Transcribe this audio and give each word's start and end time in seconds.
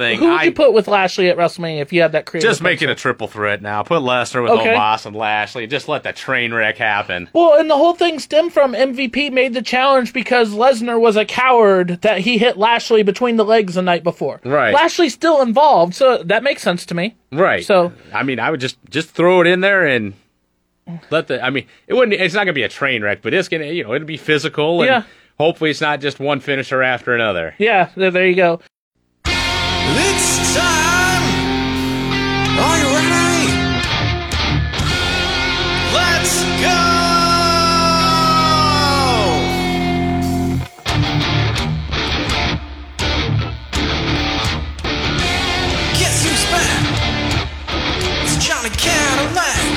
thing. 0.00 0.18
Who 0.18 0.26
would 0.30 0.40
I 0.40 0.44
you 0.44 0.52
put 0.52 0.72
with 0.72 0.88
Lashley 0.88 1.28
at 1.28 1.36
WrestleMania 1.36 1.80
if 1.80 1.92
you 1.92 2.02
had 2.02 2.12
that 2.12 2.26
creative? 2.26 2.48
just 2.50 2.62
make 2.62 2.82
it 2.82 2.90
a 2.90 2.94
triple 2.94 3.28
threat 3.28 3.62
now. 3.62 3.82
Put 3.82 4.02
Lesnar 4.02 4.42
with 4.42 4.50
Okay. 4.52 4.74
Omos 4.74 5.06
and 5.06 5.14
Lashley. 5.14 5.66
Just 5.66 5.88
let 5.88 6.02
the 6.02 6.12
train 6.12 6.52
wreck 6.52 6.78
happen. 6.78 7.28
Well, 7.32 7.58
and 7.60 7.70
the 7.70 7.76
whole 7.76 7.94
thing 7.94 8.18
stemmed 8.18 8.52
from 8.52 8.72
MVP 8.72 9.30
made 9.32 9.54
the 9.54 9.62
challenge 9.62 10.12
because 10.12 10.50
Lesnar 10.54 10.98
was 11.00 11.16
a 11.16 11.24
coward 11.24 12.00
that 12.02 12.18
he 12.20 12.38
hit 12.38 12.56
Lashley 12.56 13.02
between 13.02 13.36
the 13.36 13.44
legs 13.44 13.74
the 13.74 13.82
night 13.82 14.02
before. 14.02 14.40
Right. 14.44 14.74
Lashley's 14.74 15.14
still 15.14 15.40
involved, 15.42 15.94
so 15.94 16.22
that 16.24 16.42
makes 16.42 16.62
sense 16.62 16.84
to 16.86 16.94
me. 16.94 17.14
Right. 17.30 17.64
So- 17.64 17.92
I 18.12 18.22
mean, 18.24 18.40
I 18.40 18.50
would 18.50 18.60
just 18.60 18.76
just 18.88 19.10
throw 19.10 19.40
it 19.40 19.46
in 19.46 19.60
there 19.60 19.86
and 19.86 20.14
let 21.10 21.28
the. 21.28 21.44
I 21.44 21.50
mean, 21.50 21.66
it 21.86 21.94
wouldn't. 21.94 22.20
It's 22.20 22.34
not 22.34 22.40
gonna 22.44 22.52
be 22.52 22.62
a 22.64 22.68
train 22.68 23.02
wreck, 23.02 23.20
but 23.22 23.32
it's 23.34 23.48
gonna. 23.48 23.66
You 23.66 23.84
know, 23.84 23.94
it'll 23.94 24.06
be 24.06 24.16
physical 24.16 24.80
and 24.82 24.88
Yeah. 24.88 25.02
hopefully 25.38 25.70
it's 25.70 25.80
not 25.80 26.00
just 26.00 26.18
one 26.18 26.40
finisher 26.40 26.82
after 26.82 27.14
another. 27.14 27.54
Yeah, 27.58 27.90
there 27.94 28.26
you 28.26 28.34
go. 28.34 28.60
It's 29.92 30.54
time! 30.54 31.24
Are 32.60 32.78
you 32.78 32.86
ready? 32.94 33.50
Let's 35.92 36.44
go! 36.62 36.78
Guess 45.98 46.22
who's 46.22 46.44
back? 46.52 46.82
It's 48.22 48.36
Johnny 48.46 48.70
Cadillac. 48.70 49.74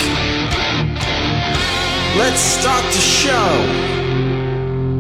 Let's 2.19 2.39
start 2.39 2.83
the 2.85 3.01
show. 3.01 3.49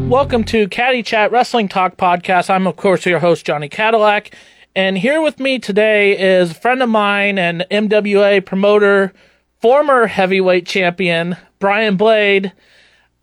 Welcome 0.09 0.43
to 0.45 0.67
Caddy 0.69 1.03
Chat 1.03 1.31
Wrestling 1.31 1.67
Talk 1.67 1.97
Podcast. 1.97 2.49
I'm, 2.49 2.65
of 2.65 2.77
course, 2.77 3.05
your 3.05 3.19
host, 3.19 3.45
Johnny 3.45 3.69
Cadillac. 3.69 4.35
And 4.75 4.97
here 4.97 5.21
with 5.21 5.39
me 5.39 5.59
today 5.59 6.17
is 6.17 6.51
a 6.51 6.55
friend 6.55 6.81
of 6.81 6.89
mine 6.89 7.37
and 7.37 7.63
MWA 7.69 8.43
promoter, 8.43 9.13
former 9.61 10.07
heavyweight 10.07 10.65
champion, 10.65 11.37
Brian 11.59 11.95
Blade. 11.95 12.51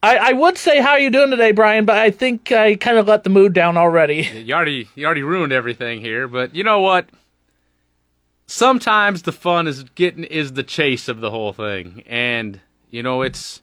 I, 0.01 0.17
I 0.17 0.33
would 0.33 0.57
say, 0.57 0.81
how 0.81 0.91
are 0.91 1.01
you 1.01 1.11
doing 1.11 1.31
today, 1.31 1.51
Brian? 1.51 1.87
But 1.87 1.99
I 1.99 2.13
think 2.13 2.53
I 2.53 2.77
kind 2.77 2.99
of 2.99 3.09
let 3.09 3.25
the 3.25 3.31
mood 3.31 3.53
down 3.53 3.77
already. 3.77 4.23
You 4.41 4.55
already 4.55 4.89
you 4.95 5.05
already 5.05 5.25
ruined 5.25 5.53
everything 5.53 6.01
here, 6.01 6.29
but 6.29 6.55
you 6.55 6.63
know 6.63 6.81
what? 6.81 7.09
Sometimes 8.47 9.23
the 9.23 9.33
fun 9.33 9.67
is 9.67 9.83
getting 9.95 10.25
is 10.25 10.53
the 10.53 10.63
chase 10.63 11.09
of 11.09 11.21
the 11.21 11.31
whole 11.31 11.53
thing, 11.53 12.05
and 12.07 12.61
you 12.91 13.03
know 13.03 13.23
it's. 13.23 13.61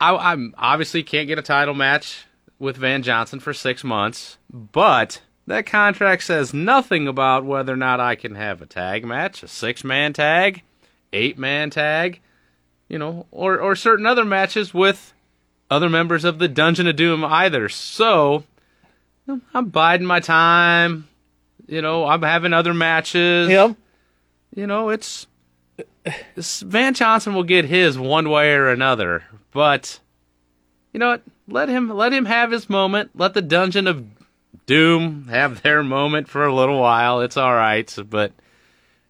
I, 0.00 0.14
I'm 0.14 0.54
obviously 0.58 1.02
can't 1.02 1.28
get 1.28 1.38
a 1.38 1.42
title 1.42 1.74
match 1.74 2.24
with 2.58 2.76
Van 2.76 3.02
Johnson 3.02 3.40
for 3.40 3.52
six 3.52 3.84
months, 3.84 4.38
but 4.50 5.20
that 5.46 5.66
contract 5.66 6.24
says 6.24 6.52
nothing 6.52 7.06
about 7.06 7.44
whether 7.44 7.72
or 7.72 7.76
not 7.76 8.00
I 8.00 8.14
can 8.14 8.34
have 8.34 8.60
a 8.60 8.66
tag 8.66 9.04
match, 9.04 9.42
a 9.42 9.48
six 9.48 9.84
man 9.84 10.12
tag, 10.12 10.62
eight 11.12 11.38
man 11.38 11.70
tag, 11.70 12.20
you 12.88 12.98
know, 12.98 13.26
or 13.30 13.58
or 13.58 13.76
certain 13.76 14.06
other 14.06 14.24
matches 14.24 14.74
with 14.74 15.12
other 15.70 15.88
members 15.88 16.24
of 16.24 16.38
the 16.38 16.48
Dungeon 16.48 16.86
of 16.86 16.96
Doom 16.96 17.24
either. 17.24 17.68
So 17.68 18.44
I'm 19.54 19.68
biding 19.68 20.06
my 20.06 20.20
time. 20.20 21.08
You 21.66 21.82
know, 21.82 22.06
I'm 22.06 22.22
having 22.22 22.52
other 22.52 22.74
matches. 22.74 23.48
Yep. 23.48 23.76
You 24.54 24.66
know, 24.66 24.90
it's, 24.90 25.26
it's 26.36 26.60
Van 26.60 26.94
Johnson 26.94 27.34
will 27.34 27.42
get 27.42 27.64
his 27.64 27.98
one 27.98 28.30
way 28.30 28.54
or 28.54 28.68
another, 28.68 29.24
but 29.52 29.98
you 30.92 31.00
know 31.00 31.08
what? 31.08 31.22
Let 31.48 31.68
him 31.68 31.90
let 31.90 32.12
him 32.12 32.24
have 32.24 32.50
his 32.50 32.70
moment. 32.70 33.10
Let 33.14 33.34
the 33.34 33.42
Dungeon 33.42 33.86
of 33.86 34.04
Doom 34.66 35.28
have 35.28 35.62
their 35.62 35.82
moment 35.82 36.28
for 36.28 36.44
a 36.44 36.54
little 36.54 36.80
while. 36.80 37.20
It's 37.20 37.36
all 37.36 37.54
right, 37.54 37.92
but 38.08 38.32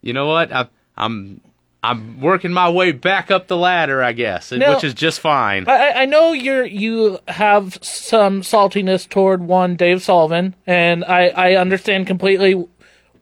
you 0.03 0.13
know 0.13 0.27
what? 0.27 0.53
I, 0.53 0.69
I'm 0.97 1.41
I'm 1.83 2.21
working 2.21 2.53
my 2.53 2.69
way 2.69 2.93
back 2.93 3.31
up 3.31 3.47
the 3.47 3.57
ladder, 3.57 4.03
I 4.03 4.13
guess, 4.13 4.51
Now- 4.53 4.75
which 4.75 4.85
is 4.85 4.93
just 4.95 5.21
fine. 5.21 5.69
I, 5.69 6.03
I 6.03 6.05
know 6.05 6.33
you're 6.33 6.65
you 6.67 7.19
have 7.29 7.79
some 7.83 8.43
saltiness 8.43 9.09
toward 9.09 9.43
one 9.43 9.77
Dave 9.77 10.03
Sullivan, 10.03 10.55
and 10.67 11.05
I, 11.05 11.29
I 11.29 11.55
understand 11.55 12.07
completely 12.07 12.67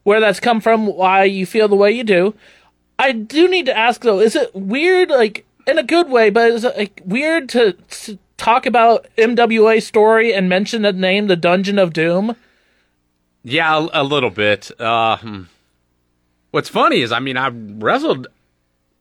where 0.03 0.21
that's 0.21 0.41
come 0.41 0.61
from, 0.61 0.87
why 0.87 1.25
you 1.25 1.47
feel 1.47 1.69
the 1.69 1.77
way 1.77 1.93
you 1.93 2.05
do. 2.05 2.35
I 2.99 3.13
do 3.13 3.49
need 3.49 3.67
to 3.67 3.77
ask 3.77 4.01
though, 4.03 4.21
is 4.21 4.35
it 4.37 4.55
weird, 4.55 5.11
like 5.11 5.45
in 5.67 5.79
a 5.79 5.83
good 5.83 6.09
way, 6.09 6.31
but 6.31 6.51
is 6.51 6.65
it 6.65 6.77
like 6.77 7.01
weird 7.05 7.49
to, 7.51 7.73
to 7.73 8.19
talk 8.37 8.67
about 8.67 9.07
MWA 9.17 9.83
story 9.83 10.33
and 10.35 10.49
mention 10.49 10.83
the 10.83 10.93
name, 10.93 11.27
the 11.27 11.37
Dungeon 11.37 11.79
of 11.79 11.93
Doom? 11.93 12.37
Yeah, 13.43 13.87
a, 13.93 14.03
a 14.03 14.05
little 14.05 14.31
bit. 14.31 14.71
Uh, 14.81 15.17
hmm. 15.19 15.43
what's 16.51 16.69
funny 16.69 17.01
is, 17.03 17.13
I 17.13 17.21
mean, 17.21 17.37
I 17.37 17.49
wrestled 17.49 18.27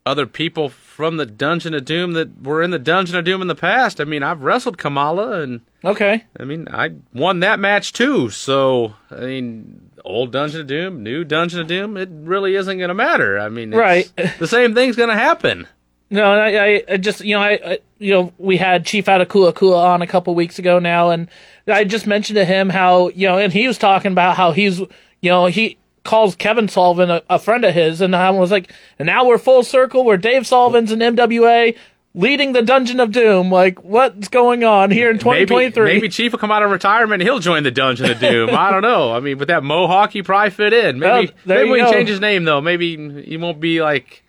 other 0.05 0.25
people 0.25 0.67
from 0.67 1.15
the 1.15 1.25
Dungeon 1.25 1.73
of 1.73 1.85
Doom 1.85 2.11
that 2.13 2.41
were 2.43 2.61
in 2.61 2.71
the 2.71 2.79
Dungeon 2.79 3.15
of 3.15 3.23
Doom 3.23 3.41
in 3.41 3.47
the 3.47 3.55
past. 3.55 4.01
I 4.01 4.03
mean, 4.03 4.21
I've 4.21 4.41
wrestled 4.43 4.77
Kamala, 4.77 5.41
and 5.41 5.61
Okay, 5.85 6.25
I 6.37 6.43
mean, 6.43 6.67
I 6.71 6.91
won 7.13 7.39
that 7.39 7.59
match 7.59 7.93
too. 7.93 8.29
So, 8.29 8.95
I 9.09 9.21
mean, 9.21 9.91
old 10.03 10.33
Dungeon 10.33 10.61
of 10.61 10.67
Doom, 10.67 11.03
new 11.03 11.23
Dungeon 11.23 11.61
of 11.61 11.67
Doom, 11.67 11.95
it 11.95 12.09
really 12.11 12.55
isn't 12.55 12.77
going 12.77 12.89
to 12.89 12.93
matter. 12.93 13.39
I 13.39 13.47
mean, 13.47 13.73
it's- 13.73 13.79
Right. 14.17 14.35
the 14.39 14.47
same 14.47 14.75
thing's 14.75 14.97
going 14.97 15.09
to 15.09 15.15
happen. 15.15 15.67
No, 16.13 16.31
I, 16.31 16.65
I, 16.65 16.83
I 16.91 16.97
just 16.97 17.21
you 17.21 17.35
know 17.35 17.41
I, 17.41 17.59
I 17.65 17.79
you 17.97 18.13
know 18.13 18.33
we 18.37 18.57
had 18.57 18.85
Chief 18.85 19.05
Atakula 19.05 19.51
Kula 19.51 19.83
on 19.83 20.03
a 20.03 20.07
couple 20.07 20.35
weeks 20.35 20.59
ago 20.59 20.77
now, 20.77 21.09
and 21.09 21.27
I 21.67 21.85
just 21.85 22.05
mentioned 22.05 22.35
to 22.35 22.45
him 22.45 22.69
how 22.69 23.09
you 23.09 23.27
know, 23.27 23.39
and 23.39 23.51
he 23.51 23.65
was 23.65 23.79
talking 23.79 24.11
about 24.11 24.37
how 24.37 24.51
he's 24.51 24.77
you 24.77 24.87
know 25.23 25.47
he 25.47 25.79
calls 26.03 26.35
Kevin 26.35 26.67
Sullivan 26.67 27.09
a, 27.09 27.23
a 27.31 27.39
friend 27.39 27.65
of 27.65 27.73
his, 27.73 27.99
and 27.99 28.15
I 28.15 28.29
was 28.29 28.51
like, 28.51 28.71
and 28.99 29.07
now 29.07 29.25
we're 29.25 29.39
full 29.39 29.63
circle 29.63 30.05
where 30.05 30.17
Dave 30.17 30.45
Sullivan's 30.45 30.91
in 30.91 30.99
MWA 30.99 31.75
leading 32.13 32.53
the 32.53 32.61
Dungeon 32.61 32.99
of 32.99 33.11
Doom. 33.11 33.49
Like, 33.51 33.83
what's 33.83 34.27
going 34.27 34.63
on 34.63 34.91
here 34.91 35.09
in 35.09 35.17
2023? 35.17 35.83
maybe 35.83 36.09
Chief 36.09 36.31
will 36.31 36.37
come 36.37 36.51
out 36.51 36.61
of 36.61 36.69
retirement 36.69 37.23
and 37.23 37.27
he'll 37.27 37.39
join 37.39 37.63
the 37.63 37.71
Dungeon 37.71 38.11
of 38.11 38.19
Doom. 38.19 38.51
I 38.51 38.69
don't 38.69 38.83
know. 38.83 39.11
I 39.11 39.19
mean, 39.19 39.39
with 39.39 39.47
that 39.47 39.63
mohawk, 39.63 40.11
he 40.11 40.21
probably 40.21 40.51
fit 40.51 40.73
in. 40.73 40.99
Maybe, 40.99 41.33
there 41.43 41.65
maybe 41.65 41.71
we 41.71 41.79
go. 41.79 41.91
change 41.91 42.09
his 42.09 42.19
name 42.19 42.43
though. 42.43 42.61
Maybe 42.61 43.23
he 43.23 43.37
won't 43.37 43.59
be 43.59 43.81
like 43.81 44.23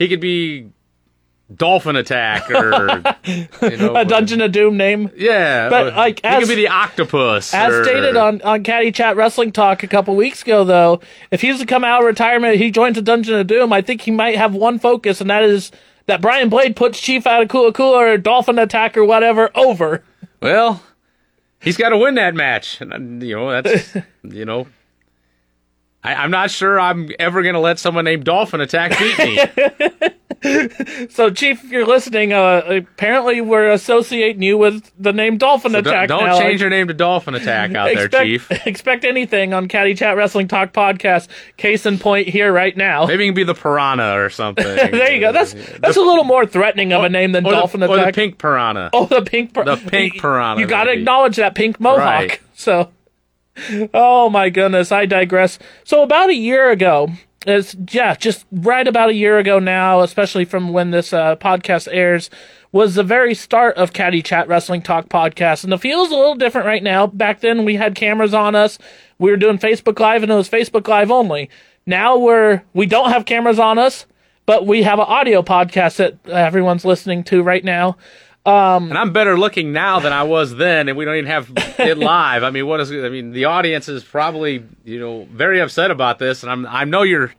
he 0.00 0.08
could 0.08 0.20
be 0.20 0.70
Dolphin 1.54 1.94
Attack 1.96 2.50
or 2.50 3.02
you 3.26 3.76
know, 3.76 3.94
a 3.96 4.04
Dungeon 4.04 4.40
of 4.40 4.52
Doom 4.52 4.76
name. 4.76 5.10
Yeah, 5.16 5.68
But, 5.68 5.94
like, 5.94 6.20
he 6.20 6.26
as- 6.26 6.40
could 6.40 6.48
be 6.48 6.54
the 6.54 6.68
octopus. 6.68 7.52
As 7.52 7.72
or- 7.72 7.84
stated 7.84 8.16
on, 8.16 8.40
on 8.42 8.62
Caddy 8.64 8.90
Chat 8.92 9.16
Wrestling 9.16 9.52
Talk 9.52 9.82
a 9.82 9.86
couple 9.86 10.16
weeks 10.16 10.42
ago, 10.42 10.64
though, 10.64 11.00
if 11.30 11.42
he's 11.42 11.58
to 11.60 11.66
come 11.66 11.84
out 11.84 12.00
of 12.00 12.06
retirement, 12.06 12.56
he 12.56 12.70
joins 12.70 12.96
the 12.96 13.02
Dungeon 13.02 13.34
of 13.34 13.46
Doom, 13.46 13.72
I 13.72 13.82
think 13.82 14.00
he 14.00 14.10
might 14.10 14.36
have 14.36 14.54
one 14.54 14.78
focus, 14.78 15.20
and 15.20 15.28
that 15.30 15.42
is 15.42 15.70
that 16.06 16.20
Brian 16.20 16.48
Blade 16.48 16.76
puts 16.76 17.00
Chief 17.00 17.26
out 17.26 17.42
of 17.42 17.48
Kula 17.48 17.72
Kula 17.72 18.14
or 18.14 18.18
Dolphin 18.18 18.58
Attack 18.58 18.96
or 18.96 19.04
whatever 19.04 19.50
over. 19.54 20.02
Well, 20.40 20.82
he's 21.60 21.76
got 21.76 21.90
to 21.90 21.98
win 21.98 22.14
that 22.16 22.34
match. 22.34 22.80
And, 22.80 23.22
you 23.22 23.36
know, 23.36 23.50
that's 23.62 23.94
you 24.22 24.44
know. 24.44 24.66
I, 26.04 26.14
I'm 26.14 26.30
not 26.30 26.50
sure 26.50 26.78
I'm 26.78 27.10
ever 27.18 27.42
going 27.42 27.54
to 27.54 27.60
let 27.60 27.78
someone 27.78 28.04
named 28.04 28.24
Dolphin 28.24 28.60
Attack 28.60 28.98
beat 28.98 29.18
me. 29.18 30.10
So, 31.08 31.30
Chief, 31.30 31.64
if 31.64 31.70
you're 31.70 31.86
listening, 31.86 32.34
uh, 32.34 32.62
apparently 32.68 33.40
we're 33.40 33.70
associating 33.70 34.42
you 34.42 34.58
with 34.58 34.90
the 34.98 35.12
name 35.12 35.38
Dolphin 35.38 35.72
So 35.72 35.80
don't 35.80 35.94
Attack 35.94 36.08
don't 36.08 36.24
now. 36.24 36.38
change 36.38 36.60
your 36.60 36.68
name 36.68 36.88
to 36.88 36.94
Dolphin 36.94 37.34
Attack 37.34 37.74
out 37.74 37.86
there, 37.86 38.04
expect, 38.04 38.24
Chief. 38.26 38.50
expect 38.66 39.04
anything 39.06 39.54
on 39.54 39.68
Caddy 39.68 39.94
Chat 39.94 40.18
Wrestling 40.18 40.46
Talk 40.48 40.74
podcast. 40.74 41.28
Case 41.56 41.86
in 41.86 41.98
point 41.98 42.28
here 42.28 42.52
right 42.52 42.76
now. 42.76 43.06
Maybe 43.06 43.24
you 43.24 43.30
can 43.30 43.36
be 43.36 43.44
the 43.44 43.54
Piranha 43.54 44.20
or 44.22 44.28
something. 44.28 44.64
there 44.64 45.12
you 45.14 45.20
go. 45.20 45.32
That's 45.32 45.54
that's 45.78 45.96
a 45.96 46.02
little 46.02 46.24
more 46.24 46.44
threatening 46.44 46.92
of 46.92 47.04
a 47.04 47.08
name 47.08 47.32
than 47.32 47.44
Dolphin 47.44 47.80
the, 47.80 47.86
or 47.88 47.96
Attack. 47.96 48.14
the 48.14 48.20
Pink 48.20 48.38
Piranha. 48.38 48.90
Oh, 48.92 49.06
the 49.06 49.22
pink, 49.22 49.54
pir- 49.54 49.64
The 49.64 49.76
pink 49.76 50.20
piranha, 50.20 50.60
You 50.60 50.66
got 50.66 50.84
to 50.84 50.92
acknowledge 50.92 51.36
that 51.36 51.54
pink 51.54 51.80
mohawk. 51.80 51.98
Right. 52.00 52.40
So, 52.52 52.90
oh 53.94 54.28
my 54.30 54.50
goodness, 54.50 54.92
I 54.92 55.06
digress. 55.06 55.58
So 55.84 56.02
about 56.02 56.30
a 56.30 56.34
year 56.34 56.70
ago, 56.70 57.10
it's 57.46 57.76
yeah, 57.90 58.14
just 58.14 58.46
right 58.50 58.86
about 58.86 59.10
a 59.10 59.14
year 59.14 59.38
ago 59.38 59.58
now, 59.58 60.00
especially 60.00 60.44
from 60.44 60.72
when 60.72 60.90
this 60.90 61.12
uh, 61.12 61.36
podcast 61.36 61.88
airs, 61.90 62.30
was 62.72 62.94
the 62.94 63.02
very 63.02 63.34
start 63.34 63.76
of 63.76 63.92
Caddy 63.92 64.22
Chat 64.22 64.48
Wrestling 64.48 64.82
Talk 64.82 65.08
podcast, 65.08 65.62
and 65.62 65.72
the 65.72 65.78
feel's 65.78 66.10
a 66.10 66.16
little 66.16 66.34
different 66.34 66.66
right 66.66 66.82
now. 66.82 67.06
Back 67.06 67.40
then, 67.40 67.64
we 67.64 67.76
had 67.76 67.94
cameras 67.94 68.34
on 68.34 68.54
us. 68.54 68.78
We 69.18 69.30
were 69.30 69.36
doing 69.36 69.58
Facebook 69.58 70.00
Live, 70.00 70.22
and 70.22 70.32
it 70.32 70.34
was 70.34 70.48
Facebook 70.48 70.88
Live 70.88 71.10
only. 71.10 71.50
Now 71.86 72.16
we're 72.16 72.62
we 72.72 72.86
don't 72.86 73.10
have 73.10 73.26
cameras 73.26 73.58
on 73.58 73.78
us, 73.78 74.06
but 74.46 74.66
we 74.66 74.82
have 74.82 74.98
an 74.98 75.06
audio 75.06 75.42
podcast 75.42 75.96
that 75.96 76.26
everyone's 76.28 76.84
listening 76.84 77.24
to 77.24 77.42
right 77.42 77.64
now. 77.64 77.96
Um, 78.46 78.90
and 78.90 78.98
I'm 78.98 79.12
better 79.12 79.38
looking 79.38 79.72
now 79.72 80.00
than 80.00 80.12
I 80.12 80.24
was 80.24 80.54
then, 80.54 80.88
and 80.88 80.98
we 80.98 81.04
don't 81.06 81.14
even 81.14 81.26
have 81.30 81.50
it 81.78 81.96
live. 81.98 82.42
I 82.42 82.50
mean, 82.50 82.66
what 82.66 82.78
is? 82.80 82.92
I 82.92 83.08
mean, 83.08 83.30
the 83.32 83.46
audience 83.46 83.88
is 83.88 84.04
probably 84.04 84.64
you 84.84 85.00
know 85.00 85.26
very 85.32 85.60
upset 85.60 85.90
about 85.90 86.18
this, 86.18 86.42
and 86.42 86.52
I'm 86.52 86.66
I 86.66 86.84
know 86.84 87.02
you're. 87.02 87.32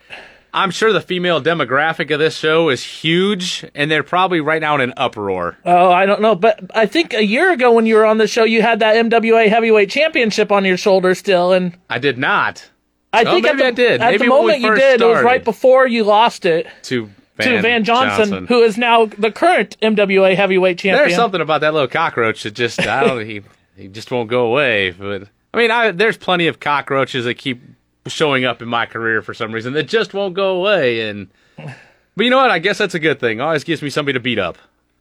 I'm 0.51 0.71
sure 0.71 0.93
the 0.93 1.01
female 1.01 1.41
demographic 1.43 2.11
of 2.13 2.19
this 2.19 2.37
show 2.37 2.69
is 2.69 2.81
huge, 2.81 3.65
and 3.75 3.91
they're 3.91 4.03
probably 4.03 4.39
right 4.39 4.61
now 4.61 4.73
in 4.75 4.81
an 4.81 4.93
uproar. 4.95 5.57
Oh, 5.65 5.91
I 5.91 6.05
don't 6.05 6.21
know, 6.21 6.33
but 6.33 6.61
I 6.73 6.85
think 6.85 7.13
a 7.13 7.25
year 7.25 7.51
ago 7.51 7.73
when 7.73 7.85
you 7.85 7.95
were 7.95 8.05
on 8.05 8.19
the 8.19 8.27
show, 8.27 8.45
you 8.45 8.61
had 8.61 8.79
that 8.79 8.95
MWA 8.95 9.49
Heavyweight 9.49 9.89
Championship 9.89 10.53
on 10.53 10.63
your 10.63 10.77
shoulder 10.77 11.13
still, 11.13 11.51
and 11.51 11.77
I 11.89 11.99
did 11.99 12.17
not. 12.17 12.69
I 13.11 13.23
Oh, 13.25 13.31
think 13.33 13.43
maybe 13.45 13.59
at 13.59 13.65
I 13.65 13.69
the, 13.71 13.75
did. 13.75 14.01
At 14.01 14.11
Maybe 14.11 14.23
the 14.23 14.29
moment 14.29 14.61
you 14.61 14.75
did, 14.75 15.01
it 15.01 15.05
was 15.05 15.23
right 15.23 15.43
before 15.43 15.87
you 15.87 16.03
lost 16.05 16.45
it 16.45 16.67
to 16.83 17.09
to 17.39 17.61
Van 17.61 17.83
Johnson, 17.83 18.47
who 18.47 18.61
is 18.63 18.77
now 18.77 19.05
the 19.05 19.31
current 19.31 19.77
MWA 19.81 20.35
heavyweight 20.35 20.79
champion. 20.79 21.07
There's 21.07 21.15
something 21.15 21.41
about 21.41 21.61
that 21.61 21.73
little 21.73 21.87
cockroach 21.87 22.43
that 22.43 22.51
just 22.51 22.79
I 22.79 23.03
don't 23.03 23.25
he 23.25 23.41
he 23.75 23.87
just 23.87 24.11
won't 24.11 24.29
go 24.29 24.45
away. 24.45 24.91
But 24.91 25.27
I 25.53 25.57
mean, 25.57 25.71
I, 25.71 25.91
there's 25.91 26.17
plenty 26.17 26.47
of 26.47 26.59
cockroaches 26.59 27.25
that 27.25 27.35
keep 27.35 27.61
showing 28.07 28.45
up 28.45 28.61
in 28.61 28.67
my 28.67 28.85
career 28.85 29.21
for 29.21 29.33
some 29.33 29.51
reason 29.51 29.73
that 29.73 29.83
just 29.83 30.13
won't 30.13 30.33
go 30.33 30.55
away. 30.55 31.09
And 31.09 31.27
but 31.57 32.23
you 32.23 32.29
know 32.29 32.37
what? 32.37 32.51
I 32.51 32.59
guess 32.59 32.77
that's 32.77 32.95
a 32.95 32.99
good 32.99 33.19
thing. 33.19 33.41
Always 33.41 33.63
gives 33.63 33.81
me 33.81 33.89
somebody 33.89 34.13
to 34.13 34.19
beat 34.19 34.39
up. 34.39 34.57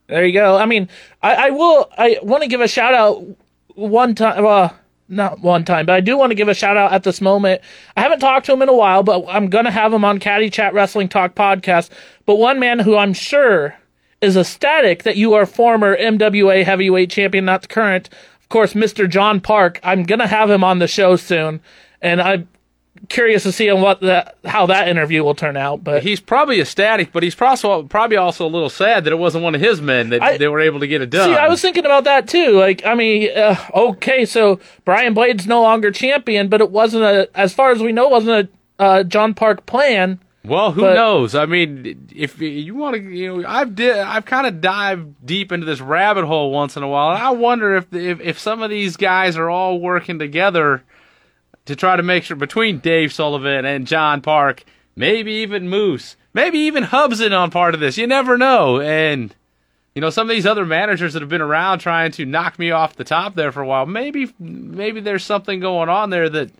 There 0.06 0.24
you 0.24 0.32
go. 0.32 0.56
I 0.56 0.66
mean, 0.66 0.88
I, 1.22 1.34
I 1.46 1.50
will. 1.50 1.90
I 1.96 2.18
want 2.22 2.42
to 2.42 2.48
give 2.48 2.60
a 2.60 2.68
shout 2.68 2.94
out 2.94 3.24
one 3.74 4.14
time. 4.14 4.42
Well, 4.44 4.76
not 5.08 5.40
one 5.40 5.64
time, 5.64 5.86
but 5.86 5.94
I 5.94 6.00
do 6.00 6.16
want 6.16 6.30
to 6.30 6.34
give 6.34 6.48
a 6.48 6.54
shout 6.54 6.76
out 6.76 6.92
at 6.92 7.02
this 7.02 7.20
moment. 7.20 7.60
I 7.96 8.00
haven't 8.00 8.20
talked 8.20 8.46
to 8.46 8.52
him 8.52 8.62
in 8.62 8.68
a 8.68 8.74
while, 8.74 9.02
but 9.02 9.24
I'm 9.28 9.48
gonna 9.48 9.70
have 9.70 9.92
him 9.92 10.04
on 10.04 10.18
Caddy 10.18 10.50
Chat 10.50 10.74
Wrestling 10.74 11.08
Talk 11.08 11.34
podcast. 11.34 11.90
But 12.26 12.36
one 12.36 12.58
man 12.58 12.78
who 12.78 12.96
I'm 12.96 13.12
sure 13.12 13.76
is 14.20 14.36
ecstatic 14.36 15.02
that 15.02 15.16
you 15.16 15.34
are 15.34 15.46
former 15.46 15.96
MWA 15.96 16.64
heavyweight 16.64 17.10
champion, 17.10 17.44
not 17.44 17.62
the 17.62 17.68
current. 17.68 18.08
Of 18.40 18.48
course, 18.48 18.72
Mr. 18.74 19.08
John 19.08 19.40
Park. 19.40 19.78
I'm 19.82 20.04
gonna 20.04 20.26
have 20.26 20.50
him 20.50 20.64
on 20.64 20.78
the 20.78 20.88
show 20.88 21.16
soon, 21.16 21.60
and 22.00 22.20
I'm 22.20 22.48
curious 23.08 23.42
to 23.44 23.52
see 23.52 23.70
what 23.72 24.00
that 24.00 24.36
how 24.44 24.66
that 24.66 24.88
interview 24.88 25.22
will 25.24 25.34
turn 25.34 25.56
out. 25.56 25.82
But 25.84 26.02
He's 26.02 26.20
probably 26.20 26.60
ecstatic, 26.60 27.12
but 27.12 27.22
he's 27.22 27.34
probably 27.34 27.88
probably 27.88 28.16
also 28.16 28.46
a 28.46 28.48
little 28.48 28.70
sad 28.70 29.04
that 29.04 29.12
it 29.12 29.16
wasn't 29.16 29.44
one 29.44 29.54
of 29.54 29.60
his 29.60 29.80
men 29.80 30.10
that 30.10 30.22
I- 30.22 30.36
they 30.38 30.48
were 30.48 30.60
able 30.60 30.80
to 30.80 30.86
get 30.86 31.02
it 31.02 31.10
done. 31.10 31.28
See, 31.30 31.34
I 31.36 31.48
was 31.48 31.60
thinking 31.60 31.84
about 31.84 32.04
that 32.04 32.28
too. 32.28 32.52
Like, 32.58 32.84
I 32.86 32.94
mean, 32.94 33.30
uh, 33.36 33.56
okay, 33.74 34.24
so 34.24 34.60
Brian 34.84 35.14
Blade's 35.14 35.46
no 35.46 35.62
longer 35.62 35.90
champion, 35.90 36.48
but 36.48 36.60
it 36.60 36.70
wasn't 36.70 37.04
a, 37.04 37.28
as 37.34 37.52
far 37.54 37.70
as 37.72 37.80
we 37.82 37.92
know, 37.92 38.08
wasn't 38.08 38.48
a 38.78 38.82
uh, 38.82 39.02
John 39.04 39.34
Park 39.34 39.66
plan. 39.66 40.18
Well, 40.46 40.72
who 40.72 40.82
But- 40.82 40.94
knows? 40.96 41.34
I 41.34 41.46
mean, 41.46 42.06
if 42.14 42.38
you 42.38 42.74
want 42.74 42.96
to, 42.96 43.02
you 43.02 43.40
know, 43.42 43.48
I've 43.48 43.74
di- 43.74 43.98
I've 43.98 44.26
kind 44.26 44.46
of 44.46 44.60
dived 44.60 45.24
deep 45.24 45.52
into 45.52 45.64
this 45.64 45.80
rabbit 45.80 46.26
hole 46.26 46.50
once 46.50 46.76
in 46.76 46.82
a 46.82 46.88
while, 46.88 47.14
and 47.14 47.22
I 47.22 47.30
wonder 47.30 47.76
if 47.76 47.90
if 47.94 48.20
if 48.20 48.38
some 48.38 48.62
of 48.62 48.68
these 48.68 48.98
guys 48.98 49.38
are 49.38 49.48
all 49.48 49.80
working 49.80 50.18
together 50.18 50.82
to 51.66 51.76
try 51.76 51.96
to 51.96 52.02
make 52.02 52.24
sure 52.24 52.36
between 52.36 52.78
Dave 52.78 53.12
Sullivan 53.12 53.64
and 53.64 53.86
John 53.86 54.20
Park, 54.20 54.64
maybe 54.96 55.32
even 55.32 55.68
Moose, 55.68 56.16
maybe 56.32 56.58
even 56.58 56.84
Hubson 56.84 57.36
on 57.36 57.50
part 57.50 57.74
of 57.74 57.80
this. 57.80 57.98
You 57.98 58.06
never 58.06 58.38
know, 58.38 58.80
and. 58.80 59.34
You 59.94 60.00
know, 60.00 60.10
some 60.10 60.28
of 60.28 60.34
these 60.34 60.44
other 60.44 60.66
managers 60.66 61.12
that 61.12 61.22
have 61.22 61.28
been 61.28 61.40
around 61.40 61.78
trying 61.78 62.10
to 62.10 62.26
knock 62.26 62.58
me 62.58 62.72
off 62.72 62.96
the 62.96 63.04
top 63.04 63.36
there 63.36 63.52
for 63.52 63.62
a 63.62 63.66
while. 63.66 63.86
Maybe, 63.86 64.28
maybe 64.40 64.98
there's 64.98 65.22
something 65.22 65.60
going 65.60 65.88
on 65.88 66.10
there 66.10 66.28
that, 66.28 66.50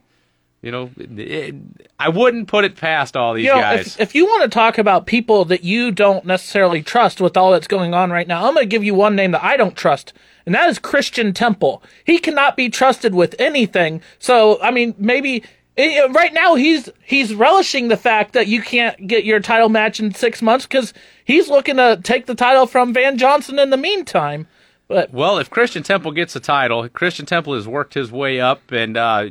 you 0.64 0.70
know, 0.70 0.90
it, 0.96 1.54
I 2.00 2.08
wouldn't 2.08 2.48
put 2.48 2.64
it 2.64 2.74
past 2.76 3.18
all 3.18 3.34
these 3.34 3.44
You 3.44 3.50
know, 3.50 3.60
guys. 3.60 3.86
if, 3.88 4.00
if 4.00 4.14
you 4.14 4.24
want 4.24 4.44
to 4.44 4.48
talk 4.48 4.78
about 4.78 5.04
people 5.06 5.44
that 5.44 5.62
you 5.62 5.90
don't 5.90 6.24
necessarily 6.24 6.82
trust 6.82 7.20
with 7.20 7.36
all 7.36 7.52
that's 7.52 7.68
going 7.68 7.92
on 7.92 8.10
right 8.10 8.26
now, 8.26 8.46
I'm 8.46 8.54
going 8.54 8.64
to 8.64 8.70
give 8.70 8.82
you 8.82 8.94
one 8.94 9.14
name 9.14 9.32
that 9.32 9.44
I 9.44 9.58
don't 9.58 9.76
trust, 9.76 10.14
and 10.46 10.54
that 10.54 10.70
is 10.70 10.78
Christian 10.78 11.34
Temple. 11.34 11.82
He 12.04 12.18
cannot 12.18 12.56
be 12.56 12.70
trusted 12.70 13.14
with 13.14 13.34
anything. 13.38 14.00
So, 14.18 14.58
I 14.62 14.70
mean, 14.70 14.94
maybe 14.96 15.44
eh, 15.76 16.08
right 16.12 16.32
now 16.32 16.54
he's 16.54 16.88
he's 17.04 17.34
relishing 17.34 17.88
the 17.88 17.98
fact 17.98 18.32
that 18.32 18.46
you 18.46 18.62
can't 18.62 19.06
get 19.06 19.24
your 19.24 19.40
title 19.40 19.68
match 19.68 20.00
in 20.00 20.14
six 20.14 20.40
months 20.40 20.64
because 20.66 20.94
he's 21.26 21.50
looking 21.50 21.76
to 21.76 22.00
take 22.02 22.24
the 22.24 22.34
title 22.34 22.66
from 22.66 22.94
Van 22.94 23.18
Johnson 23.18 23.58
in 23.58 23.68
the 23.68 23.76
meantime. 23.76 24.46
But 24.88 25.12
Well, 25.12 25.38
if 25.38 25.50
Christian 25.50 25.82
Temple 25.82 26.12
gets 26.12 26.34
a 26.36 26.40
title, 26.40 26.88
Christian 26.88 27.26
Temple 27.26 27.54
has 27.54 27.68
worked 27.68 27.94
his 27.94 28.10
way 28.10 28.40
up, 28.40 28.70
and 28.70 28.96
uh, 28.96 29.30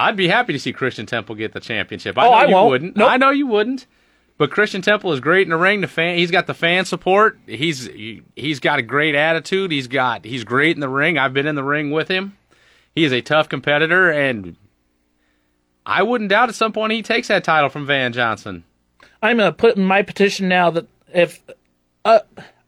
I'd 0.00 0.16
be 0.16 0.28
happy 0.28 0.52
to 0.52 0.58
see 0.58 0.72
Christian 0.72 1.06
Temple 1.06 1.34
get 1.34 1.52
the 1.52 1.60
championship. 1.60 2.16
I 2.18 2.26
Oh, 2.26 2.30
know 2.30 2.36
I 2.36 2.44
you 2.46 2.54
won't. 2.54 2.70
wouldn't. 2.70 2.96
Nope. 2.96 3.10
I 3.10 3.16
know 3.16 3.30
you 3.30 3.46
wouldn't. 3.46 3.86
But 4.38 4.50
Christian 4.50 4.80
Temple 4.80 5.12
is 5.12 5.20
great 5.20 5.42
in 5.42 5.50
the 5.50 5.56
ring. 5.58 5.82
The 5.82 5.86
fan, 5.88 6.16
he's 6.16 6.30
got 6.30 6.46
the 6.46 6.54
fan 6.54 6.86
support. 6.86 7.38
He's 7.46 7.86
he, 7.86 8.22
he's 8.34 8.58
got 8.58 8.78
a 8.78 8.82
great 8.82 9.14
attitude. 9.14 9.70
He's 9.70 9.86
got 9.86 10.24
he's 10.24 10.44
great 10.44 10.76
in 10.76 10.80
the 10.80 10.88
ring. 10.88 11.18
I've 11.18 11.34
been 11.34 11.46
in 11.46 11.56
the 11.56 11.62
ring 11.62 11.90
with 11.90 12.08
him. 12.08 12.38
He 12.94 13.04
is 13.04 13.12
a 13.12 13.20
tough 13.20 13.50
competitor, 13.50 14.10
and 14.10 14.56
I 15.84 16.02
wouldn't 16.02 16.30
doubt 16.30 16.48
at 16.48 16.54
some 16.54 16.72
point 16.72 16.92
he 16.92 17.02
takes 17.02 17.28
that 17.28 17.44
title 17.44 17.68
from 17.68 17.86
Van 17.86 18.12
Johnson. 18.14 18.64
I'm 19.22 19.36
going 19.36 19.50
to 19.50 19.56
put 19.56 19.76
in 19.76 19.84
my 19.84 20.00
petition 20.02 20.48
now 20.48 20.70
that 20.70 20.86
if 21.12 21.42
uh, 22.06 22.20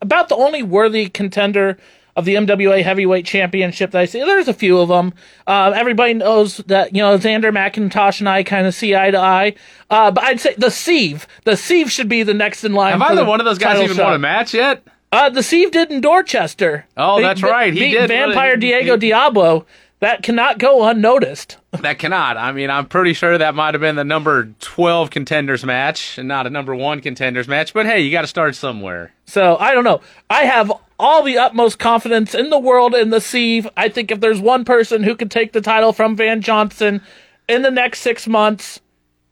about 0.02 0.28
the 0.28 0.36
only 0.36 0.62
worthy 0.62 1.08
contender 1.08 1.78
of 2.16 2.24
the 2.24 2.34
MWA 2.34 2.82
Heavyweight 2.82 3.24
Championship 3.24 3.90
that 3.92 4.00
I 4.00 4.04
see, 4.04 4.20
there's 4.20 4.48
a 4.48 4.54
few 4.54 4.78
of 4.78 4.88
them. 4.88 5.14
Uh, 5.46 5.72
everybody 5.74 6.14
knows 6.14 6.58
that 6.66 6.94
you 6.94 7.02
know 7.02 7.16
Xander 7.18 7.50
McIntosh 7.50 8.20
and 8.20 8.28
I 8.28 8.42
kind 8.42 8.66
of 8.66 8.74
see 8.74 8.94
eye 8.94 9.10
to 9.10 9.18
eye. 9.18 9.54
Uh, 9.90 10.10
but 10.10 10.24
I'd 10.24 10.40
say 10.40 10.54
the 10.56 10.70
Sieve, 10.70 11.26
the 11.44 11.56
Sieve 11.56 11.90
should 11.90 12.08
be 12.08 12.22
the 12.22 12.34
next 12.34 12.64
in 12.64 12.72
line. 12.74 12.92
Have 12.92 13.00
for 13.00 13.06
either 13.12 13.24
the 13.24 13.28
one 13.30 13.40
of 13.40 13.46
those 13.46 13.58
guys 13.58 13.80
even 13.80 13.96
shot. 13.96 14.04
won 14.04 14.14
a 14.14 14.18
match 14.18 14.54
yet? 14.54 14.82
Uh, 15.10 15.28
the 15.28 15.42
Sieve 15.42 15.70
did 15.70 15.90
in 15.90 16.00
Dorchester. 16.00 16.86
Oh, 16.96 17.18
Beat- 17.18 17.22
that's 17.22 17.42
right. 17.42 17.72
He 17.72 17.78
beat 17.80 17.92
did. 17.92 18.08
Vampire 18.08 18.56
Diego 18.56 18.96
Diablo. 18.96 19.66
That 20.00 20.22
cannot 20.24 20.58
go 20.58 20.84
unnoticed. 20.88 21.58
That 21.80 21.98
cannot. 21.98 22.36
I 22.36 22.52
mean, 22.52 22.68
I'm 22.68 22.84
pretty 22.86 23.14
sure 23.14 23.38
that 23.38 23.54
might 23.54 23.72
have 23.72 23.80
been 23.80 23.96
the 23.96 24.04
number 24.04 24.50
12 24.60 25.08
contenders 25.08 25.64
match 25.64 26.18
and 26.18 26.28
not 26.28 26.46
a 26.46 26.50
number 26.50 26.74
one 26.74 27.00
contenders 27.00 27.48
match. 27.48 27.72
But 27.72 27.86
hey, 27.86 28.00
you 28.00 28.10
got 28.12 28.20
to 28.20 28.26
start 28.26 28.54
somewhere. 28.56 29.12
So 29.24 29.56
I 29.56 29.72
don't 29.72 29.82
know. 29.84 30.02
I 30.28 30.44
have 30.44 30.70
all 31.02 31.22
the 31.22 31.36
utmost 31.36 31.78
confidence 31.78 32.34
in 32.34 32.48
the 32.50 32.58
world 32.58 32.94
in 32.94 33.10
the 33.10 33.20
Sieve. 33.20 33.68
I 33.76 33.88
think 33.88 34.10
if 34.10 34.20
there's 34.20 34.40
one 34.40 34.64
person 34.64 35.02
who 35.02 35.14
could 35.16 35.30
take 35.30 35.52
the 35.52 35.60
title 35.60 35.92
from 35.92 36.16
Van 36.16 36.40
Johnson 36.40 37.02
in 37.48 37.62
the 37.62 37.70
next 37.70 38.00
six 38.00 38.26
months, 38.28 38.80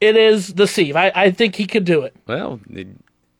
it 0.00 0.16
is 0.16 0.54
the 0.54 0.66
Sieve. 0.66 0.96
I, 0.96 1.12
I 1.14 1.30
think 1.30 1.54
he 1.54 1.66
could 1.66 1.84
do 1.84 2.02
it. 2.02 2.14
Well, 2.26 2.60
it- 2.70 2.88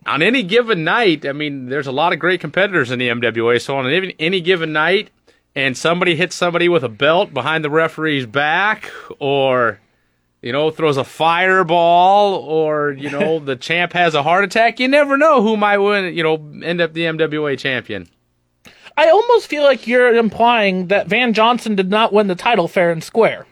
on 0.07 0.23
any 0.23 0.43
given 0.43 0.83
night, 0.83 1.27
I 1.27 1.33
mean, 1.33 1.67
there's 1.69 1.87
a 1.87 1.93
lot 1.93 2.15
of 2.15 2.19
great 2.19 2.41
competitors 2.41 2.91
in 2.91 2.99
the 2.99 3.09
MWA. 3.09 3.61
So 3.61 3.77
on 3.77 3.87
any, 3.87 4.15
any 4.19 4.41
given 4.41 4.73
night, 4.73 5.11
and 5.55 5.77
somebody 5.77 6.17
hits 6.17 6.35
somebody 6.35 6.71
with 6.71 6.83
a 6.83 6.89
belt 6.89 7.35
behind 7.35 7.63
the 7.63 7.71
referee's 7.71 8.25
back, 8.25 8.91
or 9.19 9.79
you 10.41 10.53
know, 10.53 10.71
throws 10.71 10.97
a 10.97 11.05
fireball, 11.05 12.35
or 12.35 12.93
you 12.93 13.11
know, 13.11 13.39
the 13.45 13.57
champ 13.57 13.93
has 13.93 14.15
a 14.15 14.23
heart 14.23 14.43
attack, 14.45 14.81
you 14.81 14.89
never 14.89 15.19
know 15.19 15.43
who 15.43 15.57
might 15.57 15.79
win. 15.79 16.15
You 16.15 16.23
know, 16.23 16.37
end 16.65 16.81
up 16.81 16.93
the 16.95 17.03
MWA 17.03 17.59
champion. 17.59 18.09
I 19.01 19.09
almost 19.09 19.47
feel 19.47 19.63
like 19.63 19.87
you're 19.87 20.15
implying 20.15 20.89
that 20.89 21.07
Van 21.09 21.33
Johnson 21.33 21.75
did 21.75 21.89
not 21.89 22.13
win 22.13 22.27
the 22.27 22.35
title 22.35 22.69
fair 22.69 22.91
and 22.91 23.03
square. 23.03 23.47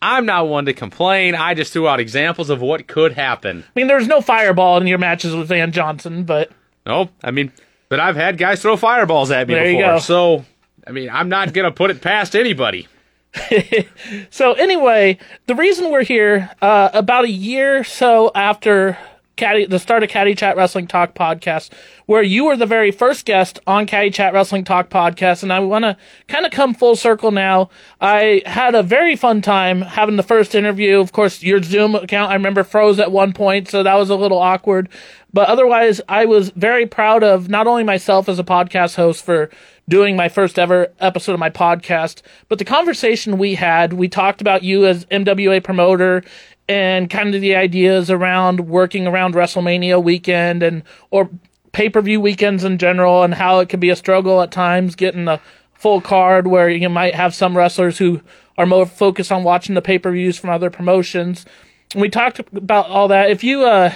I'm 0.00 0.24
not 0.24 0.48
one 0.48 0.64
to 0.64 0.72
complain. 0.72 1.34
I 1.34 1.52
just 1.52 1.74
threw 1.74 1.86
out 1.86 2.00
examples 2.00 2.48
of 2.48 2.62
what 2.62 2.86
could 2.86 3.12
happen. 3.12 3.64
I 3.66 3.70
mean, 3.78 3.86
there's 3.86 4.08
no 4.08 4.22
fireball 4.22 4.80
in 4.80 4.86
your 4.86 4.96
matches 4.96 5.36
with 5.36 5.48
Van 5.48 5.72
Johnson, 5.72 6.24
but 6.24 6.50
No, 6.86 7.10
I 7.22 7.32
mean, 7.32 7.52
but 7.90 8.00
I've 8.00 8.16
had 8.16 8.38
guys 8.38 8.62
throw 8.62 8.78
fireballs 8.78 9.30
at 9.30 9.46
me 9.46 9.52
There 9.52 9.76
before. 9.76 10.00
So, 10.00 10.46
I 10.86 10.92
mean, 10.92 11.10
I'm 11.10 11.28
not 11.28 11.52
gonna 11.52 11.70
put 11.70 11.90
it 11.90 12.00
past 12.00 12.34
anybody. 12.34 12.88
So 14.30 14.54
anyway, 14.54 15.18
the 15.46 15.54
reason 15.54 15.90
we're 15.90 16.02
here, 16.02 16.50
uh, 16.62 16.88
about 16.94 17.24
a 17.24 17.30
year 17.30 17.80
or 17.80 17.84
so 17.84 18.30
after 18.34 18.96
Caddy, 19.42 19.66
the 19.66 19.80
start 19.80 20.04
of 20.04 20.08
Caddy 20.08 20.36
Chat 20.36 20.56
Wrestling 20.56 20.86
Talk 20.86 21.16
podcast, 21.16 21.70
where 22.06 22.22
you 22.22 22.44
were 22.44 22.56
the 22.56 22.64
very 22.64 22.92
first 22.92 23.24
guest 23.24 23.58
on 23.66 23.86
Caddy 23.86 24.08
Chat 24.08 24.32
Wrestling 24.32 24.62
Talk 24.62 24.88
podcast, 24.88 25.42
and 25.42 25.52
I 25.52 25.58
want 25.58 25.84
to 25.84 25.96
kind 26.28 26.46
of 26.46 26.52
come 26.52 26.74
full 26.74 26.94
circle 26.94 27.32
now. 27.32 27.68
I 28.00 28.42
had 28.46 28.76
a 28.76 28.84
very 28.84 29.16
fun 29.16 29.42
time 29.42 29.82
having 29.82 30.14
the 30.14 30.22
first 30.22 30.54
interview. 30.54 31.00
Of 31.00 31.10
course, 31.10 31.42
your 31.42 31.60
Zoom 31.60 31.96
account 31.96 32.30
I 32.30 32.34
remember 32.34 32.62
froze 32.62 33.00
at 33.00 33.10
one 33.10 33.32
point, 33.32 33.68
so 33.68 33.82
that 33.82 33.96
was 33.96 34.10
a 34.10 34.14
little 34.14 34.38
awkward. 34.38 34.88
But 35.32 35.48
otherwise, 35.48 36.00
I 36.08 36.24
was 36.26 36.50
very 36.50 36.86
proud 36.86 37.24
of 37.24 37.48
not 37.48 37.66
only 37.66 37.82
myself 37.82 38.28
as 38.28 38.38
a 38.38 38.44
podcast 38.44 38.94
host 38.94 39.24
for 39.24 39.50
doing 39.88 40.14
my 40.14 40.28
first 40.28 40.58
ever 40.58 40.92
episode 41.00 41.32
of 41.32 41.40
my 41.40 41.50
podcast, 41.50 42.22
but 42.48 42.58
the 42.58 42.64
conversation 42.64 43.38
we 43.38 43.56
had, 43.56 43.94
we 43.94 44.08
talked 44.08 44.40
about 44.40 44.62
you 44.62 44.86
as 44.86 45.04
MWA 45.06 45.62
promoter 45.64 46.22
and 46.72 47.10
kind 47.10 47.34
of 47.34 47.42
the 47.42 47.54
ideas 47.54 48.10
around 48.10 48.60
working 48.60 49.06
around 49.06 49.34
WrestleMania 49.34 50.02
weekend 50.02 50.62
and 50.62 50.82
or 51.10 51.28
pay-per-view 51.72 52.18
weekends 52.20 52.64
in 52.64 52.78
general 52.78 53.22
and 53.22 53.34
how 53.34 53.58
it 53.58 53.68
can 53.68 53.78
be 53.78 53.90
a 53.90 53.96
struggle 53.96 54.40
at 54.40 54.50
times 54.50 54.94
getting 54.94 55.28
a 55.28 55.40
full 55.74 56.00
card 56.00 56.46
where 56.46 56.70
you 56.70 56.88
might 56.88 57.14
have 57.14 57.34
some 57.34 57.56
wrestlers 57.56 57.98
who 57.98 58.20
are 58.56 58.66
more 58.66 58.86
focused 58.86 59.30
on 59.30 59.44
watching 59.44 59.74
the 59.74 59.82
pay-per-views 59.82 60.38
from 60.38 60.50
other 60.50 60.70
promotions. 60.70 61.44
And 61.92 62.00
we 62.00 62.08
talked 62.08 62.40
about 62.54 62.88
all 62.88 63.08
that. 63.08 63.30
If 63.30 63.44
you 63.44 63.64
uh 63.64 63.92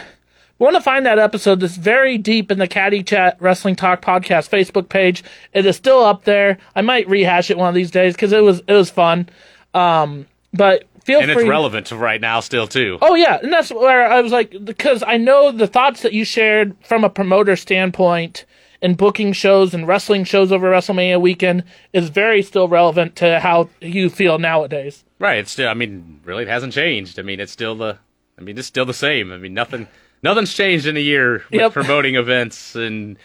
want 0.58 0.74
to 0.74 0.80
find 0.80 1.04
that 1.04 1.18
episode 1.18 1.60
that's 1.60 1.76
very 1.76 2.18
deep 2.18 2.50
in 2.50 2.58
the 2.58 2.68
Caddy 2.68 3.02
Chat 3.02 3.36
Wrestling 3.40 3.76
Talk 3.76 4.02
podcast 4.02 4.48
Facebook 4.48 4.88
page. 4.88 5.22
It 5.52 5.66
is 5.66 5.76
still 5.76 6.02
up 6.02 6.24
there. 6.24 6.58
I 6.74 6.82
might 6.82 7.08
rehash 7.08 7.50
it 7.50 7.58
one 7.58 7.68
of 7.68 7.74
these 7.74 7.90
days 7.90 8.14
because 8.14 8.32
it 8.32 8.42
was 8.42 8.60
it 8.66 8.72
was 8.72 8.90
fun. 8.90 9.28
Um, 9.74 10.26
but 10.52 10.84
feel 11.06 11.20
And 11.20 11.32
free. 11.32 11.42
it's 11.44 11.48
relevant 11.48 11.86
to 11.86 11.96
right 11.96 12.20
now 12.20 12.40
still 12.40 12.66
too. 12.66 12.98
Oh 13.00 13.14
yeah, 13.14 13.38
and 13.42 13.52
that's 13.52 13.70
where 13.70 14.06
I 14.10 14.20
was 14.20 14.32
like, 14.32 14.54
because 14.64 15.02
I 15.06 15.16
know 15.16 15.50
the 15.52 15.66
thoughts 15.66 16.02
that 16.02 16.12
you 16.12 16.24
shared 16.24 16.74
from 16.84 17.04
a 17.04 17.08
promoter 17.10 17.56
standpoint 17.56 18.44
and 18.82 18.96
booking 18.96 19.32
shows 19.32 19.72
and 19.72 19.88
wrestling 19.88 20.24
shows 20.24 20.52
over 20.52 20.70
WrestleMania 20.70 21.20
weekend 21.20 21.64
is 21.92 22.10
very 22.10 22.42
still 22.42 22.68
relevant 22.68 23.16
to 23.16 23.40
how 23.40 23.70
you 23.80 24.10
feel 24.10 24.38
nowadays. 24.38 25.04
Right. 25.18 25.38
It's 25.38 25.50
still. 25.52 25.68
I 25.68 25.74
mean, 25.74 26.20
really, 26.24 26.42
it 26.42 26.48
hasn't 26.48 26.72
changed. 26.74 27.18
I 27.18 27.22
mean, 27.22 27.40
it's 27.40 27.52
still 27.52 27.74
the. 27.74 27.98
I 28.38 28.42
mean, 28.42 28.58
it's 28.58 28.66
still 28.68 28.84
the 28.84 28.92
same. 28.92 29.32
I 29.32 29.38
mean, 29.38 29.54
nothing. 29.54 29.88
Nothing's 30.22 30.52
changed 30.52 30.86
in 30.86 30.96
a 30.96 31.00
year 31.00 31.44
with 31.50 31.60
Yep. 31.60 31.72
promoting 31.72 32.16
events 32.16 32.74
and 32.74 33.16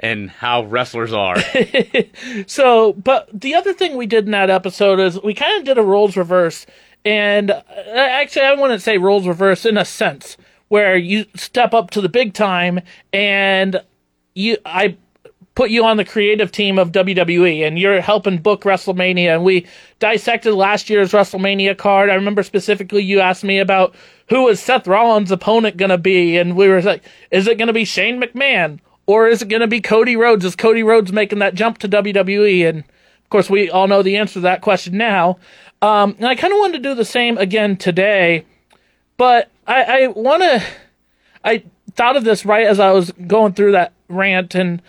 and 0.00 0.30
how 0.30 0.64
wrestlers 0.64 1.12
are. 1.12 1.36
So, 2.46 2.92
but 2.94 3.28
the 3.32 3.54
other 3.54 3.72
thing 3.72 3.96
we 3.96 4.06
did 4.06 4.26
in 4.26 4.30
that 4.32 4.50
episode 4.50 5.00
is 5.00 5.20
we 5.22 5.34
kind 5.34 5.58
of 5.58 5.64
did 5.64 5.78
a 5.78 5.82
roles 5.82 6.16
reverse. 6.16 6.66
And 7.04 7.50
uh, 7.50 7.62
actually, 7.94 8.46
I 8.46 8.54
wouldn't 8.54 8.82
say 8.82 8.98
roles 8.98 9.26
reverse 9.26 9.64
in 9.64 9.76
a 9.76 9.84
sense 9.84 10.36
where 10.68 10.96
you 10.96 11.24
step 11.34 11.72
up 11.72 11.90
to 11.90 12.00
the 12.00 12.08
big 12.08 12.34
time 12.34 12.80
and 13.12 13.82
you, 14.34 14.58
I 14.66 14.96
put 15.54 15.70
you 15.70 15.84
on 15.84 15.96
the 15.96 16.04
creative 16.04 16.52
team 16.52 16.78
of 16.78 16.92
WWE 16.92 17.66
and 17.66 17.78
you're 17.78 18.00
helping 18.00 18.38
book 18.38 18.62
WrestleMania. 18.62 19.34
And 19.34 19.44
we 19.44 19.66
dissected 19.98 20.54
last 20.54 20.88
year's 20.88 21.10
WrestleMania 21.10 21.76
card. 21.76 22.10
I 22.10 22.14
remember 22.14 22.44
specifically 22.44 23.02
you 23.02 23.18
asked 23.18 23.42
me 23.42 23.58
about 23.58 23.94
who 24.28 24.46
is 24.48 24.60
Seth 24.60 24.86
Rollins' 24.86 25.32
opponent 25.32 25.76
going 25.76 25.88
to 25.88 25.98
be. 25.98 26.36
And 26.36 26.56
we 26.56 26.68
were 26.68 26.80
like, 26.82 27.02
is 27.32 27.48
it 27.48 27.58
going 27.58 27.66
to 27.66 27.72
be 27.72 27.84
Shane 27.84 28.20
McMahon? 28.20 28.78
Or 29.06 29.26
is 29.26 29.42
it 29.42 29.48
going 29.48 29.62
to 29.62 29.66
be 29.66 29.80
Cody 29.80 30.14
Rhodes? 30.14 30.44
Is 30.44 30.54
Cody 30.54 30.82
Rhodes 30.82 31.12
making 31.12 31.38
that 31.40 31.54
jump 31.54 31.78
to 31.78 31.88
WWE? 31.88 32.68
And 32.68 32.84
of 33.28 33.30
course, 33.30 33.50
we 33.50 33.68
all 33.68 33.86
know 33.88 34.02
the 34.02 34.16
answer 34.16 34.34
to 34.34 34.40
that 34.40 34.62
question 34.62 34.96
now. 34.96 35.36
Um, 35.82 36.14
and 36.16 36.26
I 36.26 36.34
kind 36.34 36.50
of 36.50 36.60
wanted 36.60 36.82
to 36.82 36.88
do 36.88 36.94
the 36.94 37.04
same 37.04 37.36
again 37.36 37.76
today, 37.76 38.46
but 39.18 39.50
I, 39.66 39.82
I 39.82 40.06
want 40.06 40.42
to. 40.42 40.62
I 41.44 41.62
thought 41.94 42.16
of 42.16 42.24
this 42.24 42.46
right 42.46 42.66
as 42.66 42.80
I 42.80 42.90
was 42.92 43.12
going 43.26 43.52
through 43.52 43.72
that 43.72 43.92
rant, 44.08 44.54
and 44.54 44.80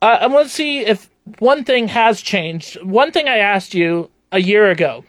I 0.00 0.28
want 0.28 0.46
to 0.46 0.54
see 0.54 0.86
if 0.86 1.10
one 1.40 1.64
thing 1.64 1.88
has 1.88 2.20
changed. 2.20 2.80
One 2.80 3.10
thing 3.10 3.26
I 3.26 3.38
asked 3.38 3.74
you 3.74 4.08
a 4.30 4.40
year 4.40 4.70
ago 4.70 5.04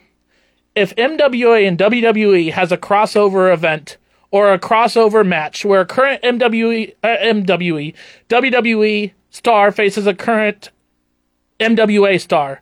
if 0.74 0.92
MWA 0.96 1.68
and 1.68 1.78
WWE 1.78 2.50
has 2.50 2.72
a 2.72 2.76
crossover 2.76 3.54
event 3.54 3.96
or 4.32 4.52
a 4.52 4.58
crossover 4.58 5.24
match 5.24 5.64
where 5.64 5.82
a 5.82 5.86
current 5.86 6.20
MWE, 6.22 6.94
uh, 7.04 7.16
MWE, 7.20 7.94
WWE 8.28 9.12
star 9.30 9.70
faces 9.70 10.08
a 10.08 10.14
current 10.14 10.70
MWA 11.60 12.20
star, 12.20 12.60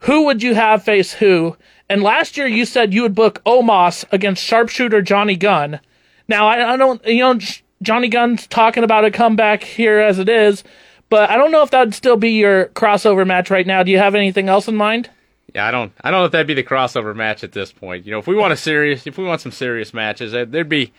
who 0.00 0.24
would 0.26 0.42
you 0.42 0.54
have 0.54 0.82
face 0.82 1.12
who? 1.14 1.56
And 1.88 2.02
last 2.02 2.36
year 2.36 2.46
you 2.46 2.64
said 2.64 2.92
you 2.94 3.02
would 3.02 3.14
book 3.14 3.42
Omos 3.44 4.04
against 4.12 4.44
sharpshooter 4.44 5.02
Johnny 5.02 5.36
Gunn. 5.36 5.80
Now 6.28 6.46
I, 6.46 6.74
I 6.74 6.76
don't, 6.76 7.04
you 7.06 7.20
know, 7.20 7.38
Johnny 7.82 8.08
Gunn's 8.08 8.46
talking 8.46 8.84
about 8.84 9.04
a 9.04 9.10
comeback 9.10 9.62
here 9.62 9.98
as 10.00 10.18
it 10.18 10.28
is, 10.28 10.64
but 11.08 11.30
I 11.30 11.36
don't 11.36 11.52
know 11.52 11.62
if 11.62 11.70
that 11.70 11.80
would 11.86 11.94
still 11.94 12.16
be 12.16 12.30
your 12.32 12.66
crossover 12.66 13.26
match 13.26 13.50
right 13.50 13.66
now. 13.66 13.82
Do 13.82 13.90
you 13.90 13.98
have 13.98 14.14
anything 14.14 14.48
else 14.48 14.68
in 14.68 14.76
mind? 14.76 15.08
Yeah, 15.54 15.66
I 15.66 15.70
don't. 15.70 15.92
I 16.02 16.10
don't 16.10 16.20
know 16.20 16.26
if 16.26 16.32
that'd 16.32 16.46
be 16.46 16.52
the 16.54 16.62
crossover 16.62 17.16
match 17.16 17.42
at 17.42 17.52
this 17.52 17.72
point. 17.72 18.04
You 18.04 18.12
know, 18.12 18.18
if 18.18 18.26
we 18.26 18.34
want 18.36 18.52
a 18.52 18.56
serious, 18.56 19.06
if 19.06 19.16
we 19.16 19.24
want 19.24 19.40
some 19.40 19.52
serious 19.52 19.94
matches, 19.94 20.32
there- 20.32 20.44
there'd 20.44 20.68
be, 20.68 20.92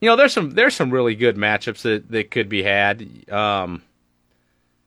you 0.00 0.08
know, 0.08 0.14
there's 0.14 0.32
some 0.32 0.50
there's 0.50 0.76
some 0.76 0.92
really 0.92 1.16
good 1.16 1.36
matchups 1.36 1.82
that 1.82 2.08
that 2.12 2.30
could 2.30 2.48
be 2.48 2.62
had. 2.62 3.08
Um, 3.32 3.82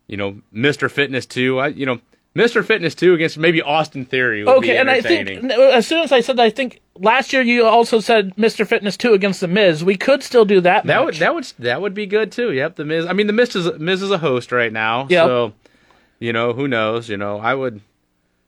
you 0.08 0.16
know, 0.16 0.40
Mr. 0.56 0.90
Fitness 0.90 1.26
two. 1.26 1.60
I, 1.60 1.68
you 1.68 1.86
know, 1.86 2.00
Mr. 2.36 2.64
Fitness 2.64 2.94
two 2.96 3.14
against 3.14 3.38
maybe 3.38 3.62
Austin 3.62 4.06
Theory 4.06 4.44
would 4.44 4.62
be 4.62 4.70
Okay, 4.70 4.78
and 4.78 4.90
I 4.90 5.02
think 5.02 5.30
as 5.52 5.88
soon 5.88 6.04
as 6.04 6.12
I 6.12 6.22
said, 6.22 6.38
that, 6.38 6.44
I 6.44 6.50
think 6.50 6.80
last 6.96 7.34
year 7.34 7.42
you 7.42 7.66
also 7.66 8.00
said 8.00 8.36
Mr. 8.36 8.68
Fitness 8.68 8.96
two 8.98 9.14
against 9.14 9.42
the 9.42 9.48
Miz. 9.48 9.84
We 9.84 9.96
could 9.98 10.22
still 10.22 10.46
do 10.46 10.62
that. 10.62 10.86
that 10.86 10.86
match. 10.86 11.06
would 11.06 11.16
that 11.16 11.34
would 11.36 11.44
that 11.60 11.82
would 11.82 11.94
be 11.94 12.06
good 12.06 12.32
too. 12.32 12.52
Yep, 12.52 12.76
the 12.76 12.86
Miz. 12.86 13.06
I 13.08 13.14
mean, 13.14 13.28
the 13.28 13.34
Miz 13.34 13.56
is 13.56 13.80
Miz 13.80 14.02
is 14.02 14.12
a 14.12 14.20
host 14.20 14.52
right 14.52 14.72
now. 14.72 15.08
Yep. 15.10 15.26
So, 15.26 15.54
you 16.20 16.32
know, 16.34 16.54
who 16.54 16.68
knows? 16.68 17.10
You 17.10 17.18
know, 17.18 17.40
I 17.40 17.56
would, 17.56 17.82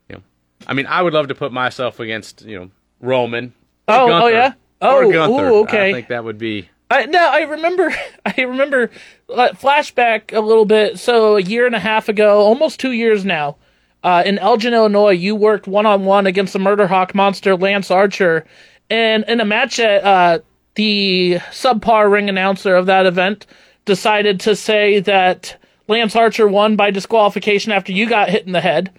you 0.09 0.17
know, 0.17 0.21
I 0.67 0.73
mean, 0.73 0.85
I 0.85 1.01
would 1.01 1.13
love 1.13 1.27
to 1.29 1.35
put 1.35 1.51
myself 1.51 1.99
against 1.99 2.43
you 2.43 2.59
know 2.59 2.69
Roman. 2.99 3.53
or 3.87 3.95
Oh, 3.95 4.23
oh, 4.23 4.27
yeah? 4.27 4.53
Oh, 4.81 5.11
Gunther. 5.11 5.47
ooh, 5.49 5.59
okay. 5.61 5.89
I 5.89 5.93
think 5.93 6.07
that 6.09 6.23
would 6.23 6.37
be. 6.37 6.69
I, 6.89 7.05
no, 7.05 7.19
I 7.19 7.41
remember. 7.41 7.93
I 8.25 8.41
remember. 8.41 8.91
Uh, 9.29 9.49
flashback 9.53 10.35
a 10.35 10.41
little 10.41 10.65
bit. 10.65 10.99
So 10.99 11.37
a 11.37 11.41
year 11.41 11.65
and 11.65 11.75
a 11.75 11.79
half 11.79 12.09
ago, 12.09 12.39
almost 12.41 12.79
two 12.79 12.91
years 12.91 13.23
now, 13.23 13.55
uh, 14.03 14.23
in 14.25 14.39
Elgin, 14.39 14.73
Illinois, 14.73 15.11
you 15.11 15.35
worked 15.35 15.67
one 15.67 15.85
on 15.85 16.05
one 16.05 16.25
against 16.25 16.53
the 16.53 16.59
Murder 16.59 16.87
Hawk 16.87 17.13
monster 17.13 17.55
Lance 17.55 17.91
Archer, 17.91 18.45
and 18.89 19.23
in 19.27 19.39
a 19.39 19.45
match 19.45 19.77
that 19.77 20.03
uh, 20.03 20.39
the 20.75 21.39
subpar 21.51 22.11
ring 22.11 22.29
announcer 22.29 22.75
of 22.75 22.87
that 22.87 23.05
event 23.05 23.45
decided 23.85 24.39
to 24.41 24.55
say 24.55 24.99
that 25.01 25.57
Lance 25.87 26.15
Archer 26.15 26.47
won 26.47 26.75
by 26.75 26.91
disqualification 26.91 27.71
after 27.71 27.91
you 27.91 28.07
got 28.07 28.29
hit 28.29 28.45
in 28.45 28.53
the 28.53 28.61
head. 28.61 28.91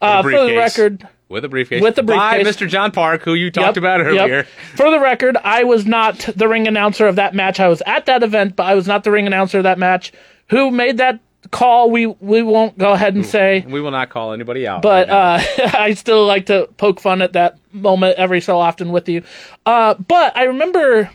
Uh, 0.00 0.22
for 0.22 0.30
the 0.30 0.56
record, 0.56 1.08
With 1.28 1.44
a 1.44 1.48
briefcase. 1.48 1.82
With 1.82 1.94
the 1.96 2.02
By. 2.02 2.42
Mr. 2.42 2.68
John 2.68 2.92
Park, 2.92 3.22
who 3.22 3.32
you 3.34 3.50
talked 3.50 3.76
Yep, 3.76 3.76
about 3.78 4.00
yep. 4.00 4.06
earlier. 4.06 4.46
For 4.76 4.90
the 4.90 5.00
record, 5.00 5.36
I 5.38 5.64
was 5.64 5.86
not 5.86 6.18
the 6.36 6.46
ring 6.46 6.68
announcer 6.68 7.06
of 7.06 7.16
that 7.16 7.34
match. 7.34 7.58
I 7.58 7.68
was 7.68 7.82
at 7.86 8.04
that 8.06 8.22
event, 8.22 8.54
but 8.56 8.64
I 8.64 8.74
was 8.74 8.86
not 8.86 9.04
the 9.04 9.10
ring 9.10 9.26
announcer 9.26 9.58
of 9.58 9.64
that 9.64 9.78
match. 9.78 10.12
Who 10.50 10.70
made 10.70 10.98
that 10.98 11.20
call? 11.50 11.90
We 11.90 12.06
we 12.06 12.42
won't 12.42 12.76
go 12.78 12.92
ahead 12.92 13.14
and 13.14 13.24
say. 13.24 13.64
We 13.68 13.80
will 13.80 13.90
not 13.90 14.10
call 14.10 14.32
anybody 14.32 14.66
out. 14.66 14.82
But 14.82 15.08
right 15.08 15.58
uh, 15.60 15.70
I 15.78 15.94
still 15.94 16.26
like 16.26 16.46
to 16.46 16.68
poke 16.76 17.00
fun 17.00 17.22
at 17.22 17.32
that 17.34 17.58
moment 17.72 18.16
every 18.18 18.40
so 18.40 18.58
often 18.58 18.90
with 18.92 19.08
you. 19.08 19.22
Uh, 19.66 19.94
but 19.94 20.36
I 20.36 20.44
remember 20.44 21.10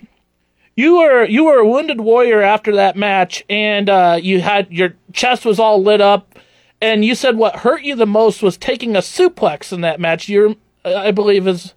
you 0.75 0.98
were 0.98 1.25
you 1.25 1.45
were 1.45 1.57
a 1.59 1.67
wounded 1.67 2.01
warrior 2.01 2.41
after 2.41 2.75
that 2.75 2.95
match, 2.95 3.43
and 3.50 3.89
uh, 3.89 4.17
you 4.21 4.41
had 4.41 4.71
your 4.71 4.93
chest 5.13 5.45
was 5.45 5.59
all 5.59 5.83
lit 5.83 6.01
up, 6.01 6.39
and 6.81 7.03
you 7.03 7.15
said 7.15 7.36
what 7.38 7.57
hurt 7.57 7.81
you 7.83 7.95
the 7.95 8.05
most 8.07 8.41
was 8.41 8.57
taking 8.57 8.95
a 8.95 9.00
suplex 9.00 9.74
in 9.74 9.81
that 9.81 10.00
match. 10.00 10.29
You, 10.29 10.55
I 10.86 11.12
believe, 11.12 11.48
is 11.48 11.74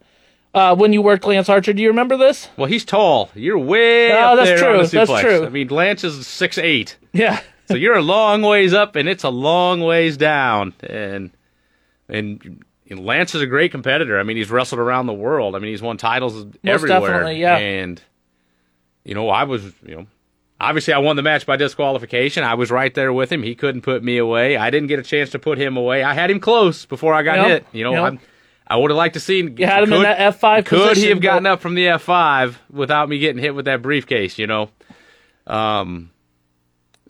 uh, 0.54 0.76
when 0.76 0.92
you 0.92 1.02
worked 1.02 1.24
Lance 1.24 1.48
Archer. 1.48 1.72
Do 1.72 1.82
you 1.82 1.88
remember 1.88 2.16
this? 2.16 2.48
well, 2.56 2.66
he's 2.68 2.84
tall. 2.84 3.30
You're 3.34 3.58
way 3.58 4.12
Oh, 4.12 4.16
up 4.16 4.36
that's 4.36 4.48
there 4.50 4.58
true, 4.58 4.86
that's 4.86 5.20
true. 5.20 5.46
I 5.46 5.48
mean, 5.48 5.68
Lance 5.68 6.04
is 6.04 6.24
six 6.26 6.56
eight. 6.58 6.96
Yeah. 7.12 7.40
So 7.72 7.76
you're 7.76 7.96
a 7.96 8.02
long 8.02 8.42
ways 8.42 8.72
up, 8.72 8.96
and 8.96 9.08
it's 9.08 9.24
a 9.24 9.30
long 9.30 9.80
ways 9.80 10.16
down. 10.16 10.74
And 10.82 11.30
and 12.08 12.60
Lance 12.90 13.34
is 13.34 13.42
a 13.42 13.46
great 13.46 13.70
competitor. 13.72 14.18
I 14.18 14.22
mean, 14.22 14.36
he's 14.36 14.50
wrestled 14.50 14.78
around 14.80 15.06
the 15.06 15.14
world. 15.14 15.56
I 15.56 15.58
mean, 15.58 15.70
he's 15.70 15.82
won 15.82 15.96
titles 15.96 16.46
everywhere. 16.64 17.00
definitely, 17.00 17.40
yeah. 17.40 17.56
And 17.56 18.00
you 19.04 19.14
know, 19.14 19.30
I 19.30 19.44
was, 19.44 19.64
you 19.84 19.96
know, 19.96 20.06
obviously 20.60 20.94
I 20.94 20.98
won 20.98 21.16
the 21.16 21.22
match 21.22 21.46
by 21.46 21.56
disqualification. 21.56 22.44
I 22.44 22.54
was 22.54 22.70
right 22.70 22.94
there 22.94 23.12
with 23.12 23.32
him. 23.32 23.42
He 23.42 23.54
couldn't 23.54 23.80
put 23.82 24.04
me 24.04 24.18
away. 24.18 24.56
I 24.56 24.70
didn't 24.70 24.88
get 24.88 24.98
a 25.00 25.02
chance 25.02 25.30
to 25.30 25.38
put 25.38 25.58
him 25.58 25.76
away. 25.76 26.04
I 26.04 26.14
had 26.14 26.30
him 26.30 26.38
close 26.38 26.84
before 26.86 27.14
I 27.14 27.22
got 27.22 27.38
Yep, 27.38 27.46
hit. 27.48 27.66
You 27.72 27.84
know, 27.84 28.10
yep. 28.10 28.20
I 28.66 28.76
would 28.76 28.90
have 28.90 28.96
liked 28.96 29.14
to 29.14 29.20
see. 29.20 29.38
You 29.40 29.66
had 29.66 29.82
him 29.82 29.92
in 29.92 30.02
that 30.02 30.34
F5 30.38 30.66
Could 30.66 30.96
he 30.96 31.08
have 31.08 31.20
gotten 31.20 31.42
but- 31.44 31.52
up 31.54 31.60
from 31.60 31.74
the 31.74 31.86
F5 31.86 32.54
without 32.70 33.08
me 33.08 33.18
getting 33.18 33.42
hit 33.42 33.54
with 33.56 33.64
that 33.64 33.82
briefcase? 33.82 34.38
You 34.38 34.46
know. 34.46 34.70
Um. 35.48 36.10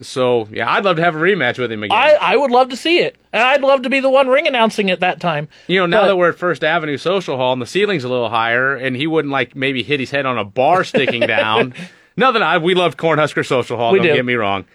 So 0.01 0.47
yeah, 0.51 0.69
I'd 0.71 0.83
love 0.83 0.97
to 0.97 1.03
have 1.03 1.15
a 1.15 1.19
rematch 1.19 1.57
with 1.59 1.71
him 1.71 1.83
again. 1.83 1.97
I, 1.97 2.13
I 2.19 2.35
would 2.35 2.51
love 2.51 2.69
to 2.69 2.75
see 2.75 2.99
it. 2.99 3.15
And 3.31 3.41
I'd 3.43 3.61
love 3.61 3.83
to 3.83 3.89
be 3.89 3.99
the 3.99 4.09
one 4.09 4.27
ring 4.27 4.47
announcing 4.47 4.89
it 4.89 4.99
that 5.01 5.19
time. 5.21 5.47
You 5.67 5.79
know, 5.79 5.85
now 5.85 6.01
But- 6.01 6.07
that 6.07 6.15
we're 6.17 6.29
at 6.29 6.37
First 6.37 6.63
Avenue 6.63 6.97
Social 6.97 7.37
Hall 7.37 7.53
and 7.53 7.61
the 7.61 7.65
ceiling's 7.67 8.03
a 8.03 8.09
little 8.09 8.29
higher, 8.29 8.75
and 8.75 8.95
he 8.95 9.07
wouldn't 9.07 9.31
like 9.31 9.55
maybe 9.55 9.83
hit 9.83 9.99
his 9.99 10.11
head 10.11 10.25
on 10.25 10.37
a 10.37 10.43
bar 10.43 10.83
sticking 10.83 11.21
down. 11.21 11.73
Nothing. 12.17 12.41
I 12.41 12.57
we 12.57 12.75
love 12.75 12.97
Cornhusker 12.97 13.45
Social 13.45 13.77
Hall. 13.77 13.91
We 13.91 13.99
don't 13.99 14.07
do. 14.09 14.13
get 14.15 14.25
me 14.25 14.35
wrong, 14.35 14.65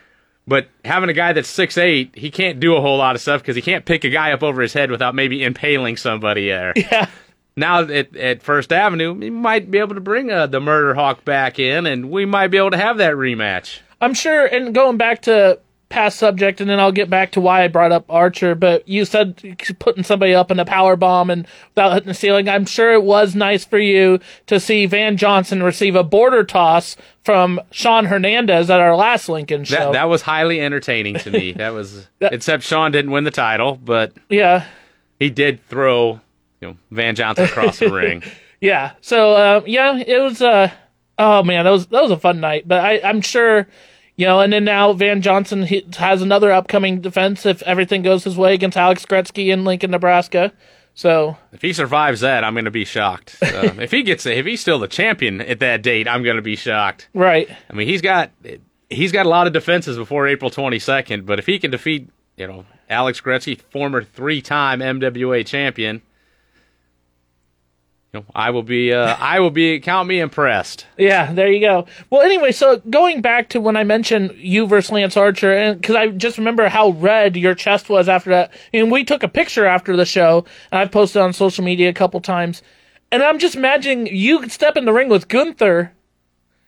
but 0.46 0.68
having 0.84 1.08
a 1.08 1.12
guy 1.12 1.32
that's 1.32 1.48
six 1.48 1.76
eight, 1.78 2.12
he 2.16 2.30
can't 2.30 2.58
do 2.58 2.74
a 2.76 2.80
whole 2.80 2.98
lot 2.98 3.14
of 3.14 3.20
stuff 3.20 3.42
because 3.42 3.54
he 3.56 3.62
can't 3.62 3.84
pick 3.84 4.02
a 4.04 4.10
guy 4.10 4.32
up 4.32 4.42
over 4.42 4.60
his 4.62 4.72
head 4.72 4.90
without 4.90 5.14
maybe 5.14 5.42
impaling 5.44 5.96
somebody 5.96 6.46
there. 6.48 6.72
Yeah. 6.90 7.08
Now 7.56 7.80
at, 7.82 8.14
at 8.16 8.42
First 8.44 8.72
Avenue, 8.72 9.18
he 9.18 9.30
might 9.30 9.68
be 9.68 9.78
able 9.78 9.96
to 9.96 10.00
bring 10.00 10.30
uh, 10.30 10.46
the 10.46 10.60
Murder 10.60 10.94
Hawk 10.94 11.24
back 11.24 11.58
in, 11.58 11.86
and 11.86 12.08
we 12.08 12.24
might 12.24 12.48
be 12.48 12.56
able 12.56 12.70
to 12.70 12.76
have 12.76 12.98
that 12.98 13.14
rematch. 13.14 13.80
I'm 14.00 14.14
sure, 14.14 14.46
and 14.46 14.74
going 14.74 14.96
back 14.96 15.22
to 15.22 15.58
past 15.88 16.18
subject, 16.18 16.60
and 16.60 16.68
then 16.68 16.78
I'll 16.78 16.92
get 16.92 17.08
back 17.08 17.32
to 17.32 17.40
why 17.40 17.64
I 17.64 17.68
brought 17.68 17.92
up 17.92 18.04
Archer, 18.08 18.54
but 18.54 18.86
you 18.86 19.04
said 19.04 19.58
putting 19.78 20.04
somebody 20.04 20.34
up 20.34 20.50
in 20.50 20.58
a 20.58 20.64
power 20.64 20.96
bomb 20.96 21.30
and 21.30 21.46
without 21.70 21.94
hitting 21.94 22.08
the 22.08 22.14
ceiling. 22.14 22.48
I'm 22.48 22.66
sure 22.66 22.92
it 22.92 23.02
was 23.02 23.34
nice 23.34 23.64
for 23.64 23.78
you 23.78 24.20
to 24.46 24.60
see 24.60 24.86
Van 24.86 25.16
Johnson 25.16 25.62
receive 25.62 25.96
a 25.96 26.04
border 26.04 26.44
toss 26.44 26.96
from 27.24 27.60
Shawn 27.70 28.06
Hernandez 28.06 28.70
at 28.70 28.80
our 28.80 28.96
last 28.96 29.28
Lincoln 29.28 29.64
show. 29.64 29.76
That 29.76 29.92
that 29.92 30.04
was 30.04 30.22
highly 30.22 30.60
entertaining 30.60 31.16
to 31.16 31.30
me. 31.30 31.52
That 31.52 31.72
was 31.72 32.08
except 32.20 32.62
Shawn 32.62 32.92
didn't 32.92 33.10
win 33.10 33.24
the 33.24 33.30
title, 33.30 33.76
but 33.82 34.12
yeah. 34.28 34.66
he 35.18 35.30
did 35.30 35.64
throw 35.68 36.20
you 36.60 36.68
know 36.68 36.76
Van 36.90 37.14
Johnson 37.14 37.46
across 37.46 37.78
the 37.78 37.90
ring. 37.90 38.22
Yeah. 38.60 38.94
So 39.02 39.34
uh, 39.34 39.60
yeah, 39.66 39.96
it 39.96 40.18
was. 40.18 40.42
Uh, 40.42 40.72
oh 41.18 41.42
man, 41.42 41.64
that 41.64 41.70
was 41.70 41.86
that 41.88 42.02
was 42.02 42.10
a 42.10 42.18
fun 42.18 42.40
night. 42.40 42.66
But 42.66 42.80
I, 42.80 43.00
I'm 43.02 43.20
sure, 43.20 43.66
you 44.16 44.26
know. 44.26 44.40
And 44.40 44.52
then 44.52 44.64
now 44.64 44.92
Van 44.92 45.22
Johnson 45.22 45.64
he 45.64 45.86
has 45.96 46.22
another 46.22 46.52
upcoming 46.52 47.00
defense 47.00 47.46
if 47.46 47.62
everything 47.62 48.02
goes 48.02 48.24
his 48.24 48.36
way 48.36 48.54
against 48.54 48.76
Alex 48.76 49.04
Gretzky 49.04 49.52
in 49.52 49.64
Lincoln, 49.64 49.90
Nebraska. 49.90 50.52
So 50.94 51.36
If 51.52 51.62
he 51.62 51.72
survives 51.72 52.20
that, 52.20 52.42
I'm 52.42 52.54
going 52.54 52.64
to 52.64 52.72
be 52.72 52.84
shocked. 52.84 53.36
Uh, 53.40 53.46
if 53.78 53.92
he 53.92 54.02
gets, 54.02 54.26
if 54.26 54.44
he's 54.44 54.60
still 54.60 54.80
the 54.80 54.88
champion 54.88 55.40
at 55.40 55.60
that 55.60 55.82
date, 55.82 56.08
I'm 56.08 56.24
going 56.24 56.36
to 56.36 56.42
be 56.42 56.56
shocked. 56.56 57.08
right. 57.14 57.48
I 57.70 57.72
mean, 57.72 57.86
he's 57.86 58.02
got 58.02 58.32
he's 58.90 59.12
got 59.12 59.26
a 59.26 59.28
lot 59.28 59.46
of 59.46 59.52
defenses 59.52 59.96
before 59.96 60.26
April 60.26 60.50
22nd, 60.50 61.24
but 61.24 61.38
if 61.38 61.46
he 61.46 61.58
can 61.58 61.70
defeat 61.70 62.10
you 62.38 62.46
know, 62.46 62.64
Alex 62.88 63.20
Gretzky, 63.20 63.60
former 63.60 64.02
three-time 64.02 64.80
MWA 64.80 65.44
champion. 65.44 66.00
You 68.12 68.20
know, 68.20 68.26
I 68.34 68.50
will 68.50 68.62
be, 68.62 68.92
uh, 68.92 69.16
I 69.18 69.38
will 69.40 69.50
be, 69.50 69.80
count 69.80 70.08
me 70.08 70.18
impressed. 70.20 70.86
Yeah, 70.96 71.30
there 71.30 71.52
you 71.52 71.60
go. 71.60 71.86
Well, 72.08 72.22
anyway, 72.22 72.52
so 72.52 72.78
going 72.88 73.20
back 73.20 73.50
to 73.50 73.60
when 73.60 73.76
I 73.76 73.84
mentioned 73.84 74.34
you 74.38 74.66
versus 74.66 74.90
Lance 74.92 75.14
Archer, 75.16 75.52
and 75.52 75.78
because 75.78 75.94
I 75.94 76.08
just 76.08 76.38
remember 76.38 76.68
how 76.70 76.90
red 76.90 77.36
your 77.36 77.54
chest 77.54 77.90
was 77.90 78.08
after 78.08 78.30
that, 78.30 78.52
and 78.72 78.90
we 78.90 79.04
took 79.04 79.22
a 79.22 79.28
picture 79.28 79.66
after 79.66 79.94
the 79.94 80.06
show, 80.06 80.46
and 80.72 80.78
I've 80.80 80.90
posted 80.90 81.20
on 81.20 81.34
social 81.34 81.62
media 81.64 81.90
a 81.90 81.94
couple 81.94 82.20
times, 82.22 82.62
and 83.12 83.22
I'm 83.22 83.38
just 83.38 83.56
imagining 83.56 84.06
you 84.06 84.48
step 84.48 84.78
in 84.78 84.86
the 84.86 84.92
ring 84.92 85.10
with 85.10 85.28
Gunther. 85.28 85.92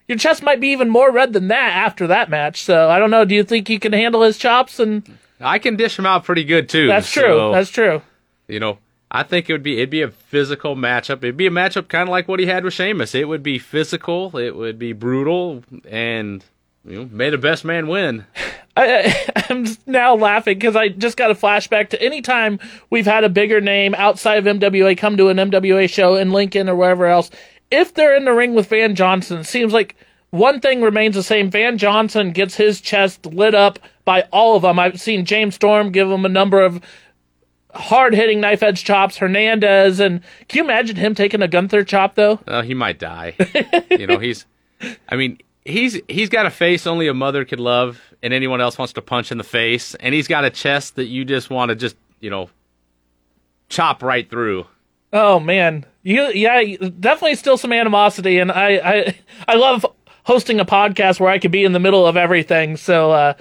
Your 0.09 0.19
chest 0.19 0.43
might 0.43 0.61
be 0.61 0.69
even 0.69 0.91
more 0.91 1.11
red 1.11 1.33
than 1.33 1.49
that 1.49 1.73
after 1.73 2.07
that 2.09 2.29
match. 2.29 2.63
So 2.65 2.91
I 2.91 2.99
don't 2.99 3.11
know. 3.11 3.25
Do 3.25 3.35
you 3.35 3.45
think 3.45 3.71
you 3.71 3.79
can 3.79 3.93
handle 3.93 4.23
his 4.23 4.37
chops? 4.39 4.81
And 4.81 5.05
I 5.41 5.59
can 5.59 5.77
dish 5.77 5.99
him 5.99 6.05
out 6.05 6.25
pretty 6.25 6.45
good 6.45 6.69
too. 6.69 6.89
that's 6.89 7.11
true. 7.11 7.23
so, 7.23 7.53
That's 7.53 7.71
true. 7.71 8.03
you 8.49 8.59
know, 8.61 8.79
I 9.11 9.25
think 9.25 9.51
it 9.51 9.53
would 9.53 9.63
be 9.63 9.79
it'd 9.79 9.91
be 9.91 10.03
a 10.03 10.11
physical 10.11 10.77
matchup. 10.77 11.19
It'd 11.19 11.37
be 11.37 11.47
a 11.47 11.51
matchup 11.51 11.89
kind 11.89 12.09
of 12.09 12.11
like 12.11 12.29
what 12.29 12.39
he 12.39 12.47
had 12.47 12.65
with 12.65 12.75
Sheamus. 12.75 13.15
It 13.15 13.29
would 13.29 13.43
be 13.43 13.59
physical. 13.59 14.37
It 14.37 14.55
would 14.55 14.79
be 14.79 14.93
brutal, 14.93 15.65
and 15.89 16.45
you 16.85 16.97
know, 16.97 17.09
may 17.11 17.31
the 17.31 17.39
best 17.39 17.65
man 17.65 17.89
win. 17.89 18.25
I, 18.77 19.27
I'm 19.51 19.67
now 19.87 20.15
laughing 20.15 20.59
because 20.59 20.77
I 20.77 20.89
just 20.89 21.17
got 21.17 21.31
a 21.31 21.35
flashback 21.35 21.91
to 21.91 22.03
any 22.03 22.23
time 22.23 22.61
we've 22.89 23.07
had 23.07 23.25
a 23.25 23.29
bigger 23.29 23.61
name 23.61 23.95
outside 23.95 24.47
of 24.47 24.61
MWA 24.61 24.97
come 24.97 25.17
to 25.17 25.29
an 25.29 25.39
MWA 25.39 25.91
show 25.91 26.15
in 26.15 26.31
Lincoln 26.31 26.69
or 26.69 26.77
wherever 26.77 27.07
else. 27.07 27.31
If 27.71 27.95
they're 27.95 28.17
in 28.17 28.25
the 28.25 28.33
ring 28.33 28.55
with 28.55 28.69
Van 28.69 28.95
Johnson, 28.95 29.41
it 29.41 29.45
seems 29.45 29.73
like 29.73 29.97
one 30.31 30.61
thing 30.61 30.83
remains 30.83 31.17
the 31.17 31.23
same. 31.23 31.51
Van 31.51 31.79
Johnson 31.79 32.31
gets 32.31 32.55
his 32.55 32.81
chest 32.81 33.27
lit 33.27 33.55
up 33.55 33.81
by 34.05 34.23
all 34.33 34.57
of 34.57 34.63
them. 34.63 34.79
I've 34.79 35.01
seen 35.01 35.25
James 35.25 35.57
Storm 35.57 35.91
give 35.91 36.11
him 36.11 36.25
a 36.25 36.31
number 36.31 36.61
of 36.61 36.81
hard 37.75 38.15
hitting 38.15 38.41
knife 38.41 38.63
edge 38.63 38.85
chops, 38.85 39.17
Hernandez, 39.17 40.01
and 40.01 40.21
can 40.49 40.59
you 40.59 40.65
imagine 40.65 40.97
him 40.97 41.15
taking 41.15 41.43
a 41.43 41.49
Gunther 41.49 41.85
chop 41.85 42.15
though? 42.15 42.41
Uh, 42.47 42.63
he 42.63 42.75
might 42.75 42.99
die. 42.99 43.35
you 43.91 44.07
know, 44.07 44.19
he's. 44.19 44.47
I 45.09 45.17
mean, 45.17 45.39
he's 45.65 46.01
he's 46.09 46.29
got 46.29 46.47
a 46.47 46.51
face 46.51 46.87
only 46.87 47.09
a 47.09 47.15
mother 47.15 47.45
could 47.45 47.61
love, 47.61 48.01
and 48.23 48.33
anyone 48.33 48.61
else 48.61 48.79
wants 48.79 48.93
to 48.95 49.03
punch 49.03 49.31
in 49.33 49.39
the 49.39 49.45
face, 49.45 49.95
and 49.97 50.15
he's 50.15 50.29
got 50.29 50.45
a 50.45 50.51
chest 50.51 50.97
that 50.97 51.07
you 51.07 51.25
just 51.25 51.51
want 51.51 51.71
to 51.71 51.77
just 51.77 51.97
you 52.21 52.31
know 52.31 52.51
chop 53.69 54.03
right 54.03 54.29
through. 54.29 54.67
Oh 55.13 55.41
man, 55.41 55.85
you 56.03 56.29
yeah, 56.33 56.77
definitely 56.79 57.35
still 57.35 57.57
some 57.57 57.73
animosity, 57.73 58.39
and 58.39 58.51
I 58.53 58.69
I 58.79 59.19
I 59.49 59.55
love 59.57 59.85
hosting 60.25 60.61
a 60.61 60.65
podcast 60.65 61.19
where 61.21 61.31
I 61.31 61.39
could 61.39 61.51
be 61.51 61.65
in 61.65 61.73
the 61.73 61.81
middle 61.81 62.07
of 62.07 62.17
everything. 62.17 62.77
So 62.77 63.11
uh, 63.11 63.35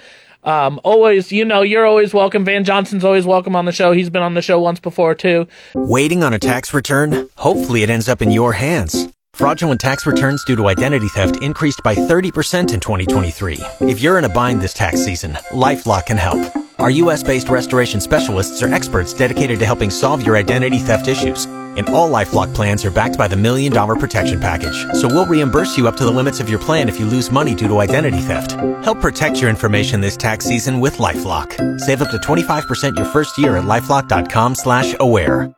um, 0.44 0.80
always, 0.84 1.32
you 1.32 1.44
know, 1.44 1.62
you're 1.62 1.86
always 1.86 2.14
welcome. 2.14 2.44
Van 2.44 2.64
Johnson's 2.64 3.04
always 3.04 3.26
welcome 3.26 3.54
on 3.56 3.64
the 3.64 3.72
show. 3.72 3.92
He's 3.92 4.10
been 4.10 4.22
on 4.22 4.34
the 4.34 4.42
show 4.42 4.60
once 4.60 4.80
before 4.80 5.14
too. 5.14 5.46
Waiting 5.74 6.22
on 6.22 6.32
a 6.32 6.38
tax 6.38 6.72
return? 6.72 7.28
Hopefully, 7.36 7.82
it 7.82 7.90
ends 7.90 8.08
up 8.08 8.22
in 8.22 8.30
your 8.30 8.52
hands. 8.52 9.08
Fraudulent 9.34 9.80
tax 9.80 10.06
returns 10.06 10.44
due 10.44 10.56
to 10.56 10.68
identity 10.68 11.08
theft 11.08 11.42
increased 11.42 11.82
by 11.82 11.94
30% 11.94 12.74
in 12.74 12.80
2023. 12.80 13.58
If 13.80 14.00
you're 14.00 14.18
in 14.18 14.24
a 14.24 14.28
bind 14.28 14.60
this 14.60 14.74
tax 14.74 15.04
season, 15.04 15.32
LifeLock 15.50 16.06
can 16.06 16.16
help. 16.16 16.54
Our 16.78 16.90
U.S. 16.90 17.22
based 17.22 17.48
restoration 17.48 18.00
specialists 18.00 18.62
are 18.62 18.72
experts 18.72 19.12
dedicated 19.12 19.58
to 19.60 19.66
helping 19.66 19.90
solve 19.90 20.24
your 20.26 20.36
identity 20.36 20.78
theft 20.78 21.08
issues. 21.08 21.46
And 21.76 21.88
all 21.88 22.10
LifeLock 22.10 22.54
plans 22.54 22.84
are 22.84 22.90
backed 22.90 23.16
by 23.16 23.28
the 23.28 23.36
Million 23.36 23.72
Dollar 23.72 23.96
Protection 23.96 24.40
Package. 24.40 24.86
So 24.94 25.06
we'll 25.06 25.26
reimburse 25.26 25.76
you 25.78 25.88
up 25.88 25.96
to 25.98 26.04
the 26.04 26.10
limits 26.10 26.40
of 26.40 26.48
your 26.48 26.58
plan 26.58 26.88
if 26.88 26.98
you 26.98 27.06
lose 27.06 27.30
money 27.30 27.54
due 27.54 27.68
to 27.68 27.78
identity 27.78 28.20
theft. 28.20 28.52
Help 28.84 29.00
protect 29.00 29.40
your 29.40 29.50
information 29.50 30.00
this 30.00 30.16
tax 30.16 30.44
season 30.44 30.80
with 30.80 30.98
LifeLock. 30.98 31.80
Save 31.80 32.02
up 32.02 32.10
to 32.10 32.18
25% 32.18 32.96
your 32.96 33.06
first 33.06 33.38
year 33.38 33.56
at 33.56 33.64
LifeLock.com 33.64 34.54
slash 34.54 34.94
aware. 35.00 35.54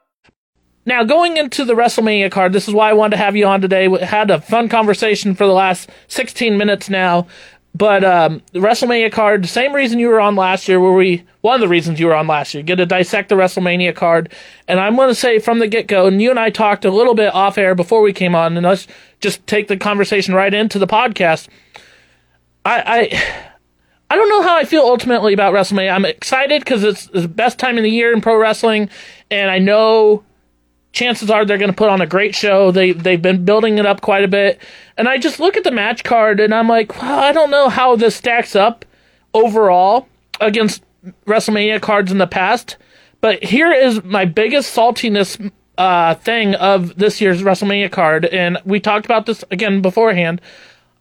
Now, 0.84 1.04
going 1.04 1.36
into 1.36 1.64
the 1.64 1.74
WrestleMania 1.74 2.30
card, 2.32 2.52
this 2.52 2.66
is 2.66 2.74
why 2.74 2.90
I 2.90 2.92
wanted 2.92 3.16
to 3.16 3.22
have 3.22 3.36
you 3.36 3.46
on 3.46 3.60
today. 3.60 3.86
We 3.86 4.00
had 4.00 4.30
a 4.30 4.40
fun 4.40 4.68
conversation 4.68 5.36
for 5.36 5.46
the 5.46 5.52
last 5.52 5.88
16 6.08 6.58
minutes 6.58 6.90
now. 6.90 7.28
But 7.74 8.04
um, 8.04 8.42
the 8.52 8.58
WrestleMania 8.58 9.10
card, 9.10 9.44
the 9.44 9.48
same 9.48 9.72
reason 9.72 9.98
you 9.98 10.08
were 10.08 10.20
on 10.20 10.36
last 10.36 10.68
year, 10.68 10.78
where 10.78 10.92
we 10.92 11.24
one 11.40 11.54
of 11.54 11.60
the 11.60 11.68
reasons 11.68 11.98
you 11.98 12.06
were 12.06 12.14
on 12.14 12.26
last 12.26 12.52
year, 12.54 12.62
get 12.62 12.76
to 12.76 12.86
dissect 12.86 13.30
the 13.30 13.34
WrestleMania 13.34 13.96
card. 13.96 14.32
And 14.68 14.78
I'm 14.78 14.94
going 14.94 15.08
to 15.08 15.14
say 15.14 15.38
from 15.38 15.58
the 15.58 15.66
get 15.66 15.86
go, 15.86 16.06
and 16.06 16.20
you 16.20 16.30
and 16.30 16.38
I 16.38 16.50
talked 16.50 16.84
a 16.84 16.90
little 16.90 17.14
bit 17.14 17.34
off 17.34 17.56
air 17.56 17.74
before 17.74 18.02
we 18.02 18.12
came 18.12 18.34
on, 18.34 18.56
and 18.56 18.66
let's 18.66 18.86
just 19.20 19.46
take 19.46 19.68
the 19.68 19.76
conversation 19.76 20.34
right 20.34 20.52
into 20.52 20.78
the 20.78 20.86
podcast. 20.86 21.48
I 22.64 22.82
I, 22.86 23.22
I 24.10 24.16
don't 24.16 24.28
know 24.28 24.42
how 24.42 24.56
I 24.56 24.64
feel 24.64 24.82
ultimately 24.82 25.32
about 25.32 25.54
WrestleMania. 25.54 25.94
I'm 25.94 26.04
excited 26.04 26.62
because 26.62 26.84
it's 26.84 27.06
the 27.06 27.26
best 27.26 27.58
time 27.58 27.78
of 27.78 27.84
the 27.84 27.90
year 27.90 28.12
in 28.12 28.20
pro 28.20 28.36
wrestling, 28.36 28.90
and 29.30 29.50
I 29.50 29.58
know 29.58 30.24
chances 30.92 31.30
are 31.30 31.44
they're 31.44 31.58
going 31.58 31.70
to 31.70 31.76
put 31.76 31.88
on 31.88 32.00
a 32.00 32.06
great 32.06 32.34
show. 32.34 32.70
They 32.70 32.92
they've 32.92 33.20
been 33.20 33.44
building 33.44 33.78
it 33.78 33.86
up 33.86 34.00
quite 34.00 34.24
a 34.24 34.28
bit, 34.28 34.60
and 34.96 35.08
I 35.08 35.18
just 35.18 35.40
look 35.40 35.56
at 35.56 35.64
the 35.64 35.70
match 35.70 36.04
card 36.04 36.40
and 36.40 36.54
I'm 36.54 36.68
like, 36.68 37.00
well, 37.00 37.18
I 37.18 37.32
don't 37.32 37.50
know 37.50 37.68
how 37.68 37.96
this 37.96 38.16
stacks 38.16 38.54
up 38.54 38.84
overall 39.34 40.08
against 40.40 40.82
WrestleMania 41.26 41.80
cards 41.80 42.12
in 42.12 42.18
the 42.18 42.26
past. 42.26 42.76
But 43.20 43.42
here 43.42 43.72
is 43.72 44.02
my 44.02 44.24
biggest 44.24 44.76
saltiness 44.76 45.52
uh, 45.78 46.14
thing 46.16 46.54
of 46.56 46.96
this 46.96 47.20
year's 47.20 47.42
WrestleMania 47.42 47.90
card, 47.90 48.26
and 48.26 48.58
we 48.64 48.80
talked 48.80 49.06
about 49.06 49.26
this 49.26 49.44
again 49.50 49.80
beforehand. 49.80 50.40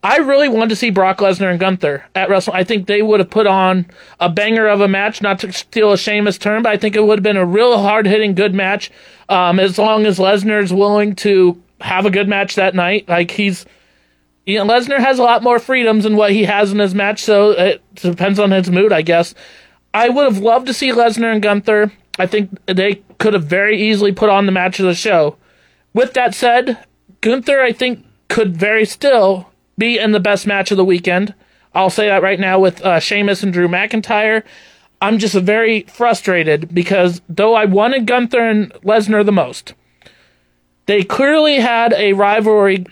I 0.04 0.18
really 0.18 0.50
wanted 0.50 0.70
to 0.70 0.76
see 0.76 0.90
Brock 0.90 1.20
Lesnar 1.20 1.52
and 1.52 1.60
Gunther 1.60 2.06
at 2.16 2.30
Wrestle. 2.30 2.54
I 2.54 2.64
think 2.64 2.88
they 2.88 3.04
would 3.04 3.20
have 3.20 3.30
put 3.30 3.46
on 3.46 3.86
a 4.20 4.30
banger 4.30 4.68
of 4.68 4.82
a 4.82 4.88
match, 4.88 5.22
not 5.22 5.40
to 5.40 5.54
steal 5.54 5.92
a 5.92 5.98
Sheamus 5.98 6.40
term, 6.40 6.64
but 6.64 6.72
I 6.72 6.78
think 6.78 6.96
it 6.96 7.04
would 7.04 7.20
have 7.20 7.24
been 7.24 7.38
a 7.38 7.46
real 7.46 7.78
hard 7.78 8.08
hitting 8.08 8.34
good 8.34 8.56
match. 8.56 8.90
Um, 9.30 9.60
as 9.60 9.78
long 9.78 10.06
as 10.08 10.18
Lesnar 10.18 10.62
is 10.62 10.74
willing 10.74 11.16
to 11.18 11.62
have 11.82 12.06
a 12.06 12.12
good 12.12 12.28
match 12.28 12.56
that 12.56 12.74
night, 12.74 13.08
like 13.08 13.32
he's, 13.32 13.66
you 14.46 14.58
know, 14.58 14.66
Lesnar 14.66 14.98
has 14.98 15.20
a 15.20 15.24
lot 15.24 15.44
more 15.44 15.60
freedoms 15.60 16.04
than 16.04 16.16
what 16.16 16.32
he 16.32 16.46
has 16.46 16.72
in 16.72 16.80
his 16.80 16.96
match, 16.96 17.22
so 17.22 17.52
it 17.52 17.84
depends 17.96 18.40
on 18.40 18.50
his 18.50 18.72
mood, 18.72 18.92
I 18.92 19.04
guess. 19.04 19.36
I 19.94 20.10
would 20.10 20.26
have 20.26 20.42
loved 20.42 20.66
to 20.68 20.74
see 20.74 20.92
Lesnar 20.92 21.32
and 21.32 21.44
Gunther. 21.44 21.92
I 22.18 22.26
think 22.26 22.58
they 22.66 23.04
could 23.20 23.34
have 23.34 23.46
very 23.46 23.80
easily 23.80 24.12
put 24.12 24.30
on 24.30 24.48
the 24.48 24.52
match 24.52 24.80
of 24.80 24.88
the 24.88 24.96
show. 24.96 25.38
With 25.94 26.14
that 26.14 26.34
said, 26.34 26.84
Gunther, 27.22 27.62
I 27.62 27.72
think, 27.72 28.04
could 28.30 28.58
very 28.58 28.86
still 28.86 29.51
be 29.78 29.98
in 29.98 30.12
the 30.12 30.20
best 30.20 30.48
match 30.48 30.72
of 30.72 30.78
the 30.78 30.86
weekend. 30.86 31.34
I'll 31.74 31.90
say 31.90 32.08
that 32.08 32.24
right 32.24 32.40
now 32.40 32.60
with 32.60 32.82
uh, 32.82 33.00
Sheamus 33.00 33.44
and 33.44 33.54
Drew 33.54 33.68
McIntyre. 33.68 34.44
I'm 35.02 35.18
just 35.18 35.36
very 35.36 35.82
frustrated 35.84 36.74
because 36.74 37.22
though 37.28 37.56
I 37.56 37.66
wanted 37.66 38.06
Gunther 38.06 38.42
and 38.42 38.72
Lesnar 38.84 39.26
the 39.26 39.32
most, 39.32 39.74
they 40.86 41.04
clearly 41.04 41.56
had 41.56 41.94
a 41.94 42.14
rivalry 42.14 42.86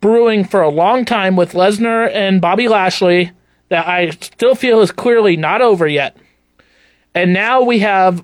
brewing 0.00 0.44
for 0.44 0.60
a 0.60 0.68
long 0.68 1.04
time 1.04 1.36
with 1.36 1.52
Lesnar 1.52 2.10
and 2.12 2.40
Bobby 2.40 2.68
Lashley 2.68 3.30
that 3.70 3.86
I 3.88 4.10
still 4.10 4.54
feel 4.54 4.80
is 4.80 4.90
clearly 4.90 5.36
not 5.36 5.62
over 5.62 5.88
yet. 5.88 6.16
And 7.14 7.32
now 7.32 7.62
we 7.62 7.78
have 7.78 8.22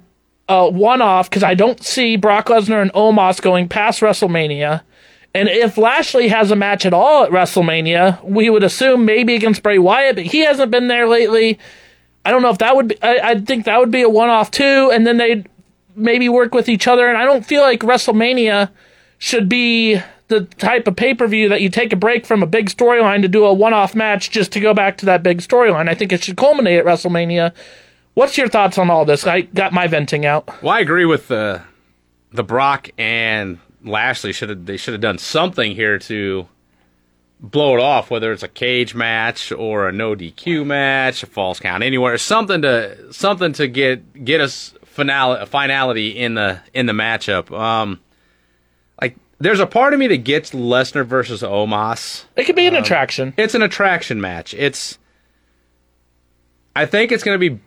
a 0.49 0.68
one 0.68 1.01
off 1.01 1.31
because 1.31 1.42
I 1.42 1.55
don't 1.55 1.83
see 1.83 2.16
Brock 2.16 2.49
Lesnar 2.49 2.83
and 2.83 2.92
Omos 2.92 3.40
going 3.40 3.68
past 3.68 4.01
WrestleMania. 4.01 4.83
And 5.35 5.49
if 5.49 5.79
Lashley 5.79 6.29
has 6.29 6.51
a 6.51 6.57
match 6.57 6.85
at 6.85 6.93
all 6.93 7.25
at 7.25 7.31
WrestleMania, 7.31 8.23
we 8.25 8.51
would 8.51 8.64
assume 8.64 9.05
maybe 9.05 9.35
against 9.35 9.62
Bray 9.62 9.79
Wyatt, 9.79 10.16
but 10.16 10.27
he 10.27 10.40
hasn't 10.40 10.71
been 10.71 10.88
there 10.88 11.07
lately. 11.07 11.59
I 12.25 12.31
don't 12.31 12.43
know 12.43 12.51
if 12.51 12.59
that 12.59 12.75
would 12.75 12.88
be, 12.88 13.03
I, 13.03 13.31
I 13.31 13.40
think 13.40 13.64
that 13.64 13.79
would 13.79 13.90
be 13.90 14.03
a 14.03 14.09
one 14.09 14.29
off 14.29 14.51
too, 14.51 14.90
and 14.93 15.07
then 15.07 15.19
they'd 15.19 15.49
maybe 15.95 16.29
work 16.29 16.53
with 16.53 16.69
each 16.69 16.88
other. 16.88 17.09
And 17.09 17.16
I 17.16 17.25
don't 17.25 17.47
feel 17.47 17.62
like 17.62 17.81
WrestleMania 17.81 18.71
should 19.19 19.49
be 19.49 20.01
the 20.29 20.43
type 20.43 20.87
of 20.87 20.97
pay 20.97 21.14
per 21.14 21.27
view 21.27 21.49
that 21.49 21.61
you 21.61 21.69
take 21.69 21.93
a 21.93 21.97
break 21.97 22.27
from 22.27 22.43
a 22.43 22.47
big 22.47 22.69
storyline 22.71 23.23
to 23.23 23.29
do 23.29 23.45
a 23.45 23.53
one 23.53 23.75
off 23.75 23.95
match 23.95 24.31
just 24.31 24.53
to 24.53 24.61
go 24.61 24.75
back 24.75 24.97
to 24.99 25.07
that 25.07 25.23
big 25.23 25.38
storyline. 25.38 25.88
I 25.88 25.95
think 25.95 26.12
it 26.12 26.25
should 26.25 26.37
culminate 26.37 26.79
at 26.79 26.85
WrestleMania. 26.85 27.53
What's 28.14 28.37
your 28.37 28.49
thoughts 28.49 28.79
on 28.79 28.90
all 28.90 29.05
this? 29.05 29.27
I 29.27 29.43
got 29.43 29.73
my 29.73 29.87
venting 29.87 30.27
out. 30.27 30.62
Well, 30.62 30.73
I 30.73 30.81
agree 30.81 31.05
with 31.05 31.29
the 31.29 31.62
the 32.33 32.43
Brock 32.43 32.90
and 32.99 33.59
Lashley 33.85 34.33
should 34.33 34.49
have 34.51 34.66
they 34.66 34.77
should 34.77 34.93
have 34.95 35.01
done 35.01 35.19
something 35.19 35.75
here 35.75 35.99
to 36.01 36.49
blow 37.40 37.75
it 37.77 37.81
off, 37.81 38.11
whether 38.11 38.33
it's 38.33 38.43
a 38.43 38.49
cage 38.49 38.95
match 38.95 39.51
or 39.53 39.88
a 39.88 39.93
no 39.93 40.14
DQ 40.14 40.66
match, 40.66 41.23
a 41.23 41.27
falls 41.27 41.59
count 41.61 41.83
anywhere, 41.83 42.16
something 42.19 42.62
to 42.62 43.12
something 43.12 43.53
to 43.55 43.66
get 43.66 44.25
get 44.25 44.40
us 44.40 44.75
finale 44.85 45.47
finality 45.47 46.09
in 46.11 46.35
the 46.35 46.61
in 46.75 46.87
the 46.87 46.93
matchup. 46.93 47.51
Um, 47.59 48.01
like 49.01 49.16
there's 49.38 49.61
a 49.61 49.66
part 49.66 49.93
of 49.93 49.99
me 49.99 50.07
that 50.09 50.25
gets 50.25 50.51
Lesnar 50.51 51.07
versus 51.07 51.43
Omos. 51.43 52.25
It 52.37 52.45
could 52.45 52.57
be 52.57 52.66
an 52.66 52.77
attraction. 52.77 53.35
It's 53.37 53.55
an 53.55 53.62
attraction 53.62 54.21
match. 54.21 54.55
It's 54.55 54.99
I 56.77 56.87
think 56.87 57.12
it's 57.12 57.25
going 57.25 57.38
to 57.38 57.51
be 57.51 57.61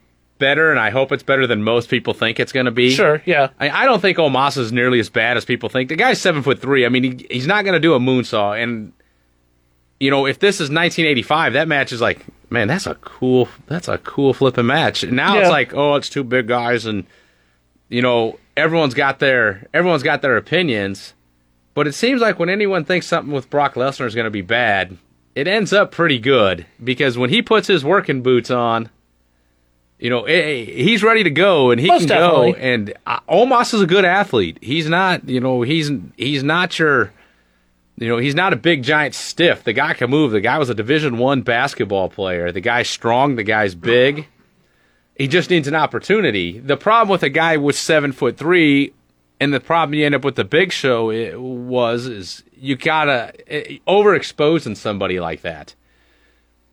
better, 0.44 0.70
and 0.72 0.80
I 0.80 0.90
hope 0.90 1.12
it's 1.12 1.24
better 1.24 1.48
than 1.48 1.64
most 1.64 1.90
people 1.90 2.14
think 2.14 2.40
it's 2.40 2.52
going 2.52 2.66
to 2.66 2.72
be. 2.72 2.92
Sure, 2.92 3.22
yeah. 3.26 3.50
I, 3.60 3.70
I 3.70 3.86
don't 3.86 4.02
think 4.02 4.18
Omos 4.18 4.58
is 4.58 4.72
nearly 4.72 5.00
as 5.00 5.10
bad 5.10 5.38
as 5.38 5.46
people 5.46 5.70
think. 5.70 5.90
The 5.90 5.96
guy's 5.96 6.20
seven 6.20 6.44
foot 6.44 6.60
three. 6.60 6.86
I 6.86 6.90
mean, 6.90 7.04
he, 7.04 7.28
he's 7.32 7.48
not 7.48 7.64
going 7.64 7.74
to 7.74 7.80
do 7.80 7.94
a 7.94 8.00
moonsault. 8.00 8.62
And 8.62 8.92
you 10.00 10.12
know, 10.12 10.26
if 10.26 10.40
this 10.40 10.56
is 10.56 10.70
1985, 10.70 11.54
that 11.54 11.68
match 11.68 11.92
is 11.94 12.02
like 12.02 12.26
man, 12.50 12.68
that's 12.68 12.86
a 12.86 12.96
cool, 12.96 13.48
that's 13.68 13.88
a 13.88 13.98
cool 14.00 14.34
flipping 14.34 14.68
match. 14.68 15.04
Now 15.04 15.34
Yeah. 15.36 15.42
it's 15.42 15.50
like, 15.50 15.74
oh, 15.74 15.96
it's 15.96 16.10
two 16.10 16.24
big 16.24 16.48
guys, 16.48 16.86
and 16.86 17.06
you 17.90 18.02
know, 18.02 18.38
everyone's 18.58 18.94
got 18.94 19.20
their 19.20 19.68
everyone's 19.74 20.04
got 20.04 20.22
their 20.22 20.38
opinions. 20.38 21.14
But 21.74 21.88
it 21.88 21.94
seems 21.94 22.22
like 22.22 22.38
when 22.38 22.50
anyone 22.50 22.86
thinks 22.86 23.08
something 23.08 23.34
with 23.34 23.50
Brock 23.50 23.74
Lesnar 23.76 24.06
is 24.06 24.14
going 24.14 24.26
to 24.26 24.30
be 24.32 24.42
bad, 24.44 24.98
it 25.34 25.48
ends 25.48 25.74
up 25.74 25.92
pretty 25.92 26.20
good 26.20 26.66
because 26.84 27.18
when 27.18 27.32
he 27.32 27.42
puts 27.42 27.68
his 27.68 27.84
working 27.84 28.22
boots 28.22 28.52
on, 28.52 28.90
you 30.04 30.10
know, 30.10 30.26
eh, 30.26 30.66
he's 30.66 31.02
ready 31.02 31.24
to 31.24 31.30
go 31.30 31.72
and 31.72 31.80
he 31.80 31.88
Most 31.88 32.02
can 32.02 32.08
definitely. 32.10 32.52
go. 32.52 32.58
And 32.60 32.94
uh, 33.08 33.20
Omos 33.30 33.74
is 33.74 33.80
a 33.82 33.88
good 33.88 34.04
athlete. 34.04 34.58
He's 34.62 34.90
not, 34.90 35.30
you 35.30 35.40
know, 35.40 35.62
he's 35.62 35.90
he's 36.18 36.44
not 36.44 36.78
your, 36.78 37.14
you 37.98 38.10
know, 38.10 38.18
he's 38.18 38.36
not 38.36 38.52
a 38.52 38.58
big 38.58 38.84
giant 38.84 39.16
stiff. 39.16 39.64
The 39.64 39.72
guy 39.72 39.94
can 39.94 40.10
move. 40.10 40.32
The 40.32 40.42
guy 40.42 40.58
was 40.58 40.70
a 40.70 40.76
Division 40.76 41.18
One 41.20 41.42
basketball 41.42 42.10
player. 42.10 42.52
The 42.52 42.60
guy's 42.60 42.90
strong. 42.90 43.38
The 43.38 43.44
guy's 43.44 43.76
big. 43.76 44.28
He 45.16 45.30
just 45.30 45.50
needs 45.50 45.70
an 45.70 45.76
opportunity. 45.76 46.60
The 46.60 46.76
problem 46.76 47.10
with 47.10 47.24
a 47.24 47.30
guy 47.30 47.56
with 47.56 47.78
seven 47.78 48.12
foot 48.12 48.36
three, 48.36 48.94
and 49.40 49.54
the 49.54 49.62
problem 49.62 49.94
you 49.94 50.06
end 50.06 50.16
up 50.16 50.26
with 50.26 50.36
the 50.36 50.44
Big 50.44 50.74
Show 50.74 51.12
i- 51.12 51.34
was 51.38 52.08
is 52.08 52.44
you 52.60 52.76
gotta 52.76 53.32
eh, 53.48 53.78
overexposing 53.88 54.76
somebody 54.76 55.20
like 55.22 55.42
that. 55.44 55.76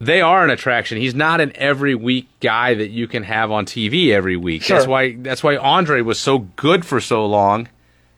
They 0.01 0.23
are 0.23 0.43
an 0.43 0.51
attraction. 0.51 0.97
He's 0.99 1.15
not 1.15 1.41
an 1.43 1.53
every 1.57 1.95
week 1.95 2.27
guy 2.41 2.73
that 2.75 2.89
you 2.89 3.07
can 3.07 3.23
have 3.23 3.51
on 3.51 3.67
TV 3.67 4.13
every 4.13 4.37
week. 4.37 4.67
That's 4.67 4.87
why 4.87 5.15
that's 5.19 5.43
why 5.43 5.57
Andre 5.59 6.01
was 6.01 6.19
so 6.19 6.39
good 6.57 6.87
for 6.87 7.01
so 7.01 7.27
long. 7.27 7.69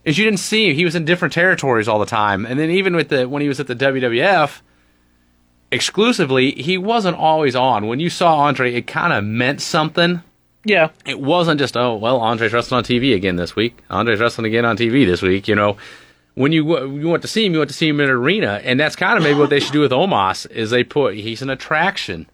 Is 0.05 0.17
you 0.19 0.25
didn't 0.25 0.39
see 0.41 0.71
him. 0.71 0.77
He 0.77 0.85
was 0.85 0.95
in 0.95 1.05
different 1.05 1.35
territories 1.35 1.89
all 1.89 1.99
the 1.99 2.07
time. 2.07 2.47
And 2.47 2.59
then 2.59 2.71
even 2.71 2.95
with 2.95 3.09
the 3.09 3.29
when 3.29 3.43
he 3.43 3.49
was 3.49 3.59
at 3.61 3.67
the 3.67 3.75
WWF 3.75 4.61
exclusively, 5.71 6.53
he 6.53 6.79
wasn't 6.79 7.17
always 7.17 7.57
on. 7.57 7.87
When 7.87 8.01
you 8.01 8.11
saw 8.11 8.37
Andre, 8.41 8.75
it 8.75 8.87
kind 8.87 9.13
of 9.13 9.25
meant 9.25 9.61
something 9.61 10.23
Yeah. 10.65 10.91
it 11.07 11.21
wasn't 11.21 11.59
just 11.59 11.77
oh 11.77 11.97
well 11.97 12.21
Andre's 12.21 12.53
wrestling 12.53 12.79
on 12.79 12.85
TV 12.85 13.15
again 13.15 13.37
this 13.37 13.57
week. 13.57 13.79
Andre's 13.91 14.21
wrestling 14.21 14.47
again 14.47 14.65
on 14.65 14.77
TV 14.77 15.05
this 15.07 15.23
week. 15.23 15.49
You 15.49 15.55
know, 15.57 15.77
when 16.35 16.53
you 16.53 16.65
you 16.99 17.09
want 17.09 17.23
to 17.23 17.29
see 17.29 17.45
him, 17.47 17.53
you 17.53 17.59
want 17.59 17.71
to 17.71 17.77
see 17.77 17.89
him 17.89 18.01
in 18.01 18.09
an 18.09 18.17
arena, 18.17 18.61
and 18.65 18.79
that's 18.81 18.97
kind 18.97 19.17
of 19.19 19.23
maybe 19.23 19.39
what 19.39 19.51
they 19.51 19.61
should 19.61 19.73
do 19.73 19.81
with 19.81 19.93
Omos 19.93 20.51
is 20.51 20.71
they 20.71 20.85
put 20.85 21.15
he's 21.15 21.43
an 21.43 21.51
attraction. 21.51 22.27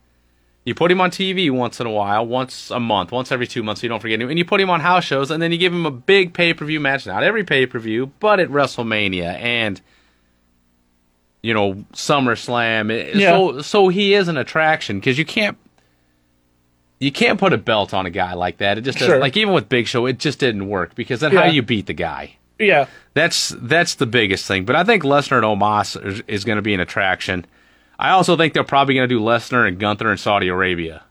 You 0.65 0.75
put 0.75 0.91
him 0.93 1.01
on 1.01 1.11
TV 1.11 1.51
once 1.51 1.81
in 1.81 1.87
a 1.87 1.91
while, 1.91 2.27
once 2.27 2.71
a 2.71 2.79
month, 2.79 3.11
once 3.11 3.33
every 3.33 3.47
two 3.47 3.63
months, 3.63 3.81
so 3.81 3.87
you 3.87 3.89
don't 3.89 4.01
forget 4.01 4.21
him, 4.21 4.29
and 4.29 4.39
you 4.39 4.45
put 4.45 4.61
him 4.61 4.69
on 4.69 4.81
house 4.81 5.05
shows, 5.05 5.31
and 5.31 5.43
then 5.43 5.51
you 5.51 5.57
give 5.57 5.73
him 5.73 5.87
a 5.87 5.91
big 5.91 6.35
pay 6.35 6.53
per 6.53 6.65
view 6.67 6.79
match. 6.79 7.07
Not 7.07 7.23
every 7.23 7.43
pay 7.43 7.65
per 7.67 7.79
view, 7.79 8.13
but 8.21 8.39
at 8.39 8.49
WrestleMania 8.51 9.35
and 9.41 9.81
you 11.43 11.55
know 11.55 11.75
SummerSlam. 11.95 13.15
Yeah. 13.15 13.31
So 13.31 13.63
so 13.63 13.89
he 13.89 14.15
is 14.15 14.29
an 14.29 14.37
attraction 14.37 14.99
because 15.01 15.19
you 15.19 15.25
can't 15.25 15.57
you 17.01 17.13
can't 17.13 17.39
put 17.39 17.53
a 17.53 17.59
belt 17.59 17.95
on 17.95 18.07
a 18.07 18.11
guy 18.11 18.35
like 18.35 18.59
that. 18.59 18.77
It 18.79 18.83
just 18.83 18.99
doesn't 18.99 19.13
Sure. 19.15 19.21
like 19.21 19.37
even 19.37 19.55
with 19.55 19.69
Big 19.69 19.87
Show, 19.87 20.07
it 20.07 20.19
just 20.19 20.39
didn't 20.39 20.69
work 20.69 20.95
because 20.95 21.21
then 21.21 21.33
how 21.33 21.47
do 21.49 21.55
you 21.55 21.63
beat 21.63 21.87
the 21.87 21.95
guy? 21.95 22.37
Yeah. 22.59 22.87
That's 23.15 23.55
that's 23.59 23.95
the 23.97 24.07
biggest 24.07 24.47
thing. 24.47 24.65
But 24.65 24.77
I 24.77 24.85
think 24.85 25.03
Lesnar 25.03 25.37
and 25.39 25.61
Omos 25.61 26.05
is, 26.07 26.23
is 26.27 26.45
going 26.45 26.57
to 26.57 26.63
be 26.63 26.75
an 26.75 26.81
attraction. 26.81 27.45
I 27.99 28.11
also 28.11 28.37
think 28.37 28.55
they're 28.55 28.65
probably 28.65 28.95
going 28.95 29.09
to 29.09 29.15
do 29.15 29.21
Lesnar 29.21 29.67
and 29.67 29.79
Gunther 29.79 30.11
in 30.11 30.19
Saudi 30.19 30.49
Arabia. 30.49 31.03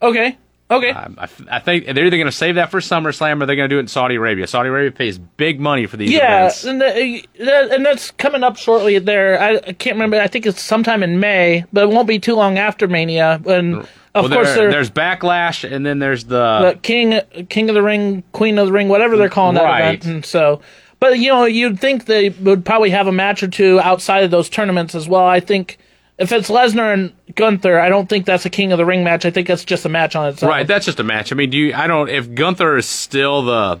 Okay. 0.00 0.36
Okay. 0.70 0.90
I, 0.92 1.08
I, 1.18 1.28
I 1.50 1.58
think 1.58 1.84
they're 1.86 2.04
either 2.06 2.16
going 2.16 2.26
to 2.26 2.32
save 2.32 2.54
that 2.54 2.70
for 2.70 2.78
SummerSlam 2.78 3.42
or 3.42 3.46
they're 3.46 3.56
going 3.56 3.68
to 3.68 3.74
do 3.74 3.78
it 3.78 3.80
in 3.80 3.88
Saudi 3.88 4.14
Arabia. 4.14 4.46
Saudi 4.46 4.68
Arabia 4.68 4.92
pays 4.92 5.18
big 5.18 5.58
money 5.58 5.86
for 5.86 5.96
these 5.96 6.12
yeah, 6.12 6.42
events. 6.42 6.64
and, 6.64 6.80
the, 6.80 7.26
that, 7.40 7.72
and 7.72 7.84
that's 7.84 8.12
coming 8.12 8.44
up 8.44 8.56
shortly 8.56 8.96
there. 9.00 9.40
I, 9.40 9.56
I 9.56 9.72
can't 9.72 9.96
remember. 9.96 10.20
I 10.20 10.28
think 10.28 10.46
it's 10.46 10.62
sometime 10.62 11.02
in 11.02 11.18
May, 11.18 11.64
but 11.72 11.82
it 11.84 11.88
won't 11.88 12.06
be 12.06 12.20
too 12.20 12.36
long 12.36 12.56
after 12.56 12.86
Mania. 12.86 13.40
And 13.46 13.78
of 13.78 13.88
Well, 14.14 14.28
course, 14.28 14.48
there- 14.54 14.56
there, 14.58 14.70
there's 14.70 14.90
Backlash, 14.90 15.68
and 15.68 15.84
then 15.84 15.98
there's 15.98 16.24
the 16.24 16.72
the 16.74 16.78
King, 16.80 17.20
King 17.48 17.68
of 17.68 17.74
the 17.74 17.82
Ring, 17.82 18.22
Queen 18.30 18.56
of 18.56 18.66
the 18.66 18.72
Ring, 18.72 18.88
whatever 18.88 19.16
they're 19.16 19.28
calling 19.28 19.56
that 19.56 19.80
event. 19.80 20.04
And 20.06 20.24
so, 20.24 20.60
but 21.00 21.18
you 21.18 21.28
know, 21.28 21.44
you'd 21.44 21.80
think 21.80 22.04
they 22.04 22.28
would 22.28 22.64
probably 22.64 22.90
have 22.90 23.06
a 23.06 23.12
match 23.12 23.42
or 23.42 23.48
two 23.48 23.80
outside 23.80 24.22
of 24.22 24.30
those 24.30 24.48
tournaments 24.48 24.94
as 24.94 25.08
well. 25.08 25.24
I 25.24 25.40
think 25.40 25.78
if 26.18 26.30
it's 26.30 26.50
Lesnar 26.50 26.92
and 26.92 27.12
Gunther, 27.34 27.80
I 27.80 27.88
don't 27.88 28.08
think 28.08 28.26
that's 28.26 28.44
a 28.44 28.50
King 28.50 28.72
of 28.72 28.78
the 28.78 28.84
Ring 28.84 29.02
match. 29.02 29.24
I 29.24 29.30
think 29.30 29.48
that's 29.48 29.64
just 29.64 29.86
a 29.86 29.88
match 29.88 30.14
on 30.14 30.28
its 30.28 30.42
own. 30.42 30.50
Right, 30.50 30.66
that's 30.66 30.84
just 30.84 31.00
a 31.00 31.02
match. 31.02 31.32
I 31.32 31.36
mean, 31.36 31.50
do 31.50 31.56
you? 31.56 31.74
I 31.74 31.86
don't. 31.86 32.10
If 32.10 32.34
Gunther 32.34 32.76
is 32.76 32.86
still 32.86 33.42
the, 33.42 33.80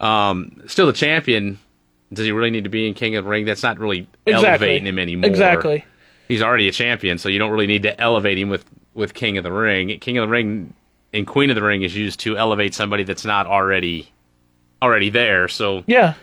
um, 0.00 0.62
still 0.66 0.86
the 0.86 0.92
champion, 0.92 1.58
does 2.12 2.24
he 2.24 2.32
really 2.32 2.50
need 2.50 2.64
to 2.64 2.70
be 2.70 2.86
in 2.86 2.94
King 2.94 3.16
of 3.16 3.24
the 3.24 3.30
Ring? 3.30 3.44
That's 3.44 3.64
not 3.64 3.78
really 3.78 4.08
exactly. 4.24 4.48
elevating 4.48 4.86
him 4.86 4.98
anymore. 4.98 5.28
Exactly. 5.28 5.84
He's 6.28 6.42
already 6.42 6.68
a 6.68 6.72
champion, 6.72 7.18
so 7.18 7.28
you 7.28 7.38
don't 7.38 7.50
really 7.50 7.66
need 7.66 7.82
to 7.82 8.00
elevate 8.00 8.38
him 8.38 8.48
with 8.48 8.64
with 8.94 9.14
King 9.14 9.38
of 9.38 9.44
the 9.44 9.52
Ring. 9.52 9.98
King 9.98 10.18
of 10.18 10.28
the 10.28 10.32
Ring 10.32 10.72
and 11.12 11.26
Queen 11.26 11.50
of 11.50 11.56
the 11.56 11.62
Ring 11.62 11.82
is 11.82 11.96
used 11.96 12.20
to 12.20 12.36
elevate 12.36 12.74
somebody 12.74 13.02
that's 13.02 13.24
not 13.24 13.46
already 13.46 14.12
already 14.80 15.10
there. 15.10 15.48
So, 15.48 15.82
Yeah. 15.86 16.14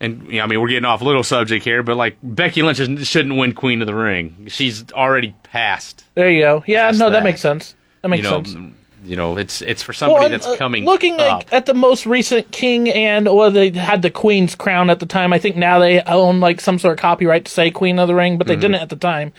And 0.00 0.26
you 0.26 0.38
know, 0.38 0.44
I 0.44 0.46
mean, 0.46 0.60
we're 0.60 0.68
getting 0.68 0.84
off 0.84 1.00
a 1.00 1.04
little 1.04 1.24
subject 1.24 1.64
here, 1.64 1.82
but 1.82 1.96
like 1.96 2.16
Becky 2.22 2.62
Lynch 2.62 2.80
is- 2.80 3.06
shouldn't 3.08 3.36
win 3.36 3.52
Queen 3.54 3.80
of 3.80 3.86
the 3.86 3.94
Ring. 3.94 4.46
She's 4.48 4.84
already 4.92 5.34
passed. 5.42 6.04
There 6.14 6.30
you 6.30 6.42
go. 6.42 6.64
Yeah. 6.66 6.90
No, 6.92 7.06
that. 7.06 7.10
that. 7.10 7.24
makes 7.24 7.40
sense. 7.40 7.74
That 8.02 8.08
makes 8.08 8.24
You 8.24 8.30
know, 8.30 8.42
sense. 8.42 8.74
you 9.04 9.16
know, 9.16 9.36
it's 9.38 9.62
it's 9.62 9.82
for 9.82 9.92
somebody 9.92 10.20
Well, 10.20 10.28
that's 10.30 10.46
uh, 10.46 10.56
coming 10.56 10.84
looking 10.84 11.16
like 11.16 11.52
at 11.52 11.66
the 11.66 11.74
most 11.74 12.06
recent 12.06 12.50
king 12.52 12.88
and 12.90 13.26
well 13.26 13.50
they 13.50 13.70
had 13.70 14.02
the 14.02 14.10
queen's 14.10 14.54
crown 14.54 14.90
at 14.90 14.98
the 15.00 15.06
time 15.06 15.32
i 15.32 15.38
think 15.38 15.54
now 15.56 15.78
they 15.78 16.00
own 16.02 16.40
like 16.40 16.60
some 16.60 16.78
sort 16.78 16.94
of 16.94 16.98
copyright 17.00 17.44
to 17.44 17.50
say 17.52 17.70
queen 17.70 17.98
of 18.00 18.08
the 18.08 18.14
ring 18.16 18.36
but 18.36 18.46
they 18.48 18.54
Mm-hmm. 18.54 18.60
didn't 18.62 18.74
at 18.82 18.88
the 18.88 18.96
time 18.96 19.32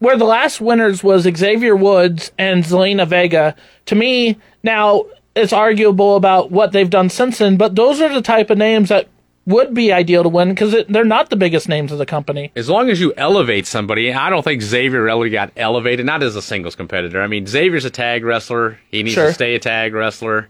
where 0.00 0.16
the 0.16 0.24
last 0.24 0.60
winners 0.60 1.04
was 1.04 1.22
xavier 1.36 1.76
woods 1.76 2.32
and 2.38 2.64
zelina 2.64 3.06
vega 3.06 3.54
to 3.86 3.94
me 3.94 4.36
now 4.64 5.04
it's 5.36 5.52
arguable 5.52 6.16
about 6.16 6.50
what 6.50 6.72
they've 6.72 6.90
done 6.90 7.08
since 7.08 7.38
then 7.38 7.56
but 7.56 7.76
those 7.76 8.00
are 8.00 8.12
the 8.12 8.22
type 8.22 8.50
of 8.50 8.58
names 8.58 8.88
that 8.88 9.06
would 9.46 9.74
be 9.74 9.92
ideal 9.92 10.22
to 10.22 10.28
win 10.28 10.48
because 10.50 10.74
they're 10.88 11.04
not 11.04 11.28
the 11.30 11.36
biggest 11.36 11.68
names 11.68 11.92
of 11.92 11.98
the 11.98 12.06
company 12.06 12.50
as 12.56 12.68
long 12.70 12.88
as 12.88 12.98
you 13.00 13.12
elevate 13.16 13.66
somebody, 13.66 14.12
I 14.12 14.30
don't 14.30 14.42
think 14.42 14.62
Xavier 14.62 15.02
really 15.02 15.28
got 15.30 15.52
elevated, 15.56 16.06
not 16.06 16.22
as 16.22 16.34
a 16.34 16.40
singles 16.42 16.74
competitor. 16.74 17.20
I 17.20 17.26
mean, 17.26 17.46
Xavier's 17.46 17.84
a 17.84 17.90
tag 17.90 18.24
wrestler. 18.24 18.78
He 18.90 19.02
needs 19.02 19.14
Sure. 19.14 19.26
to 19.28 19.34
stay 19.34 19.54
a 19.54 19.58
tag 19.58 19.92
wrestler. 19.92 20.48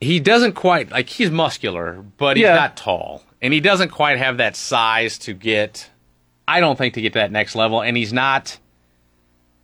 He 0.00 0.20
doesn't 0.20 0.52
quite, 0.52 0.90
like, 0.90 1.08
he's 1.08 1.30
muscular, 1.30 2.04
but 2.16 2.36
he's 2.36 2.44
Yeah. 2.44 2.54
not 2.54 2.76
tall. 2.76 3.22
And 3.42 3.52
he 3.52 3.60
doesn't 3.60 3.90
quite 3.90 4.18
have 4.18 4.36
that 4.38 4.56
size 4.56 5.18
to 5.18 5.32
get, 5.32 5.90
I 6.46 6.60
don't 6.60 6.76
think, 6.78 6.94
to 6.94 7.00
get 7.02 7.12
to 7.14 7.18
that 7.18 7.32
next 7.32 7.54
level. 7.54 7.82
And 7.82 7.96
he's 7.96 8.12
not, 8.12 8.58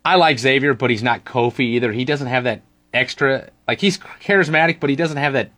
I 0.03 0.15
like 0.15 0.37
Xavier, 0.39 0.73
but 0.73 0.89
he's 0.89 1.03
not 1.03 1.23
Kofi 1.25 1.61
either. 1.61 1.91
He 1.91 2.05
doesn't 2.05 2.27
have 2.27 2.43
that 2.43 2.61
extra, 2.93 3.49
like, 3.67 3.79
he's 3.81 3.97
charismatic, 3.97 4.79
but 4.79 4.89
he 4.89 4.95
doesn't 4.95 5.17
have 5.17 5.33
that 5.33 5.51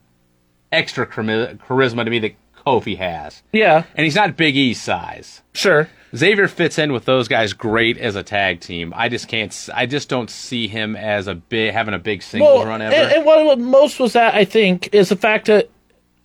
extra 0.72 1.06
chari- 1.08 1.58
charisma 1.60 2.04
to 2.04 2.10
me 2.10 2.20
that 2.20 2.36
Kofi 2.66 2.98
has. 2.98 3.44
yeah 3.54 3.84
And 3.96 4.04
he's 4.06 4.16
not 4.16 4.36
Big 4.38 4.56
E 4.56 4.74
size. 4.74 5.42
sure 5.54 5.90
Xavier 6.16 6.48
fits 6.48 6.80
in 6.80 6.94
with 6.94 7.04
those 7.06 7.28
guys 7.28 7.52
great 7.52 7.98
as 7.98 8.16
a 8.16 8.24
tag 8.24 8.62
team. 8.62 8.94
I 8.96 9.10
just 9.10 9.28
can't. 9.28 9.54
I 9.74 9.86
just 9.86 10.08
don't 10.08 10.30
see 10.30 10.70
him 10.70 10.96
as 10.96 11.28
a 11.28 11.36
big 11.36 11.74
having 11.74 11.94
a 11.94 12.00
big 12.00 12.24
singles 12.24 12.66
run 12.66 12.82
ever. 12.82 12.96
And, 12.96 13.12
and 13.12 13.26
what, 13.26 13.44
what 13.46 13.60
most 13.60 14.00
was 14.00 14.14
that 14.14 14.34
I 14.34 14.46
think 14.46 14.88
is 14.94 15.10
the 15.10 15.18
fact 15.18 15.48
that 15.48 15.70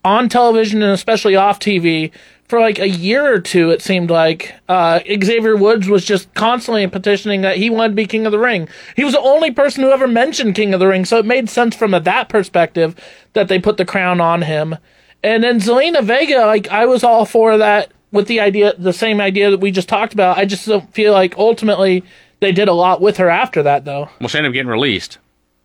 on 0.05 0.29
television 0.29 0.81
and 0.81 0.93
especially 0.93 1.35
off 1.35 1.59
TV 1.59 2.11
for 2.47 2.59
like 2.59 2.79
a 2.79 2.89
year 2.89 3.33
or 3.33 3.39
two, 3.39 3.69
it 3.71 3.81
seemed 3.81 4.09
like 4.09 4.53
uh, 4.69 4.99
Xavier 5.23 5.55
Woods 5.55 5.87
was 5.87 6.05
just 6.05 6.33
constantly 6.33 6.85
petitioning 6.87 7.41
that 7.41 7.57
he 7.57 7.69
wanted 7.69 7.89
to 7.89 7.95
be 7.95 8.05
King 8.05 8.25
of 8.25 8.31
the 8.31 8.39
Ring. 8.39 8.67
He 8.95 9.03
was 9.03 9.13
the 9.13 9.19
only 9.19 9.51
person 9.51 9.83
who 9.83 9.91
ever 9.91 10.07
mentioned 10.07 10.55
King 10.55 10.73
of 10.73 10.79
the 10.79 10.87
Ring, 10.87 11.05
so 11.05 11.17
it 11.17 11.25
made 11.25 11.49
sense 11.49 11.75
from 11.75 11.93
a, 11.93 11.99
that 12.01 12.29
perspective 12.29 12.95
that 13.33 13.47
they 13.47 13.59
put 13.59 13.77
the 13.77 13.85
crown 13.85 14.21
on 14.21 14.43
him. 14.43 14.77
And 15.23 15.43
then 15.43 15.59
Zelina 15.59 16.03
Vega, 16.03 16.45
like 16.45 16.67
I 16.67 16.85
was 16.85 17.03
all 17.03 17.25
for 17.25 17.57
that 17.57 17.91
with 18.11 18.27
the 18.27 18.39
idea, 18.39 18.73
the 18.77 18.93
same 18.93 19.19
idea 19.19 19.49
that 19.49 19.59
we 19.59 19.71
just 19.71 19.89
talked 19.89 20.13
about. 20.13 20.37
I 20.37 20.45
just 20.45 20.67
don't 20.67 20.93
feel 20.93 21.13
like 21.13 21.37
ultimately 21.37 22.03
they 22.39 22.51
did 22.51 22.67
a 22.67 22.73
lot 22.73 23.01
with 23.01 23.17
her 23.17 23.29
after 23.29 23.63
that, 23.63 23.85
though. 23.85 24.09
well, 24.19 24.27
she 24.27 24.37
ended 24.37 24.51
up 24.51 24.53
getting 24.53 24.69
released. 24.69 25.17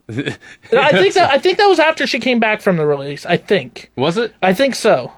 I 0.09 0.13
think 0.13 0.35
that 1.15 1.31
I 1.31 1.39
think 1.39 1.59
that 1.59 1.67
was 1.67 1.79
after 1.79 2.07
she 2.07 2.19
came 2.19 2.39
back 2.39 2.63
from 2.63 2.77
the 2.77 2.87
release. 2.87 3.27
I 3.27 3.37
think. 3.37 3.91
Was 3.97 4.17
it? 4.17 4.33
I 4.43 4.55
think 4.55 4.75
so. 4.75 5.13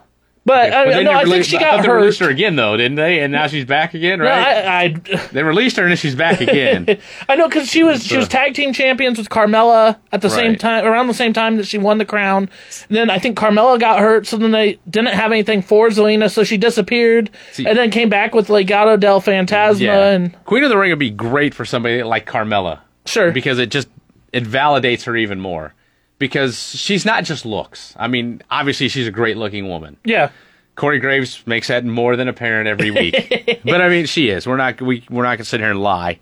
But 0.46 0.72
uh, 0.72 0.84
But 0.84 0.88
I, 0.88 0.96
they 0.96 1.04
no, 1.04 1.12
I 1.12 1.24
think 1.24 1.44
she 1.44 1.58
I 1.58 1.60
got 1.60 1.82
They 1.82 1.88
hurt. 1.88 1.96
released 1.96 2.18
her 2.20 2.30
again 2.30 2.56
though, 2.56 2.76
didn't 2.76 2.96
they? 2.96 3.20
And 3.20 3.30
now 3.32 3.46
she's 3.46 3.66
back 3.66 3.92
again, 3.92 4.20
No, 4.20 4.24
right? 4.24 4.64
I, 4.66 4.88
they 5.32 5.42
released 5.42 5.76
her 5.76 5.86
and 5.86 5.98
she's 5.98 6.14
back 6.14 6.40
again. 6.40 6.86
I, 6.88 6.98
I 7.28 7.36
know 7.36 7.46
because 7.48 7.68
she 7.68 7.82
was 7.84 8.02
she 8.04 8.16
was 8.16 8.26
tag 8.26 8.54
team 8.54 8.72
champions 8.72 9.18
with 9.18 9.28
Carmella 9.28 9.98
at 10.12 10.22
the 10.22 10.30
same 10.30 10.56
time 10.56 10.86
around 10.86 11.08
the 11.08 11.14
same 11.14 11.32
time 11.34 11.56
that 11.58 11.66
she 11.66 11.76
won 11.76 11.98
the 11.98 12.04
crown. 12.06 12.48
And 12.88 12.96
then 12.96 13.10
I 13.10 13.18
think 13.18 13.36
Carmella 13.38 13.78
got 13.78 13.98
hurt, 14.00 14.26
so 14.26 14.38
then 14.38 14.50
they 14.52 14.78
didn't 14.88 15.14
have 15.14 15.30
anything 15.30 15.60
for 15.62 15.88
Zelina, 15.88 16.30
so 16.30 16.42
she 16.42 16.56
disappeared, 16.56 17.30
See- 17.52 17.66
and 17.66 17.76
then 17.76 17.90
came 17.90 18.08
back 18.08 18.34
with 18.34 18.48
Legado 18.48 18.98
del 18.98 19.20
Fantasma 19.20 19.80
yeah. 19.80 20.10
and 20.10 20.44
Queen 20.46 20.64
of 20.64 20.70
the 20.70 20.78
Ring 20.78 20.90
would 20.90 20.98
be 20.98 21.10
great 21.10 21.54
for 21.54 21.64
somebody 21.66 22.02
like 22.02 22.26
Carmella 22.26 22.80
sure, 23.04 23.30
because 23.30 23.58
it 23.58 23.70
just 23.70 23.88
it 24.32 24.44
validates 24.44 25.04
her 25.04 25.16
even 25.16 25.38
more. 25.40 25.74
Because 26.20 26.56
she's 26.76 27.04
not 27.04 27.24
just 27.24 27.44
looks. 27.44 27.94
I 27.98 28.06
mean, 28.06 28.42
obviously 28.50 28.86
she's 28.88 29.08
a 29.08 29.10
great 29.10 29.36
looking 29.36 29.66
woman. 29.68 29.96
yeah, 30.04 30.30
Corey 30.76 31.00
Graves 31.00 31.42
makes 31.46 31.66
that 31.68 31.84
more 31.84 32.14
than 32.14 32.28
apparent 32.28 32.68
every 32.68 32.90
week. 32.92 33.60
but 33.64 33.80
I 33.80 33.88
mean, 33.88 34.06
she 34.06 34.28
is. 34.28 34.46
We're 34.46 34.56
not 34.56 34.80
we 34.80 35.04
we're 35.10 35.24
not 35.24 35.38
gonna 35.38 35.44
sit 35.46 35.60
here 35.60 35.70
and 35.70 35.80
lie. 35.82 36.18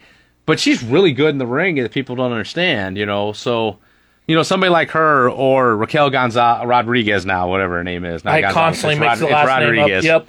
but 0.46 0.58
she's 0.58 0.82
really 0.82 1.12
good 1.12 1.28
in 1.30 1.38
the 1.38 1.46
ring 1.46 1.74
that 1.76 1.92
people 1.92 2.16
don't 2.16 2.30
understand, 2.32 2.96
you 2.96 3.04
know. 3.06 3.32
So, 3.32 3.78
you 4.26 4.34
know, 4.34 4.42
somebody 4.42 4.70
like 4.70 4.90
her 4.92 5.28
or 5.30 5.76
Raquel 5.76 6.10
Gonzalez 6.10 6.66
Rodriguez 6.66 7.26
now, 7.26 7.50
whatever 7.50 7.76
her 7.78 7.84
name 7.84 8.04
is. 8.04 8.24
Not 8.24 8.34
I 8.34 8.40
Gonzalez, 8.40 8.54
constantly 8.54 8.94
it's 8.94 9.00
mix 9.00 9.20
Rod- 9.20 9.28
the 9.28 9.32
last 9.32 9.46
name 9.60 9.68
up. 9.68 9.76
Rodriguez. 9.78 10.04
Yep. 10.04 10.28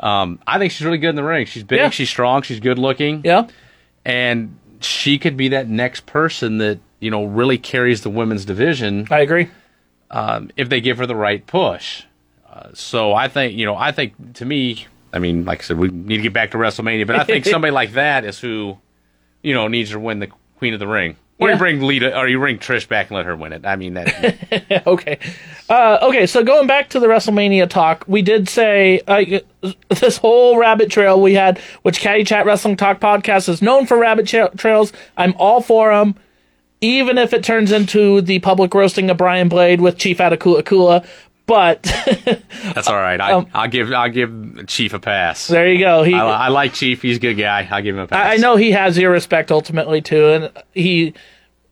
Um, 0.00 0.38
I 0.46 0.58
think 0.58 0.72
she's 0.72 0.84
really 0.84 0.98
good 0.98 1.10
in 1.10 1.16
the 1.16 1.22
ring. 1.22 1.46
She's 1.46 1.62
big, 1.64 1.78
Yeah. 1.78 1.90
she's 1.90 2.08
strong, 2.10 2.42
she's 2.42 2.60
good 2.60 2.78
looking, 2.78 3.20
Yeah. 3.24 3.46
and 4.04 4.56
she 4.80 5.18
could 5.18 5.36
be 5.36 5.48
that 5.48 5.68
next 5.68 6.06
person 6.06 6.58
that 6.58 6.80
you 7.02 7.10
know 7.10 7.24
really 7.24 7.58
carries 7.58 8.00
the 8.02 8.10
women's 8.10 8.44
division 8.46 9.06
I 9.10 9.20
agree. 9.20 9.48
um, 10.10 10.50
if 10.56 10.68
they 10.68 10.80
give 10.80 10.98
her 10.98 11.06
the 11.06 11.16
right 11.16 11.46
push. 11.46 12.04
Uh, 12.50 12.68
so 12.74 13.12
I 13.14 13.28
think 13.28 13.54
you 13.54 13.66
know 13.66 13.76
I 13.76 13.92
think 13.92 14.34
to 14.34 14.44
me, 14.44 14.86
I 15.12 15.18
mean, 15.18 15.44
like 15.44 15.60
I 15.60 15.62
said, 15.64 15.78
we 15.78 15.88
need 15.88 16.16
to 16.18 16.22
get 16.22 16.32
back 16.32 16.50
to 16.52 16.58
WrestleMania, 16.58 17.06
but 17.06 17.16
I 17.16 17.24
think 17.24 17.44
somebody 17.54 17.70
like 17.72 17.92
that 17.92 18.24
is 18.24 18.38
who 18.40 18.78
you 19.42 19.54
know 19.54 19.68
needs 19.68 19.90
to 19.90 19.98
win 19.98 20.18
the 20.20 20.28
Queen 20.58 20.74
of 20.74 20.80
the 20.80 20.86
Ring. 20.86 21.16
Or 21.38 21.48
Yeah. 21.48 21.54
you 21.54 21.58
bring 21.58 21.80
Lita, 21.80 22.16
or 22.16 22.28
you 22.28 22.38
bring 22.38 22.58
Trish 22.58 22.86
back 22.86 23.08
and 23.08 23.16
let 23.16 23.24
her 23.26 23.34
win 23.34 23.52
it. 23.54 23.64
I 23.66 23.74
mean, 23.74 23.94
that 23.94 24.82
okay. 24.86 25.18
Uh, 25.68 25.98
okay, 26.02 26.26
so 26.26 26.44
going 26.44 26.66
back 26.68 26.90
to 26.90 27.00
the 27.00 27.06
WrestleMania 27.06 27.68
talk, 27.68 28.04
we 28.06 28.20
did 28.22 28.48
say 28.50 29.00
uh, 29.08 29.24
this 29.88 30.18
whole 30.18 30.58
rabbit 30.58 30.90
trail 30.90 31.20
we 31.20 31.32
had, 31.34 31.58
which 31.82 32.00
Caddy 32.00 32.22
Chat 32.24 32.44
Wrestling 32.44 32.76
Talk 32.76 33.00
podcast 33.00 33.48
is 33.48 33.62
known 33.62 33.86
for 33.86 33.96
rabbit 33.98 34.26
tra- 34.28 34.50
trails. 34.56 34.92
I'm 35.16 35.34
all 35.38 35.62
for 35.62 35.90
them, 35.90 36.14
even 36.82 37.16
if 37.16 37.32
it 37.32 37.42
turns 37.42 37.72
into 37.72 38.20
the 38.20 38.40
public 38.40 38.74
roasting 38.74 39.08
of 39.08 39.16
Brian 39.16 39.48
Blade 39.48 39.80
with 39.80 39.96
Chief 39.96 40.18
Atakula 40.18 40.62
Kula. 40.62 41.06
But 41.46 41.82
that's 42.74 42.88
all 42.88 42.96
right. 42.96 43.20
I, 43.20 43.44
I'll 43.52 43.68
give 43.68 43.92
I'll 43.92 44.10
give 44.10 44.66
Chief 44.66 44.92
a 44.94 45.00
pass. 45.00 45.50
Um, 45.50 45.54
there 45.54 45.72
you 45.72 45.78
go. 45.78 46.02
He, 46.02 46.14
I, 46.14 46.46
I 46.46 46.48
like 46.48 46.72
Chief. 46.72 47.02
He's 47.02 47.16
a 47.16 47.20
good 47.20 47.34
guy. 47.34 47.66
I'll 47.70 47.82
give 47.82 47.96
him 47.96 48.02
a 48.02 48.06
pass. 48.06 48.26
I 48.26 48.34
I 48.34 48.36
know 48.36 48.56
he 48.56 48.72
has 48.72 48.96
your 48.96 49.10
respect 49.10 49.50
ultimately 49.50 50.00
too, 50.00 50.28
and 50.28 50.52
he 50.72 51.14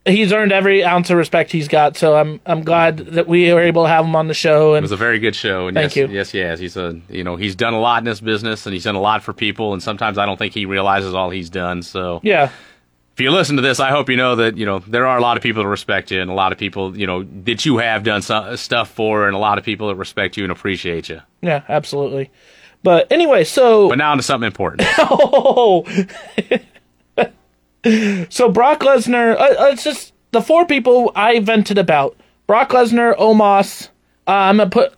he's 0.07 0.33
earned 0.33 0.53
every 0.53 0.83
ounce 0.83 1.09
of 1.11 1.17
respect 1.17 1.53
he's 1.53 1.69
got. 1.69 1.97
So 1.97 2.17
I'm 2.17 2.41
I'm 2.47 2.63
glad 2.63 2.99
that 2.99 3.29
we 3.29 3.53
were 3.53 3.61
able 3.61 3.85
to 3.85 3.89
have 3.89 4.05
him 4.05 4.17
on 4.17 4.29
the 4.29 4.35
show. 4.35 4.75
It 4.75 4.83
was 4.83 4.93
a 4.93 4.97
very 4.97 5.19
good 5.19 5.37
show. 5.37 5.69
And 5.69 5.77
Thank 5.77 5.95
yes, 5.95 5.97
you. 5.97 6.15
Yes, 6.15 6.35
yes. 6.35 6.59
He's 6.59 6.77
a 6.77 7.01
you 7.09 7.23
know 7.23 7.37
he's 7.37 7.55
done 7.55 7.75
a 7.75 7.81
lot 7.81 7.99
in 7.99 8.05
this 8.05 8.21
business, 8.21 8.67
and 8.67 8.73
he's 8.73 8.85
done 8.85 8.97
a 8.97 9.01
lot 9.01 9.23
for 9.23 9.33
people. 9.33 9.73
And 9.73 9.83
sometimes 9.83 10.19
I 10.19 10.27
don't 10.27 10.37
think 10.37 10.53
he 10.53 10.67
realizes 10.67 11.15
all 11.15 11.31
he's 11.31 11.49
done. 11.49 11.83
So 11.83 12.21
yeah, 12.23 12.51
if 13.21 13.25
you 13.25 13.31
listen 13.33 13.57
to 13.57 13.63
this, 13.63 13.81
I 13.81 13.91
hope 13.91 14.09
you 14.09 14.17
know 14.17 14.37
that 14.37 14.57
you 14.57 14.65
know 14.65 14.79
there 14.79 15.07
are 15.07 15.19
a 15.19 15.21
lot 15.21 15.37
of 15.37 15.43
people 15.43 15.63
that 15.63 15.69
respect 15.69 16.11
you, 16.11 16.23
and 16.23 16.31
a 16.31 16.35
lot 16.35 16.53
of 16.53 16.59
people 16.59 16.97
you 16.97 17.07
know 17.07 17.23
that 17.45 17.67
you 17.67 17.77
have 17.77 18.03
done 18.03 18.23
some, 18.23 18.57
stuff 18.57 18.91
for, 18.91 19.27
and 19.27 19.37
a 19.37 19.39
lot 19.39 19.59
of 19.59 19.65
people 19.65 19.89
that 19.89 19.97
respect 19.97 20.39
you 20.39 20.45
and 20.45 20.51
appreciate 20.51 21.11
you. 21.11 21.21
yeah, 21.43 21.63
absolutely. 21.69 22.31
But 22.83 23.13
anyway, 23.13 23.45
so 23.45 23.91
But 23.91 23.99
now 23.99 24.15
to 24.15 24.23
something 24.23 24.47
important. 24.47 24.89
Oh. 24.99 25.85
so 28.31 28.49
Brock 28.49 28.81
Lesnar, 28.81 29.35
uh, 29.35 29.65
uh, 29.65 29.69
it's 29.73 29.85
just 29.85 30.15
the 30.31 30.41
four 30.41 30.65
people 30.65 31.13
I 31.15 31.41
vented 31.41 31.77
about: 31.77 32.17
Brock 32.47 32.71
Lesnar, 32.71 33.15
Omos. 33.19 33.89
Uh, 34.27 34.31
I'm 34.31 34.57
gonna 34.57 34.71
put. 34.71 34.95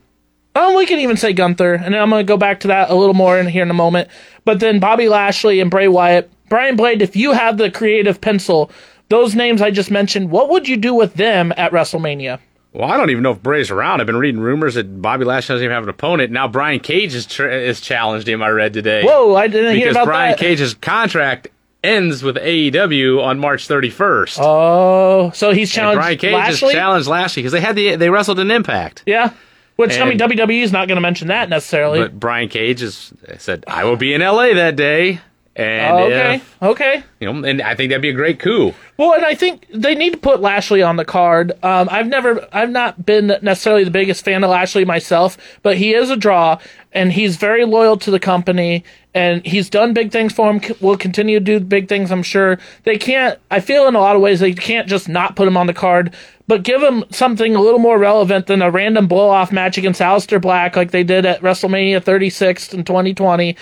Oh, 0.54 0.76
we 0.76 0.84
can 0.86 0.98
even 0.98 1.16
say 1.16 1.32
Gunther, 1.32 1.74
and 1.74 1.96
I'm 1.96 2.10
gonna 2.10 2.24
go 2.24 2.36
back 2.36 2.60
to 2.60 2.68
that 2.68 2.90
a 2.90 2.94
little 2.94 3.14
more 3.14 3.38
in 3.38 3.46
here 3.46 3.62
in 3.62 3.70
a 3.70 3.74
moment. 3.74 4.08
But 4.44 4.60
then 4.60 4.80
Bobby 4.80 5.08
Lashley 5.08 5.60
and 5.60 5.70
Bray 5.70 5.88
Wyatt, 5.88 6.30
Brian 6.48 6.76
Blade. 6.76 7.00
If 7.00 7.16
you 7.16 7.32
have 7.32 7.56
the 7.56 7.70
creative 7.70 8.20
pencil, 8.20 8.70
those 9.08 9.34
names 9.34 9.62
I 9.62 9.70
just 9.70 9.90
mentioned, 9.90 10.30
what 10.30 10.50
would 10.50 10.68
you 10.68 10.76
do 10.76 10.92
with 10.94 11.14
them 11.14 11.52
at 11.56 11.72
WrestleMania? 11.72 12.38
well, 12.74 12.90
I 12.90 12.96
don't 12.96 13.10
even 13.10 13.22
know 13.22 13.32
if 13.32 13.42
Bray's 13.42 13.70
around. 13.70 14.00
I've 14.00 14.06
been 14.06 14.16
reading 14.16 14.40
rumors 14.40 14.76
that 14.76 15.02
Bobby 15.02 15.24
Lashley 15.26 15.52
doesn't 15.54 15.64
even 15.64 15.74
have 15.74 15.82
an 15.82 15.90
opponent. 15.90 16.32
Now 16.32 16.48
Brian 16.48 16.80
Cage 16.80 17.14
is, 17.14 17.26
tr- 17.26 17.46
is 17.48 17.82
challenged 17.82 18.26
him. 18.26 18.42
I 18.42 18.48
read 18.48 18.72
today. 18.72 19.02
Whoa, 19.04 19.34
I 19.34 19.46
didn't 19.46 19.74
hear 19.76 19.88
because 19.88 19.96
about 19.96 20.06
Brian 20.06 20.30
that. 20.32 20.38
Cage's 20.38 20.72
contract 20.74 21.48
ends 21.84 22.22
with 22.22 22.36
AEW 22.36 23.22
on 23.22 23.38
March 23.38 23.68
31st. 23.68 24.38
Oh, 24.40 25.30
so 25.34 25.50
he's 25.52 25.68
And 25.70 25.74
challenged 25.74 25.98
Brian 25.98 26.18
Cage 26.18 26.32
Lashley. 26.32 26.68
has 26.68 26.74
challenged 26.74 27.08
Lashley 27.08 27.42
because 27.42 27.52
they 27.52 27.60
had 27.60 27.76
the 27.76 27.96
they 27.96 28.08
wrestled 28.08 28.38
in 28.38 28.50
Impact. 28.50 29.02
yeah, 29.04 29.32
which 29.76 29.98
I 29.98 30.04
mean 30.04 30.18
WWE 30.18 30.62
is 30.62 30.72
not 30.72 30.88
going 30.88 30.96
to 30.96 31.02
mention 31.02 31.28
that 31.28 31.48
necessarily. 31.48 32.00
But 32.00 32.18
Brian 32.18 32.48
Cage 32.48 32.80
has 32.80 33.12
said, 33.38 33.64
"I 33.66 33.84
will 33.84 33.96
be 33.96 34.14
in 34.14 34.20
LA 34.20 34.54
that 34.54 34.76
day," 34.76 35.20
and 35.56 35.92
Oh, 35.94 36.04
okay, 36.04 36.34
if- 36.36 36.56
okay. 36.62 37.02
you 37.20 37.30
know, 37.32 37.44
and 37.46 37.60
I 37.60 37.74
think 37.74 37.90
that'd 37.90 38.00
be 38.02 38.08
a 38.08 38.14
great 38.14 38.38
coup. 38.38 38.72
Well, 38.96 39.12
and 39.12 39.24
I 39.24 39.34
think 39.34 39.66
they 39.72 39.94
need 39.94 40.12
to 40.12 40.18
put 40.18 40.40
Lashley 40.40 40.82
on 40.82 40.96
the 40.96 41.04
card. 41.04 41.52
Um, 41.62 41.88
I've 41.90 42.06
never, 42.06 42.46
I've 42.52 42.70
not 42.70 43.04
been 43.04 43.26
necessarily 43.42 43.84
the 43.84 43.90
biggest 43.90 44.24
fan 44.24 44.42
of 44.44 44.50
Lashley 44.50 44.84
myself, 44.84 45.36
but 45.62 45.76
he 45.76 45.92
is 45.94 46.08
a 46.10 46.16
draw, 46.16 46.58
and 46.92 47.12
he's 47.12 47.36
very 47.36 47.64
loyal 47.64 47.96
to 47.98 48.10
the 48.10 48.20
company, 48.20 48.84
and 49.14 49.44
he's 49.44 49.68
done 49.68 49.92
big 49.92 50.10
things 50.10 50.32
for 50.32 50.48
him. 50.50 50.62
c- 50.62 50.74
Will 50.80 50.96
continue 50.96 51.38
to 51.38 51.44
do 51.44 51.60
big 51.60 51.88
things, 51.88 52.10
I'm 52.10 52.22
sure. 52.22 52.58
They 52.84 52.96
can't. 52.96 53.38
I 53.50 53.60
feel 53.60 53.86
in 53.88 53.94
a 53.94 54.00
lot 54.00 54.16
of 54.16 54.22
ways 54.22 54.40
they 54.40 54.52
can't 54.54 54.88
just 54.88 55.08
not 55.08 55.36
put 55.36 55.46
him 55.48 55.56
on 55.56 55.66
the 55.66 55.74
card, 55.74 56.14
but 56.48 56.62
give 56.62 56.82
him 56.82 57.04
something 57.10 57.54
a 57.54 57.60
little 57.60 57.78
more 57.78 57.98
relevant 57.98 58.46
than 58.46 58.62
a 58.62 58.70
random 58.70 59.06
blow 59.06 59.28
off 59.28 59.52
match 59.52 59.76
against 59.78 60.00
Aleister 60.00 60.40
Black 60.40 60.76
like 60.76 60.90
they 60.92 61.04
did 61.04 61.26
at 61.26 61.40
WrestleMania 61.42 62.02
36 62.02 62.72
in 62.74 62.84
2020. 62.84 63.56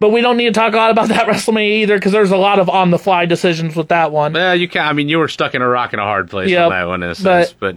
But 0.00 0.10
we 0.10 0.20
don't 0.20 0.36
need 0.36 0.46
to 0.46 0.52
talk 0.52 0.74
a 0.74 0.76
lot 0.76 0.90
about 0.90 1.08
that 1.08 1.26
WrestleMania 1.28 1.82
either 1.82 1.96
because 1.96 2.12
there's 2.12 2.30
a 2.30 2.36
lot 2.36 2.58
of 2.58 2.68
on 2.68 2.90
the 2.90 2.98
fly 2.98 3.26
decisions 3.26 3.74
with 3.74 3.88
that 3.88 4.12
one. 4.12 4.32
Well, 4.32 4.54
you 4.54 4.68
can. 4.68 4.84
not 4.84 4.90
I 4.90 4.92
mean, 4.92 5.08
you 5.08 5.18
were 5.18 5.28
stuck 5.28 5.54
in 5.54 5.62
a 5.62 5.68
rock 5.68 5.92
and 5.92 6.00
a 6.00 6.04
hard 6.04 6.30
place 6.30 6.50
Yep, 6.50 6.64
on 6.64 6.70
that 6.70 6.84
one 6.84 7.02
in 7.02 7.10
a 7.10 7.14
sense, 7.14 7.52
but, 7.52 7.76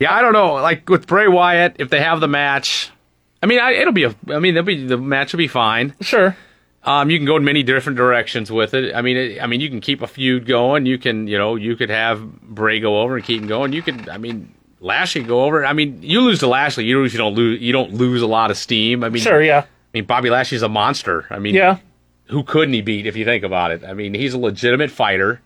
yeah, 0.00 0.12
I 0.12 0.20
don't 0.20 0.32
know. 0.32 0.54
Like 0.54 0.88
with 0.88 1.06
Bray 1.06 1.28
Wyatt, 1.28 1.76
if 1.78 1.90
they 1.90 2.00
have 2.00 2.20
the 2.20 2.28
match, 2.28 2.90
I 3.42 3.46
mean, 3.46 3.60
I, 3.60 3.72
it'll 3.72 3.92
be 3.92 4.04
a. 4.04 4.14
I 4.28 4.38
mean, 4.40 4.56
it'll 4.56 4.64
be 4.64 4.86
the 4.86 4.96
match 4.96 5.32
will 5.32 5.38
be 5.38 5.48
fine. 5.48 5.94
Sure. 6.00 6.36
Um, 6.82 7.08
you 7.08 7.18
can 7.18 7.24
go 7.26 7.36
in 7.36 7.44
many 7.44 7.62
different 7.62 7.96
directions 7.96 8.50
with 8.50 8.74
it. 8.74 8.94
I 8.94 9.00
mean, 9.00 9.16
it, 9.16 9.42
I 9.42 9.46
mean, 9.46 9.60
you 9.60 9.70
can 9.70 9.80
keep 9.80 10.02
a 10.02 10.06
feud 10.06 10.46
going. 10.46 10.84
You 10.84 10.98
can, 10.98 11.28
you 11.28 11.38
know, 11.38 11.56
you 11.56 11.76
could 11.76 11.88
have 11.88 12.20
Bray 12.42 12.80
go 12.80 13.00
over 13.00 13.16
and 13.16 13.24
keep 13.24 13.40
him 13.40 13.48
going. 13.48 13.72
You 13.72 13.80
could, 13.80 14.08
I 14.08 14.18
mean, 14.18 14.54
Lashley 14.80 15.22
go 15.22 15.44
over. 15.44 15.64
I 15.64 15.72
mean, 15.72 16.02
you 16.02 16.20
lose 16.20 16.40
to 16.40 16.46
Lashley, 16.46 16.84
you 16.84 17.00
usually 17.00 17.18
don't 17.18 17.34
lose. 17.34 17.60
You 17.62 17.72
don't 17.72 17.94
lose 17.94 18.20
a 18.20 18.26
lot 18.26 18.50
of 18.50 18.58
steam. 18.58 19.02
I 19.02 19.08
mean, 19.08 19.22
Sure, 19.22 19.42
yeah. 19.42 19.64
I 19.94 19.98
mean, 19.98 20.06
Bobby 20.06 20.28
Lashley's 20.30 20.62
a 20.62 20.68
monster. 20.68 21.24
I 21.30 21.38
mean, 21.38 21.54
Yeah. 21.54 21.78
who 22.26 22.42
couldn't 22.42 22.74
he 22.74 22.82
beat 22.82 23.06
if 23.06 23.16
you 23.16 23.24
think 23.24 23.44
about 23.44 23.70
it? 23.70 23.84
I 23.84 23.92
mean, 23.94 24.12
he's 24.14 24.34
a 24.34 24.38
legitimate 24.38 24.90
fighter. 24.90 25.40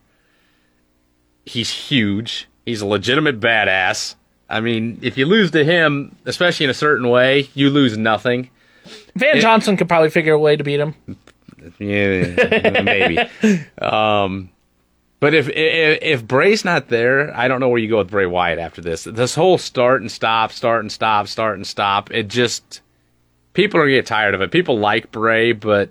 He's 1.45 1.71
huge. 1.71 2.49
He's 2.65 2.81
a 2.81 2.87
legitimate 2.87 3.41
badass. 3.41 4.15
I 4.49 4.61
mean, 4.61 4.99
if 5.03 5.19
you 5.19 5.27
lose 5.27 5.51
to 5.51 5.65
him, 5.65 6.17
especially 6.25 6.65
in 6.65 6.71
a 6.71 6.75
certain 6.75 7.09
way, 7.11 7.49
you 7.55 7.69
lose 7.71 7.99
nothing. 7.99 8.49
Van 9.17 9.39
Johnson 9.41 9.77
could 9.77 9.89
probably 9.89 10.09
figure 10.11 10.33
a 10.33 10.39
way 10.39 10.57
to 10.57 10.65
beat 10.65 10.81
him. 10.81 10.95
Yeah, 11.79 12.81
maybe. 12.83 13.19
Um, 13.83 14.51
but 15.21 15.35
if, 15.35 15.49
if 15.49 15.99
if 16.01 16.27
Bray's 16.27 16.65
not 16.65 16.89
there, 16.89 17.37
I 17.37 17.49
don't 17.49 17.59
know 17.61 17.69
where 17.69 17.81
you 17.81 17.89
go 17.89 17.99
with 17.99 18.11
Bray 18.11 18.25
Wyatt 18.27 18.59
after 18.61 18.81
this. 18.81 19.03
This 19.05 19.35
whole 19.35 19.59
start 19.59 20.01
and 20.01 20.11
stop, 20.11 20.53
start 20.53 20.81
and 20.83 20.93
stop, 20.93 21.27
start 21.27 21.57
and 21.57 21.67
stop. 21.67 22.11
It 22.13 22.29
just 22.29 22.81
people 23.55 23.81
are 23.81 23.85
gonna 23.85 23.97
get 23.97 24.07
tired 24.07 24.35
of 24.35 24.41
it. 24.43 24.51
People 24.51 24.79
like 24.79 25.11
Bray, 25.11 25.53
but 25.53 25.91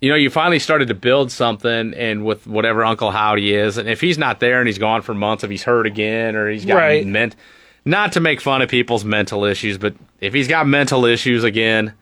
you 0.00 0.08
know, 0.08 0.16
you 0.16 0.30
finally 0.30 0.58
started 0.58 0.88
to 0.88 0.94
build 0.94 1.30
something, 1.30 1.92
and 1.94 2.24
with 2.24 2.46
whatever 2.46 2.84
Uncle 2.84 3.10
Howdy 3.10 3.54
is, 3.54 3.76
and 3.76 3.88
if 3.88 4.00
he's 4.00 4.16
not 4.16 4.40
there 4.40 4.58
and 4.58 4.66
he's 4.66 4.78
gone 4.78 5.02
for 5.02 5.12
months, 5.12 5.44
if 5.44 5.50
he's 5.50 5.64
hurt 5.64 5.86
again 5.86 6.36
or 6.36 6.48
he's 6.48 6.64
got 6.64 6.76
Right. 6.76 7.06
ment, 7.06 7.36
not 7.84 8.12
to 8.12 8.20
make 8.20 8.40
fun 8.40 8.62
of 8.62 8.70
people's 8.70 9.04
mental 9.04 9.44
issues, 9.44 9.76
but 9.76 9.94
if 10.20 10.32
he's 10.32 10.48
got 10.48 10.66
mental 10.66 11.04
issues 11.04 11.44
again. 11.44 11.92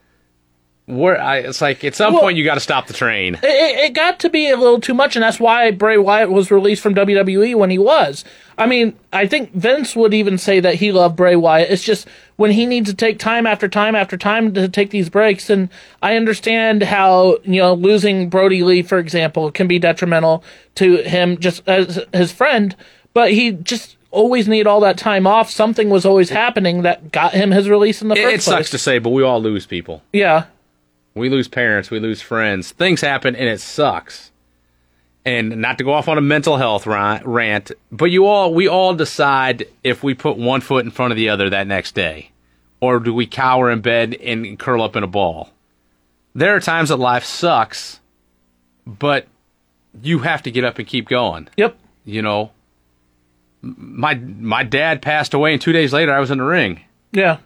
Where 0.88 1.20
I, 1.20 1.38
it's 1.38 1.60
like 1.60 1.84
at 1.84 1.94
some 1.94 2.14
Well- 2.14 2.22
point 2.22 2.38
you 2.38 2.44
got 2.44 2.54
to 2.54 2.60
stop 2.60 2.86
the 2.86 2.94
train. 2.94 3.34
It, 3.42 3.78
it, 3.90 3.92
got 3.92 4.18
to 4.20 4.30
be 4.30 4.48
a 4.48 4.56
little 4.56 4.80
too 4.80 4.94
much, 4.94 5.16
and 5.16 5.22
that's 5.22 5.38
why 5.38 5.70
Bray 5.70 5.98
Wyatt 5.98 6.30
was 6.30 6.50
released 6.50 6.82
from 6.82 6.94
WWE 6.94 7.54
when 7.56 7.68
he 7.68 7.76
was. 7.78 8.24
I 8.56 8.64
mean, 8.66 8.96
I 9.12 9.26
think 9.26 9.52
Vince 9.52 9.94
would 9.94 10.14
even 10.14 10.38
say 10.38 10.60
that 10.60 10.76
he 10.76 10.90
loved 10.90 11.14
Bray 11.14 11.36
Wyatt. 11.36 11.70
It's 11.70 11.84
just 11.84 12.08
when 12.36 12.52
he 12.52 12.64
needs 12.64 12.88
to 12.88 12.96
take 12.96 13.18
time 13.18 13.46
after 13.46 13.68
time 13.68 13.94
after 13.94 14.16
time 14.16 14.54
to 14.54 14.66
take 14.66 14.88
these 14.88 15.10
breaks, 15.10 15.50
and 15.50 15.68
I 16.02 16.16
understand 16.16 16.82
how 16.84 17.36
you 17.44 17.60
know 17.60 17.74
losing 17.74 18.30
Brodie 18.30 18.62
Lee, 18.64 18.82
for 18.82 18.98
example, 18.98 19.52
can 19.52 19.68
be 19.68 19.78
detrimental 19.78 20.42
to 20.76 21.02
him 21.02 21.36
just 21.38 21.62
as 21.68 22.00
his 22.14 22.32
friend, 22.32 22.74
but 23.12 23.30
he 23.32 23.52
just 23.52 23.96
always 24.10 24.48
need 24.48 24.66
all 24.66 24.80
that 24.80 24.96
time 24.96 25.26
off. 25.26 25.50
Something 25.50 25.90
was 25.90 26.06
always 26.06 26.30
happening 26.30 26.80
that 26.82 27.12
got 27.12 27.34
him 27.34 27.50
his 27.50 27.68
release 27.68 28.00
in 28.00 28.08
the 28.08 28.14
It, 28.14 28.22
first 28.22 28.34
it 28.36 28.40
sucks 28.42 28.56
place. 28.56 28.70
to 28.70 28.78
say, 28.78 28.98
but 28.98 29.10
we 29.10 29.22
all 29.22 29.42
lose 29.42 29.66
people. 29.66 30.02
yeah, 30.14 30.44
We 31.18 31.28
lose 31.28 31.48
parents, 31.48 31.90
we 31.90 32.00
lose 32.00 32.20
friends. 32.22 32.72
Things 32.72 33.00
happen, 33.00 33.36
and 33.36 33.48
it 33.48 33.60
sucks. 33.60 34.30
And 35.24 35.60
not 35.60 35.76
to 35.78 35.84
go 35.84 35.92
off 35.92 36.08
on 36.08 36.16
a 36.16 36.22
mental 36.22 36.56
health 36.56 36.86
rant, 36.86 37.72
but 37.92 38.06
you 38.06 38.24
all, 38.26 38.54
we 38.54 38.66
all 38.66 38.94
decide 38.94 39.66
if 39.84 40.02
we 40.02 40.14
put 40.14 40.38
one 40.38 40.60
foot 40.62 40.84
in 40.86 40.90
front 40.90 41.12
of 41.12 41.16
the 41.16 41.28
other 41.28 41.50
that 41.50 41.66
next 41.66 41.94
day, 41.94 42.30
or 42.80 42.98
do 42.98 43.12
we 43.12 43.26
cower 43.26 43.70
in 43.70 43.80
bed 43.82 44.14
and 44.14 44.58
curl 44.58 44.80
up 44.82 44.96
in 44.96 45.02
a 45.02 45.08
ball? 45.08 45.50
There 46.34 46.54
are 46.56 46.60
times 46.60 46.88
that 46.88 46.96
life 46.96 47.24
sucks, 47.24 48.00
but 48.86 49.26
you 50.02 50.20
have 50.20 50.42
to 50.44 50.50
get 50.50 50.64
up 50.64 50.78
and 50.78 50.86
keep 50.88 51.08
going. 51.08 51.48
yep, 51.56 51.76
You 52.04 52.22
know, 52.22 52.52
my 53.60 54.14
my 54.14 54.62
dad 54.62 55.02
passed 55.02 55.34
away, 55.34 55.52
and 55.52 55.60
two 55.60 55.72
days 55.72 55.92
later, 55.92 56.12
I 56.14 56.20
was 56.20 56.30
in 56.30 56.38
the 56.38 56.44
ring. 56.44 56.80
yeah, 57.12 57.38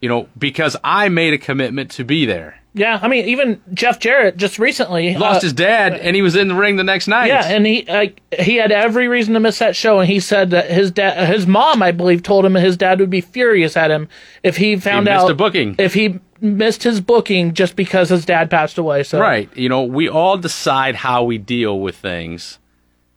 you 0.00 0.08
know, 0.08 0.28
because 0.38 0.76
I 0.84 1.08
made 1.08 1.34
a 1.34 1.38
commitment 1.38 1.90
to 1.92 2.04
be 2.04 2.24
there. 2.24 2.60
Yeah, 2.76 2.98
I 3.00 3.08
mean, 3.08 3.24
even 3.24 3.62
Jeff 3.72 3.98
Jarrett 3.98 4.36
just 4.36 4.58
recently 4.58 5.16
lost 5.16 5.38
uh, 5.38 5.46
his 5.46 5.54
dad, 5.54 5.94
and 5.94 6.14
he 6.14 6.20
was 6.20 6.36
in 6.36 6.48
the 6.48 6.54
ring 6.54 6.76
the 6.76 6.84
next 6.84 7.08
night. 7.08 7.28
Yeah, 7.28 7.46
and 7.46 7.66
he 7.66 7.86
like 7.86 8.20
he 8.38 8.56
had 8.56 8.70
every 8.70 9.08
reason 9.08 9.32
to 9.32 9.40
miss 9.40 9.58
that 9.60 9.74
show, 9.74 9.98
and 9.98 10.06
he 10.06 10.20
said 10.20 10.50
that 10.50 10.70
his 10.70 10.90
dad, 10.90 11.26
his 11.26 11.46
mom, 11.46 11.82
I 11.82 11.90
believe, 11.90 12.22
told 12.22 12.44
him 12.44 12.54
his 12.54 12.76
dad 12.76 13.00
would 13.00 13.08
be 13.08 13.22
furious 13.22 13.78
at 13.78 13.90
him 13.90 14.10
if 14.42 14.58
he 14.58 14.76
found 14.76 15.06
missed 15.06 15.24
out 15.24 15.36
booking. 15.38 15.74
if 15.78 15.94
he 15.94 16.20
missed 16.40 16.82
his 16.82 17.00
booking 17.00 17.54
just 17.54 17.76
because 17.76 18.10
his 18.10 18.26
dad 18.26 18.50
passed 18.50 18.76
away. 18.76 19.02
So 19.02 19.20
Right. 19.20 19.48
You 19.56 19.70
know, 19.70 19.82
we 19.82 20.08
all 20.08 20.36
decide 20.36 20.96
how 20.96 21.24
we 21.24 21.38
deal 21.38 21.80
with 21.80 21.96
things. 21.96 22.58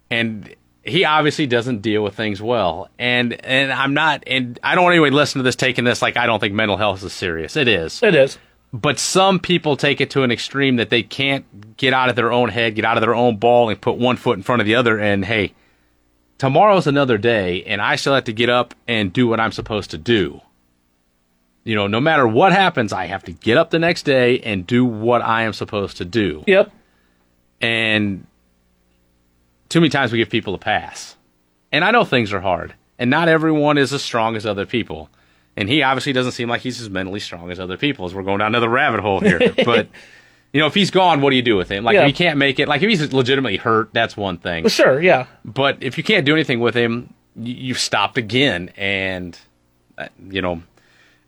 And 0.10 0.56
he 0.84 1.04
obviously 1.06 1.48
doesn't 1.48 1.82
deal 1.82 2.02
with 2.02 2.16
things 2.16 2.42
well. 2.42 2.90
And 2.98 3.34
and 3.46 3.72
I'm 3.72 3.94
not 3.94 4.24
and 4.26 4.58
I 4.64 4.76
don't 4.76 4.86
want 4.86 4.94
anyone 4.94 5.12
to 5.12 5.18
listen 5.18 5.40
to 5.40 5.44
this 5.44 5.56
taking 5.56 5.84
this 5.84 6.02
like 6.02 6.18
I 6.18 6.26
don't 6.26 6.40
think 6.40 6.54
mental 6.54 6.78
health 6.78 7.04
is 7.04 7.14
serious. 7.14 7.56
It 7.56 7.68
is. 7.68 8.02
it 8.02 8.16
is. 8.16 8.38
But 8.72 9.00
some 9.00 9.40
people 9.40 9.76
take 9.76 10.00
it 10.00 10.12
to 10.12 10.24
an 10.24 10.32
extreme 10.32 10.76
that 10.76 10.90
they 10.92 11.02
can't 11.02 11.76
get 11.78 11.92
out 11.94 12.10
of 12.10 12.16
their 12.16 12.32
own 12.32 12.50
head, 12.50 12.76
get 12.76 12.86
out 12.86 12.98
of 12.98 13.02
their 13.02 13.16
own 13.16 13.38
ball 13.38 13.70
and 13.70 13.82
put 13.82 13.98
one 13.98 14.16
foot 14.16 14.38
in 14.38 14.44
front 14.44 14.62
of 14.62 14.66
the 14.68 14.76
other 14.76 15.00
and 15.00 15.26
hey, 15.26 15.54
tomorrow's 16.38 16.86
another 16.86 17.18
day 17.18 17.64
and 17.64 17.82
I 17.82 17.96
still 17.96 18.14
have 18.14 18.26
to 18.26 18.34
get 18.34 18.50
up 18.50 18.76
and 18.88 19.12
do 19.12 19.28
what 19.28 19.40
I'm 19.40 19.52
supposed 19.52 19.90
to 19.92 19.98
do. 19.98 20.42
You 21.64 21.76
know, 21.76 21.88
no 21.88 22.00
matter 22.00 22.28
what 22.28 22.52
happens, 22.52 22.94
I 22.94 23.08
have 23.08 23.24
to 23.24 23.32
get 23.32 23.58
up 23.58 23.72
the 23.72 23.80
next 23.80 24.04
day 24.04 24.40
and 24.42 24.68
do 24.68 24.86
what 24.86 25.22
I 25.24 25.44
am 25.44 25.54
supposed 25.54 25.98
to 25.98 26.06
do 26.06 26.44
Yep. 26.46 26.72
and 27.62 28.26
too 29.68 29.80
many 29.82 29.90
times 29.90 30.12
we 30.12 30.18
give 30.20 30.30
people 30.30 30.54
a 30.56 30.60
pass. 30.60 31.16
And 31.72 31.84
I 31.84 31.92
know 31.92 32.04
things 32.04 32.34
are 32.34 32.40
hard, 32.42 32.74
and 32.98 33.10
not 33.12 33.28
everyone 33.28 33.78
is 33.78 33.94
as 33.94 34.02
strong 34.02 34.36
as 34.36 34.46
other 34.46 34.66
people. 34.66 35.10
And 35.60 35.68
he 35.70 35.84
obviously 35.84 36.14
doesn't 36.14 36.32
seem 36.32 36.48
like 36.50 36.62
he's 36.62 36.80
as 36.82 36.90
mentally 36.90 37.20
strong 37.20 37.52
as 37.52 37.60
other 37.60 37.76
people. 37.78 38.06
As 38.06 38.16
we're 38.16 38.24
going 38.24 38.40
down 38.40 38.48
another 38.48 38.70
rabbit 38.70 39.02
hole 39.02 39.20
here, 39.20 39.40
but 39.66 39.88
you 40.54 40.60
know, 40.62 40.68
if 40.68 40.74
he's 40.74 40.90
gone, 40.90 41.22
what 41.22 41.30
do 41.32 41.36
you 41.36 41.42
do 41.42 41.56
with 41.58 41.70
him? 41.70 41.84
Like, 41.84 41.96
Yeah. 41.96 42.04
if 42.04 42.08
you 42.08 42.14
can't 42.14 42.38
make 42.38 42.60
it, 42.60 42.68
like 42.68 42.82
if 42.82 42.90
he's 42.90 43.12
legitimately 43.14 43.58
hurt, 43.58 43.90
that's 43.94 44.16
one 44.18 44.38
thing. 44.38 44.68
Sure. 44.70 45.00
Yeah. 45.02 45.28
But 45.46 45.84
if 45.84 45.98
you 45.98 46.04
can't 46.04 46.26
do 46.26 46.34
anything 46.34 46.60
with 46.62 46.74
him, 46.76 47.14
you've 47.36 47.78
stopped 47.80 48.18
again, 48.18 48.72
and 48.78 49.38
uh, 49.98 50.08
you 50.30 50.42
know, 50.42 50.64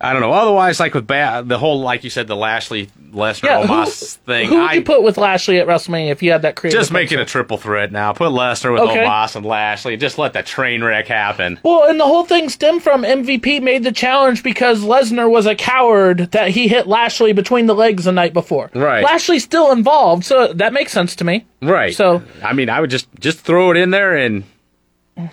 I 0.03 0.13
don't 0.13 0.21
know. 0.21 0.31
Otherwise, 0.33 0.79
like 0.79 0.93
with 0.93 1.05
ba- 1.07 1.43
the 1.45 1.57
whole, 1.57 1.81
like 1.81 2.03
you 2.03 2.09
said, 2.09 2.27
the 2.27 2.35
Lashley 2.35 2.87
Lesnar 3.11 3.43
Yeah. 3.43 3.67
Who, 3.67 3.85
thing, 3.85 4.49
who 4.49 4.55
would 4.55 4.69
I 4.69 4.73
you 4.73 4.81
put 4.83 5.03
with 5.03 5.17
Lashley 5.17 5.59
at 5.59 5.67
WrestleMania 5.67 6.09
if 6.09 6.23
you 6.23 6.31
had 6.31 6.41
that 6.41 6.55
creative? 6.55 6.79
just 6.79 6.91
make 6.91 7.11
it 7.11 7.19
a 7.19 7.25
triple 7.25 7.57
threat 7.57 7.91
now. 7.91 8.11
Put 8.13 8.31
Lesnar 8.31 8.73
with 8.73 8.81
Okay. 8.81 8.99
Omos 9.05 9.35
and 9.35 9.45
Lashley. 9.45 9.97
Just 9.97 10.17
let 10.17 10.33
the 10.33 10.41
train 10.43 10.83
wreck 10.83 11.07
happen. 11.07 11.59
Well, 11.63 11.89
and 11.89 11.99
the 11.99 12.05
whole 12.05 12.25
thing 12.25 12.49
stemmed 12.49 12.81
from 12.83 13.03
MVP 13.03 13.61
made 13.61 13.83
the 13.83 13.91
challenge 13.91 14.43
because 14.43 14.81
Lesnar 14.83 15.29
was 15.29 15.45
a 15.45 15.55
coward 15.55 16.31
that 16.31 16.49
he 16.49 16.67
hit 16.67 16.87
Lashley 16.87 17.33
between 17.33 17.67
the 17.67 17.75
legs 17.75 18.05
the 18.05 18.11
night 18.11 18.33
before. 18.33 18.71
Right. 18.73 19.03
Lashley's 19.03 19.43
still 19.43 19.71
involved, 19.71 20.23
so 20.25 20.51
that 20.53 20.73
makes 20.73 20.91
sense 20.91 21.15
to 21.17 21.23
me. 21.23 21.45
Right. 21.61 21.93
So- 21.93 22.23
I 22.43 22.53
mean, 22.53 22.69
I 22.69 22.81
would 22.81 22.89
just 22.89 23.07
just 23.19 23.39
throw 23.41 23.71
it 23.71 23.77
in 23.77 23.91
there 23.91 24.15
and 24.15 24.43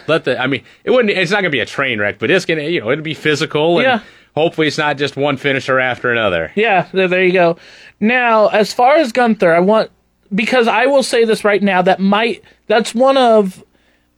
let 0.06 0.24
the. 0.24 0.40
I 0.40 0.46
mean, 0.46 0.62
it 0.84 0.90
wouldn't. 0.90 1.10
It's 1.16 1.30
not 1.30 1.38
gonna 1.38 1.50
be 1.50 1.60
a 1.60 1.66
train 1.66 2.00
wreck, 2.00 2.18
but 2.18 2.30
it's 2.30 2.44
gonna. 2.44 2.62
You 2.62 2.80
know, 2.80 2.90
it'll 2.90 3.02
be 3.04 3.14
physical 3.14 3.78
and 3.78 3.84
Yeah. 3.84 4.00
hopefully 4.34 4.66
it's 4.66 4.78
not 4.78 4.96
just 4.98 5.16
one 5.16 5.36
finisher 5.36 5.78
after 5.78 6.10
another. 6.10 6.50
Yeah, 6.54 6.88
there, 6.92 7.24
you 7.24 7.32
go. 7.32 7.56
Now, 8.00 8.48
as 8.48 8.72
far 8.72 8.96
as 8.96 9.12
Gunther, 9.12 9.52
I 9.52 9.60
want 9.60 9.90
because 10.34 10.68
I 10.68 10.86
will 10.86 11.02
say 11.02 11.24
this 11.24 11.44
right 11.44 11.62
now 11.62 11.82
that 11.82 12.00
might 12.00 12.42
that's 12.66 12.94
one 12.94 13.16
of 13.16 13.64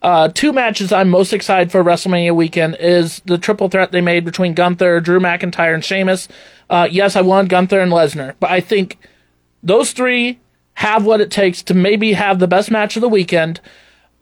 uh, 0.03 0.29
two 0.35 0.53
matches 0.53 0.93
I'm 0.93 1.11
most 1.11 1.33
excited 1.33 1.71
for 1.71 1.85
WrestleMania 1.85 2.35
weekend 2.35 2.77
is 2.81 3.21
the 3.27 3.37
triple 3.39 3.69
threat 3.69 3.93
they 3.93 4.01
made 4.01 4.25
between 4.25 4.55
Gunther, 4.55 5.01
Drew 5.01 5.21
McIntyre, 5.21 5.75
and 5.75 5.85
Sheamus. 5.85 6.27
Uh, 6.71 6.89
yes, 6.91 7.17
I 7.17 7.21
want 7.21 7.49
Gunther 7.51 7.81
and 7.81 7.93
Lesnar, 7.93 8.35
but 8.41 8.51
I 8.51 8.61
think 8.61 8.97
those 9.63 9.93
three 9.93 10.41
have 10.75 11.05
what 11.05 11.21
it 11.21 11.31
takes 11.31 11.63
to 11.65 11.75
maybe 11.75 12.15
have 12.15 12.39
the 12.39 12.47
best 12.49 12.71
match 12.71 12.97
of 12.97 13.03
the 13.03 13.09
weekend. 13.11 13.61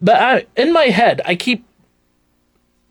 But 0.01 0.17
I, 0.17 0.47
in 0.57 0.73
my 0.73 0.85
head, 0.85 1.21
I 1.25 1.35
keep 1.35 1.65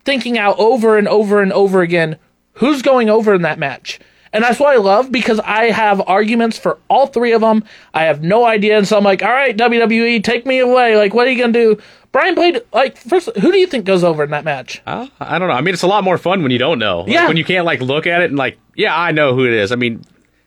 thinking 0.04 0.38
out 0.38 0.58
over 0.58 0.96
and 0.96 1.08
over 1.08 1.42
and 1.42 1.52
over 1.52 1.82
again 1.82 2.16
who's 2.54 2.82
going 2.82 3.08
over 3.08 3.34
in 3.34 3.42
that 3.42 3.58
match. 3.58 4.00
And 4.32 4.44
that's 4.44 4.60
what 4.60 4.74
I 4.74 4.76
love 4.78 5.10
because 5.10 5.40
I 5.40 5.70
have 5.70 6.02
arguments 6.06 6.58
for 6.58 6.78
all 6.88 7.06
three 7.06 7.32
of 7.32 7.40
them. 7.40 7.64
I 7.94 8.04
have 8.04 8.22
no 8.22 8.44
idea. 8.44 8.76
And 8.76 8.86
so 8.86 8.98
I'm 8.98 9.04
like, 9.04 9.22
all 9.22 9.30
right, 9.30 9.56
WWE, 9.56 10.22
take 10.22 10.44
me 10.44 10.58
away. 10.58 10.96
Like, 10.96 11.14
what 11.14 11.26
are 11.26 11.30
you 11.30 11.38
going 11.38 11.52
to 11.54 11.76
do? 11.76 11.82
Brian 12.12 12.34
Blade, 12.34 12.60
like, 12.72 12.98
first, 12.98 13.30
who 13.36 13.52
do 13.52 13.58
you 13.58 13.66
think 13.66 13.86
goes 13.86 14.04
over 14.04 14.22
in 14.22 14.30
that 14.30 14.44
match? 14.44 14.82
Uh, 14.86 15.06
I 15.18 15.38
don't 15.38 15.48
know. 15.48 15.54
I 15.54 15.62
mean, 15.62 15.72
it's 15.72 15.82
a 15.82 15.86
lot 15.86 16.04
more 16.04 16.18
fun 16.18 16.42
when 16.42 16.50
you 16.52 16.58
don't 16.58 16.78
know. 16.78 17.00
Like, 17.00 17.12
Yeah. 17.12 17.28
When 17.28 17.36
you 17.38 17.44
can't 17.44 17.64
like 17.64 17.80
look 17.80 18.06
at 18.06 18.20
it 18.20 18.26
and 18.30 18.36
like, 18.36 18.58
yeah, 18.74 18.98
I 18.98 19.12
know 19.12 19.34
who 19.34 19.46
it 19.46 19.52
is. 19.54 19.72
I 19.72 19.76
mean, 19.76 20.02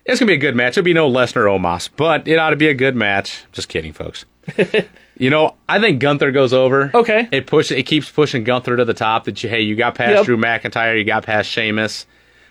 it's 0.06 0.20
gonna 0.20 0.28
be 0.28 0.34
a 0.36 0.38
good 0.38 0.56
match. 0.56 0.78
It'll 0.78 0.84
be 0.84 0.94
no 0.94 1.10
Lesnar 1.10 1.46
Omos, 1.46 1.90
but 1.96 2.28
it 2.28 2.38
ought 2.38 2.50
to 2.52 2.56
be 2.56 2.68
a 2.68 2.74
good 2.74 2.96
match. 2.96 3.46
Just 3.52 3.70
kidding, 3.70 3.94
folks. 3.94 4.26
you 5.22 5.30
know, 5.30 5.56
I 5.70 5.80
think 5.80 6.00
Gunther 6.00 6.32
goes 6.32 6.52
over. 6.52 6.90
Okay. 6.94 7.30
It 7.32 7.46
push. 7.46 7.72
It 7.72 7.84
keeps 7.84 8.10
pushing 8.10 8.44
Gunther 8.44 8.76
to 8.78 8.86
the 8.86 8.94
top. 8.96 9.26
That 9.26 9.44
you, 9.44 9.50
hey, 9.50 9.62
you 9.62 9.76
got 9.76 9.94
past 9.96 10.16
Yep. 10.16 10.26
Drew 10.26 10.38
McIntyre, 10.38 10.98
you 10.98 11.04
got 11.04 11.24
past 11.26 11.48
Sheamus. 11.50 12.08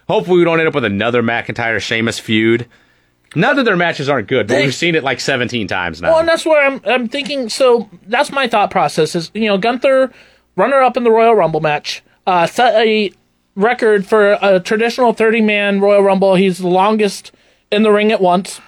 Hopefully, 0.09 0.39
we 0.39 0.45
don't 0.45 0.59
end 0.61 0.69
up 0.69 0.75
with 0.75 0.85
another 0.85 1.23
McIntyre 1.23 1.81
Sheamus 1.81 2.19
feud. 2.21 2.67
Not 3.35 3.57
that 3.57 3.65
their 3.65 3.77
matches 3.77 4.09
aren't 4.09 4.29
good, 4.29 4.47
but 4.49 4.55
They- 4.55 4.65
we've 4.65 4.75
seen 4.75 4.95
it 4.95 5.03
like 5.05 5.21
17 5.21 5.67
times 5.69 6.01
now. 6.01 6.11
Well, 6.11 6.19
and 6.21 6.29
that's 6.29 6.45
where 6.47 6.65
I'm, 6.67 6.81
I'm 6.85 7.09
thinking. 7.09 7.49
So 7.49 7.89
that's 8.07 8.31
my 8.33 8.47
thought 8.49 8.71
process 8.71 9.15
is, 9.15 9.31
you 9.35 9.47
know, 9.47 9.59
Gunther, 9.59 10.13
runner 10.57 10.81
up 10.83 10.97
in 10.97 11.05
the 11.05 11.11
Royal 11.11 11.35
Rumble 11.35 11.61
match, 11.61 12.03
uh, 12.27 12.47
set 12.47 12.75
a 12.77 13.13
record 13.57 14.07
for 14.07 14.39
a 14.43 14.59
traditional 14.61 15.13
30 15.13 15.41
man 15.43 15.81
Royal 15.81 16.03
Rumble. 16.03 16.35
He's 16.37 16.59
the 16.59 16.69
longest 16.69 17.31
in 17.71 17.83
the 17.85 17.91
ring 17.93 18.11
at 18.13 18.21
once. 18.21 18.61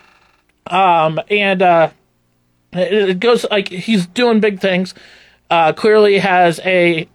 Um, 0.69 1.21
and, 1.31 1.61
uh, 1.63 1.91
it, 2.73 3.21
goes 3.21 3.45
like 3.51 3.69
he's 3.69 4.07
doing 4.07 4.41
big 4.41 4.61
things. 4.61 4.95
Uh, 5.51 5.73
clearly 5.73 6.19
has 6.19 6.61
a, 6.65 7.07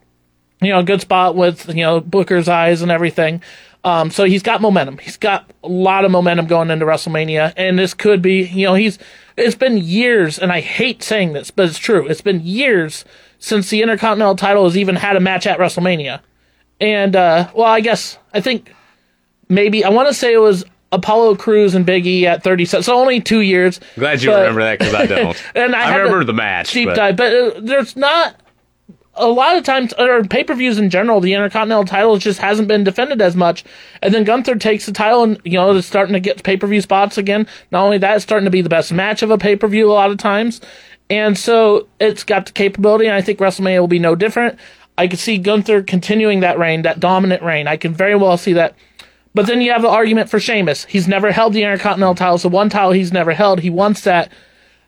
you 0.61 0.69
know, 0.69 0.83
good 0.83 1.01
spot 1.01 1.35
with, 1.35 1.67
you 1.69 1.83
know, 1.83 1.99
Booker's 1.99 2.47
eyes 2.47 2.81
and 2.81 2.91
everything. 2.91 3.41
Um, 3.83 4.11
so 4.11 4.25
he's 4.25 4.43
got 4.43 4.61
momentum. 4.61 4.97
He's 4.97 5.17
got 5.17 5.49
a 5.63 5.67
lot 5.67 6.03
of 6.03 6.11
momentum 6.11 6.47
going 6.47 6.69
into 6.69 6.85
WrestleMania, 6.85 7.53
and 7.55 7.79
this 7.79 7.93
could 7.93 8.21
be, 8.21 8.43
you 8.43 8.65
know, 8.65 8.73
he's. 8.73 8.99
It's 9.37 9.55
been 9.55 9.77
years, 9.77 10.39
and 10.39 10.51
I 10.51 10.61
hate 10.61 11.03
saying 11.03 11.33
this, 11.33 11.51
but 11.51 11.69
it's 11.69 11.77
true. 11.77 12.07
It's 12.07 12.21
been 12.21 12.41
years 12.41 13.05
since 13.37 13.69
the 13.69 13.83
Intercontinental 13.83 14.35
title 14.35 14.63
has 14.63 14.75
even 14.75 14.95
had 14.95 15.15
a 15.15 15.19
match 15.19 15.45
at 15.45 15.59
WrestleMania, 15.59 16.21
and 16.81 17.15
uh, 17.15 17.49
well, 17.53 17.67
I 17.67 17.79
guess 17.79 18.17
I 18.33 18.41
think 18.41 18.73
maybe 19.47 19.85
I 19.85 19.89
want 19.89 20.09
to 20.09 20.13
say 20.13 20.33
it 20.33 20.39
was 20.39 20.65
Apollo 20.91 21.35
Crews 21.35 21.75
and 21.75 21.85
Big 21.85 22.05
E 22.07 22.25
at 22.25 22.43
30 22.43 22.65
cents. 22.65 22.85
So 22.85 22.95
only 22.97 23.19
two 23.19 23.41
years. 23.41 23.79
Glad 23.95 24.21
you 24.21 24.29
but- 24.31 24.39
remember 24.39 24.61
that 24.63 24.79
because 24.79 24.93
I 24.93 25.05
don't. 25.07 25.43
And 25.55 25.75
I, 25.75 25.93
I 25.93 25.95
remember 25.97 26.23
the 26.23 26.33
match. 26.33 26.71
deep 26.71 26.87
but- 26.89 26.95
dive, 26.95 27.15
but 27.17 27.33
uh, 27.33 27.59
there's 27.61 27.95
not 27.95 28.35
a 29.19 29.27
lot 29.27 29.57
of 29.57 29.63
times 29.63 29.93
or 29.97 30.23
pay 30.23 30.43
per 30.43 30.53
views 30.53 30.77
in 30.77 30.89
general. 30.89 31.19
The 31.19 31.33
Intercontinental 31.33 31.85
title 31.85 32.17
just 32.17 32.39
hasn't 32.39 32.67
been 32.67 32.83
defended 32.83 33.21
as 33.21 33.35
much, 33.35 33.63
and 34.03 34.13
then 34.13 34.23
Gunther 34.23 34.55
takes 34.57 34.85
the 34.85 34.91
title, 34.91 35.23
and 35.23 35.41
you 35.43 35.53
know 35.53 35.75
it's 35.75 35.87
starting 35.87 36.13
to 36.13 36.19
get 36.19 36.43
pay 36.43 36.55
per 36.55 36.67
view 36.67 36.81
spots 36.81 37.17
again. 37.17 37.47
Not 37.71 37.83
only 37.83 37.97
that, 37.97 38.15
it's 38.15 38.23
starting 38.23 38.45
to 38.45 38.51
be 38.51 38.61
the 38.61 38.69
best 38.69 38.91
match 38.91 39.23
of 39.23 39.31
a 39.31 39.37
pay 39.37 39.55
per 39.55 39.67
view 39.67 39.91
a 39.91 39.93
lot 39.93 40.11
of 40.11 40.17
times, 40.17 40.61
and 41.09 41.35
so 41.37 41.87
it's 41.99 42.23
got 42.23 42.45
the 42.45 42.51
capability. 42.51 43.07
And 43.07 43.15
I 43.15 43.21
think 43.21 43.39
WrestleMania 43.39 43.79
will 43.79 43.87
be 43.87 43.97
no 43.99 44.13
different. 44.15 44.59
I 44.99 45.07
could 45.07 45.19
see 45.19 45.37
Gunther 45.39 45.81
continuing 45.83 46.39
that 46.41 46.57
reign, 46.59 46.83
that 46.83 46.99
dominant 46.99 47.41
reign. 47.43 47.67
I 47.67 47.75
can 47.77 47.93
very 47.95 48.15
well 48.15 48.37
see 48.37 48.53
that. 48.53 48.75
But 49.33 49.45
then 49.47 49.61
you 49.61 49.71
have 49.71 49.81
the 49.81 49.89
argument 49.89 50.29
for 50.29 50.39
Sheamus. 50.39 50.85
He's 50.85 51.07
never 51.07 51.31
held 51.31 51.53
the 51.53 51.63
Intercontinental 51.63 52.15
title, 52.15 52.37
so 52.37 52.49
one 52.49 52.69
title 52.69 52.91
he's 52.91 53.13
never 53.13 53.33
held. 53.33 53.59
He 53.59 53.69
wants 53.69 54.01
that. 54.01 54.31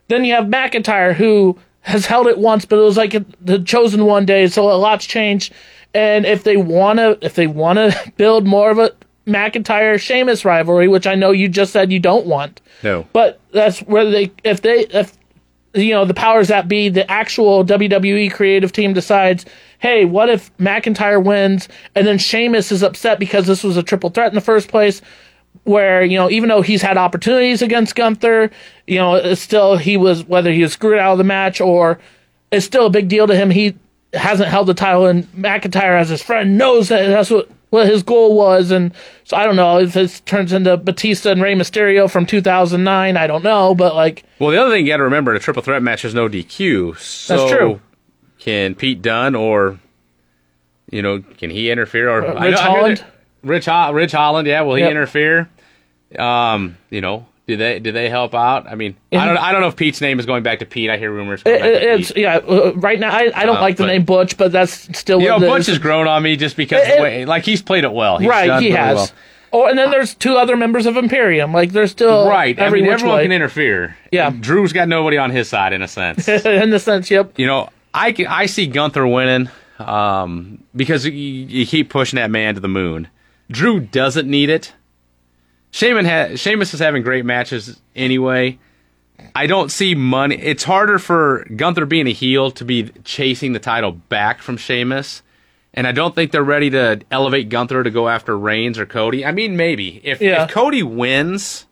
Then 0.07 0.25
you 0.25 0.33
have 0.33 0.45
McIntyre, 0.45 1.13
who 1.13 1.57
has 1.81 2.07
held 2.07 2.27
it 2.27 2.37
once, 2.39 2.65
but 2.65 2.77
it 2.79 2.83
was 2.83 2.97
like 2.97 3.15
the 3.41 3.59
chosen 3.59 4.05
one 4.05 4.25
day, 4.25 4.47
so 4.47 4.63
a 4.71 4.73
lot's 4.73 5.05
changed. 5.05 5.53
And 5.93 6.25
if 6.25 6.43
they 6.43 6.57
wanna, 6.57 7.17
if 7.21 7.35
they 7.35 7.47
wanna 7.47 7.93
build 8.17 8.47
more 8.47 8.71
of 8.71 8.79
a 8.79 8.91
McIntyre 9.27 9.99
Sheamus 9.99 10.43
rivalry, 10.45 10.87
which 10.87 11.05
I 11.05 11.13
know 11.15 11.31
you 11.31 11.47
just 11.47 11.71
said 11.71 11.91
you 11.91 11.99
don't 11.99 12.25
want, 12.25 12.61
No. 12.83 13.05
but 13.13 13.39
that's 13.53 13.79
where 13.81 14.09
they, 14.09 14.31
if 14.43 14.61
they, 14.61 14.85
if 14.87 15.15
you 15.73 15.91
know 15.91 16.05
the 16.05 16.13
powers 16.13 16.47
that 16.47 16.67
be, 16.67 16.89
the 16.89 17.09
actual 17.09 17.65
WWE 17.65 18.31
creative 18.31 18.71
team 18.71 18.93
decides, 18.93 19.45
hey, 19.79 20.05
what 20.05 20.29
if 20.29 20.55
McIntyre 20.57 21.23
wins 21.23 21.67
and 21.95 22.05
then 22.05 22.17
Sheamus 22.17 22.71
is 22.71 22.83
upset 22.83 23.19
because 23.19 23.47
this 23.47 23.63
was 23.63 23.77
a 23.77 23.83
triple 23.83 24.09
threat 24.09 24.29
in 24.29 24.35
the 24.35 24.41
first 24.41 24.67
place? 24.67 25.01
Where 25.63 26.03
you 26.03 26.17
know, 26.17 26.29
even 26.29 26.49
though 26.49 26.61
he's 26.61 26.81
had 26.81 26.97
opportunities 26.97 27.61
against 27.61 27.95
Gunther, 27.95 28.51
you 28.87 28.97
know, 28.97 29.33
still 29.33 29.77
he 29.77 29.97
was 29.97 30.23
whether 30.25 30.51
he 30.51 30.61
was 30.61 30.73
screwed 30.73 30.99
out 30.99 31.13
of 31.13 31.17
the 31.17 31.23
match 31.23 31.59
or 31.59 31.99
it's 32.51 32.65
still 32.65 32.85
a 32.85 32.89
big 32.89 33.07
deal 33.07 33.27
to 33.27 33.35
him. 33.35 33.49
He 33.49 33.75
hasn't 34.13 34.49
held 34.49 34.67
the 34.67 34.73
title, 34.73 35.05
and 35.05 35.23
McIntyre, 35.33 35.99
as 35.99 36.09
his 36.09 36.21
friend, 36.21 36.57
knows 36.57 36.89
that 36.89 37.07
that's 37.07 37.29
what 37.29 37.49
what 37.69 37.87
his 37.87 38.03
goal 38.03 38.35
was. 38.35 38.71
And 38.71 38.93
so 39.23 39.37
I 39.37 39.45
don't 39.45 39.55
know 39.55 39.79
if 39.79 39.93
this 39.93 40.19
turns 40.21 40.53
into 40.53 40.75
Batista 40.77 41.31
and 41.31 41.41
Rey 41.41 41.55
Mysterio 41.55 42.09
from 42.09 42.25
2009. 42.25 43.17
I 43.17 43.27
don't 43.27 43.43
know, 43.43 43.75
but 43.75 43.95
like 43.95 44.23
Well, 44.39 44.51
the 44.51 44.57
other 44.57 44.71
thing 44.71 44.85
you 44.85 44.91
got 44.91 44.97
to 44.97 45.03
remember: 45.03 45.31
in 45.31 45.37
a 45.37 45.39
triple 45.39 45.61
threat 45.61 45.81
match, 45.83 46.01
there's 46.03 46.15
no 46.15 46.27
DQ. 46.29 46.97
So 46.97 47.37
That's 47.37 47.51
true. 47.51 47.81
Can 48.39 48.75
Pete 48.75 49.01
Dunne 49.01 49.35
or 49.35 49.79
you 50.91 51.01
know 51.01 51.21
can 51.37 51.49
he 51.49 51.69
interfere 51.69 52.09
or 52.09 52.25
Uh, 52.25 52.41
Ridge 52.41 52.51
know- 52.55 52.57
Holland? 52.61 53.05
Ridge 53.43 53.65
Ho- 53.65 53.91
Ridge 53.93 54.11
Holland, 54.11 54.47
yeah. 54.47 54.61
Will 54.61 54.75
he 54.75 54.81
Yep. 54.81 54.91
interfere? 54.91 55.49
Um, 56.17 56.77
you 56.89 56.99
know, 57.01 57.25
Do 57.49 57.57
they 57.57 57.79
do 57.79 57.91
they 57.91 58.09
help 58.09 58.35
out? 58.35 58.67
I 58.67 58.75
mean, 58.75 58.95
I 59.11 59.25
don't 59.25 59.37
I 59.37 59.51
don't 59.51 59.61
know 59.61 59.69
if 59.69 59.75
Pete's 59.75 60.01
name 60.01 60.19
is 60.19 60.27
going 60.27 60.43
back 60.43 60.59
to 60.59 60.67
Pete. 60.67 60.91
I 60.91 60.97
hear 60.97 61.11
rumors. 61.11 61.41
It, 61.41 61.45
back 61.45 61.61
to 61.63 61.93
it's 61.95 62.11
Pete. 62.11 62.21
yeah. 62.21 62.37
uh, 62.37 62.73
Right 62.75 62.99
now, 62.99 63.09
I, 63.09 63.31
I 63.33 63.45
don't 63.47 63.57
Uh, 63.57 63.61
like 63.61 63.77
the 63.77 63.83
but- 63.83 63.87
name 63.87 64.05
Butch, 64.05 64.37
but 64.37 64.51
that's 64.51 64.95
still 64.95 65.19
You 65.19 65.29
know, 65.29 65.39
Butch 65.39 65.65
has 65.65 65.79
grown 65.79 66.07
on 66.07 66.21
me 66.21 66.35
just 66.35 66.55
because 66.55 66.87
It- 66.87 67.01
way, 67.01 67.25
like 67.25 67.43
he's 67.45 67.63
played 67.63 67.85
it 67.85 67.91
well. 67.91 68.19
He's 68.19 68.29
right. 68.29 68.61
He 68.61 68.69
has. 68.69 68.95
well. 68.95 69.09
Oh, 69.51 69.65
and 69.67 69.79
then 69.79 69.89
there's 69.89 70.13
two 70.13 70.35
other 70.37 70.55
members 70.55 70.85
of 70.85 70.95
Imperium. 70.95 71.51
Like 71.53 71.71
there's 71.71 71.89
still 71.89 72.29
Right. 72.29 72.55
Every 72.59 72.81
I 72.81 72.83
mean, 72.83 72.91
everyone 72.91 73.17
way. 73.17 73.23
can 73.23 73.31
interfere. 73.31 73.97
Yeah. 74.11 74.27
And 74.27 74.43
Drew's 74.43 74.73
got 74.73 74.87
nobody 74.87 75.17
on 75.17 75.31
his 75.31 75.49
side 75.49 75.73
in 75.73 75.81
a 75.81 75.87
sense. 75.87 76.27
in 76.45 76.69
the 76.69 76.77
sense, 76.77 77.09
yep. 77.09 77.33
you 77.39 77.47
know, 77.47 77.69
I 77.91 78.11
can, 78.11 78.27
I 78.27 78.45
see 78.45 78.67
Gunther 78.67 79.07
winning 79.07 79.49
um, 79.79 80.63
because 80.75 81.03
you, 81.05 81.11
you 81.13 81.65
keep 81.65 81.89
pushing 81.89 82.17
that 82.17 82.29
man 82.29 82.53
to 82.53 82.59
the 82.61 82.67
moon. 82.67 83.07
Drew 83.49 83.79
doesn't 83.79 84.29
need 84.29 84.51
it. 84.51 84.71
Sheamus, 85.71 86.05
ha- 86.07 86.35
Sheamus 86.35 86.73
is 86.73 86.79
having 86.79 87.03
great 87.03 87.25
matches 87.25 87.79
anyway. 87.95 88.57
I 89.35 89.47
don't 89.47 89.69
see 89.69 89.95
money. 89.95 90.35
It's 90.35 90.63
harder 90.63 90.97
for 90.97 91.45
Gunther 91.55 91.85
being 91.85 92.07
a 92.07 92.11
heel 92.13 92.51
to 92.51 92.65
be 92.65 92.89
chasing 93.03 93.53
the 93.53 93.59
title 93.59 93.91
back 93.91 94.41
from 94.41 94.57
Sheamus. 94.57 95.21
And 95.73 95.85
I 95.85 95.91
don't 95.91 96.15
think 96.15 96.31
they're 96.31 96.41
ready 96.43 96.69
to 96.71 97.01
elevate 97.11 97.49
Gunther 97.49 97.83
to 97.83 97.91
go 97.91 98.07
after 98.09 98.37
Reigns 98.37 98.79
or 98.79 98.85
Cody. 98.85 99.23
I 99.25 99.31
mean, 99.31 99.55
maybe. 99.57 100.01
If, 100.03 100.19
Yeah. 100.21 100.45
if 100.45 100.49
Cody 100.51 100.81
wins, 100.81 101.67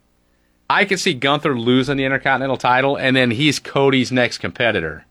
I 0.70 0.84
could 0.84 1.00
see 1.00 1.14
Gunther 1.14 1.58
losing 1.58 1.96
the 1.96 2.04
Intercontinental 2.04 2.58
title, 2.58 2.96
and 2.96 3.16
then 3.16 3.30
he's 3.32 3.58
Cody's 3.58 4.12
next 4.12 4.38
competitor 4.38 5.04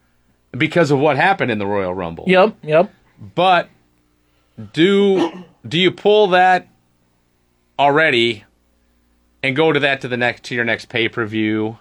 because 0.51 0.89
of 0.91 0.99
what 0.99 1.17
happened 1.17 1.51
in 1.51 1.57
the 1.59 1.65
Royal 1.67 1.93
Rumble. 1.93 2.23
Yep. 2.27 2.55
Yep. 2.63 2.93
But 3.35 3.69
do 4.73 5.43
do 5.67 5.77
you 5.79 5.91
pull 5.91 6.27
that 6.27 6.67
already 7.77 8.43
and 9.43 9.55
go 9.55 9.71
to 9.71 9.79
that 9.81 10.01
to 10.01 10.07
the 10.07 10.17
next 10.17 10.43
to 10.45 10.55
your 10.55 10.65
next 10.65 10.89
pay 10.89 11.07
per 11.09 11.25
view 11.25 11.77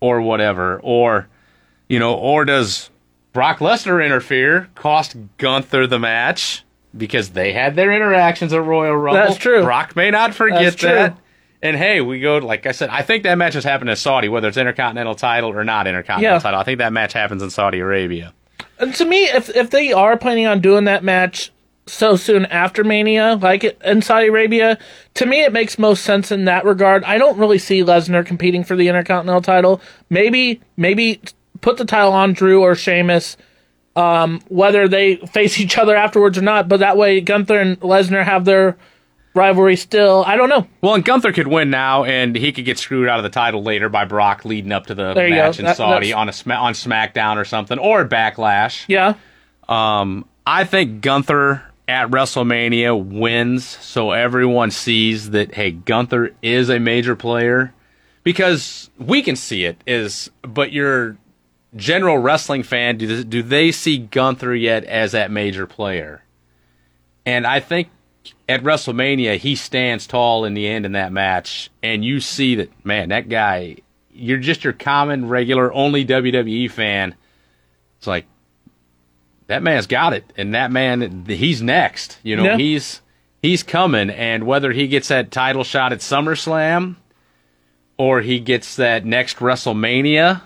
or 0.00 0.20
whatever, 0.20 0.80
or 0.82 1.28
you 1.88 1.98
know, 1.98 2.14
or 2.14 2.44
does 2.44 2.90
Brock 3.32 3.58
Lesnar 3.58 4.04
interfere, 4.04 4.68
cost 4.74 5.16
Gunther 5.38 5.86
the 5.86 5.98
match 5.98 6.64
because 6.96 7.30
they 7.30 7.52
had 7.52 7.76
their 7.76 7.92
interactions 7.92 8.52
at 8.52 8.62
Royal 8.64 8.96
Rumble? 8.96 9.22
That's 9.22 9.36
true. 9.36 9.62
Brock 9.62 9.94
may 9.96 10.10
not 10.10 10.34
forget 10.34 10.62
That's 10.62 10.76
true. 10.76 10.88
that. 10.90 11.18
And 11.62 11.76
hey, 11.76 12.00
we 12.00 12.20
go 12.20 12.38
like 12.38 12.64
I 12.66 12.72
said. 12.72 12.88
I 12.90 13.02
think 13.02 13.24
that 13.24 13.36
match 13.36 13.54
has 13.54 13.64
happened 13.64 13.90
in 13.90 13.96
Saudi, 13.96 14.28
whether 14.28 14.48
it's 14.48 14.56
Intercontinental 14.56 15.14
title 15.14 15.50
or 15.50 15.62
not 15.64 15.86
Intercontinental 15.86 16.36
Yeah. 16.36 16.40
title. 16.40 16.58
I 16.60 16.64
think 16.64 16.78
that 16.78 16.92
match 16.92 17.12
happens 17.12 17.42
in 17.42 17.50
Saudi 17.50 17.80
Arabia. 17.80 18.32
And 18.78 18.94
to 18.94 19.04
me, 19.04 19.24
if 19.24 19.54
if 19.54 19.70
they 19.70 19.92
are 19.92 20.16
planning 20.16 20.46
on 20.46 20.60
doing 20.60 20.84
that 20.84 21.04
match 21.04 21.52
so 21.90 22.16
soon 22.16 22.46
after 22.46 22.84
Mania, 22.84 23.34
like 23.40 23.64
in 23.84 24.02
Saudi 24.02 24.28
Arabia, 24.28 24.78
to 25.14 25.26
me 25.26 25.42
it 25.42 25.52
makes 25.52 25.78
most 25.78 26.04
sense 26.04 26.30
in 26.30 26.44
that 26.46 26.64
regard. 26.64 27.04
I 27.04 27.18
don't 27.18 27.38
really 27.38 27.58
see 27.58 27.82
Lesnar 27.82 28.24
competing 28.24 28.64
for 28.64 28.76
the 28.76 28.88
Intercontinental 28.88 29.42
title. 29.42 29.80
Maybe 30.08 30.60
maybe 30.76 31.20
put 31.60 31.76
the 31.76 31.84
title 31.84 32.12
on 32.12 32.32
Drew 32.32 32.62
or 32.62 32.74
Sheamus, 32.74 33.36
um, 33.96 34.40
whether 34.48 34.88
they 34.88 35.16
face 35.16 35.58
each 35.60 35.76
other 35.78 35.96
afterwards 35.96 36.38
or 36.38 36.42
not. 36.42 36.68
But 36.68 36.80
that 36.80 36.96
way, 36.96 37.20
Gunther 37.20 37.58
and 37.58 37.80
Lesnar 37.80 38.24
have 38.24 38.44
their 38.44 38.76
rivalry 39.34 39.76
still. 39.76 40.24
I 40.26 40.36
don't 40.36 40.48
know. 40.48 40.66
Well, 40.80 40.94
and 40.94 41.04
Gunther 41.04 41.32
could 41.32 41.48
win 41.48 41.70
now, 41.70 42.04
and 42.04 42.34
he 42.34 42.52
could 42.52 42.64
get 42.64 42.78
screwed 42.78 43.08
out 43.08 43.18
of 43.18 43.22
the 43.24 43.30
title 43.30 43.62
later 43.62 43.88
by 43.88 44.04
Brock 44.04 44.44
leading 44.44 44.72
up 44.72 44.86
to 44.86 44.94
the 44.94 45.14
match 45.14 45.56
go. 45.56 45.60
in 45.60 45.64
That- 45.66 45.76
Saudi 45.76 46.12
on 46.12 46.28
a 46.28 46.32
on 46.54 46.72
SmackDown 46.74 47.36
or 47.36 47.44
something, 47.44 47.78
or 47.78 48.04
Backlash. 48.06 48.84
Yeah. 48.88 49.14
Um, 49.68 50.24
I 50.46 50.64
think 50.64 51.00
Gunther 51.00 51.62
at 51.90 52.08
WrestleMania 52.08 53.04
wins, 53.04 53.66
so 53.66 54.12
everyone 54.12 54.70
sees 54.70 55.30
that 55.30 55.56
hey, 55.56 55.72
Gunther 55.72 56.32
is 56.40 56.70
a 56.70 56.78
major 56.78 57.16
player 57.16 57.74
because 58.22 58.90
we 58.96 59.22
can 59.22 59.34
see 59.34 59.64
it 59.64 59.82
is, 59.88 60.30
but 60.42 60.70
your 60.70 61.16
general 61.74 62.18
wrestling 62.18 62.62
fan 62.62 62.96
do 62.96 63.24
do 63.24 63.42
they 63.42 63.72
see 63.72 63.98
Gunther 63.98 64.54
yet 64.54 64.84
as 64.84 65.10
that 65.12 65.32
major 65.32 65.66
player? 65.66 66.22
And 67.26 67.44
I 67.44 67.58
think 67.58 67.88
at 68.48 68.62
WrestleMania 68.62 69.36
he 69.38 69.56
stands 69.56 70.06
tall 70.06 70.44
in 70.44 70.54
the 70.54 70.68
end 70.68 70.86
in 70.86 70.92
that 70.92 71.10
match, 71.10 71.72
and 71.82 72.04
you 72.04 72.20
see 72.20 72.54
that 72.54 72.86
man, 72.86 73.08
that 73.08 73.28
guy, 73.28 73.78
you're 74.12 74.38
just 74.38 74.62
your 74.62 74.74
common 74.74 75.28
regular 75.28 75.72
only 75.72 76.06
WWE 76.06 76.70
fan. 76.70 77.16
It's 77.98 78.06
like 78.06 78.26
that 79.50 79.62
man's 79.62 79.86
got 79.86 80.12
it, 80.14 80.24
and 80.36 80.54
that 80.54 80.70
man, 80.72 81.24
he's 81.26 81.60
next. 81.60 82.18
You 82.22 82.36
know, 82.36 82.44
Yeah. 82.44 82.56
he's 82.56 83.02
he's 83.42 83.62
coming, 83.62 84.08
and 84.10 84.44
whether 84.44 84.72
he 84.72 84.88
gets 84.88 85.08
that 85.08 85.30
title 85.30 85.64
shot 85.64 85.92
at 85.92 85.98
SummerSlam 85.98 86.96
or 87.98 88.20
he 88.22 88.40
gets 88.40 88.76
that 88.76 89.04
next 89.04 89.38
WrestleMania, 89.38 90.40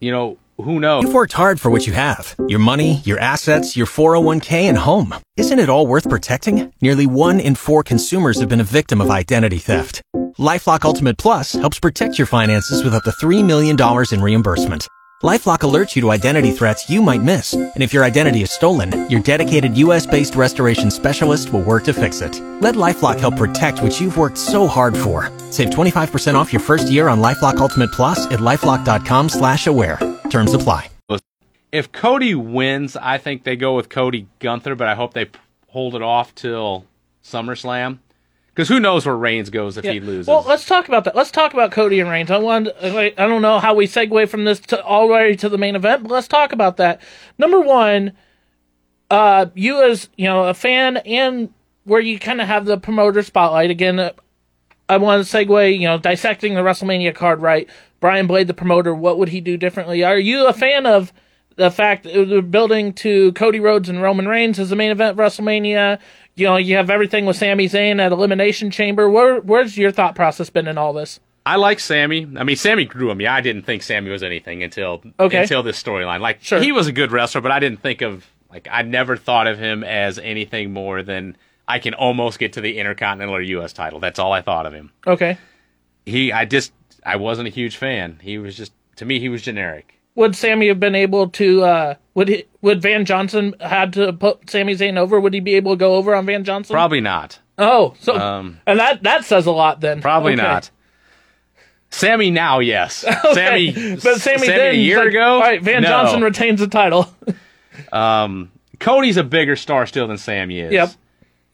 you 0.00 0.10
know, 0.10 0.38
who 0.58 0.78
knows? 0.78 1.04
You've 1.04 1.14
worked 1.14 1.32
hard 1.32 1.60
for 1.60 1.70
what 1.70 1.86
you 1.86 1.92
have 1.92 2.34
your 2.48 2.58
money, 2.58 3.00
your 3.04 3.18
assets, 3.18 3.76
your 3.76 3.86
401k, 3.86 4.68
and 4.68 4.78
home. 4.78 5.14
Isn't 5.36 5.58
it 5.58 5.68
all 5.68 5.86
worth 5.86 6.08
protecting? 6.08 6.72
Nearly 6.80 7.06
one 7.06 7.40
in 7.40 7.54
four 7.54 7.82
consumers 7.82 8.38
have 8.40 8.48
been 8.48 8.60
a 8.60 8.64
victim 8.64 9.00
of 9.00 9.10
identity 9.10 9.58
theft. 9.58 10.02
Lifelock 10.38 10.84
Ultimate 10.84 11.18
Plus 11.18 11.52
helps 11.52 11.78
protect 11.80 12.18
your 12.18 12.26
finances 12.26 12.84
with 12.84 12.94
up 12.94 13.02
to 13.04 13.10
$3 13.10 13.44
million 13.44 13.76
in 14.12 14.20
reimbursement. 14.22 14.86
Lifelock 15.22 15.58
alerts 15.58 15.94
you 15.94 16.00
to 16.02 16.10
identity 16.10 16.50
threats 16.50 16.88
you 16.88 17.02
might 17.02 17.22
miss. 17.22 17.52
And 17.52 17.82
if 17.82 17.92
your 17.92 18.04
identity 18.04 18.40
is 18.40 18.50
stolen, 18.50 19.10
your 19.10 19.20
dedicated 19.20 19.76
US 19.76 20.06
based 20.06 20.34
restoration 20.34 20.90
specialist 20.90 21.52
will 21.52 21.60
work 21.60 21.84
to 21.84 21.92
fix 21.92 22.22
it. 22.22 22.40
Let 22.62 22.74
Lifelock 22.74 23.20
help 23.20 23.36
protect 23.36 23.82
what 23.82 24.00
you've 24.00 24.16
worked 24.16 24.38
so 24.38 24.66
hard 24.66 24.96
for. 24.96 25.30
Save 25.50 25.70
25% 25.70 26.36
off 26.36 26.54
your 26.54 26.60
first 26.60 26.88
year 26.88 27.08
on 27.08 27.18
Lifelock 27.18 27.58
Ultimate 27.58 27.92
Plus 27.92 28.26
at 28.28 28.40
lifelock.com 28.40 29.28
slash 29.28 29.66
aware. 29.66 29.98
Terms 30.30 30.54
apply. 30.54 30.88
If 31.70 31.92
Cody 31.92 32.34
wins, 32.34 32.96
I 32.96 33.18
think 33.18 33.44
they 33.44 33.56
go 33.56 33.76
with 33.76 33.90
Cody 33.90 34.26
Gunther, 34.38 34.74
but 34.74 34.88
I 34.88 34.94
hope 34.94 35.12
they 35.12 35.28
hold 35.68 35.94
it 35.94 36.02
off 36.02 36.34
till 36.34 36.86
SummerSlam. 37.22 37.98
Because 38.54 38.68
who 38.68 38.80
knows 38.80 39.06
where 39.06 39.16
Reigns 39.16 39.48
goes 39.48 39.78
if 39.78 39.84
he 39.84 40.00
loses? 40.00 40.26
Well, 40.26 40.44
let's 40.46 40.66
talk 40.66 40.88
about 40.88 41.04
that. 41.04 41.14
Let's 41.14 41.30
talk 41.30 41.54
about 41.54 41.70
Cody 41.70 42.00
and 42.00 42.10
Reigns. 42.10 42.30
I 42.30 42.38
want. 42.38 42.68
I 42.82 43.10
don't 43.16 43.42
know 43.42 43.58
how 43.60 43.74
we 43.74 43.86
segue 43.86 44.28
from 44.28 44.44
this 44.44 44.58
to 44.60 44.84
already 44.84 45.36
to 45.36 45.48
the 45.48 45.56
main 45.56 45.76
event, 45.76 46.02
but 46.02 46.10
let's 46.10 46.28
talk 46.28 46.52
about 46.52 46.76
that. 46.78 47.00
Number 47.38 47.60
one, 47.60 48.12
uh, 49.08 49.46
you 49.54 49.82
as 49.82 50.08
you 50.16 50.26
know 50.26 50.44
a 50.44 50.54
fan 50.54 50.96
and 50.98 51.54
where 51.84 52.00
you 52.00 52.18
kind 52.18 52.40
of 52.40 52.48
have 52.48 52.64
the 52.64 52.76
promoter 52.76 53.22
spotlight 53.22 53.70
again. 53.70 53.98
Uh, 54.00 54.12
I 54.88 54.96
want 54.96 55.24
to 55.24 55.36
segue. 55.36 55.78
You 55.78 55.86
know, 55.86 55.98
dissecting 55.98 56.54
the 56.54 56.62
WrestleMania 56.62 57.14
card. 57.14 57.40
Right, 57.40 57.70
Brian 58.00 58.26
Blade, 58.26 58.48
the 58.48 58.54
promoter. 58.54 58.92
What 58.94 59.18
would 59.18 59.28
he 59.28 59.40
do 59.40 59.56
differently? 59.56 60.02
Are 60.02 60.18
you 60.18 60.46
a 60.46 60.52
fan 60.52 60.86
of? 60.86 61.12
The 61.56 61.70
fact 61.70 62.04
that 62.04 62.28
they're 62.28 62.40
building 62.40 62.94
to 62.94 63.32
Cody 63.32 63.60
Rhodes 63.60 63.90
and 63.90 64.00
Roman 64.00 64.26
Reigns 64.26 64.58
as 64.58 64.70
the 64.70 64.76
main 64.76 64.90
event 64.90 65.10
of 65.10 65.16
WrestleMania, 65.18 65.98
you 66.40 66.46
know, 66.46 66.56
you 66.56 66.76
have 66.76 66.90
everything 66.90 67.26
with 67.26 67.36
Sami 67.36 67.68
Zayn 67.68 68.00
at 68.00 68.10
Elimination 68.12 68.70
Chamber. 68.70 69.08
Where, 69.08 69.40
where's 69.40 69.76
your 69.76 69.90
thought 69.92 70.14
process 70.14 70.50
been 70.50 70.66
in 70.66 70.78
all 70.78 70.92
this? 70.92 71.20
I 71.46 71.56
like 71.56 71.80
Sami. 71.80 72.26
I 72.36 72.44
mean, 72.44 72.56
Sami 72.56 72.84
grew 72.84 73.10
on 73.10 73.16
me. 73.16 73.26
I 73.26 73.40
didn't 73.40 73.62
think 73.62 73.82
Sami 73.82 74.10
was 74.10 74.22
anything 74.22 74.62
until 74.62 75.02
Okay. 75.18 75.42
until 75.42 75.62
this 75.62 75.80
storyline. 75.82 76.20
Like, 76.20 76.42
Sure. 76.42 76.60
he 76.60 76.72
was 76.72 76.86
a 76.86 76.92
good 76.92 77.12
wrestler, 77.12 77.40
but 77.40 77.50
I 77.52 77.58
didn't 77.60 77.80
think 77.80 78.02
of 78.02 78.26
like 78.50 78.68
I 78.70 78.82
never 78.82 79.16
thought 79.16 79.46
of 79.46 79.58
him 79.58 79.84
as 79.84 80.18
anything 80.18 80.72
more 80.72 81.02
than 81.02 81.36
I 81.68 81.78
can 81.78 81.94
almost 81.94 82.38
get 82.40 82.54
to 82.54 82.60
the 82.60 82.78
Intercontinental 82.78 83.34
or 83.36 83.40
U.S. 83.42 83.72
title. 83.72 84.00
That's 84.00 84.18
all 84.18 84.32
I 84.32 84.42
thought 84.42 84.66
of 84.66 84.72
him. 84.72 84.90
Okay. 85.06 85.38
He, 86.04 86.32
I 86.32 86.44
just, 86.44 86.72
I 87.06 87.16
wasn't 87.16 87.46
a 87.48 87.50
huge 87.50 87.76
fan. 87.76 88.18
He 88.22 88.38
was 88.38 88.56
just 88.56 88.72
to 88.96 89.04
me, 89.04 89.20
he 89.20 89.28
was 89.28 89.40
generic. 89.42 89.94
Would 90.16 90.34
Sami 90.36 90.68
have 90.68 90.80
been 90.80 90.94
able 90.96 91.28
to? 91.30 91.62
Uh, 91.64 91.94
would 92.14 92.28
he, 92.28 92.44
would 92.62 92.82
Van 92.82 93.04
Johnson 93.04 93.54
had 93.60 93.92
to 93.94 94.12
put 94.12 94.48
Sami 94.50 94.74
Zayn 94.74 94.96
over? 94.98 95.18
Would 95.20 95.34
he 95.34 95.40
be 95.40 95.54
able 95.54 95.72
to 95.72 95.76
go 95.76 95.94
over 95.96 96.14
on 96.14 96.26
Van 96.26 96.44
Johnson? 96.44 96.74
Probably 96.74 97.00
not. 97.00 97.38
Oh, 97.58 97.94
so 98.00 98.16
Um, 98.16 98.58
and 98.66 98.78
that 98.78 99.02
that 99.02 99.24
says 99.24 99.46
a 99.46 99.50
lot 99.52 99.80
then. 99.80 100.00
Probably 100.00 100.32
Okay. 100.34 100.42
not. 100.42 100.70
Sami 101.90 102.30
now, 102.30 102.60
yes. 102.60 103.04
Okay. 103.24 103.72
Sami, 103.72 103.94
but 103.96 104.20
Sami, 104.20 104.38
Sami 104.38 104.46
then 104.46 104.74
a 104.74 104.78
year 104.78 104.98
like, 104.98 105.08
ago. 105.08 105.34
All 105.34 105.40
right, 105.40 105.60
Van 105.62 105.82
No. 105.82 105.88
Johnson 105.88 106.22
retains 106.22 106.60
the 106.60 106.68
title. 106.68 107.12
Um, 107.92 108.52
Cody's 108.78 109.16
a 109.16 109.24
bigger 109.24 109.56
star 109.56 109.86
still 109.86 110.06
than 110.06 110.18
Sami 110.18 110.60
is. 110.60 110.72
Yep. 110.72 110.90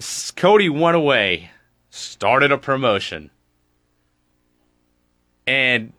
S- 0.01 0.31
Cody 0.33 0.69
went 0.69 0.97
away, 0.97 1.51
started 1.91 2.51
a 2.51 2.59
promotion, 2.59 3.31
and 5.47 5.93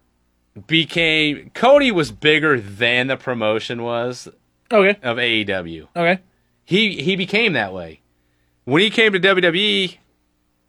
became 0.68 1.52
Cody 1.54 1.92
was 1.92 2.12
bigger 2.12 2.60
than 2.60 3.08
the 3.08 3.16
promotion 3.16 3.84
was 3.84 4.28
okay. 4.72 5.00
of 5.02 5.18
AEW. 5.18 5.88
Okay. 5.96 6.22
He 6.64 7.02
he 7.02 7.16
became 7.16 7.54
that 7.54 7.74
way. 7.74 8.02
When 8.66 8.82
he 8.82 8.90
came 8.90 9.14
to 9.14 9.20
WWE, 9.20 9.98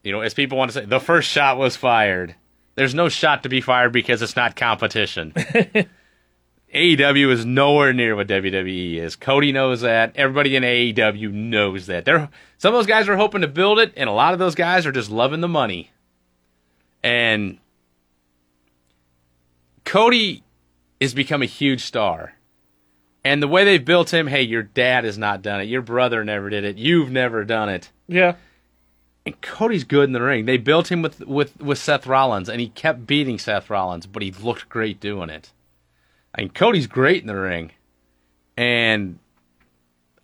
you 0.04 0.12
know, 0.12 0.20
as 0.20 0.34
people 0.34 0.56
want 0.56 0.70
to 0.70 0.80
say, 0.80 0.84
the 0.84 1.00
first 1.00 1.28
shot 1.28 1.58
was 1.58 1.76
fired. 1.76 2.34
There's 2.76 2.94
no 2.94 3.08
shot 3.08 3.42
to 3.42 3.48
be 3.48 3.60
fired 3.60 3.92
because 3.92 4.22
it's 4.22 4.36
not 4.36 4.54
competition. 4.54 5.32
AEW 6.74 7.30
is 7.32 7.44
nowhere 7.44 7.92
near 7.92 8.14
what 8.14 8.28
WWE 8.28 8.96
is. 8.96 9.16
Cody 9.16 9.52
knows 9.52 9.80
that. 9.80 10.12
Everybody 10.14 10.54
in 10.54 10.62
AEW 10.62 11.32
knows 11.32 11.86
that. 11.86 12.04
They're 12.04 12.28
some 12.58 12.74
of 12.74 12.78
those 12.78 12.86
guys 12.86 13.08
are 13.08 13.16
hoping 13.16 13.40
to 13.40 13.48
build 13.48 13.78
it, 13.78 13.92
and 13.96 14.08
a 14.08 14.12
lot 14.12 14.32
of 14.32 14.38
those 14.38 14.54
guys 14.54 14.86
are 14.86 14.92
just 14.92 15.10
loving 15.10 15.40
the 15.40 15.48
money. 15.48 15.90
And 17.02 17.58
Cody 19.84 20.44
has 21.00 21.14
become 21.14 21.42
a 21.42 21.46
huge 21.46 21.82
star. 21.84 22.34
And 23.24 23.42
the 23.42 23.48
way 23.48 23.64
they've 23.64 23.84
built 23.84 24.12
him, 24.12 24.26
hey, 24.26 24.42
your 24.42 24.62
dad 24.62 25.04
has 25.04 25.18
not 25.18 25.42
done 25.42 25.60
it. 25.60 25.64
Your 25.64 25.82
brother 25.82 26.24
never 26.24 26.48
did 26.50 26.64
it. 26.64 26.76
You've 26.76 27.10
never 27.10 27.44
done 27.44 27.68
it. 27.68 27.90
Yeah. 28.06 28.36
And 29.26 29.40
Cody's 29.40 29.84
good 29.84 30.04
in 30.04 30.12
the 30.12 30.22
ring. 30.22 30.46
They 30.46 30.56
built 30.56 30.90
him 30.90 31.02
with, 31.02 31.20
with, 31.26 31.60
with 31.60 31.78
Seth 31.78 32.06
Rollins, 32.06 32.48
and 32.48 32.60
he 32.60 32.68
kept 32.68 33.06
beating 33.06 33.38
Seth 33.38 33.68
Rollins, 33.68 34.06
but 34.06 34.22
he 34.22 34.30
looked 34.30 34.68
great 34.68 35.00
doing 35.00 35.30
it. 35.30 35.52
Mean, 36.38 36.50
Cody's 36.50 36.86
great 36.86 37.20
in 37.20 37.26
the 37.26 37.34
ring. 37.34 37.72
And 38.56 39.18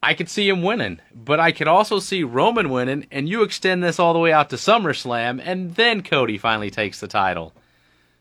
I 0.02 0.14
could 0.14 0.28
see 0.28 0.48
him 0.48 0.62
winning, 0.62 1.00
but 1.14 1.40
I 1.40 1.52
could 1.52 1.68
also 1.68 1.98
see 1.98 2.22
Roman 2.22 2.70
winning, 2.70 3.06
and 3.10 3.28
you 3.28 3.42
extend 3.42 3.82
this 3.82 3.98
all 3.98 4.12
the 4.12 4.18
way 4.18 4.32
out 4.32 4.50
to 4.50 4.56
SummerSlam, 4.56 5.40
and 5.42 5.74
then 5.74 6.02
Cody 6.02 6.38
finally 6.38 6.70
takes 6.70 7.00
the 7.00 7.08
title. 7.08 7.52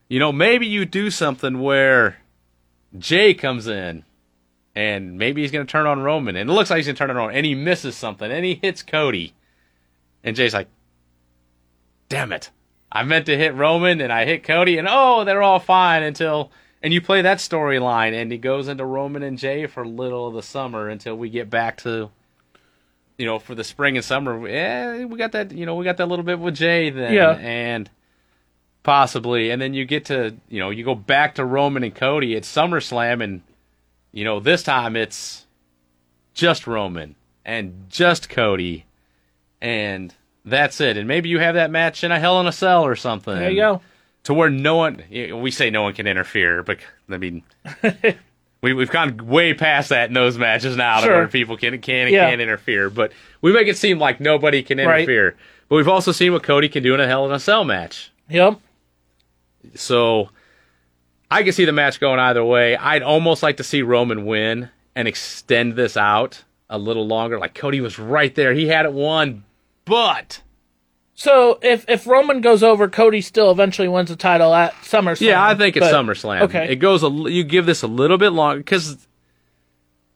You 0.08 0.20
know, 0.20 0.32
maybe 0.32 0.66
you 0.66 0.86
do 0.86 1.10
something 1.12 1.60
where 1.60 2.18
Jey 2.98 3.34
comes 3.34 3.68
in, 3.68 4.06
and 4.76 5.18
maybe 5.18 5.42
he's 5.42 5.52
going 5.52 5.66
to 5.66 5.72
turn 5.72 5.86
on 5.86 6.02
Roman, 6.02 6.36
and 6.36 6.50
it 6.50 6.54
looks 6.54 6.70
like 6.70 6.78
he's 6.78 6.88
going 6.88 6.96
to 6.96 7.00
turn 7.00 7.10
it 7.10 7.18
on, 7.18 7.32
and 7.34 7.46
he 7.46 7.56
misses 7.56 7.96
something, 7.96 8.32
and 8.32 8.44
he 8.46 8.60
hits 8.62 8.82
Cody. 8.82 9.34
And 10.24 10.36
Jey's 10.36 10.54
like, 10.54 10.68
damn 12.10 12.32
it. 12.32 12.50
I 12.92 13.04
meant 13.04 13.26
to 13.26 13.38
hit 13.38 13.56
Roman, 13.56 14.02
and 14.02 14.12
I 14.14 14.26
hit 14.26 14.44
Cody, 14.44 14.78
and 14.78 14.88
oh, 14.90 15.24
they're 15.24 15.42
all 15.44 15.60
fine 15.60 16.04
until 16.04 16.52
and 16.82 16.94
you 16.94 17.02
play 17.02 17.22
that 17.22 17.38
storyline, 17.38 18.14
and 18.14 18.30
he 18.32 18.38
goes 18.38 18.68
into 18.68 18.84
Roman 18.86 19.24
and 19.24 19.38
Jey 19.38 19.68
for 19.68 19.86
little 19.88 20.28
of 20.28 20.34
the 20.34 20.44
summer 20.44 20.90
until 20.90 21.16
we 21.16 21.30
get 21.30 21.50
back 21.50 21.78
to, 21.84 22.10
you 23.18 23.26
know, 23.26 23.40
for 23.40 23.56
the 23.56 23.64
spring 23.64 23.96
and 23.96 24.04
summer. 24.06 24.48
Yeah, 24.48 25.06
we 25.06 25.18
got 25.18 25.32
that. 25.32 25.54
You 25.54 25.66
know, 25.66 25.76
we 25.76 25.86
got 25.86 25.96
that 25.98 26.08
little 26.10 26.26
bit 26.26 26.40
with 26.40 26.56
Jey 26.56 26.90
then, 26.90 27.14
Yeah. 27.14 27.32
and 27.40 27.90
possibly, 28.84 29.50
and 29.50 29.62
then 29.62 29.74
you 29.74 29.86
get 29.86 30.06
to, 30.06 30.36
you 30.50 30.60
know, 30.60 30.72
you 30.72 30.84
go 30.84 30.94
back 30.94 31.36
to 31.36 31.46
Roman 31.46 31.84
and 31.84 31.96
Cody 31.96 32.36
at 32.36 32.44
SummerSlam, 32.44 33.24
and 33.24 33.42
you 34.14 34.24
know, 34.24 34.40
this 34.40 34.64
time 34.64 34.96
it's 34.96 35.46
just 36.34 36.66
Roman 36.68 37.16
and 37.46 37.88
just 37.90 38.30
Cody, 38.30 38.86
and 39.62 40.14
that's 40.46 40.80
it. 40.80 40.96
And 40.98 41.08
maybe 41.08 41.28
you 41.30 41.40
have 41.40 41.56
that 41.56 41.72
match 41.72 42.04
in 42.04 42.12
a 42.12 42.20
Hell 42.20 42.40
in 42.40 42.48
a 42.48 42.52
Cell 42.52 42.86
or 42.86 42.96
something 42.96 43.36
There 43.36 43.50
you 43.50 43.58
go. 43.62 43.82
to 44.24 44.34
where 44.34 44.50
no 44.50 44.76
one 44.78 45.04
we 45.12 45.52
say 45.52 45.70
no 45.70 45.82
one 45.84 45.94
can 45.94 46.08
interfere 46.08 46.64
but 46.64 46.78
i 47.10 47.18
mean 47.18 47.44
we, 48.62 48.72
we've 48.74 48.90
gone 48.90 49.18
way 49.28 49.54
past 49.54 49.90
that 49.90 50.08
in 50.08 50.14
those 50.14 50.38
matches 50.38 50.78
now 50.78 51.00
to 51.02 51.06
Sure. 51.08 51.16
where 51.18 51.28
people 51.28 51.58
can 51.58 51.78
can 51.82 52.08
and 52.08 52.12
Yeah. 52.12 52.30
can't 52.30 52.40
interfere 52.42 52.90
but 52.90 53.12
we 53.42 53.52
make 53.52 53.68
it 53.68 53.78
seem 53.78 54.00
like 54.00 54.20
nobody 54.22 54.64
can 54.64 54.78
Right. 54.78 55.00
interfere 55.02 55.36
but 55.68 55.76
we've 55.76 55.88
also 55.90 56.12
seen 56.14 56.32
what 56.32 56.44
cody 56.44 56.70
can 56.70 56.84
do 56.84 56.94
in 56.94 57.00
a 57.02 57.08
hell 57.08 57.26
in 57.26 57.32
a 57.34 57.40
cell 57.40 57.64
match 57.66 58.12
Yep. 58.30 58.60
so 59.76 60.30
i 61.34 61.44
can 61.44 61.52
see 61.54 61.66
the 61.66 61.72
match 61.72 62.00
going 62.00 62.20
either 62.20 62.44
way 62.44 62.76
i'd 62.78 63.02
almost 63.04 63.44
like 63.44 63.58
to 63.58 63.64
see 63.64 63.82
roman 63.82 64.26
win 64.26 64.70
and 64.96 65.08
extend 65.08 65.76
this 65.76 65.98
out 65.98 66.44
a 66.70 66.78
little 66.78 67.06
longer 67.08 67.38
like 67.40 67.54
cody 67.54 67.82
was 67.82 67.98
right 68.00 68.36
there 68.36 68.54
he 68.54 68.68
had 68.68 68.86
it 68.86 68.94
won 68.94 69.44
but 69.86 70.42
So 71.16 71.60
if 71.62 71.86
if 71.88 72.08
Roman 72.08 72.42
goes 72.42 72.64
over, 72.64 72.90
Cody 72.90 73.22
still 73.22 73.52
eventually 73.52 73.88
wins 73.88 74.10
the 74.10 74.16
title 74.16 74.52
at 74.54 74.74
SummerSlam. 74.82 75.22
Yeah, 75.28 75.46
I 75.46 75.54
think 75.54 75.78
it's 75.78 75.86
but- 75.86 75.94
SummerSlam. 75.94 76.42
okay. 76.44 76.72
it 76.72 76.78
goes. 76.78 77.04
A, 77.04 77.10
you 77.10 77.44
give 77.44 77.68
this 77.68 77.84
a 77.84 77.88
little 77.88 78.18
bit 78.18 78.32
longer 78.32 78.58
because 78.58 78.98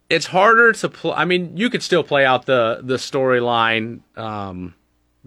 it's 0.10 0.26
harder 0.26 0.72
to 0.74 0.90
play. 0.90 1.14
I 1.16 1.26
mean, 1.26 1.56
you 1.56 1.70
could 1.70 1.84
still 1.84 2.04
play 2.04 2.26
out 2.26 2.46
the 2.48 2.80
the 2.82 2.96
storyline. 2.96 4.00
Um, 4.16 4.74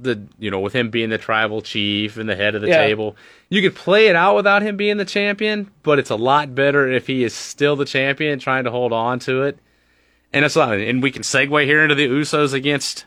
the 0.03 0.23
you 0.39 0.51
know 0.51 0.61
with 0.61 0.73
him 0.73 0.91
being 0.91 1.11
the 1.11 1.19
tribal 1.19 1.61
chief 1.63 2.17
and 2.17 2.29
the 2.29 2.37
head 2.37 2.55
of 2.55 2.63
the 2.63 2.69
Yeah. 2.69 2.79
table, 2.87 3.17
you 3.49 3.61
could 3.63 3.75
play 3.75 4.07
it 4.09 4.17
out 4.17 4.37
without 4.37 4.63
him 4.63 4.77
being 4.77 4.97
the 4.97 5.05
champion. 5.05 5.71
But 5.83 5.99
it's 5.99 6.11
a 6.11 6.17
lot 6.17 6.55
better 6.55 6.89
if 6.91 7.07
he 7.07 7.25
is 7.25 7.35
still 7.35 7.77
the 7.77 7.85
champion, 7.85 8.39
trying 8.39 8.65
to 8.65 8.71
hold 8.71 8.93
on 8.93 9.19
to 9.21 9.43
it. 9.43 9.59
And 10.33 10.45
it's 10.45 10.57
not, 10.57 10.75
and 10.79 11.03
we 11.03 11.11
can 11.11 11.23
segue 11.23 11.65
here 11.65 11.83
into 11.83 11.95
the 11.97 12.07
Usos 12.09 12.53
against 12.55 13.05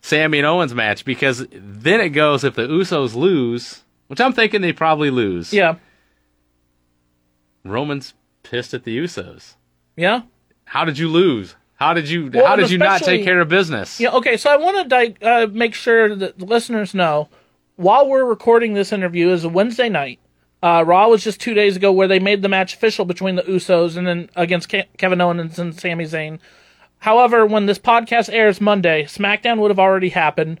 Sami 0.00 0.38
and 0.38 0.46
Owens 0.46 0.74
match 0.74 1.04
because 1.04 1.46
then 1.50 2.00
it 2.00 2.10
goes 2.10 2.44
if 2.44 2.54
the 2.54 2.68
Usos 2.68 3.14
lose, 3.14 3.82
which 4.06 4.20
I'm 4.20 4.32
thinking 4.32 4.60
they 4.60 4.72
probably 4.72 5.10
lose. 5.10 5.52
Yeah. 5.52 5.76
Roman's 7.64 8.14
pissed 8.42 8.74
at 8.74 8.84
the 8.84 8.96
Usos. 8.98 9.54
Yeah. 9.96 10.22
How 10.66 10.84
did 10.84 10.98
you 10.98 11.08
lose? 11.08 11.54
How 11.82 11.94
did 11.94 12.08
you 12.08 12.30
Well, 12.32 12.46
how 12.46 12.54
did 12.54 12.70
you 12.70 12.78
not 12.78 13.02
take 13.02 13.24
care 13.24 13.40
of 13.40 13.48
business? 13.48 13.98
Yeah. 13.98 14.12
Okay. 14.12 14.36
So 14.36 14.50
I 14.50 14.56
want 14.56 14.88
to 14.88 15.16
uh, 15.28 15.46
make 15.48 15.74
sure 15.74 16.14
that 16.14 16.38
the 16.38 16.44
listeners 16.44 16.94
know 16.94 17.28
while 17.74 18.08
we're 18.08 18.24
recording 18.24 18.74
this 18.74 18.92
interview 18.92 19.30
is 19.30 19.42
a 19.42 19.48
Wednesday 19.48 19.88
night. 19.88 20.20
Uh, 20.62 20.84
Raw 20.86 21.08
was 21.08 21.24
just 21.24 21.40
two 21.40 21.54
days 21.54 21.74
ago 21.74 21.90
where 21.90 22.06
they 22.06 22.20
made 22.20 22.42
the 22.42 22.48
match 22.48 22.74
official 22.74 23.04
between 23.04 23.34
the 23.34 23.42
Usos 23.42 23.96
and 23.96 24.06
then 24.06 24.30
against 24.36 24.68
Ke- 24.68 24.86
Kevin 24.96 25.20
Owens 25.20 25.58
and 25.58 25.74
Sami 25.74 26.04
Zayn. 26.04 26.38
However, 26.98 27.44
when 27.44 27.66
this 27.66 27.80
podcast 27.80 28.32
airs 28.32 28.60
Monday, 28.60 29.02
SmackDown 29.02 29.58
would 29.58 29.72
have 29.72 29.80
already 29.80 30.10
happened. 30.10 30.60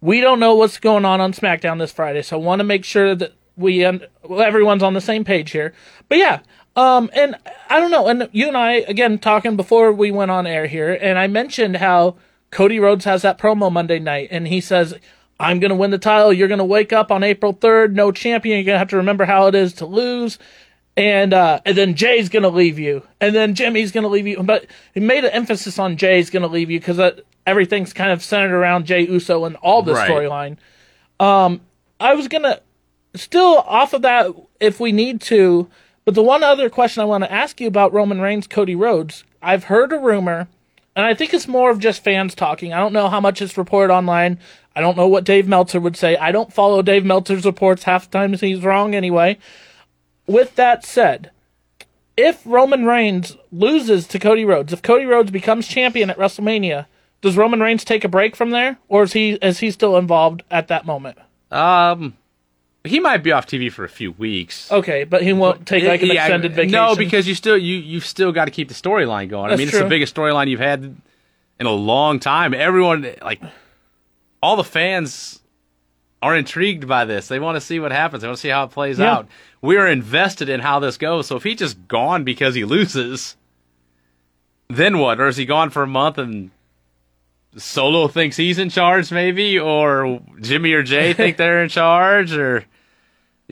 We 0.00 0.22
don't 0.22 0.40
know 0.40 0.54
what's 0.54 0.78
going 0.78 1.04
on 1.04 1.20
on 1.20 1.34
SmackDown 1.34 1.78
this 1.78 1.92
Friday, 1.92 2.22
so 2.22 2.38
I 2.38 2.42
want 2.42 2.60
to 2.60 2.64
make 2.64 2.82
sure 2.82 3.14
that 3.14 3.34
we 3.58 3.84
un- 3.84 4.06
everyone's 4.26 4.82
on 4.82 4.94
the 4.94 5.02
same 5.02 5.22
page 5.22 5.50
here. 5.50 5.74
But 6.08 6.16
yeah, 6.16 6.40
um, 6.76 7.10
and 7.14 7.36
I 7.68 7.80
don't 7.80 7.90
know. 7.90 8.06
And 8.08 8.28
you 8.32 8.48
and 8.48 8.56
I 8.56 8.72
again 8.74 9.18
talking 9.18 9.56
before 9.56 9.92
we 9.92 10.10
went 10.10 10.30
on 10.30 10.46
air 10.46 10.66
here, 10.66 10.92
and 10.92 11.18
I 11.18 11.26
mentioned 11.26 11.76
how 11.76 12.16
Cody 12.50 12.78
Rhodes 12.80 13.04
has 13.04 13.22
that 13.22 13.38
promo 13.38 13.70
Monday 13.70 13.98
night, 13.98 14.28
and 14.30 14.48
he 14.48 14.60
says, 14.60 14.94
"I'm 15.38 15.60
going 15.60 15.70
to 15.70 15.74
win 15.76 15.90
the 15.90 15.98
title. 15.98 16.32
You're 16.32 16.48
going 16.48 16.58
to 16.58 16.64
wake 16.64 16.92
up 16.92 17.10
on 17.10 17.22
April 17.22 17.52
3rd, 17.54 17.92
no 17.92 18.12
champion. 18.12 18.56
You're 18.58 18.64
going 18.64 18.74
to 18.74 18.78
have 18.78 18.88
to 18.90 18.96
remember 18.96 19.24
how 19.24 19.46
it 19.46 19.54
is 19.54 19.72
to 19.74 19.86
lose." 19.86 20.38
And 20.94 21.32
uh, 21.32 21.60
and 21.64 21.74
then 21.74 21.94
Jey's 21.94 22.28
gonna 22.28 22.50
leave 22.50 22.78
you, 22.78 23.02
and 23.18 23.34
then 23.34 23.54
Jimmy's 23.54 23.92
gonna 23.92 24.08
leave 24.08 24.26
you. 24.26 24.42
But 24.42 24.66
he 24.92 25.00
made 25.00 25.24
an 25.24 25.30
emphasis 25.30 25.78
on 25.78 25.96
Jey's 25.96 26.28
gonna 26.28 26.48
leave 26.48 26.70
you 26.70 26.78
because 26.78 26.98
uh, 26.98 27.18
everything's 27.46 27.94
kind 27.94 28.12
of 28.12 28.22
centered 28.22 28.54
around 28.54 28.84
Jey 28.84 29.06
Uso 29.06 29.46
and 29.46 29.56
all 29.56 29.82
this 29.82 29.96
Right. 29.96 30.10
storyline. 30.10 30.56
Um, 31.18 31.62
I 31.98 32.12
was 32.14 32.28
gonna 32.28 32.60
still 33.14 33.60
off 33.66 33.94
of 33.94 34.02
that 34.02 34.26
if 34.60 34.80
we 34.80 34.92
need 34.92 35.22
to. 35.22 35.66
But 36.04 36.14
the 36.14 36.22
one 36.22 36.42
other 36.42 36.68
question 36.68 37.00
I 37.00 37.06
want 37.06 37.24
to 37.24 37.32
ask 37.32 37.60
you 37.60 37.68
about 37.68 37.92
Roman 37.92 38.20
Reigns, 38.20 38.46
Cody 38.46 38.74
Rhodes, 38.74 39.24
I've 39.40 39.64
heard 39.64 39.92
a 39.92 39.98
rumor, 39.98 40.48
and 40.96 41.06
I 41.06 41.14
think 41.14 41.32
it's 41.32 41.48
more 41.48 41.70
of 41.70 41.78
just 41.78 42.02
fans 42.02 42.34
talking. 42.34 42.72
I 42.72 42.78
don't 42.78 42.92
know 42.92 43.08
how 43.08 43.20
much 43.20 43.40
it's 43.40 43.56
reported 43.56 43.92
online. 43.92 44.38
I 44.74 44.80
don't 44.80 44.96
know 44.96 45.08
what 45.08 45.24
Dave 45.24 45.46
Meltzer 45.46 45.80
would 45.80 45.96
say. 45.96 46.16
I 46.16 46.32
don't 46.32 46.52
follow 46.52 46.82
Dave 46.82 47.04
Meltzer's 47.04 47.44
reports. 47.44 47.84
Half 47.84 48.10
the 48.10 48.18
time 48.18 48.32
he's 48.32 48.64
wrong 48.64 48.94
anyway. 48.94 49.38
With 50.26 50.56
that 50.56 50.84
said, 50.84 51.30
if 52.16 52.42
Roman 52.44 52.84
Reigns 52.84 53.36
loses 53.50 54.06
to 54.08 54.18
Cody 54.18 54.44
Rhodes, 54.44 54.72
if 54.72 54.82
Cody 54.82 55.04
Rhodes 55.04 55.30
becomes 55.30 55.68
champion 55.68 56.10
at 56.10 56.18
WrestleMania, 56.18 56.86
does 57.20 57.36
Roman 57.36 57.60
Reigns 57.60 57.84
take 57.84 58.04
a 58.04 58.08
break 58.08 58.34
from 58.34 58.50
there, 58.50 58.78
or 58.88 59.04
is 59.04 59.12
he 59.12 59.32
is 59.34 59.60
he 59.60 59.70
still 59.70 59.96
involved 59.96 60.42
at 60.50 60.68
that 60.68 60.84
moment? 60.84 61.18
Um, 61.50 62.16
he 62.84 62.98
might 63.00 63.18
be 63.18 63.30
off 63.32 63.46
TV 63.46 63.70
for 63.70 63.84
a 63.84 63.88
few 63.88 64.12
weeks. 64.12 64.70
Okay, 64.72 65.04
but 65.04 65.22
he 65.22 65.32
won't 65.32 65.66
take 65.66 65.84
like 65.84 66.02
an 66.02 66.08
Yeah, 66.08 66.24
extended 66.24 66.52
vacation. 66.52 66.72
No, 66.72 66.96
because 66.96 67.28
you 67.28 67.34
still 67.34 67.56
you 67.56 67.76
you've 67.76 68.06
still 68.06 68.32
got 68.32 68.46
to 68.46 68.50
keep 68.50 68.68
the 68.68 68.74
storyline 68.74 69.28
going. 69.28 69.46
I 69.46 69.48
That's 69.50 69.58
mean, 69.58 69.68
it's 69.68 69.78
the 69.78 69.84
biggest 69.88 70.14
storyline 70.14 70.48
you've 70.48 70.60
had 70.60 70.82
in 71.60 71.66
a 71.66 71.70
long 71.70 72.18
time. 72.18 72.54
Everyone 72.54 73.14
like 73.22 73.40
all 74.42 74.56
the 74.56 74.64
fans 74.64 75.38
are 76.20 76.36
intrigued 76.36 76.86
by 76.88 77.04
this. 77.04 77.28
They 77.28 77.38
want 77.40 77.56
to 77.56 77.60
see 77.60 77.78
what 77.80 77.92
happens. 77.92 78.22
They 78.22 78.28
want 78.28 78.36
to 78.38 78.40
see 78.42 78.48
how 78.48 78.64
it 78.64 78.70
plays 78.70 78.98
Yeah. 78.98 79.12
out. 79.12 79.28
We're 79.60 79.86
invested 79.86 80.48
in 80.48 80.60
how 80.60 80.78
this 80.80 80.96
goes. 80.96 81.26
So 81.28 81.36
if 81.36 81.42
he 81.44 81.54
just 81.54 81.88
gone 81.88 82.24
because 82.24 82.54
he 82.54 82.64
loses, 82.64 83.36
then 84.68 84.98
what? 84.98 85.20
Or 85.20 85.26
is 85.28 85.36
he 85.36 85.44
gone 85.44 85.70
for 85.70 85.82
a 85.82 85.86
month 85.86 86.18
and 86.18 86.50
Solo 87.56 88.08
thinks 88.08 88.36
he's 88.36 88.58
in 88.58 88.70
charge, 88.70 89.12
maybe, 89.12 89.58
or 89.58 90.20
Jimmy 90.40 90.72
or 90.72 90.82
Jey 90.82 91.12
think 91.14 91.36
they're 91.36 91.62
in 91.62 91.68
charge, 91.68 92.32
or 92.32 92.64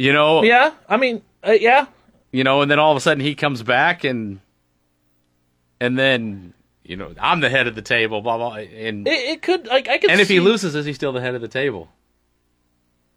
you 0.00 0.12
know, 0.14 0.42
yeah, 0.42 0.72
I 0.88 0.96
mean, 0.96 1.20
uh, 1.46 1.52
yeah, 1.52 1.86
you 2.32 2.42
know, 2.42 2.62
and 2.62 2.70
then 2.70 2.78
all 2.78 2.90
of 2.90 2.96
a 2.96 3.00
sudden 3.00 3.22
he 3.22 3.34
comes 3.34 3.62
back 3.62 4.02
and 4.04 4.40
and 5.78 5.98
then 5.98 6.54
you 6.84 6.96
know 6.96 7.12
I'm 7.20 7.40
the 7.40 7.50
head 7.50 7.66
of 7.66 7.74
the 7.74 7.82
table, 7.82 8.20
blah 8.22 8.38
blah, 8.38 8.54
and 8.54 9.06
it, 9.06 9.10
it 9.10 9.42
could 9.42 9.66
like 9.66 9.88
I 9.88 9.98
could. 9.98 10.10
and 10.10 10.20
if 10.20 10.28
he 10.28 10.40
loses, 10.40 10.74
is 10.74 10.86
he 10.86 10.92
still 10.94 11.12
the 11.12 11.20
head 11.20 11.34
of 11.34 11.42
the 11.42 11.48
table? 11.48 11.88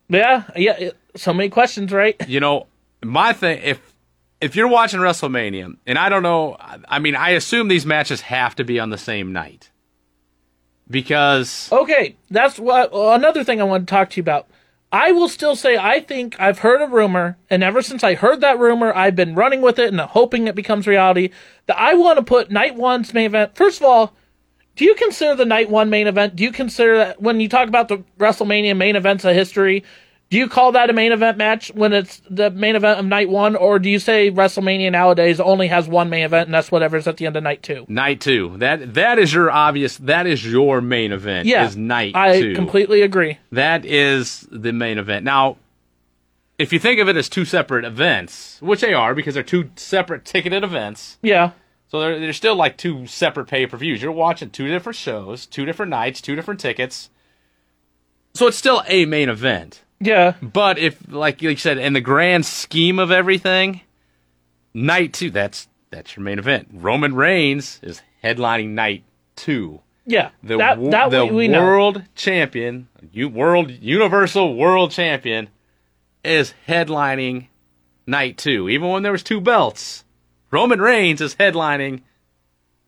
yeah, 0.10 0.44
yeah, 0.56 0.76
it- 0.78 0.98
so 1.16 1.34
many 1.34 1.48
questions, 1.50 1.92
right? 1.92 2.16
You 2.28 2.40
know, 2.40 2.68
my 3.04 3.32
thing 3.34 3.62
if 3.64 3.80
if 4.42 4.56
you're 4.58 4.68
watching 4.68 5.00
WrestleMania, 5.00 5.78
and 5.88 5.98
I 5.98 6.10
don't 6.10 6.24
know, 6.24 6.58
I- 6.60 6.80
I 6.90 7.00
mean, 7.00 7.16
I 7.16 7.30
assume 7.30 7.70
these 7.70 7.86
matches 7.86 8.22
have 8.22 8.56
to 8.56 8.64
be 8.66 8.78
on 8.80 8.90
the 8.90 8.98
same 8.98 9.32
night 9.32 9.70
because 10.90 11.72
Okay, 11.72 12.16
that's 12.30 12.60
what 12.60 12.90
another 12.94 13.44
thing 13.44 13.62
I 13.62 13.64
want 13.64 13.88
to 13.88 13.92
talk 13.92 14.10
to 14.12 14.18
you 14.18 14.22
about. 14.22 14.48
I 14.94 15.12
will 15.12 15.28
still 15.28 15.56
say 15.56 15.76
I 15.76 16.02
think 16.02 16.40
I've 16.40 16.60
heard 16.60 16.80
a 16.80 16.88
rumor, 16.88 17.36
and 17.50 17.64
ever 17.64 17.82
since 17.82 18.04
I 18.04 18.14
heard 18.14 18.42
that 18.42 18.60
rumor, 18.60 18.96
I've 18.96 19.16
been 19.16 19.34
running 19.34 19.62
with 19.64 19.80
it 19.80 19.92
and 19.92 20.00
hoping 20.00 20.46
it 20.48 20.54
becomes 20.54 20.86
reality. 20.86 21.32
That 21.66 21.80
I 21.80 21.96
want 21.96 22.18
to 22.20 22.24
put 22.24 22.52
night 22.52 22.76
one's 22.76 23.12
main 23.12 23.26
event. 23.26 23.56
First 23.56 23.82
of 23.82 23.88
all, 23.88 24.14
do 24.76 24.86
you 24.86 24.94
consider 24.94 25.34
the 25.34 25.46
night 25.46 25.72
one 25.72 25.90
main 25.90 26.06
event? 26.06 26.36
Do 26.36 26.44
you 26.44 26.52
consider 26.52 26.98
that 26.98 27.20
when 27.20 27.40
you 27.40 27.50
talk 27.50 27.68
about 27.68 27.88
the 27.88 28.04
WrestleMania 28.20 28.78
main 28.78 28.96
events 28.96 29.26
of 29.26 29.34
history? 29.34 29.84
Do 30.34 30.40
you 30.40 30.50
call 30.50 30.72
that 30.72 30.90
a 30.90 30.94
main 30.94 31.12
event 31.12 31.38
match 31.38 31.72
when 31.76 31.94
it's 31.94 32.20
the 32.28 32.50
main 32.50 32.76
event 32.76 33.00
of 33.00 33.06
night 33.06 33.30
one, 33.30 33.56
or 33.56 33.78
do 33.78 33.88
you 33.88 34.00
say 34.00 34.32
WrestleMania 34.32 34.92
nowadays 34.92 35.40
only 35.40 35.68
has 35.68 35.88
one 35.88 36.10
main 36.10 36.24
event 36.24 36.48
and 36.48 36.54
that's 36.56 36.72
whatever's 36.72 37.06
at 37.06 37.18
the 37.18 37.28
end 37.28 37.36
of 37.36 37.44
night 37.44 37.62
two? 37.62 37.86
Night 37.88 38.20
two. 38.20 38.58
That 38.58 38.96
that 38.96 39.20
is 39.20 39.32
your 39.32 39.52
obvious. 39.52 39.96
That 39.98 40.26
is 40.26 40.44
your 40.44 40.82
main 40.82 41.12
event. 41.12 41.46
Yeah, 41.46 41.68
is 41.68 41.78
night 41.78 42.16
I 42.16 42.42
two. 42.42 42.56
completely 42.56 43.04
agree. 43.04 43.38
That 43.52 43.86
is 43.86 44.48
the 44.52 44.74
main 44.74 44.98
event. 44.98 45.24
Now, 45.24 45.58
if 46.58 46.74
you 46.74 46.80
think 46.80 47.00
of 47.00 47.08
it 47.08 47.16
as 47.16 47.30
two 47.30 47.46
separate 47.46 47.86
events, 47.86 48.58
which 48.60 48.82
they 48.82 48.96
are 48.96 49.14
because 49.14 49.36
they're 49.36 49.44
two 49.44 49.70
separate 49.76 50.26
ticketed 50.26 50.64
events, 50.64 51.20
Yeah, 51.22 51.52
so 51.90 52.00
they're, 52.00 52.20
they're 52.20 52.34
still 52.34 52.56
like 52.56 52.76
two 52.78 53.06
separate 53.06 53.46
pay 53.46 53.68
per 53.68 53.78
views. 53.78 54.02
You're 54.02 54.12
watching 54.12 54.50
two 54.50 54.68
different 54.68 54.96
shows, 54.96 55.46
two 55.46 55.64
different 55.68 55.92
nights, 55.92 56.22
two 56.22 56.36
different 56.36 56.60
tickets. 56.60 57.12
So 58.34 58.48
it's 58.48 58.58
still 58.58 58.82
a 58.88 59.06
main 59.06 59.30
event. 59.30 59.84
Yeah, 60.06 60.34
But 60.42 60.78
if, 60.78 60.98
like 61.12 61.42
you 61.42 61.56
said, 61.56 61.78
in 61.78 61.94
the 61.94 62.02
grand 62.02 62.46
scheme 62.46 63.00
of 63.00 63.12
everything, 63.12 63.82
night 64.74 65.14
two, 65.14 65.30
that's 65.32 65.68
that's 65.92 66.16
your 66.16 66.24
main 66.24 66.40
event. 66.40 66.70
Roman 66.74 67.14
Reigns 67.16 67.80
is 67.84 68.02
headlining 68.24 68.70
night 68.70 69.04
two. 69.36 69.82
yeah. 70.06 70.30
The, 70.44 70.58
that 70.58 70.92
that 70.92 71.12
the 71.12 71.26
we, 71.26 71.32
we 71.32 71.48
know. 71.48 71.64
world 71.64 72.04
champion, 72.16 72.88
you 73.12 73.30
world 73.30 73.72
universal 73.72 74.56
world 74.56 74.92
champion, 74.92 75.50
is 76.24 76.54
headlining 76.68 77.48
night 78.08 78.38
two. 78.38 78.70
Even 78.70 78.90
when 78.90 79.04
there 79.04 79.12
was 79.12 79.24
two 79.24 79.40
belts, 79.42 80.04
Roman 80.52 80.82
Reigns 80.82 81.22
is 81.22 81.36
headlining 81.36 82.02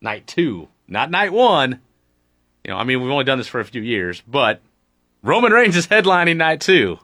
night 0.00 0.26
two, 0.26 0.68
not 0.88 1.10
night 1.10 1.32
one. 1.32 1.80
You 2.64 2.72
know, 2.72 2.78
I 2.78 2.84
mean, 2.84 3.00
we've 3.00 3.12
only 3.12 3.24
done 3.24 3.38
this 3.38 3.46
for 3.46 3.60
a 3.60 3.64
few 3.64 3.80
years, 3.80 4.22
but 4.26 4.60
Roman 5.22 5.52
Reigns 5.52 5.76
is 5.76 5.86
headlining 5.86 6.36
night 6.36 6.60
two. 6.60 6.98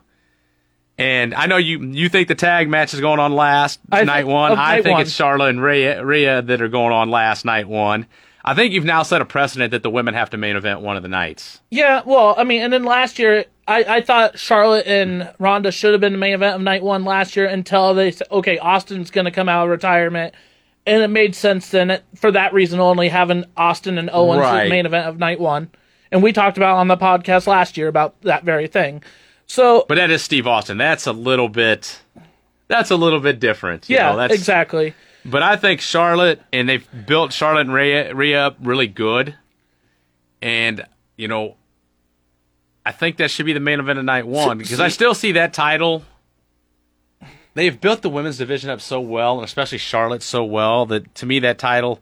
And 0.97 1.33
I 1.33 1.47
know 1.47 1.57
you 1.57 1.79
you 1.81 2.07
think 2.09 2.27
the 2.27 2.35
tag 2.35 2.69
match 2.69 2.93
is 2.93 2.99
going 3.01 3.19
on 3.19 3.33
last 3.33 3.79
I 3.91 4.03
night 4.03 4.27
one. 4.27 4.51
I 4.51 4.55
night 4.55 4.83
think 4.83 4.93
one. 4.93 5.01
it's 5.01 5.11
Charlotte 5.11 5.49
and 5.49 5.61
Rhea, 5.61 6.05
Rhea 6.05 6.41
that 6.43 6.61
are 6.61 6.67
going 6.67 6.93
on 6.93 7.09
last 7.09 7.45
night 7.45 7.67
one. 7.67 8.05
I 8.45 8.53
think 8.53 8.73
you've 8.73 8.83
now 8.85 9.03
set 9.03 9.21
a 9.21 9.25
precedent 9.25 9.71
that 9.71 9.83
the 9.83 9.89
women 9.89 10.13
have 10.13 10.29
to 10.31 10.37
main 10.37 10.55
event 10.57 10.81
one 10.81 10.97
of 10.97 11.01
the 11.03 11.09
nights. 11.09 11.61
Yeah, 11.71 12.01
well, 12.05 12.35
I 12.37 12.43
mean, 12.43 12.61
and 12.61 12.73
then 12.73 12.83
last 12.83 13.17
year, 13.17 13.45
I, 13.69 13.83
I 13.85 14.01
thought 14.01 14.37
Charlotte 14.37 14.85
and 14.85 15.33
Ronda 15.39 15.71
should 15.71 15.93
have 15.93 16.01
been 16.01 16.11
the 16.11 16.19
main 16.19 16.33
event 16.33 16.57
of 16.57 16.61
night 16.61 16.83
one 16.83 17.05
last 17.05 17.37
year 17.37 17.45
until 17.45 17.93
they 17.93 18.11
said, 18.11 18.27
okay, 18.29 18.57
Austin's 18.59 19.11
going 19.11 19.23
to 19.25 19.31
come 19.31 19.47
out 19.47 19.63
of 19.63 19.69
retirement. 19.69 20.35
And 20.85 21.01
it 21.01 21.07
made 21.07 21.35
sense 21.35 21.69
then, 21.69 22.01
for 22.15 22.31
that 22.31 22.53
reason 22.53 22.81
only, 22.81 23.07
having 23.07 23.45
Austin 23.55 23.97
and 23.97 24.09
Owens 24.11 24.39
as 24.43 24.51
Right. 24.51 24.63
the 24.65 24.69
main 24.69 24.85
event 24.85 25.07
of 25.07 25.17
night 25.17 25.39
one. 25.39 25.69
And 26.11 26.21
we 26.21 26.33
talked 26.33 26.57
about 26.57 26.75
on 26.75 26.89
the 26.89 26.97
podcast 26.97 27.47
last 27.47 27.77
year 27.77 27.87
about 27.87 28.19
that 28.23 28.43
very 28.43 28.67
thing. 28.67 29.01
So, 29.47 29.85
But 29.87 29.95
that 29.95 30.09
is 30.09 30.21
Steve 30.21 30.47
Austin. 30.47 30.77
That's 30.77 31.05
a 31.07 31.11
little 31.13 31.49
bit. 31.49 31.99
That's 32.67 32.91
a 32.91 32.95
little 32.95 33.19
bit 33.19 33.39
different. 33.39 33.89
you 33.89 33.95
yeah, 33.97 34.11
know, 34.11 34.17
that's, 34.17 34.33
exactly. 34.33 34.95
But 35.25 35.43
I 35.43 35.55
think 35.55 35.79
Charlotte 35.81 36.41
and 36.51 36.67
they've 36.67 36.87
built 37.05 37.31
Charlotte 37.31 37.61
and 37.61 37.73
Rhea, 37.73 38.13
Rhea 38.13 38.47
up 38.47 38.57
really 38.61 38.87
good, 38.87 39.35
and 40.41 40.85
you 41.15 41.27
know, 41.27 41.55
I 42.85 42.91
think 42.91 43.17
that 43.17 43.31
should 43.31 43.45
be 43.45 43.53
the 43.53 43.59
main 43.59 43.79
event 43.79 43.99
of 43.99 44.05
night 44.05 44.27
one 44.27 44.57
because 44.57 44.79
I 44.79 44.89
still 44.89 45.13
see 45.13 45.33
that 45.33 45.53
title. 45.53 46.03
They've 47.53 47.79
built 47.79 48.01
the 48.01 48.09
women's 48.09 48.39
division 48.39 48.69
up 48.69 48.81
so 48.81 48.99
well, 48.99 49.35
and 49.35 49.45
especially 49.45 49.77
Charlotte 49.77 50.23
so 50.23 50.43
well 50.43 50.85
that 50.87 51.13
to 51.15 51.25
me 51.25 51.39
that 51.39 51.59
title, 51.59 52.01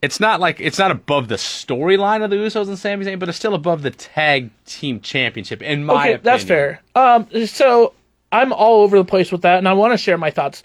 it's 0.00 0.20
not 0.20 0.40
like 0.40 0.60
it's 0.60 0.78
not 0.78 0.90
above 0.90 1.28
the 1.28 1.36
storyline 1.36 2.22
of 2.22 2.30
the 2.30 2.36
Usos 2.36 2.68
and 2.68 2.78
Sami 2.78 3.04
Zayn, 3.04 3.18
but 3.18 3.28
it's 3.28 3.38
still 3.38 3.54
above 3.54 3.82
the 3.82 3.90
tag 3.90 4.50
team 4.64 5.00
championship 5.00 5.62
in 5.62 5.84
my 5.84 5.94
okay, 5.94 6.00
opinion. 6.14 6.20
that's 6.24 6.44
fair. 6.44 6.82
Um, 6.94 7.46
so 7.46 7.94
I'm 8.30 8.52
all 8.52 8.82
over 8.82 8.96
the 8.96 9.04
place 9.04 9.32
with 9.32 9.42
that, 9.42 9.58
and 9.58 9.68
I 9.68 9.72
want 9.72 9.92
to 9.92 9.98
share 9.98 10.18
my 10.18 10.30
thoughts. 10.30 10.62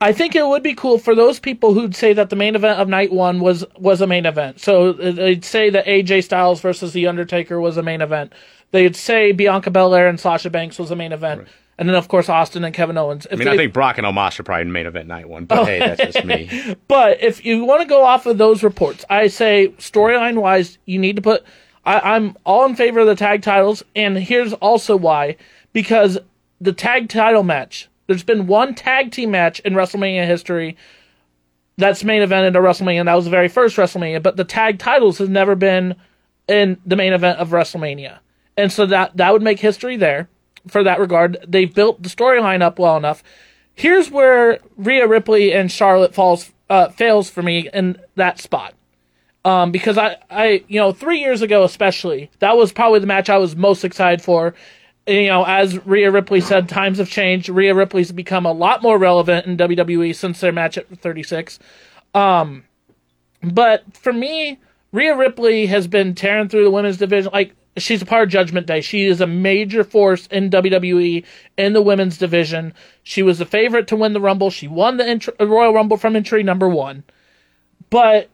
I 0.00 0.12
think 0.12 0.34
it 0.34 0.46
would 0.46 0.62
be 0.62 0.74
cool 0.74 0.98
for 0.98 1.14
those 1.14 1.40
people 1.40 1.72
who'd 1.72 1.96
say 1.96 2.12
that 2.12 2.28
the 2.28 2.36
main 2.36 2.54
event 2.54 2.78
of 2.78 2.88
night 2.88 3.12
one 3.12 3.40
was 3.40 3.64
was 3.78 4.00
a 4.00 4.06
main 4.06 4.26
event. 4.26 4.60
So 4.60 4.90
uh, 4.90 5.12
they'd 5.12 5.44
say 5.44 5.70
that 5.70 5.86
AJ 5.86 6.24
Styles 6.24 6.60
versus 6.60 6.92
The 6.92 7.06
Undertaker 7.06 7.60
was 7.60 7.76
a 7.76 7.82
main 7.82 8.02
event. 8.02 8.32
They'd 8.72 8.96
say 8.96 9.32
Bianca 9.32 9.70
Belair 9.70 10.08
and 10.08 10.20
Sasha 10.20 10.50
Banks 10.50 10.78
was 10.78 10.90
a 10.90 10.96
main 10.96 11.12
event, 11.12 11.46
and 11.78 11.88
then 11.88 11.96
of 11.96 12.08
course 12.08 12.28
Austin 12.28 12.64
and 12.64 12.74
Kevin 12.74 12.96
Owens. 12.98 13.26
If 13.26 13.32
I 13.32 13.36
mean, 13.36 13.44
they- 13.46 13.54
I 13.54 13.56
think 13.56 13.72
Brock 13.72 13.98
and 13.98 14.06
Omos 14.06 14.38
are 14.38 14.42
probably 14.42 14.64
main 14.64 14.86
event 14.86 15.08
night 15.08 15.28
one, 15.28 15.44
but 15.44 15.64
hey, 15.66 15.78
that's 15.78 16.12
just 16.14 16.24
me. 16.26 16.76
But 16.88 17.22
if 17.22 17.44
you 17.44 17.64
want 17.64 17.82
to 17.82 17.88
go 17.88 18.04
off 18.04 18.26
of 18.26 18.38
those 18.38 18.62
reports, 18.62 19.04
I 19.10 19.26
say 19.28 19.68
storyline 19.78 20.40
wise, 20.40 20.78
you 20.86 20.98
need 20.98 21.16
to 21.16 21.22
put. 21.22 21.44
I, 21.84 22.00
I'm 22.16 22.36
all 22.44 22.64
in 22.66 22.74
favor 22.76 23.00
of 23.00 23.06
the 23.06 23.14
tag 23.14 23.42
titles, 23.42 23.82
and 23.94 24.16
here's 24.18 24.52
also 24.54 24.96
why: 24.96 25.36
because 25.72 26.18
the 26.60 26.72
tag 26.72 27.08
title 27.08 27.42
match. 27.42 27.88
There's 28.08 28.22
been 28.22 28.46
one 28.46 28.76
tag 28.76 29.10
team 29.10 29.32
match 29.32 29.58
in 29.60 29.74
WrestleMania 29.74 30.26
history 30.28 30.76
that's 31.76 32.04
main 32.04 32.22
evented 32.22 32.50
a 32.50 32.60
WrestleMania, 32.60 33.00
and 33.00 33.08
that 33.08 33.14
was 33.14 33.24
the 33.24 33.30
very 33.32 33.48
first 33.48 33.76
WrestleMania. 33.76 34.22
But 34.22 34.36
the 34.36 34.44
tag 34.44 34.78
titles 34.78 35.18
has 35.18 35.28
never 35.28 35.54
been 35.56 35.96
in 36.48 36.80
the 36.86 36.94
main 36.96 37.12
event 37.12 37.40
of 37.40 37.48
WrestleMania, 37.50 38.18
and 38.56 38.70
so 38.72 38.86
that 38.86 39.16
that 39.16 39.32
would 39.32 39.42
make 39.42 39.58
history 39.58 39.96
there 39.96 40.28
for 40.68 40.82
that 40.82 41.00
regard. 41.00 41.38
They've 41.46 41.72
built 41.72 42.02
the 42.02 42.08
storyline 42.08 42.62
up 42.62 42.78
well 42.78 42.96
enough. 42.96 43.22
Here's 43.74 44.10
where 44.10 44.58
Rhea 44.76 45.06
Ripley 45.06 45.52
and 45.52 45.70
Charlotte 45.70 46.14
falls 46.14 46.52
uh, 46.68 46.88
fails 46.88 47.30
for 47.30 47.42
me 47.42 47.68
in 47.72 47.98
that 48.16 48.40
spot. 48.40 48.74
Um, 49.44 49.70
because 49.70 49.96
I, 49.96 50.16
I, 50.28 50.64
you 50.66 50.80
know, 50.80 50.90
three 50.90 51.20
years 51.20 51.40
ago 51.40 51.62
especially, 51.62 52.30
that 52.40 52.56
was 52.56 52.72
probably 52.72 52.98
the 52.98 53.06
match 53.06 53.30
I 53.30 53.38
was 53.38 53.54
most 53.54 53.84
excited 53.84 54.20
for. 54.20 54.54
You 55.06 55.28
know, 55.28 55.44
as 55.44 55.86
Rhea 55.86 56.10
Ripley 56.10 56.40
said, 56.40 56.68
times 56.68 56.98
have 56.98 57.08
changed. 57.08 57.48
Rhea 57.48 57.72
Ripley's 57.72 58.10
become 58.10 58.44
a 58.44 58.50
lot 58.52 58.82
more 58.82 58.98
relevant 58.98 59.46
in 59.46 59.56
WWE 59.56 60.16
since 60.16 60.40
their 60.40 60.50
match 60.50 60.76
at 60.76 60.88
36. 60.98 61.60
Um, 62.12 62.64
but 63.40 63.84
for 63.96 64.12
me, 64.12 64.58
Rhea 64.90 65.16
Ripley 65.16 65.66
has 65.66 65.86
been 65.86 66.16
tearing 66.16 66.48
through 66.48 66.64
the 66.64 66.70
women's 66.70 66.96
division. 66.96 67.30
Like 67.32 67.54
she's 67.76 68.02
a 68.02 68.06
part 68.06 68.24
of 68.24 68.28
Judgment 68.28 68.66
Day. 68.66 68.80
She 68.80 69.06
is 69.06 69.20
a 69.20 69.26
major 69.26 69.84
force 69.84 70.26
in 70.28 70.50
WWE 70.50 71.24
in 71.56 71.72
the 71.72 71.82
women's 71.82 72.18
division. 72.18 72.72
She 73.02 73.22
was 73.22 73.38
the 73.38 73.46
favorite 73.46 73.86
to 73.88 73.96
win 73.96 74.12
the 74.12 74.20
Rumble. 74.20 74.50
She 74.50 74.68
won 74.68 74.96
the 74.96 75.04
intr- 75.04 75.34
uh, 75.40 75.46
Royal 75.46 75.74
Rumble 75.74 75.96
from 75.96 76.16
entry 76.16 76.42
number 76.42 76.68
one. 76.68 77.04
But 77.90 78.28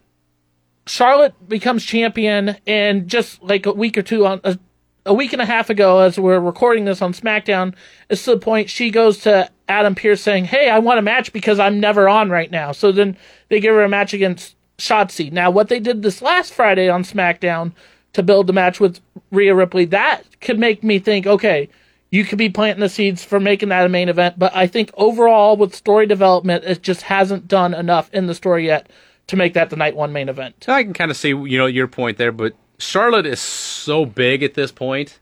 Charlotte 0.85 1.33
becomes 1.47 1.85
champion, 1.85 2.57
and 2.65 3.07
just 3.07 3.41
like 3.43 3.65
a 3.65 3.73
week 3.73 3.97
or 3.97 4.01
two 4.01 4.25
on 4.25 4.41
a, 4.43 4.57
a 5.05 5.13
week 5.13 5.33
and 5.33 5.41
a 5.41 5.45
half 5.45 5.69
ago, 5.69 5.99
as 5.99 6.19
we're 6.19 6.39
recording 6.39 6.85
this 6.85 7.01
on 7.01 7.13
SmackDown, 7.13 7.75
it's 8.09 8.23
to 8.25 8.31
the 8.31 8.39
point 8.39 8.69
she 8.69 8.89
goes 8.89 9.19
to 9.19 9.49
Adam 9.69 9.95
Pearce 9.95 10.21
saying, 10.21 10.45
"Hey, 10.45 10.69
I 10.69 10.79
want 10.79 10.99
a 10.99 11.03
match 11.03 11.31
because 11.31 11.59
I'm 11.59 11.79
never 11.79 12.09
on 12.09 12.29
right 12.29 12.51
now." 12.51 12.71
So 12.71 12.91
then 12.91 13.17
they 13.49 13.59
give 13.59 13.75
her 13.75 13.83
a 13.83 13.89
match 13.89 14.13
against 14.13 14.55
Shotzi. 14.77 15.31
Now, 15.31 15.51
what 15.51 15.69
they 15.69 15.79
did 15.79 16.01
this 16.01 16.21
last 16.21 16.53
Friday 16.53 16.89
on 16.89 17.03
SmackDown 17.03 17.73
to 18.13 18.23
build 18.23 18.47
the 18.47 18.53
match 18.53 18.79
with 18.79 18.99
Rhea 19.31 19.53
Ripley, 19.55 19.85
that 19.85 20.23
could 20.41 20.59
make 20.59 20.83
me 20.83 20.99
think, 20.99 21.25
okay, 21.27 21.69
you 22.11 22.23
could 22.23 22.37
be 22.37 22.49
planting 22.49 22.81
the 22.81 22.89
seeds 22.89 23.23
for 23.23 23.39
making 23.39 23.69
that 23.69 23.85
a 23.85 23.89
main 23.89 24.07
event. 24.07 24.37
But 24.37 24.55
I 24.55 24.67
think 24.67 24.91
overall, 24.95 25.57
with 25.57 25.73
story 25.73 26.05
development, 26.05 26.63
it 26.63 26.83
just 26.83 27.01
hasn't 27.03 27.47
done 27.47 27.73
enough 27.73 28.13
in 28.13 28.27
the 28.27 28.35
story 28.35 28.67
yet 28.67 28.87
to 29.27 29.35
make 29.35 29.53
that 29.53 29.69
the 29.69 29.75
night 29.75 29.95
one 29.95 30.13
main 30.13 30.29
event. 30.29 30.65
I 30.67 30.83
can 30.83 30.93
kind 30.93 31.09
of 31.09 31.17
see, 31.17 31.29
you 31.29 31.57
know, 31.57 31.65
your 31.65 31.87
point 31.87 32.17
there, 32.17 32.31
but 32.31 32.55
Charlotte 32.77 33.25
is 33.25 33.39
so 33.39 34.05
big 34.05 34.43
at 34.43 34.53
this 34.53 34.71
point. 34.71 35.19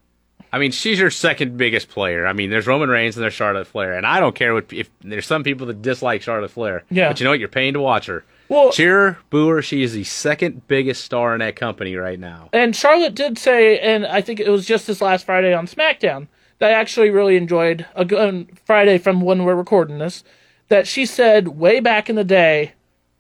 I 0.54 0.60
mean, 0.60 0.72
she's 0.72 1.00
your 1.00 1.12
second 1.12 1.56
biggest 1.56 1.88
player. 1.88 2.28
I 2.28 2.34
mean, 2.34 2.50
there's 2.50 2.68
Roman 2.68 2.89
Reigns 2.89 3.16
and 3.16 3.24
there's 3.24 3.34
Charlotte 3.34 3.68
Flair, 3.68 3.94
and 3.94 4.06
I 4.06 4.20
don't 4.20 4.36
care 4.36 4.54
what 4.54 4.74
if 4.74 4.89
there's 5.00 5.26
some 5.26 5.44
people 5.44 5.68
that 5.68 5.82
dislike 5.82 6.22
Charlotte 6.22 6.52
Flair. 6.52 6.84
Yeah. 6.89 7.08
but 7.08 7.20
you 7.20 7.24
know 7.24 7.30
what? 7.30 7.39
You're 7.39 7.48
paying 7.48 7.74
to 7.74 7.80
watch 7.80 8.08
her. 8.08 8.26
Well- 8.52 8.72
cheer, 8.74 9.18
boo 9.30 9.47
her. 9.47 9.62
She 9.62 9.82
is 9.82 9.93
the 9.93 10.04
second 10.04 10.68
biggest 10.68 11.06
star 11.06 11.34
in 11.34 11.39
that 11.39 11.56
company 11.56 11.95
right 11.95 12.20
now. 12.20 12.49
And 12.52 12.76
Charlotte 12.76 13.16
did 13.16 13.38
say, 13.38 13.80
and 13.80 14.06
I 14.06 14.20
think 14.20 14.41
it 14.41 14.49
was 14.49 14.66
just 14.66 14.88
this 14.88 15.02
last 15.02 15.26
Friday 15.26 15.54
on 15.54 15.68
SmackDown, 15.68 16.28
that 16.60 16.72
I 16.72 16.74
actually 16.74 17.12
really 17.12 17.38
enjoyed 17.38 17.86
a 17.95 18.04
good 18.04 18.20
um, 18.20 18.47
Friday 18.66 18.97
from 18.97 19.22
when 19.22 19.45
we're 19.45 19.56
recording 19.56 19.99
this, 19.99 20.26
that 20.68 20.86
she 20.86 21.06
said 21.06 21.47
way 21.47 21.80
back 21.80 22.10
in 22.10 22.18
the 22.18 22.26
day, 22.26 22.74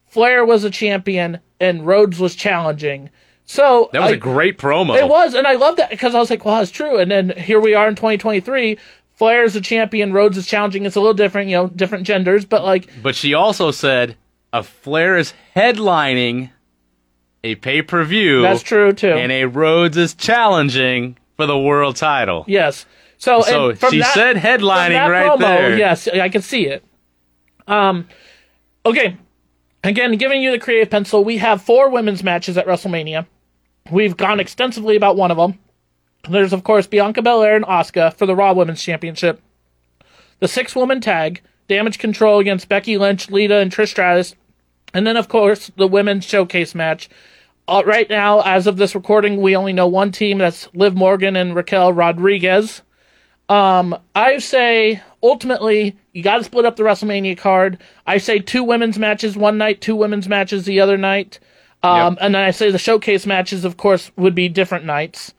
Flair 0.05 0.43
was 0.43 0.65
a 0.65 0.69
champion 0.69 1.39
and 1.61 1.87
Rhodes 1.87 2.19
was 2.19 2.35
challenging. 2.35 3.09
So 3.45 3.89
That 3.93 4.01
was 4.01 4.11
a 4.11 4.15
a 4.15 4.17
great 4.17 4.57
promo. 4.57 4.97
It 4.97 5.07
was, 5.07 5.33
and 5.33 5.47
I 5.47 5.53
love 5.53 5.77
that 5.77 5.89
because 5.91 6.13
I 6.13 6.19
was 6.19 6.29
like, 6.29 6.43
well, 6.43 6.57
that's 6.57 6.71
true. 6.71 6.97
And 6.97 7.09
then 7.09 7.29
here 7.37 7.61
we 7.61 7.73
are 7.73 7.87
in 7.87 7.95
2023. 7.95 8.77
Flair 9.13 9.43
is 9.43 9.55
a 9.55 9.61
champion, 9.61 10.11
Rhodes 10.11 10.37
is 10.37 10.45
challenging. 10.45 10.85
It's 10.85 10.97
a 10.97 10.99
little 10.99 11.13
different, 11.13 11.49
you 11.49 11.55
know, 11.55 11.67
different 11.67 12.05
genders, 12.05 12.43
but 12.43 12.65
like, 12.65 12.89
But 13.01 13.15
she 13.15 13.33
also 13.33 13.71
said 13.71 14.17
a 14.53 14.63
Flair 14.63 15.17
is 15.17 15.33
headlining 15.55 16.49
a 17.43 17.55
pay 17.55 17.81
per 17.81 18.03
view. 18.03 18.41
that's 18.41 18.61
true 18.63 18.93
too. 18.93 19.11
And 19.13 19.31
a 19.31 19.45
Rhodes 19.45 19.97
is 19.97 20.13
challenging 20.13 21.17
for 21.37 21.45
the 21.45 21.57
world 21.57 21.95
title. 21.95 22.45
Yes. 22.47 22.85
So, 23.17 23.41
So 23.41 23.75
from 23.75 23.91
she 23.91 23.99
that- 23.99 24.13
said 24.13 24.35
headlining 24.37 25.07
right 25.09 25.31
promo, 25.31 25.39
there. 25.39 25.77
Yes, 25.77 26.07
I 26.07 26.29
can 26.29 26.41
see 26.41 26.67
it. 26.67 26.83
Um, 27.67 28.07
okay. 28.85 29.17
Again, 29.83 30.15
giving 30.17 30.43
you 30.43 30.51
the 30.51 30.59
creative 30.59 30.89
pencil, 30.91 31.23
we 31.23 31.37
have 31.37 31.61
four 31.61 31.89
women's 31.89 32.23
matches 32.23 32.57
at 32.57 32.67
WrestleMania. 32.67 33.25
We've 33.91 34.15
gone 34.17 34.39
extensively 34.39 34.95
about 34.95 35.17
one 35.17 35.31
of 35.31 35.37
them. 35.37 35.57
There's 36.29 36.53
of 36.53 36.63
course 36.63 36.85
Bianca 36.85 37.21
Belair 37.23 37.55
and 37.55 37.65
Asuka 37.65 38.13
for 38.13 38.27
the 38.27 38.35
Raw 38.35 38.53
Women's 38.53 38.81
Championship. 38.83 39.41
The 40.39 40.47
six 40.47 40.75
woman 40.75 41.01
tag, 41.01 41.41
Damage 41.67 41.97
Control 41.97 42.39
against 42.39 42.69
Becky 42.69 42.97
Lynch, 42.97 43.29
Lita, 43.31 43.55
and 43.57 43.71
Trish 43.71 43.89
Stratus. 43.89 44.35
And 44.93 45.05
then 45.07 45.17
of 45.17 45.27
course 45.27 45.71
the 45.77 45.87
women's 45.87 46.25
showcase 46.25 46.75
match. 46.75 47.09
Uh, 47.67 47.83
right 47.85 48.09
now, 48.09 48.41
as 48.41 48.67
of 48.67 48.77
this 48.77 48.95
recording, 48.95 49.39
we 49.41 49.55
only 49.55 49.71
know 49.71 49.87
one 49.87 50.11
team. 50.11 50.39
That's 50.39 50.67
Liv 50.73 50.95
Morgan 50.95 51.35
and 51.35 51.55
Raquel 51.55 51.93
Rodriguez. 51.93 52.81
Um, 53.49 53.95
I 54.15 54.39
say 54.39 55.01
ultimately 55.21 55.95
you 56.13 56.23
got 56.23 56.37
to 56.37 56.43
split 56.43 56.65
up 56.65 56.75
the 56.75 56.83
WrestleMania 56.83 57.37
card. 57.37 57.79
I 58.07 58.17
say 58.17 58.39
two 58.39 58.63
women's 58.63 58.97
matches 58.97 59.37
one 59.37 59.57
night, 59.57 59.81
two 59.81 59.95
women's 59.95 60.27
matches 60.27 60.65
the 60.65 60.79
other 60.79 60.97
night. 60.97 61.39
Um, 61.83 62.13
Yep. 62.13 62.17
and 62.21 62.35
then 62.35 62.41
I 62.43 62.51
say 62.51 62.71
the 62.71 62.77
showcase 62.77 63.25
matches, 63.25 63.65
of 63.65 63.77
course, 63.77 64.11
would 64.17 64.35
be 64.35 64.49
different 64.49 64.85
nights. 64.85 65.33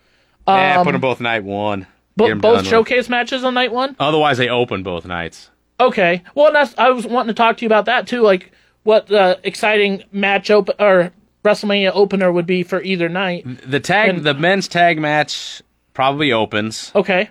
yeah, 0.49 0.83
put 0.83 0.93
them 0.93 1.01
both 1.01 1.21
night 1.21 1.45
one. 1.45 1.87
'em 2.21 2.39
both 2.41 2.41
done 2.41 2.57
with. 2.57 2.67
showcase 2.67 3.09
matches 3.09 3.45
on 3.45 3.55
night 3.55 3.73
one. 3.73 3.97
Otherwise, 3.99 4.39
they 4.39 4.49
open 4.49 4.83
both 4.83 5.07
nights. 5.07 5.51
Okay. 5.81 6.23
Well, 6.35 6.49
and 6.49 6.57
that's 6.57 6.75
I 6.79 6.91
was 6.91 7.07
wanting 7.07 7.29
to 7.29 7.35
talk 7.35 7.57
to 7.59 7.63
you 7.63 7.69
about 7.69 7.87
that 7.87 8.07
too. 8.07 8.23
Like 8.23 8.52
what 8.83 9.07
the 9.07 9.39
exciting 9.45 10.05
match 10.13 10.51
open 10.51 10.75
or 10.79 11.13
WrestleMania 11.45 11.91
opener 11.95 12.31
would 12.31 12.47
be 12.47 12.63
for 12.63 12.81
either 12.83 13.09
night. 13.09 13.45
The 13.69 13.81
tag, 13.81 14.11
And- 14.11 14.25
the 14.25 14.35
men's 14.35 14.69
tag 14.69 14.99
match 14.99 15.63
probably 15.95 16.33
opens. 16.33 16.93
Okay. 16.95 17.31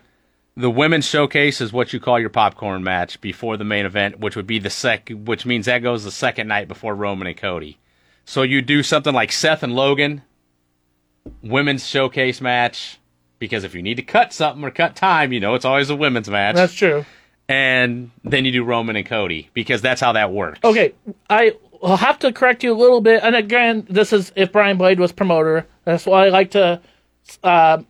The 0.57 0.69
women's 0.69 1.05
showcase 1.07 1.61
is 1.61 1.71
what 1.71 1.93
you 1.93 1.99
call 1.99 2.19
your 2.19 2.29
popcorn 2.29 2.83
match 2.83 3.21
before 3.21 3.55
the 3.55 3.63
main 3.63 3.85
event, 3.85 4.19
which 4.19 4.35
would 4.35 4.45
be 4.47 4.59
the 4.59 4.69
sec, 4.69 5.09
which 5.09 5.45
means 5.45 5.65
that 5.65 5.79
goes 5.79 6.03
the 6.03 6.11
second 6.11 6.47
night 6.49 6.67
before 6.67 6.93
Roman 6.93 7.27
and 7.27 7.37
Cody. 7.37 7.77
So 8.25 8.41
you 8.43 8.61
do 8.61 8.83
something 8.83 9.13
like 9.13 9.31
Seth 9.31 9.63
and 9.63 9.73
Logan, 9.73 10.23
women's 11.41 11.87
showcase 11.87 12.41
match, 12.41 12.99
because 13.39 13.63
if 13.63 13.73
you 13.73 13.81
need 13.81 13.95
to 13.95 14.03
cut 14.03 14.33
something 14.33 14.63
or 14.63 14.71
cut 14.71 14.95
time, 14.95 15.31
you 15.31 15.39
know 15.39 15.55
it's 15.55 15.65
always 15.65 15.89
a 15.89 15.95
women's 15.95 16.29
match. 16.29 16.55
That's 16.55 16.73
true. 16.73 17.05
And 17.51 18.11
then 18.23 18.45
you 18.45 18.51
do 18.51 18.63
Roman 18.63 18.95
and 18.95 19.05
Cody 19.05 19.49
because 19.53 19.81
that's 19.81 19.99
how 20.01 20.13
that 20.13 20.31
works. 20.31 20.59
Okay, 20.63 20.93
I 21.29 21.53
will 21.81 21.97
have 21.97 22.19
to 22.19 22.31
correct 22.31 22.63
you 22.63 22.73
a 22.73 22.77
little 22.77 23.01
bit. 23.01 23.21
And 23.23 23.35
again, 23.35 23.85
this 23.89 24.13
is 24.13 24.31
if 24.35 24.51
Brian 24.51 24.77
Blade 24.77 24.99
was 24.99 25.11
promoter. 25.11 25.65
That's 25.85 26.05
why 26.05 26.25
I 26.27 26.29
like 26.29 26.51
to 26.51 26.79
uh, 27.43 27.81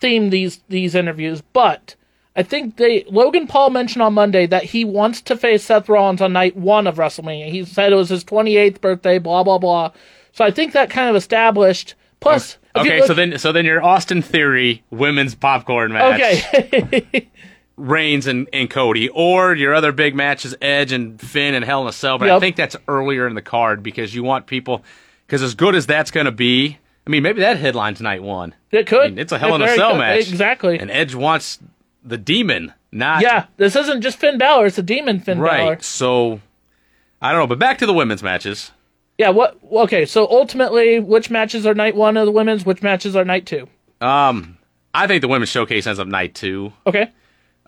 theme 0.00 0.30
these 0.30 0.60
these 0.68 0.94
interviews. 0.94 1.42
But 1.52 1.94
I 2.34 2.42
think 2.42 2.76
they 2.76 3.04
Logan 3.10 3.46
Paul 3.46 3.70
mentioned 3.70 4.02
on 4.02 4.14
Monday 4.14 4.46
that 4.46 4.64
he 4.64 4.84
wants 4.84 5.20
to 5.22 5.36
face 5.36 5.64
Seth 5.64 5.88
Rollins 5.88 6.20
on 6.20 6.32
night 6.32 6.56
one 6.56 6.86
of 6.86 6.96
WrestleMania. 6.96 7.48
He 7.50 7.64
said 7.64 7.92
it 7.92 7.96
was 7.96 8.08
his 8.08 8.24
28th 8.24 8.80
birthday. 8.80 9.18
Blah 9.18 9.42
blah 9.44 9.58
blah. 9.58 9.92
So 10.32 10.44
I 10.44 10.50
think 10.50 10.72
that 10.72 10.90
kind 10.90 11.08
of 11.10 11.16
established. 11.16 11.94
Plus, 12.20 12.58
you 12.74 12.80
Okay, 12.82 12.98
look- 12.98 13.06
so 13.06 13.14
then 13.14 13.38
so 13.38 13.52
then 13.52 13.64
your 13.64 13.82
Austin 13.82 14.22
Theory 14.22 14.82
women's 14.90 15.34
popcorn 15.34 15.92
match. 15.92 16.44
okay, 16.54 17.28
Reigns 17.76 18.26
and, 18.26 18.48
and 18.52 18.70
Cody, 18.70 19.08
or 19.10 19.54
your 19.54 19.74
other 19.74 19.92
big 19.92 20.14
matches, 20.14 20.54
Edge 20.62 20.92
and 20.92 21.20
Finn 21.20 21.54
and 21.54 21.64
Hell 21.64 21.82
in 21.82 21.88
a 21.88 21.92
Cell. 21.92 22.18
But 22.18 22.30
I 22.30 22.40
think 22.40 22.56
that's 22.56 22.76
earlier 22.88 23.26
in 23.28 23.34
the 23.34 23.42
card 23.42 23.82
because 23.82 24.14
you 24.14 24.22
want 24.22 24.46
people, 24.46 24.82
because 25.26 25.42
as 25.42 25.54
good 25.54 25.74
as 25.74 25.86
that's 25.86 26.10
going 26.10 26.24
to 26.26 26.32
be, 26.32 26.78
I 27.06 27.10
mean, 27.10 27.22
maybe 27.22 27.40
that 27.40 27.58
headlines 27.58 28.00
night 28.00 28.22
one. 28.22 28.54
it 28.70 28.86
could. 28.86 29.00
I 29.04 29.08
mean, 29.08 29.18
it's 29.18 29.32
a 29.32 29.38
Hell 29.38 29.54
in 29.54 29.62
a 29.62 29.74
Cell 29.74 29.92
could. 29.92 29.98
match. 29.98 30.28
Exactly. 30.28 30.78
And 30.78 30.90
Edge 30.90 31.14
wants 31.14 31.58
the 32.02 32.16
demon, 32.16 32.72
not. 32.92 33.20
yeah, 33.20 33.46
this 33.58 33.76
isn't 33.76 34.00
just 34.00 34.18
Finn 34.18 34.38
Balor; 34.38 34.66
it's 34.66 34.78
a 34.78 34.82
demon 34.82 35.20
Finn 35.20 35.38
Right. 35.38 35.58
Balor. 35.58 35.70
Right. 35.72 35.82
So, 35.84 36.40
I 37.20 37.30
don't 37.32 37.40
know. 37.42 37.46
But 37.46 37.58
back 37.58 37.78
to 37.78 37.86
the 37.86 37.92
women's 37.92 38.22
matches. 38.22 38.70
Yeah, 39.18 39.30
what 39.30 39.58
okay, 39.70 40.06
so 40.06 40.26
ultimately 40.30 40.98
which 41.00 41.30
matches 41.30 41.66
are 41.66 41.74
night 41.74 41.94
one 41.96 42.16
of 42.16 42.26
the 42.26 42.32
women's, 42.32 42.64
which 42.64 42.82
matches 42.82 43.16
are 43.16 43.24
night 43.24 43.44
two? 43.46 43.68
Um, 44.00 44.56
I 44.94 45.06
think 45.06 45.20
the 45.20 45.28
women's 45.28 45.48
showcase 45.50 45.86
ends 45.86 45.98
up 45.98 46.08
night 46.08 46.34
two. 46.34 46.72
Okay. 46.86 47.10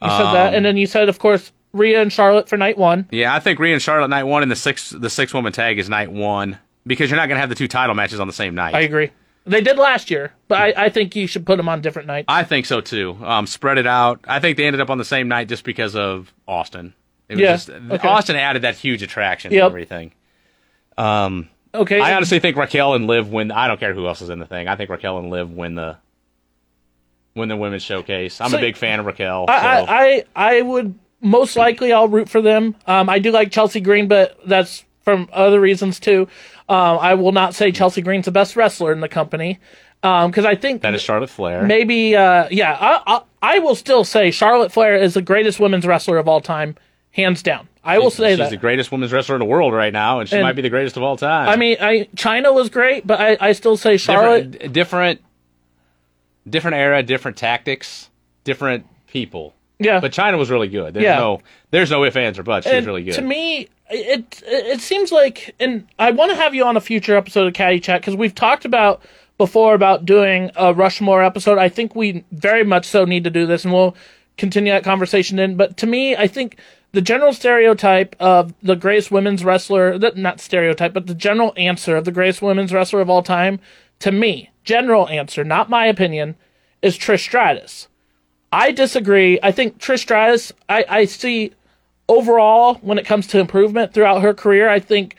You 0.02 0.08
said 0.10 0.32
that. 0.32 0.54
And 0.54 0.64
then 0.64 0.76
you 0.76 0.86
said 0.86 1.08
of 1.08 1.18
course 1.18 1.52
Rhea 1.72 2.00
and 2.00 2.12
Charlotte 2.12 2.48
for 2.48 2.56
night 2.56 2.78
one. 2.78 3.06
Yeah, 3.10 3.34
I 3.34 3.40
think 3.40 3.58
Rhea 3.58 3.74
and 3.74 3.82
Charlotte 3.82 4.08
night 4.08 4.24
one, 4.24 4.42
and 4.42 4.50
the 4.50 4.56
six 4.56 4.90
the 4.90 5.10
six 5.10 5.34
woman 5.34 5.52
tag 5.52 5.78
is 5.78 5.88
night 5.88 6.10
one 6.10 6.58
because 6.86 7.10
you're 7.10 7.18
not 7.18 7.26
going 7.28 7.36
to 7.36 7.40
have 7.40 7.48
the 7.50 7.54
two 7.54 7.68
title 7.68 7.94
matches 7.94 8.20
on 8.20 8.26
the 8.26 8.32
same 8.32 8.54
night. 8.54 8.74
I 8.74 8.80
agree. 8.80 9.10
They 9.44 9.60
did 9.62 9.78
last 9.78 10.10
year, 10.10 10.32
but 10.46 10.58
I, 10.58 10.84
I 10.86 10.88
think 10.90 11.16
you 11.16 11.26
should 11.26 11.46
put 11.46 11.56
them 11.56 11.68
on 11.70 11.80
different 11.80 12.06
nights. 12.06 12.26
I 12.28 12.44
think 12.44 12.66
so 12.66 12.80
too. 12.82 13.16
Um, 13.22 13.46
spread 13.46 13.78
it 13.78 13.86
out. 13.86 14.20
I 14.28 14.40
think 14.40 14.56
they 14.58 14.66
ended 14.66 14.80
up 14.82 14.90
on 14.90 14.98
the 14.98 15.06
same 15.06 15.26
night 15.28 15.48
just 15.48 15.64
because 15.64 15.96
of 15.96 16.32
Austin. 16.46 16.92
It 17.30 17.34
was 17.36 17.40
Yeah, 17.40 17.52
just, 17.52 17.70
okay. 17.70 18.08
Austin 18.08 18.36
added 18.36 18.62
that 18.62 18.76
huge 18.76 19.02
attraction 19.02 19.52
Yep. 19.52 19.60
to 19.60 19.64
everything. 19.66 20.12
Um, 20.96 21.48
okay. 21.74 22.00
I 22.00 22.14
honestly 22.14 22.40
think 22.40 22.56
Raquel 22.56 22.94
and 22.94 23.06
Liv 23.06 23.30
win. 23.30 23.50
I 23.50 23.68
don't 23.68 23.78
care 23.80 23.94
who 23.94 24.06
else 24.06 24.20
is 24.22 24.28
in 24.30 24.38
the 24.38 24.46
thing. 24.46 24.68
I 24.68 24.76
think 24.76 24.90
Raquel 24.90 25.18
and 25.18 25.30
Liv 25.30 25.50
win 25.50 25.74
the 25.74 25.96
win 27.38 27.48
the 27.48 27.56
women's 27.56 27.82
showcase. 27.82 28.40
I'm 28.40 28.50
So- 28.50 28.58
a 28.58 28.60
big 28.60 28.76
fan 28.76 29.00
of 29.00 29.06
Raquel. 29.06 29.46
I, 29.48 29.54
so- 29.80 29.86
I, 29.88 30.24
I 30.36 30.58
I 30.58 30.62
would 30.62 30.98
most 31.20 31.56
likely 31.56 31.92
I'll 31.92 32.08
root 32.08 32.28
for 32.28 32.40
them. 32.42 32.76
Um, 32.86 33.08
I 33.08 33.18
do 33.18 33.30
like 33.30 33.50
Chelsea 33.50 33.80
Green, 33.80 34.06
but 34.08 34.38
that's 34.46 34.84
from 35.02 35.28
other 35.32 35.60
reasons 35.60 35.98
too. 35.98 36.28
Um, 36.68 36.98
I 37.00 37.14
will 37.14 37.32
not 37.32 37.54
say 37.54 37.72
Chelsea 37.72 38.02
Green's 38.02 38.26
the 38.26 38.30
best 38.30 38.54
wrestler 38.54 38.92
in 38.92 39.00
the 39.00 39.08
company 39.08 39.58
because 40.02 40.44
I 40.44 40.54
think 40.54 40.82
that 40.82 40.94
is 40.94 41.02
Charlotte 41.02 41.30
Flair. 41.30 41.62
maybe 41.64 42.14
uh, 42.14 42.46
yeah 42.52 42.76
I, 42.78 43.02
I 43.16 43.20
I 43.56 43.58
will 43.60 43.74
still 43.74 44.04
say 44.04 44.30
Charlotte 44.30 44.70
Flair 44.70 44.94
is 44.96 45.14
the 45.14 45.22
greatest 45.22 45.58
women's 45.58 45.86
wrestler 45.86 46.18
of 46.18 46.28
all 46.28 46.40
time, 46.40 46.76
hands 47.12 47.42
down. 47.42 47.68
I 47.82 47.98
will 47.98 48.10
say 48.10 48.30
She's 48.32 48.38
that. 48.38 48.44
She's 48.44 48.50
the 48.50 48.56
greatest 48.58 48.92
women's 48.92 49.12
wrestler 49.12 49.36
in 49.36 49.38
the 49.40 49.44
world 49.46 49.72
right 49.72 49.92
now, 49.92 50.20
and 50.20 50.28
she 50.28 50.36
And- 50.36 50.44
might 50.44 50.52
be 50.56 50.62
the 50.62 50.68
greatest 50.70 50.96
of 50.98 51.02
all 51.02 51.16
time. 51.16 51.48
I 51.48 51.56
mean, 51.56 51.78
I 51.80 52.06
Chyna 52.14 52.52
was 52.54 52.68
great, 52.68 53.06
but 53.06 53.18
I, 53.18 53.36
I 53.40 53.52
still 53.52 53.76
say 53.78 53.96
Charlotte. 53.96 54.50
different, 54.52 54.72
different, 54.74 55.20
different 56.50 56.76
era, 56.76 57.02
different 57.02 57.36
tactics, 57.36 58.10
different 58.44 58.86
people. 59.06 59.54
yeah, 59.78 60.00
But 60.00 60.12
Chyna 60.12 60.38
was 60.38 60.50
really 60.50 60.68
good. 60.68 60.94
There's 60.94 61.04
Yeah. 61.04 61.16
no, 61.18 61.40
there's 61.70 61.90
no 61.90 62.04
ifs, 62.04 62.16
ands, 62.16 62.38
or 62.38 62.42
buts. 62.42 62.66
She 62.68 62.74
was 62.74 62.86
really 62.86 63.04
good. 63.04 63.14
To 63.14 63.22
me, 63.22 63.68
it 63.90 64.42
it 64.46 64.80
seems 64.80 65.12
like, 65.12 65.54
and 65.60 65.86
I 65.98 66.10
want 66.10 66.30
to 66.30 66.36
have 66.36 66.54
you 66.54 66.64
on 66.64 66.76
a 66.76 66.80
future 66.80 67.16
episode 67.16 67.46
of 67.46 67.54
Caddy 67.54 67.80
Chat 67.80 68.00
because 68.00 68.16
we've 68.16 68.34
talked 68.34 68.64
about 68.64 69.02
before 69.38 69.74
about 69.74 70.04
doing 70.04 70.50
a 70.56 70.74
Rushmore 70.74 71.22
episode. 71.22 71.58
I 71.58 71.68
think 71.68 71.94
we 71.94 72.24
very 72.32 72.64
much 72.64 72.86
so 72.86 73.04
need 73.04 73.24
to 73.24 73.30
do 73.30 73.46
this, 73.46 73.64
and 73.64 73.72
we'll 73.72 73.94
continue 74.36 74.72
that 74.72 74.84
conversation. 74.84 75.38
In, 75.38 75.56
but 75.56 75.76
to 75.78 75.86
me, 75.86 76.16
I 76.16 76.26
think 76.26 76.56
the 76.92 77.00
general 77.00 77.32
stereotype 77.32 78.16
of 78.18 78.52
the 78.62 78.74
greatest 78.76 79.10
women's 79.10 79.44
wrestler, 79.44 79.96
that 79.98 80.16
not 80.16 80.40
stereotype, 80.40 80.92
but 80.92 81.06
the 81.06 81.14
general 81.14 81.52
answer 81.56 81.96
of 81.96 82.04
the 82.04 82.12
greatest 82.12 82.42
women's 82.42 82.72
wrestler 82.72 83.00
of 83.00 83.08
all 83.10 83.22
time, 83.22 83.60
to 84.00 84.12
me, 84.12 84.50
general 84.64 85.08
answer, 85.08 85.44
not 85.44 85.70
my 85.70 85.86
opinion, 85.86 86.36
is 86.82 86.96
Trish 86.96 87.20
Stratus. 87.20 87.88
I 88.52 88.72
disagree. 88.72 89.38
I 89.42 89.52
think 89.52 89.78
Trish 89.78 90.00
Stratus, 90.00 90.52
I, 90.68 90.84
I 90.88 91.04
see 91.04 91.52
overall 92.08 92.74
when 92.76 92.98
it 92.98 93.06
comes 93.06 93.26
to 93.28 93.38
improvement 93.38 93.92
throughout 93.92 94.22
her 94.22 94.34
career, 94.34 94.68
I 94.68 94.80
think 94.80 95.16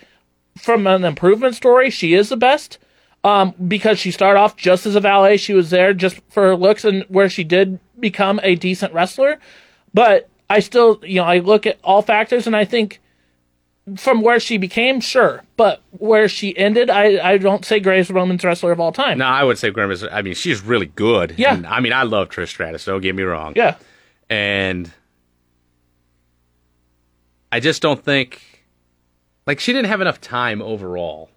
from 0.57 0.87
an 0.87 1.03
improvement 1.03 1.55
story, 1.55 1.89
she 1.89 2.13
is 2.13 2.29
the 2.29 2.37
best. 2.37 2.77
Um, 3.21 3.53
because 3.67 3.99
she 3.99 4.11
started 4.11 4.39
off 4.39 4.55
just 4.55 4.85
as 4.85 4.95
a 4.95 5.01
valet, 5.01 5.35
she 5.35 5.53
was 5.53 5.71
there 5.71 5.93
just 5.93 6.21
for 6.29 6.43
her 6.43 6.55
looks 6.55 6.85
and 6.85 7.03
where 7.09 7.29
she 7.29 7.43
did 7.43 7.77
become 7.99 8.39
a 8.43 8.55
decent 8.55 8.93
wrestler. 8.93 9.39
But 9.93 10.29
I 10.49 10.61
still, 10.61 11.01
you 11.03 11.15
know, 11.15 11.25
I 11.25 11.39
look 11.39 11.65
at 11.65 11.79
all 11.83 12.01
factors 12.01 12.47
and 12.47 12.55
I 12.55 12.63
think 12.63 13.01
from 13.97 14.21
where 14.21 14.39
she 14.39 14.57
became, 14.57 14.99
sure, 14.99 15.43
but 15.57 15.81
where 15.91 16.27
she 16.27 16.55
ended, 16.57 16.89
I, 16.89 17.31
I 17.33 17.37
don't 17.37 17.63
say 17.65 17.79
greatest 17.79 18.11
women's 18.11 18.43
wrestler 18.43 18.71
of 18.71 18.79
all 18.79 18.91
time. 18.91 19.17
no, 19.19 19.25
I 19.25 19.43
would 19.43 19.57
say 19.57 19.69
Grim 19.69 19.91
is. 19.91 20.03
I 20.03 20.21
mean, 20.21 20.33
she's 20.33 20.61
really 20.61 20.87
good. 20.87 21.35
Yeah. 21.37 21.53
And, 21.53 21.67
I 21.67 21.79
mean, 21.79 21.93
I 21.93 22.03
love 22.03 22.29
Trish 22.29 22.47
Stratus. 22.49 22.85
Don't 22.85 23.01
get 23.01 23.15
me 23.15 23.23
wrong. 23.23 23.53
Yeah, 23.55 23.75
And 24.29 24.91
I 27.51 27.59
just 27.59 27.81
don't 27.81 28.03
think, 28.03 28.65
like, 29.47 29.59
she 29.59 29.73
didn't 29.73 29.87
have 29.87 30.01
enough 30.01 30.21
time 30.21 30.61
overall. 30.61 31.29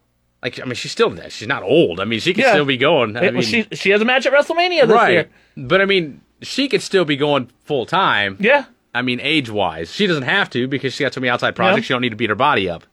Like, 0.43 0.61
I 0.61 0.65
mean, 0.65 0.75
she's 0.75 0.93
still 0.93 1.09
that. 1.11 1.33
she's 1.33 1.49
not 1.49 1.63
old. 1.63 2.01
I 2.01 2.05
mean, 2.05 2.21
she 2.21 2.35
can 2.35 2.43
Yeah. 2.43 2.51
still 2.53 2.65
be 2.65 2.77
going. 2.77 3.17
I 3.17 3.31
mean, 3.31 3.43
she 3.43 3.67
she 3.73 3.91
has 3.91 4.01
a 4.03 4.05
match 4.05 4.27
at 4.27 4.33
WrestleMania 4.33 4.83
this 4.83 4.91
right. 4.91 5.13
year. 5.13 5.29
But 5.57 5.81
I 5.81 5.85
mean, 5.85 6.21
she 6.43 6.69
could 6.69 6.83
still 6.83 7.05
be 7.05 7.17
going 7.17 7.49
full 7.65 7.87
time. 7.87 8.37
Yeah, 8.41 8.65
I 8.95 9.03
mean, 9.03 9.21
age 9.21 9.49
wise, 9.51 9.91
she 9.93 10.07
doesn't 10.07 10.25
have 10.25 10.51
to 10.51 10.69
because 10.69 10.93
she 10.95 11.05
got 11.05 11.15
so 11.15 11.21
many 11.21 11.31
outside 11.31 11.57
projects. 11.57 11.87
She 11.87 11.95
don't 11.95 12.03
need 12.03 12.11
to 12.11 12.17
beat 12.17 12.29
her 12.31 12.37
body 12.37 12.69
up. 12.69 12.85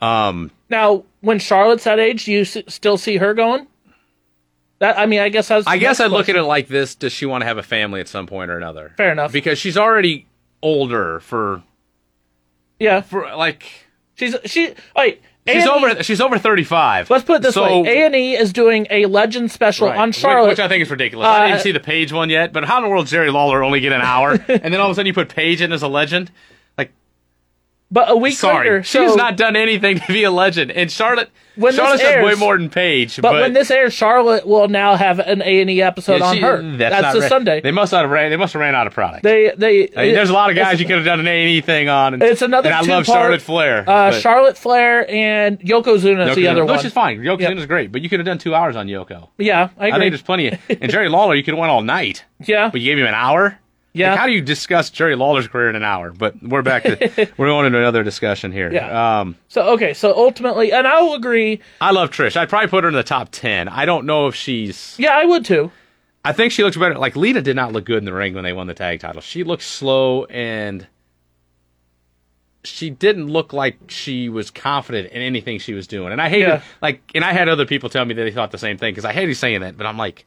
Um, 0.00 0.50
Now, 0.70 1.04
when 1.20 1.38
Charlotte's 1.38 1.84
that 1.84 1.98
age, 1.98 2.24
do 2.24 2.32
you 2.32 2.42
s- 2.42 2.56
still 2.68 2.96
see 2.96 3.16
her 3.18 3.34
going? 3.34 3.66
That 4.78 4.96
I 4.98 5.06
mean, 5.06 5.18
I 5.20 5.28
guess 5.28 5.48
that's. 5.48 5.66
I 5.66 5.76
guess 5.76 5.98
I 6.00 6.06
look 6.06 6.28
at 6.28 6.36
it 6.36 6.44
like 6.44 6.68
this: 6.68 6.94
Does 6.94 7.12
she 7.12 7.26
want 7.26 7.42
to 7.42 7.46
have 7.46 7.58
a 7.58 7.64
family 7.64 8.00
at 8.00 8.06
some 8.06 8.26
point 8.28 8.50
or 8.50 8.56
another? 8.56 8.92
Fair 8.96 9.10
enough. 9.10 9.32
Because 9.32 9.58
she's 9.58 9.76
already 9.76 10.26
older 10.62 11.18
for 11.20 11.62
Yeah, 12.78 13.00
for 13.00 13.34
like 13.34 13.64
she's 14.14 14.36
she. 14.44 14.74
Wait, 14.96 15.20
she's 15.48 15.64
A&E 15.64 15.68
over 15.68 16.02
she's 16.02 16.20
over 16.20 16.38
thirty 16.38 16.64
five. 16.64 17.10
Let's 17.10 17.24
put 17.24 17.36
it 17.36 17.42
this 17.42 17.54
so, 17.54 17.82
way: 17.82 17.88
A 18.02 18.06
and 18.06 18.14
E 18.14 18.34
is 18.36 18.52
doing 18.52 18.86
a 18.90 19.06
Legend 19.06 19.50
special 19.50 19.88
Right. 19.88 19.98
on 19.98 20.08
Which- 20.10 20.16
Charlotte. 20.16 20.48
which 20.50 20.60
I 20.60 20.68
think 20.68 20.82
is 20.82 20.90
ridiculous. 20.90 21.26
I 21.26 21.44
Uh, 21.44 21.46
didn't 21.48 21.60
see 21.62 21.72
the 21.72 21.80
Paige 21.80 22.12
one 22.12 22.30
yet, 22.30 22.52
but 22.52 22.64
how 22.64 22.76
in 22.78 22.84
the 22.84 22.88
world 22.88 23.06
does 23.06 23.10
Jerry 23.12 23.30
Lawler 23.30 23.62
only 23.62 23.80
get 23.80 23.92
an 23.92 24.00
hour, 24.02 24.32
and 24.48 24.72
then 24.72 24.76
all 24.80 24.86
of 24.86 24.92
a 24.92 24.94
sudden 24.94 25.06
you 25.06 25.14
put 25.14 25.28
Paige 25.28 25.60
in 25.62 25.72
as 25.72 25.82
a 25.82 25.88
legend? 25.88 26.30
But 27.90 28.10
a 28.10 28.16
week 28.16 28.34
Sorry, 28.36 28.66
later, 28.68 28.82
she's 28.82 29.10
so- 29.12 29.14
not 29.16 29.38
done 29.38 29.56
anything 29.56 29.98
to 30.00 30.12
be 30.12 30.22
a 30.24 30.30
legend. 30.30 30.70
And 30.70 30.90
Charlotte, 30.92 31.30
When 31.56 31.72
Charlotte's 31.72 32.02
done 32.02 32.22
way 32.22 32.34
more 32.34 32.58
than 32.58 32.68
Paige. 32.68 33.18
But, 33.18 33.32
when 33.32 33.54
this 33.54 33.70
airs, 33.70 33.94
Charlotte 33.94 34.46
will 34.46 34.68
now 34.68 34.94
have 34.96 35.18
an 35.18 35.40
A 35.40 35.60
and 35.62 35.70
E 35.70 35.80
episode 35.80 36.18
Yeah, 36.20 36.26
on 36.26 36.36
her. 36.36 36.76
That's, 36.76 37.14
the 37.14 37.20
ra- 37.22 37.28
Sunday. 37.28 37.62
They 37.62 37.70
must 37.72 37.92
not 37.92 38.02
have 38.02 38.10
ran. 38.10 38.28
They 38.30 38.36
must 38.36 38.52
have 38.52 38.60
ran 38.60 38.74
out 38.74 38.86
of 38.86 38.92
product. 38.92 39.22
They 39.22 39.52
they. 39.56 39.88
I 39.96 40.02
mean, 40.04 40.14
there's 40.14 40.28
a 40.28 40.34
lot 40.34 40.50
of 40.50 40.56
guys 40.56 40.78
you 40.80 40.86
could 40.86 40.96
have 40.96 41.04
done 41.06 41.18
an 41.20 41.26
A 41.26 41.40
and 41.40 41.48
E 41.48 41.62
thing 41.62 41.88
on. 41.88 42.12
And, 42.12 42.22
It's 42.22 42.42
another 42.42 42.68
And 42.68 42.76
I 42.76 42.80
love 42.80 43.06
two-part, 43.06 43.22
Charlotte 43.22 43.40
Flair. 43.42 43.80
Uh, 43.88 44.10
but- 44.10 44.20
Charlotte 44.20 44.58
Flair 44.58 45.10
and 45.10 45.58
Yokozuna 45.60 46.28
is 46.28 46.36
the 46.36 46.42
Yokozuna- 46.44 46.50
other 46.50 46.64
which 46.66 46.76
one. 46.76 46.86
is 46.86 46.92
fine. 46.92 47.18
Yokozuna's 47.20 47.60
Yep. 47.60 47.68
great, 47.68 47.90
but 47.90 48.02
you 48.02 48.10
could 48.10 48.20
have 48.20 48.26
done 48.26 48.36
two 48.38 48.54
hours 48.54 48.76
on 48.76 48.86
Yoko. 48.86 49.28
Yeah, 49.38 49.70
I 49.78 49.86
I 49.92 49.98
think 49.98 50.10
there's 50.10 50.20
plenty. 50.20 50.48
Of, 50.48 50.58
and 50.68 50.90
Jerry 50.90 51.08
Lawler, 51.08 51.34
you 51.34 51.42
could 51.42 51.54
have 51.54 51.58
went 51.58 51.70
all 51.70 51.80
night, 51.82 52.24
yeah, 52.44 52.68
but 52.70 52.82
you 52.82 52.90
gave 52.92 52.98
him 52.98 53.06
an 53.06 53.14
hour. 53.14 53.58
Yeah. 53.92 54.10
Like, 54.10 54.18
how 54.20 54.26
do 54.26 54.32
you 54.32 54.40
discuss 54.42 54.90
Jerry 54.90 55.16
Lawler's 55.16 55.48
career 55.48 55.68
in 55.70 55.76
an 55.76 55.82
hour? 55.82 56.12
But 56.12 56.40
we're 56.42 56.62
back 56.62 56.84
to 56.84 57.28
we're 57.36 57.46
going 57.48 57.66
into 57.66 57.78
another 57.78 58.02
discussion 58.02 58.52
here. 58.52 58.72
Yeah. 58.72 59.20
Um, 59.20 59.36
so 59.48 59.70
okay, 59.70 59.94
so 59.94 60.14
ultimately, 60.16 60.72
and 60.72 60.86
I 60.86 61.00
will 61.00 61.14
agree. 61.14 61.60
I 61.80 61.90
love 61.90 62.10
Trish. 62.10 62.36
I'd 62.36 62.48
probably 62.48 62.68
put 62.68 62.84
her 62.84 62.88
in 62.88 62.94
the 62.94 63.02
top 63.02 63.28
ten. 63.30 63.68
I 63.68 63.84
don't 63.86 64.06
know 64.06 64.26
if 64.28 64.34
she's. 64.34 64.94
Yeah, 64.98 65.10
I 65.16 65.24
would 65.24 65.44
too. 65.44 65.70
I 66.24 66.32
think 66.32 66.52
she 66.52 66.62
looks 66.64 66.76
better. 66.76 66.98
Like 66.98 67.16
Lita 67.16 67.40
did 67.40 67.56
not 67.56 67.72
look 67.72 67.84
good 67.86 67.98
in 67.98 68.04
the 68.04 68.12
ring 68.12 68.34
when 68.34 68.44
they 68.44 68.52
won 68.52 68.66
the 68.66 68.74
tag 68.74 69.00
title. 69.00 69.20
She 69.22 69.44
looked 69.44 69.62
slow 69.62 70.24
and 70.26 70.86
she 72.64 72.90
didn't 72.90 73.28
look 73.28 73.52
like 73.52 73.78
she 73.88 74.28
was 74.28 74.50
confident 74.50 75.10
in 75.12 75.22
anything 75.22 75.58
she 75.58 75.72
was 75.74 75.86
doing. 75.86 76.12
And 76.12 76.20
I 76.20 76.28
hated 76.28 76.48
Yeah. 76.48 76.62
like, 76.82 77.00
and 77.14 77.24
I 77.24 77.32
had 77.32 77.48
other 77.48 77.64
people 77.64 77.88
tell 77.88 78.04
me 78.04 78.14
that 78.14 78.22
they 78.24 78.32
thought 78.32 78.50
the 78.50 78.58
same 78.58 78.76
thing 78.76 78.92
because 78.92 79.04
I 79.04 79.12
hated 79.12 79.36
saying 79.36 79.60
that, 79.60 79.76
but 79.78 79.86
I'm 79.86 79.96
like, 79.96 80.26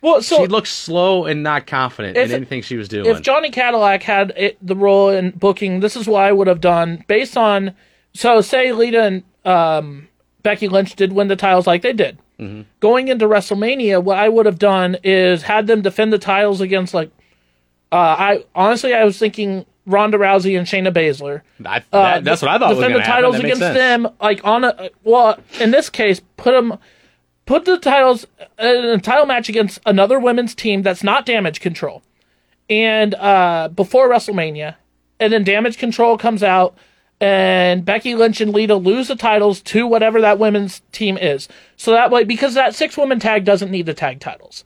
Well, 0.00 0.22
so 0.22 0.36
she 0.38 0.46
looked 0.46 0.68
slow 0.68 1.24
and 1.24 1.42
not 1.42 1.66
confident 1.66 2.16
If- 2.16 2.30
in 2.30 2.36
anything 2.36 2.62
she 2.62 2.76
was 2.76 2.88
doing. 2.88 3.06
if 3.06 3.20
Johnny 3.22 3.50
Cadillac 3.50 4.02
had 4.04 4.32
it, 4.36 4.56
the 4.62 4.76
role 4.76 5.08
in 5.10 5.30
booking, 5.30 5.80
this 5.80 5.96
is 5.96 6.06
what 6.06 6.22
I 6.22 6.32
would 6.32 6.46
have 6.46 6.60
done 6.60 7.04
based 7.08 7.36
on. 7.36 7.74
So, 8.14 8.40
say 8.40 8.72
Lita 8.72 9.02
and 9.02 9.22
um, 9.44 10.08
Becky 10.42 10.68
Lynch 10.68 10.94
did 10.96 11.12
win 11.12 11.28
the 11.28 11.36
titles 11.36 11.66
like 11.66 11.82
they 11.82 11.92
did. 11.92 12.18
Mm-hmm. 12.40 12.62
Going 12.80 13.08
into 13.08 13.26
WrestleMania, 13.26 14.02
what 14.02 14.18
I 14.18 14.28
would 14.28 14.46
have 14.46 14.58
done 14.58 14.96
is 15.02 15.42
had 15.42 15.66
them 15.66 15.82
defend 15.82 16.12
the 16.12 16.18
titles 16.18 16.60
against 16.60 16.94
like. 16.94 17.10
Uh, 17.90 17.96
I 17.96 18.44
honestly, 18.54 18.94
I 18.94 19.02
was 19.04 19.18
thinking 19.18 19.66
Ronda 19.86 20.18
Rousey 20.18 20.56
and 20.58 20.66
Shayna 20.66 20.92
Baszler. 20.92 21.40
I, 21.66 21.82
Uh, 21.92 22.20
that's 22.20 22.42
what 22.42 22.50
I 22.50 22.58
thought 22.58 22.74
defend 22.74 22.94
the 22.94 23.00
titles 23.00 23.36
That 23.36 23.44
against 23.44 23.60
sense. 23.62 23.74
them, 23.76 24.08
like 24.20 24.40
on 24.44 24.62
a 24.64 24.90
well. 25.04 25.38
In 25.60 25.70
this 25.72 25.90
case, 25.90 26.20
put 26.36 26.52
them, 26.52 26.78
put 27.48 27.64
the 27.64 27.78
titles 27.78 28.26
in 28.58 28.84
a 28.84 28.98
title 28.98 29.24
match 29.24 29.48
against 29.48 29.80
another 29.86 30.20
women's 30.20 30.54
team 30.54 30.82
that's 30.82 31.02
not 31.02 31.24
Damage 31.24 31.60
Control, 31.60 32.02
and 32.68 33.14
uh, 33.14 33.68
before 33.74 34.08
WrestleMania, 34.08 34.74
and 35.18 35.32
then 35.32 35.44
Damage 35.44 35.78
Control 35.78 36.18
comes 36.18 36.42
out, 36.42 36.76
and 37.22 37.86
Becky 37.86 38.14
Lynch 38.14 38.42
and 38.42 38.52
Lita 38.52 38.76
lose 38.76 39.08
the 39.08 39.16
titles 39.16 39.62
to 39.62 39.86
whatever 39.86 40.20
that 40.20 40.38
women's 40.38 40.82
team 40.92 41.16
is. 41.16 41.48
So 41.78 41.92
that 41.92 42.10
way, 42.10 42.22
because 42.24 42.52
that 42.52 42.74
six 42.74 42.98
woman 42.98 43.18
tag 43.18 43.46
doesn't 43.46 43.70
need 43.70 43.86
the 43.86 43.94
tag 43.94 44.20
titles. 44.20 44.62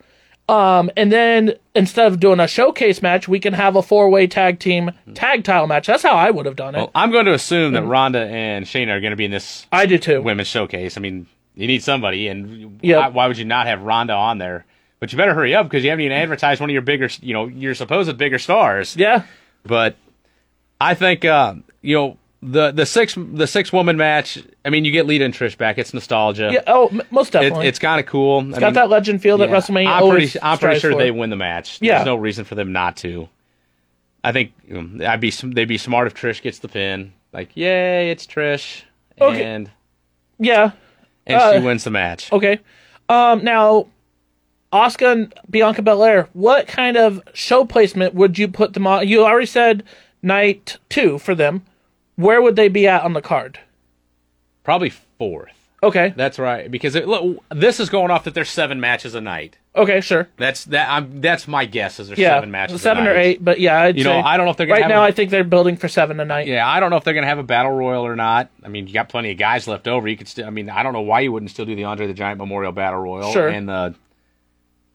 Um, 0.49 0.91
and 0.97 1.09
then 1.09 1.53
instead 1.73 2.11
of 2.11 2.19
doing 2.19 2.41
a 2.41 2.49
showcase 2.49 3.01
match, 3.01 3.29
we 3.29 3.39
can 3.39 3.53
have 3.53 3.77
a 3.77 3.81
four 3.81 4.09
way 4.09 4.27
tag 4.27 4.59
team 4.59 4.91
tag 5.13 5.45
title 5.45 5.67
match. 5.67 5.87
That's 5.87 6.03
how 6.03 6.17
I 6.17 6.31
would 6.31 6.45
have 6.45 6.57
done 6.57 6.75
it. 6.75 6.79
Well, 6.79 6.91
I'm 6.93 7.11
going 7.11 7.27
to 7.27 7.33
assume 7.33 7.71
that 7.73 7.85
Ronda 7.85 8.25
and 8.25 8.65
Shayna 8.65 8.89
are 8.89 8.99
going 8.99 9.11
to 9.11 9.15
be 9.17 9.23
in 9.23 9.31
this 9.31 9.65
I 9.71 9.85
do 9.85 9.97
too. 9.97 10.21
women's 10.21 10.49
showcase. 10.49 10.97
I 10.97 10.99
mean, 10.99 11.27
you 11.55 11.67
need 11.67 11.83
somebody, 11.83 12.27
and 12.27 12.79
Yep. 12.81 12.97
why, 12.99 13.07
why 13.09 13.27
would 13.27 13.37
you 13.37 13.45
not 13.45 13.67
have 13.67 13.81
Ronda 13.81 14.13
on 14.13 14.37
there? 14.37 14.65
But 14.99 15.11
you 15.11 15.17
better 15.17 15.33
hurry 15.33 15.53
up 15.53 15.65
because 15.67 15.83
you 15.83 15.89
haven't 15.89 16.05
even 16.05 16.17
advertised 16.17 16.61
one 16.61 16.69
of 16.69 16.73
your 16.73 16.81
bigger, 16.81 17.09
you 17.21 17.33
know, 17.33 17.47
your 17.47 17.75
supposed 17.75 18.15
bigger 18.17 18.39
stars. 18.39 18.95
Yeah. 18.95 19.23
But 19.65 19.97
I 20.79 20.93
think, 20.93 21.25
uh, 21.25 21.55
you 21.81 21.95
know, 21.95 22.17
the 22.41 22.71
the 22.71 22.85
six 22.85 23.15
the 23.17 23.47
six 23.47 23.71
woman 23.73 23.95
match. 23.97 24.37
I 24.65 24.69
mean, 24.69 24.83
you 24.85 24.91
get 24.91 25.05
Lita 25.05 25.23
and 25.25 25.33
Trish 25.33 25.57
back. 25.57 25.77
It's 25.77 25.93
nostalgia. 25.93 26.49
Yeah. 26.53 26.61
Oh, 26.67 26.87
m- 26.87 27.01
most 27.11 27.29
It, 27.29 27.39
definitely. 27.39 27.67
it's 27.67 27.79
kind 27.79 27.99
of 28.01 28.05
cool. 28.05 28.39
I 28.39 28.59
got 28.59 28.61
mean, 28.61 28.73
that 28.75 28.89
legend 28.89 29.21
feel 29.21 29.37
that 29.39 29.49
yeah, 29.49 29.55
WrestleMania 29.55 29.87
I'm 29.87 30.03
always 30.03 30.31
pretty, 30.31 30.43
I'm 30.45 30.57
pretty 30.57 30.79
sure 30.79 30.91
for. 30.91 30.97
they 30.97 31.11
win 31.11 31.29
the 31.29 31.35
match. 31.37 31.77
Yeah. 31.81 31.95
There's 31.95 32.05
no 32.05 32.15
reason 32.15 32.43
for 32.45 32.55
them 32.55 32.71
not 32.73 32.97
to. 32.97 33.29
I 34.25 34.31
think 34.31 34.53
um, 34.73 35.01
I'd 35.05 35.19
be 35.21 35.31
they'd 35.31 35.65
be 35.65 35.77
smart 35.77 36.07
if 36.07 36.13
Trish 36.15 36.41
gets 36.41 36.59
the 36.59 36.67
pin. 36.69 37.13
Like, 37.33 37.51
yay, 37.55 38.09
it's 38.09 38.25
Trish, 38.27 38.83
Okay. 39.19 39.43
and 39.43 39.69
Yeah. 40.39 40.71
And 41.25 41.37
Uh, 41.39 41.53
she 41.59 41.65
wins 41.65 41.83
the 41.83 41.91
match. 41.91 42.31
Okay. 42.31 42.59
Um. 43.09 43.43
Now, 43.43 43.87
Asuka 44.71 45.11
and 45.11 45.33
Bianca 45.49 45.81
Belair. 45.81 46.27
What 46.33 46.67
kind 46.67 46.97
of 46.97 47.21
show 47.33 47.65
placement 47.65 48.13
would 48.13 48.37
you 48.39 48.47
put 48.47 48.73
them 48.73 48.87
on? 48.87 49.07
You 49.07 49.23
already 49.25 49.45
said 49.45 49.83
night 50.21 50.77
two 50.89 51.17
for 51.19 51.35
them. 51.35 51.63
Where 52.15 52.41
would 52.41 52.55
they 52.55 52.67
be 52.67 52.87
at 52.87 53.03
on 53.03 53.13
the 53.13 53.21
card? 53.21 53.59
Probably 54.63 54.89
fourth. 54.89 55.51
Okay. 55.81 56.13
That's 56.15 56.39
right. 56.39 56.71
Because 56.71 56.95
it, 56.95 57.07
look, 57.07 57.43
this 57.51 57.79
is 57.79 57.89
going 57.89 58.11
off 58.11 58.23
that 58.23 58.33
there's 58.33 58.49
seven 58.49 58.79
matches 58.79 59.15
a 59.15 59.21
night. 59.21 59.57
Okay. 59.75 60.01
Sure. 60.01 60.27
That's 60.37 60.65
that. 60.65 60.87
I'm, 60.89 61.19
that's 61.21 61.47
my 61.47 61.65
guess. 61.65 61.99
Is 61.99 62.07
there's 62.07 62.19
Yeah. 62.19 62.35
seven 62.35 62.51
matches? 62.51 62.81
seven 62.81 63.07
or 63.07 63.15
eight, 63.15 63.43
but 63.43 63.59
yeah. 63.59 63.81
I'd 63.81 63.97
You 63.97 64.03
know, 64.03 64.19
I 64.19 64.37
don't 64.37 64.45
know 64.45 64.51
if 64.51 64.57
they're 64.57 64.67
gonna 64.67 64.81
right 64.81 64.83
have 64.83 64.89
now. 64.91 65.01
a- 65.01 65.07
I 65.07 65.11
think 65.11 65.31
they're 65.31 65.43
building 65.43 65.77
for 65.77 65.87
seven 65.87 66.17
tonight. 66.17 66.45
Yeah, 66.47 66.67
I 66.67 66.79
don't 66.79 66.91
know 66.91 66.97
if 66.97 67.03
they're 67.03 67.15
gonna 67.15 67.25
have 67.27 67.39
a 67.39 67.43
battle 67.43 67.71
royal 67.71 68.05
or 68.05 68.15
not. 68.15 68.49
I 68.63 68.67
mean, 68.67 68.85
you 68.87 68.93
got 68.93 69.09
plenty 69.09 69.31
of 69.31 69.37
guys 69.39 69.67
left 69.67 69.87
over. 69.87 70.07
You 70.07 70.15
could 70.15 70.27
still. 70.27 70.45
I 70.45 70.51
mean, 70.51 70.69
I 70.69 70.83
don't 70.83 70.93
know 70.93 71.01
why 71.01 71.21
you 71.21 71.31
wouldn't 71.31 71.49
still 71.49 71.65
do 71.65 71.75
the 71.75 71.85
Andre 71.85 72.05
the 72.05 72.13
Giant 72.13 72.37
Memorial 72.37 72.71
Battle 72.71 72.99
Royal 72.99 73.31
Sure. 73.31 73.47
and 73.47 73.67
the 73.67 73.95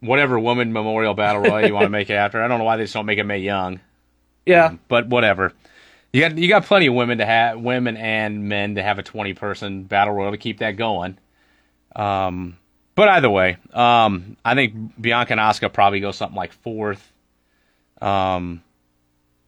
whatever 0.00 0.38
woman 0.38 0.72
Memorial 0.72 1.14
Battle 1.14 1.42
Royal 1.42 1.66
you 1.66 1.74
want 1.74 1.86
to 1.86 1.90
make 1.90 2.08
it 2.08 2.14
after. 2.14 2.40
I 2.40 2.46
don't 2.46 2.58
know 2.58 2.64
why 2.64 2.76
they 2.76 2.84
just 2.84 2.94
don't 2.94 3.06
make 3.06 3.18
it 3.18 3.24
Mae 3.24 3.38
Young, 3.38 3.80
Yeah. 4.46 4.74
but 4.86 5.08
whatever. 5.08 5.54
You 6.12 6.20
got 6.20 6.38
you 6.38 6.48
got 6.48 6.64
plenty 6.66 6.86
of 6.86 6.94
women 6.94 7.18
to 7.18 7.26
have 7.26 7.58
women 7.60 7.96
and 7.96 8.48
men 8.48 8.76
to 8.76 8.82
have 8.84 9.00
a 9.00 9.02
twenty 9.02 9.34
person 9.34 9.82
battle 9.82 10.14
royal 10.14 10.30
to 10.30 10.38
keep 10.38 10.58
that 10.60 10.76
going. 10.76 11.18
Um, 11.96 12.57
but 12.98 13.08
either 13.10 13.30
way, 13.30 13.56
um, 13.72 14.36
I 14.44 14.56
think 14.56 15.00
Bianca 15.00 15.32
and 15.32 15.40
Asuka 15.40 15.72
probably 15.72 16.00
go 16.00 16.10
something 16.10 16.36
like 16.36 16.52
fourth. 16.52 17.12
Um, 18.02 18.60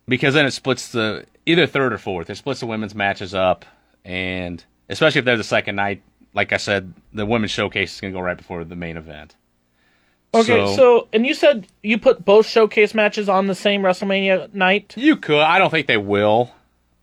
because 0.06 0.34
then 0.34 0.46
it 0.46 0.52
splits 0.52 0.92
the 0.92 1.24
either 1.46 1.66
third 1.66 1.92
or 1.92 1.98
fourth. 1.98 2.30
It 2.30 2.36
splits 2.36 2.60
the 2.60 2.66
women's 2.66 2.94
matches 2.94 3.34
up, 3.34 3.64
and 4.04 4.64
especially 4.88 5.18
if 5.18 5.24
they're 5.24 5.36
the 5.36 5.42
second 5.42 5.74
night, 5.74 6.00
like 6.32 6.52
I 6.52 6.58
said, 6.58 6.94
the 7.12 7.26
women's 7.26 7.50
showcase 7.50 7.94
is 7.96 8.00
gonna 8.00 8.12
go 8.12 8.20
right 8.20 8.36
before 8.36 8.62
the 8.62 8.76
main 8.76 8.96
event. 8.96 9.34
Okay. 10.32 10.76
So, 10.76 11.08
and 11.12 11.26
you 11.26 11.34
said 11.34 11.66
you 11.82 11.98
put 11.98 12.24
both 12.24 12.46
showcase 12.46 12.94
matches 12.94 13.28
on 13.28 13.48
the 13.48 13.54
same 13.56 13.82
WrestleMania 13.82 14.54
night. 14.54 14.94
you 14.96 15.16
could. 15.16 15.40
I 15.42 15.58
don't 15.58 15.70
think 15.70 15.88
they 15.88 15.96
will. 15.96 16.52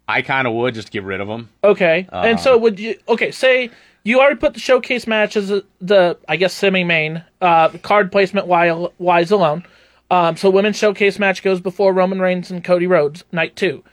I 0.07 0.21
kind 0.21 0.47
of 0.47 0.53
would 0.53 0.73
just 0.75 0.91
get 0.91 1.03
rid 1.03 1.19
of 1.19 1.27
them. 1.27 1.49
Okay. 1.61 2.07
and 2.13 2.35
Uh-huh. 2.35 2.37
so 2.37 2.57
would 2.57 2.79
you? 2.79 2.97
Okay. 3.09 3.31
Say 3.31 3.69
you 4.07 4.19
already 4.19 4.37
put 4.37 4.53
the 4.53 4.59
showcase 4.59 5.05
match 5.07 5.35
as 5.35 5.49
the 5.81 6.17
I 6.27 6.35
guess 6.37 6.53
semi 6.53 6.83
main 6.83 7.23
uh, 7.41 7.69
card 7.81 8.11
placement 8.11 8.47
wi- 8.47 8.89
wise 8.97 9.31
alone. 9.31 9.63
Um, 10.09 10.37
so 10.37 10.49
women's 10.49 10.77
showcase 10.77 11.19
match 11.19 11.43
goes 11.43 11.59
before 11.59 11.91
Roman 11.93 12.19
Reigns 12.21 12.49
and 12.49 12.63
Cody 12.63 12.87
Rhodes 12.87 13.23
night 13.31 13.55
two. 13.55 13.83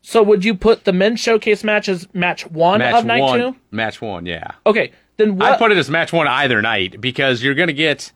So 0.00 0.22
would 0.22 0.44
you 0.44 0.54
put 0.54 0.84
the 0.84 0.92
men's 0.92 1.20
showcase 1.20 1.62
match 1.64 1.88
as 1.88 2.08
match 2.14 2.46
one 2.46 2.78
Match 2.78 2.94
of 2.94 3.04
night 3.04 3.20
one. 3.20 3.38
two? 3.40 3.56
Match 3.70 4.00
one. 4.00 4.24
Yeah. 4.26 4.52
Okay. 4.64 4.92
Then 5.18 5.36
what? 5.36 5.52
I'd 5.52 5.58
put 5.58 5.72
it 5.72 5.76
as 5.76 5.90
match 5.90 6.12
one 6.12 6.26
either 6.28 6.62
night 6.62 7.00
because 7.00 7.42
you're 7.42 7.54
gonna 7.54 7.72
get. 7.72 8.12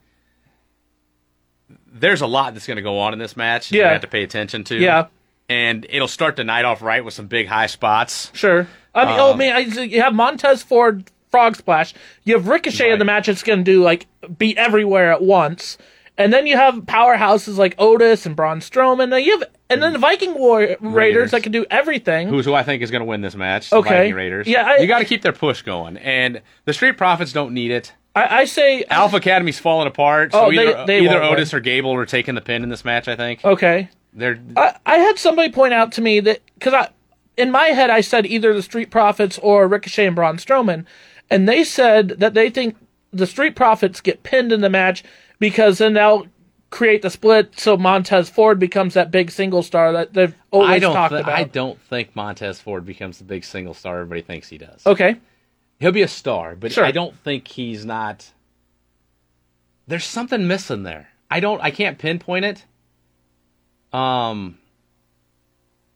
There's 1.93 2.21
a 2.23 2.27
lot 2.27 2.55
that's 2.55 2.67
gonna 2.67 2.83
go 2.83 2.99
on 2.99 3.13
in 3.13 3.19
this 3.19 3.37
match. 3.37 3.69
that 3.69 3.77
You 3.77 3.83
have 3.83 4.01
to 4.01 4.07
pay 4.07 4.23
attention 4.23 4.65
to. 4.65 4.77
Yeah. 4.79 5.07
And 5.49 5.87
it'll 5.91 6.09
start 6.09 6.37
the 6.37 6.45
night 6.45 6.65
off 6.65 6.81
right 6.81 7.05
with 7.05 7.13
some 7.15 7.27
big 7.27 7.47
high 7.49 7.67
spots. 7.67 8.31
Sure. 8.33 8.67
I 8.95 9.05
mean, 9.05 9.17
oh 9.19 9.33
Um, 9.33 9.39
man, 9.39 9.55
I, 9.55 9.59
you 9.59 10.01
have 10.01 10.15
Montez 10.15 10.63
Ford 10.63 11.05
Frog 11.33 11.57
Splash. 11.57 11.95
You 12.23 12.35
have 12.35 12.47
Ricochet 12.47 12.93
in 12.93 13.01
the 13.01 13.05
match. 13.05 13.29
It's 13.29 13.43
going 13.43 13.59
to 13.59 13.65
do 13.65 13.83
like 13.83 14.07
be 14.39 14.57
everywhere 14.57 15.11
at 15.11 15.23
once, 15.23 15.79
and 16.17 16.33
then 16.33 16.47
you 16.47 16.57
have 16.57 16.75
powerhouses 16.83 17.57
like 17.57 17.75
Otis 17.79 18.25
and 18.27 18.37
Braun 18.37 18.61
Strowman. 18.61 19.13
And 19.17 19.25
you 19.27 19.39
have 19.41 19.49
and 19.69 19.83
then 19.83 19.95
the 19.95 19.99
Viking 19.99 20.35
War 20.35 20.59
Raiders, 20.61 20.79
Raiders. 20.83 21.31
that 21.33 21.43
can 21.43 21.51
do 21.51 21.65
everything. 21.71 22.29
Who's 22.29 22.45
who 22.45 22.55
I 22.55 22.63
think 22.63 22.83
is 22.83 22.91
going 22.93 23.01
to 23.01 23.07
win 23.07 23.23
this 23.23 23.35
match? 23.35 23.71
the 23.71 23.77
Okay. 23.77 23.89
Viking 23.89 24.15
Raiders. 24.15 24.47
Yeah, 24.47 24.65
I- 24.67 24.77
you 24.77 24.87
got 24.87 24.99
to 25.01 25.05
keep 25.07 25.23
their 25.23 25.33
push 25.33 25.63
going, 25.63 25.97
and 25.97 26.43
the 26.67 26.73
Street 26.75 26.97
Profits 26.99 27.33
don't 27.33 27.53
need 27.55 27.71
it. 27.73 27.93
I, 28.15 28.41
I 28.41 28.45
say 28.45 28.85
Alpha 28.91 29.17
Academy's 29.17 29.59
falling 29.59 29.89
apart. 29.89 30.33
So 30.33 30.45
Oh, 30.47 30.53
either, 30.53 30.85
they 30.87 31.01
either 31.01 31.19
won't 31.19 31.33
Otis 31.33 31.55
or 31.55 31.61
Gable 31.61 31.95
are 31.95 32.05
taking 32.05 32.35
the 32.35 32.43
pin 32.43 32.63
in 32.63 32.69
this 32.69 32.85
match. 32.85 33.09
I 33.09 33.17
think 33.17 33.43
okay. 33.43 33.89
they're 34.13 34.39
I, 34.55 34.77
I 34.85 34.97
had 34.99 35.19
somebody 35.19 35.51
point 35.51 35.73
out 35.73 35.93
to 35.93 36.03
me 36.03 36.21
that 36.21 36.41
because 36.59 36.75
I, 36.75 36.91
in 37.39 37.51
my 37.51 37.69
head, 37.69 37.89
I 37.89 38.03
said 38.03 38.27
either 38.27 38.53
the 38.53 38.61
Street 38.63 38.91
Profits 38.91 39.39
or 39.39 39.67
Ricochet 39.67 40.05
and 40.07 40.15
Braun 40.15 40.37
Strowman, 40.37 40.85
and 41.33 41.49
they 41.49 41.65
said 41.65 42.09
that 42.21 42.35
they 42.35 42.51
think 42.51 42.77
the 43.13 43.27
Street 43.27 43.57
Profits 43.57 44.01
get 44.01 44.23
pinned 44.23 44.53
in 44.53 44.61
the 44.61 44.71
match 44.71 45.03
because 45.39 45.79
then 45.79 45.95
they'll 45.95 46.27
create 46.71 47.03
the 47.03 47.11
split, 47.11 47.59
so 47.59 47.77
Montez 47.77 48.31
Ford 48.31 48.59
becomes 48.59 48.95
that 48.95 49.11
big 49.11 49.31
single 49.31 49.63
star 49.63 49.93
that 49.93 50.15
they've 50.15 50.35
always 50.51 50.71
I 50.71 50.79
don't. 50.79 50.95
talked 50.95 51.13
thi- 51.13 51.21
about. 51.21 51.35
I 51.39 51.45
don't 51.45 51.79
think 51.83 52.17
Montez 52.17 52.61
Ford 52.61 52.87
becomes 52.87 53.19
the 53.19 53.25
big 53.25 53.45
single 53.45 53.75
star 53.75 53.97
everybody 53.99 54.23
thinks 54.23 54.49
he 54.49 54.57
does. 54.59 54.87
Okay, 54.87 55.17
He'll 55.81 55.93
be 55.93 56.03
a 56.03 56.09
star, 56.09 56.55
but 56.57 56.71
Sure. 56.73 56.85
I 56.85 56.93
don't 56.93 57.15
think 57.19 57.49
he's 57.49 57.85
not. 57.85 58.31
There's 59.89 60.05
something 60.05 60.47
missing 60.47 60.85
there. 60.85 61.09
I 61.31 61.41
don't. 61.41 61.61
I 61.61 61.71
can't 61.73 61.99
pinpoint 61.99 62.45
it. 62.45 62.65
Um. 63.93 64.59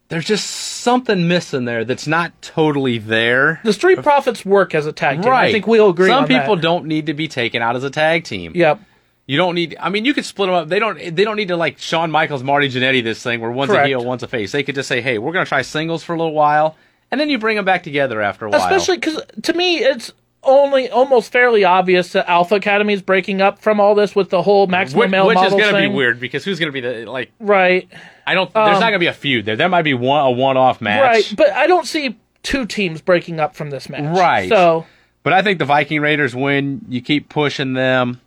There's 0.09 0.25
just 0.25 0.47
something 0.47 1.27
missing 1.27 1.65
there 1.65 1.85
that's 1.85 2.07
not 2.07 2.41
totally 2.41 2.99
there. 2.99 3.61
The 3.65 3.73
Street 3.73 4.03
Profits 4.03 4.45
work 4.45 4.75
as 4.75 4.87
a 4.87 4.93
tag 4.93 5.23
team. 5.23 5.31
Right. 5.31 5.49
I 5.49 5.53
think 5.53 5.67
we'll 5.67 5.91
agree 5.91 6.09
Some 6.09 6.27
people 6.27 6.57
that. 6.57 6.63
don't 6.63 6.87
need 6.87 7.07
to 7.07 7.15
be 7.15 7.29
taken 7.29 7.63
out 7.63 7.77
as 7.77 7.85
a 7.85 7.91
tag 7.91 8.25
team. 8.25 8.53
Yep. 8.55 8.81
You 9.27 9.37
don't 9.37 9.57
need. 9.57 9.77
I 9.81 9.89
mean, 9.89 10.05
you 10.05 10.15
could 10.15 10.25
split 10.25 10.47
them 10.47 10.55
up. 10.55 10.69
They 10.69 10.79
don't. 10.79 10.97
They 10.99 11.25
don't 11.25 11.37
need 11.37 11.49
to 11.49 11.57
like 11.57 11.79
Shawn 11.79 12.13
Michaels, 12.13 12.45
Marty 12.45 12.69
Jannetty 12.69 13.03
this 13.03 13.21
thing 13.21 13.41
where 13.41 13.51
one's 13.51 13.71
Correct. 13.71 13.85
a 13.85 13.89
heel, 13.89 14.05
one's 14.05 14.23
a 14.23 14.29
face. 14.29 14.53
They 14.53 14.63
could 14.63 14.77
just 14.77 14.89
say, 14.89 15.01
"Hey, 15.01 15.19
we're 15.19 15.33
going 15.33 15.45
to 15.45 15.49
try 15.49 15.63
singles 15.63 16.05
for 16.05 16.15
a 16.15 16.17
little 16.17 16.33
while, 16.33 16.77
and 17.11 17.21
then 17.21 17.29
you 17.29 17.37
bring 17.37 17.57
them 17.57 17.65
back 17.65 17.83
together 17.83 18.23
after 18.23 18.47
a 18.47 18.51
while." 18.51 18.61
Especially 18.61 18.99
because 18.99 19.21
to 19.43 19.53
me, 19.53 19.79
it's 19.79 20.13
only 20.47 20.89
almost 20.91 21.33
fairly 21.33 21.65
obvious 21.65 22.13
that 22.13 22.29
Alpha 22.29 22.55
Academy 22.55 22.95
is 22.95 23.03
breaking 23.03 23.41
up 23.41 23.59
from 23.59 23.81
all 23.81 23.95
this 23.95 24.15
with 24.15 24.31
the 24.31 24.43
whole 24.43 24.67
maximum 24.67 25.01
which, 25.01 25.11
male 25.11 25.27
which 25.27 25.39
is 25.39 25.53
going 25.53 25.75
to 25.75 25.81
be 25.81 25.87
weird 25.89 26.21
because 26.21 26.45
who's 26.45 26.59
going 26.59 26.73
to 26.73 26.73
be 26.73 26.81
the 26.81 27.11
like? 27.11 27.33
Right. 27.39 27.89
I 28.27 28.35
don't. 28.35 28.53
there's 28.53 28.77
um, 28.77 28.81
not 28.81 28.91
going 28.91 28.95
to 28.95 28.99
be 28.99 29.07
a 29.07 29.13
feud 29.13 29.45
there. 29.45 29.57
There 29.57 29.69
might 29.69 29.83
be 29.83 29.95
one 29.95 30.25
a 30.25 30.31
one-off 30.31 30.81
match. 30.81 31.03
Right. 31.03 31.35
But 31.37 31.51
I 31.51 31.67
don't 31.67 31.87
see 31.87 32.19
two 32.43 32.67
teams 32.67 33.01
breaking 33.01 33.41
up 33.41 33.55
from 33.57 33.71
this 33.71 33.89
match. 33.89 34.17
Right. 34.17 34.49
So 34.49 34.87
But 35.23 35.33
I 35.33 35.43
think 35.43 35.59
the 35.59 35.65
Viking 35.65 36.01
Raiders 36.01 36.35
win. 36.35 36.85
You 36.89 37.01
keep 37.01 37.29
pushing 37.29 37.75
them, 37.75 38.21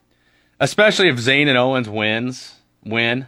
especially 0.60 1.10
if 1.10 1.18
Zayn 1.18 1.48
and 1.48 1.58
Owens 1.58 1.90
wins. 1.90 2.56
Win. 2.86 3.28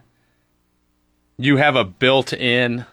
You 1.37 1.57
have 1.57 1.75
a 1.75 1.83
built-in 1.83 2.85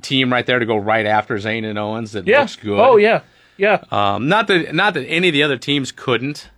team 0.00 0.32
right 0.32 0.46
there 0.46 0.58
to 0.58 0.66
go 0.66 0.76
right 0.76 1.06
after 1.06 1.36
Zayn 1.36 1.64
and 1.64 1.78
Owens 1.78 2.12
that 2.12 2.26
yeah. 2.26 2.40
looks 2.40 2.56
good. 2.56 2.78
Oh 2.78 2.96
yeah. 2.96 3.22
Yeah. 3.62 3.84
Um, 3.92 4.26
not 4.28 4.48
that 4.48 4.74
not 4.74 4.94
that 4.94 5.06
any 5.06 5.28
of 5.28 5.32
the 5.32 5.44
other 5.44 5.56
teams 5.56 5.92
couldn't, 5.92 6.50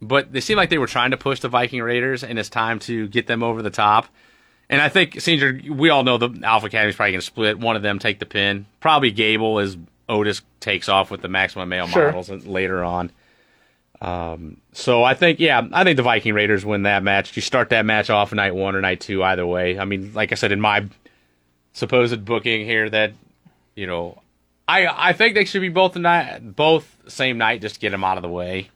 but 0.00 0.32
they 0.32 0.40
seem 0.40 0.56
like 0.56 0.70
they 0.70 0.78
were 0.78 0.86
trying 0.86 1.10
to 1.10 1.18
push 1.18 1.40
the 1.40 1.50
Viking 1.50 1.82
Raiders, 1.82 2.24
and 2.24 2.38
it's 2.38 2.48
time 2.48 2.78
to 2.80 3.08
get 3.08 3.26
them 3.26 3.42
over 3.42 3.60
the 3.60 3.68
top. 3.70 4.06
And 4.70 4.80
I 4.80 4.88
think, 4.88 5.20
Senior, 5.20 5.60
we 5.70 5.90
all 5.90 6.02
know 6.02 6.16
the 6.16 6.30
Alpha 6.42 6.66
Academy's 6.66 6.96
probably 6.96 7.12
going 7.12 7.20
to 7.20 7.26
split. 7.26 7.58
One 7.58 7.76
of 7.76 7.82
them 7.82 7.98
take 7.98 8.18
the 8.20 8.24
pin. 8.26 8.64
Probably 8.80 9.10
Gable 9.10 9.58
as 9.58 9.76
Otis 10.08 10.40
takes 10.60 10.88
off 10.88 11.10
with 11.10 11.20
the 11.20 11.28
maximum 11.28 11.68
male 11.68 11.86
Sure. 11.88 12.06
models 12.06 12.30
later 12.46 12.82
on. 12.82 13.12
Um, 14.00 14.56
so 14.72 15.04
I 15.04 15.12
think, 15.12 15.40
yeah, 15.40 15.60
I 15.72 15.84
think 15.84 15.98
the 15.98 16.02
Viking 16.02 16.32
Raiders 16.32 16.64
win 16.64 16.84
that 16.84 17.02
match. 17.02 17.36
You 17.36 17.42
start 17.42 17.68
that 17.68 17.84
match 17.84 18.08
off 18.08 18.32
night 18.32 18.54
one 18.54 18.74
or 18.74 18.80
night 18.80 19.00
two, 19.00 19.22
either 19.22 19.46
way. 19.46 19.78
I 19.78 19.84
mean, 19.84 20.12
like 20.14 20.32
I 20.32 20.34
said, 20.36 20.52
in 20.52 20.60
my 20.60 20.86
supposed 21.74 22.24
booking 22.24 22.64
here, 22.64 22.88
that 22.90 23.12
you 23.74 23.86
know, 23.86 24.22
I 24.68 24.86
I 25.10 25.12
think 25.12 25.34
they 25.34 25.44
should 25.44 25.60
be 25.60 25.68
both 25.68 25.92
the 25.92 26.00
night, 26.00 26.56
both 26.56 26.96
same 27.08 27.38
night, 27.38 27.60
just 27.60 27.76
to 27.76 27.80
get 27.80 27.90
them 27.90 28.04
out 28.04 28.16
of 28.18 28.22
the 28.22 28.28
way. 28.28 28.70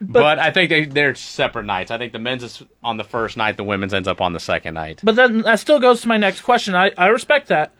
But, 0.00 0.38
I 0.38 0.50
think 0.50 0.68
they 0.70 0.84
they're 0.84 1.14
separate 1.14 1.64
nights. 1.64 1.90
I 1.90 1.96
think 1.98 2.12
the 2.12 2.18
men's 2.18 2.42
is 2.42 2.62
on 2.82 2.96
the 2.98 3.04
first 3.04 3.36
night, 3.36 3.56
the 3.56 3.64
women's 3.64 3.94
ends 3.94 4.08
up 4.08 4.20
on 4.20 4.32
the 4.34 4.40
second 4.40 4.74
night. 4.74 5.00
But 5.02 5.16
then 5.16 5.42
that 5.42 5.60
still 5.60 5.80
goes 5.80 6.02
to 6.02 6.08
my 6.08 6.18
next 6.18 6.42
question. 6.42 6.74
I, 6.74 6.90
I 6.98 7.06
respect 7.06 7.48
that. 7.48 7.72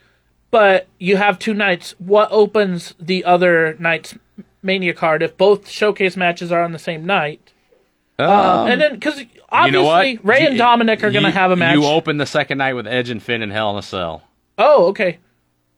But 0.51 0.87
you 0.99 1.17
have 1.17 1.39
two 1.39 1.53
nights. 1.53 1.95
What 1.99 2.29
opens 2.31 2.95
the 2.99 3.25
other 3.25 3.77
night's 3.79 4.17
Mania 4.63 4.95
card 4.95 5.23
if 5.23 5.37
both 5.37 5.69
showcase 5.69 6.17
matches 6.17 6.51
are 6.53 6.63
on 6.63 6.73
the 6.73 6.79
same 6.79 7.05
night? 7.05 7.51
Uh, 8.19 8.67
and 8.71 8.81
then, 8.81 8.95
because 8.95 9.19
Um, 9.19 9.21
you 9.21 9.29
obviously 9.51 9.71
know 9.73 9.85
what? 9.85 10.25
Rey 10.25 10.45
and 10.47 10.53
You- 10.55 10.59
Dominic 10.59 11.03
are 11.03 11.11
going 11.11 11.25
to 11.25 11.31
have 11.33 11.51
a 11.51 11.57
match. 11.57 11.75
You 11.75 11.85
open 11.85 12.17
the 12.19 12.27
second 12.27 12.59
night 12.59 12.75
with 12.75 12.87
Edge 12.87 13.11
and 13.11 13.21
Finn 13.23 13.43
in 13.43 13.51
Hell 13.51 13.73
in 13.73 13.77
a 13.77 13.83
Cell. 13.83 14.23
oh, 14.57 14.87
okay. 14.87 15.19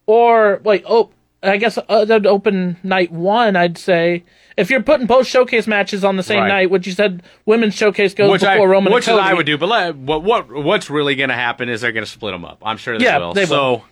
Or, 0.05 0.61
wait, 0.62 0.84
oh, 0.87 1.11
I 1.43 1.59
guess 1.59 1.78
uh, 1.89 2.05
that'd 2.05 2.26
open 2.26 2.76
night 2.82 3.12
one, 3.12 3.57
I'd 3.57 3.78
say. 3.78 4.24
If 4.57 4.70
you're 4.70 4.82
putting 4.82 5.07
both 5.07 5.26
showcase 5.26 5.66
matches 5.66 6.03
on 6.03 6.16
the 6.16 6.22
same 6.22 6.41
Right. 6.41 6.49
night, 6.49 6.70
which 6.70 6.87
you 6.87 6.93
said 6.95 7.22
women's 7.45 7.74
showcase 7.74 8.14
goes 8.14 8.30
which 8.30 8.41
before 8.41 8.68
I, 8.68 8.70
Roman 8.70 8.93
which 8.93 9.05
is 9.05 9.09
Cody. 9.09 9.22
I 9.22 9.34
would 9.34 9.47
do. 9.47 9.59
But 9.59 9.68
let, 9.68 9.97
what 9.97 10.22
what 10.22 10.51
what's 10.51 10.89
really 10.89 11.14
going 11.14 11.28
to 11.28 11.34
happen 11.34 11.68
is 11.68 11.82
they're 11.82 11.93
going 11.93 12.05
to 12.07 12.11
split 12.11 12.32
them 12.32 12.45
up. 12.45 12.59
I'm 12.62 12.78
sure 12.78 12.99
they 12.99 13.05
Yeah, 13.05 13.18
will. 13.18 13.34
they 13.34 13.45
so 13.47 13.70
will. 13.72 13.84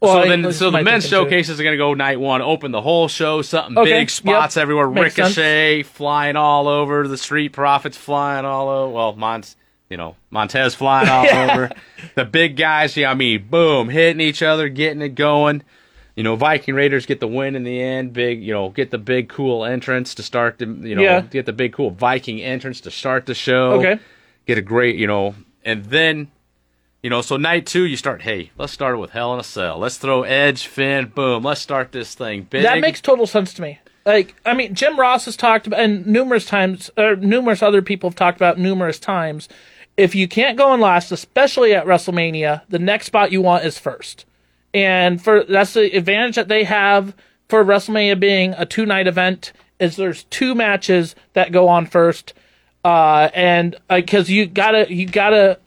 Well, 0.00 0.22
so 0.22 0.28
then 0.28 0.42
this 0.42 0.58
so 0.58 0.66
the 0.66 0.70
might 0.72 0.84
men's 0.84 1.06
showcases 1.06 1.60
are 1.60 1.62
going 1.62 1.74
to 1.74 1.78
go 1.78 1.92
night 1.92 2.18
one, 2.18 2.40
open 2.40 2.70
the 2.70 2.80
whole 2.80 3.06
show, 3.08 3.42
something 3.42 3.76
Okay, 3.76 3.90
big, 4.00 4.10
spots 4.10 4.56
yep. 4.56 4.62
everywhere, 4.62 4.88
Makes 4.88 5.14
sense. 5.16 5.36
Ricochet 5.36 5.82
flying 5.82 6.36
all 6.36 6.68
over, 6.68 7.06
the 7.06 7.18
Street 7.18 7.52
Profits 7.52 7.98
flying 7.98 8.46
all 8.46 8.68
over. 8.70 8.92
Well, 8.94 9.12
Mont, 9.16 9.54
you 9.90 9.98
know, 9.98 10.16
Montez 10.30 10.74
flying 10.74 11.08
all 11.10 11.28
over. 11.50 11.70
The 12.14 12.24
big 12.24 12.56
guys, 12.56 12.96
yeah, 12.96 13.10
I 13.10 13.14
mean, 13.14 13.46
boom, 13.50 13.90
hitting 13.90 14.20
each 14.22 14.40
other, 14.42 14.70
getting 14.70 15.02
it 15.02 15.10
going. 15.16 15.62
You 16.20 16.24
know, 16.24 16.36
Viking 16.36 16.74
Raiders 16.74 17.06
get 17.06 17.18
the 17.18 17.26
win 17.26 17.56
in 17.56 17.64
the 17.64 17.80
end. 17.80 18.12
Big, 18.12 18.42
you 18.42 18.52
know, 18.52 18.68
get 18.68 18.90
the 18.90 18.98
big 18.98 19.30
cool 19.30 19.64
entrance 19.64 20.14
to 20.16 20.22
start 20.22 20.58
the, 20.58 20.66
you 20.66 20.94
know, 20.94 21.00
Yeah. 21.00 21.22
get 21.22 21.46
the 21.46 21.52
big 21.54 21.72
cool 21.72 21.92
Viking 21.92 22.42
entrance 22.42 22.82
to 22.82 22.90
start 22.90 23.24
the 23.24 23.32
show. 23.32 23.80
Okay. 23.80 23.98
Get 24.44 24.58
a 24.58 24.60
great, 24.60 24.96
you 24.96 25.06
know, 25.06 25.34
and 25.64 25.82
then 25.86 26.28
you 27.02 27.08
know, 27.08 27.22
so 27.22 27.38
night 27.38 27.64
two, 27.64 27.86
you 27.86 27.96
start. 27.96 28.20
Hey, 28.20 28.50
let's 28.58 28.70
start 28.70 28.98
with 28.98 29.12
Hell 29.12 29.32
in 29.32 29.40
a 29.40 29.42
Cell. 29.42 29.78
Let's 29.78 29.96
throw 29.96 30.24
Edge, 30.24 30.66
Finn, 30.66 31.06
boom. 31.06 31.42
Let's 31.42 31.62
start 31.62 31.90
this 31.92 32.14
thing 32.14 32.42
big. 32.50 32.64
That 32.64 32.80
makes 32.80 33.00
total 33.00 33.26
sense 33.26 33.54
to 33.54 33.62
me. 33.62 33.78
Like, 34.04 34.34
I 34.44 34.52
mean, 34.52 34.74
Jim 34.74 35.00
Ross 35.00 35.24
has 35.24 35.38
talked 35.38 35.66
about, 35.66 35.80
and 35.80 36.06
numerous 36.06 36.44
times, 36.44 36.90
or 36.98 37.16
numerous 37.16 37.62
other 37.62 37.80
people 37.80 38.10
have 38.10 38.16
talked 38.16 38.36
about 38.36 38.58
numerous 38.58 38.98
times. 38.98 39.48
If 39.96 40.14
you 40.14 40.28
can't 40.28 40.58
go 40.58 40.74
in 40.74 40.80
last, 40.80 41.12
especially 41.12 41.72
at 41.74 41.86
WrestleMania, 41.86 42.60
the 42.68 42.78
next 42.78 43.06
spot 43.06 43.32
you 43.32 43.40
want 43.40 43.64
is 43.64 43.78
first. 43.78 44.26
And 44.72 45.22
for 45.22 45.44
that's 45.44 45.74
the 45.74 45.96
advantage 45.96 46.36
that 46.36 46.48
they 46.48 46.64
have 46.64 47.14
for 47.48 47.64
WrestleMania 47.64 48.18
being 48.20 48.54
a 48.56 48.64
two 48.66 48.86
night 48.86 49.06
event 49.08 49.52
is 49.78 49.96
there's 49.96 50.24
two 50.24 50.54
matches 50.54 51.14
that 51.32 51.50
go 51.52 51.66
on 51.68 51.86
first, 51.86 52.34
uh, 52.84 53.30
and 53.34 53.76
because 53.88 54.30
you 54.30 54.46
gotta 54.46 54.92
you 54.92 55.06
gotta 55.06 55.58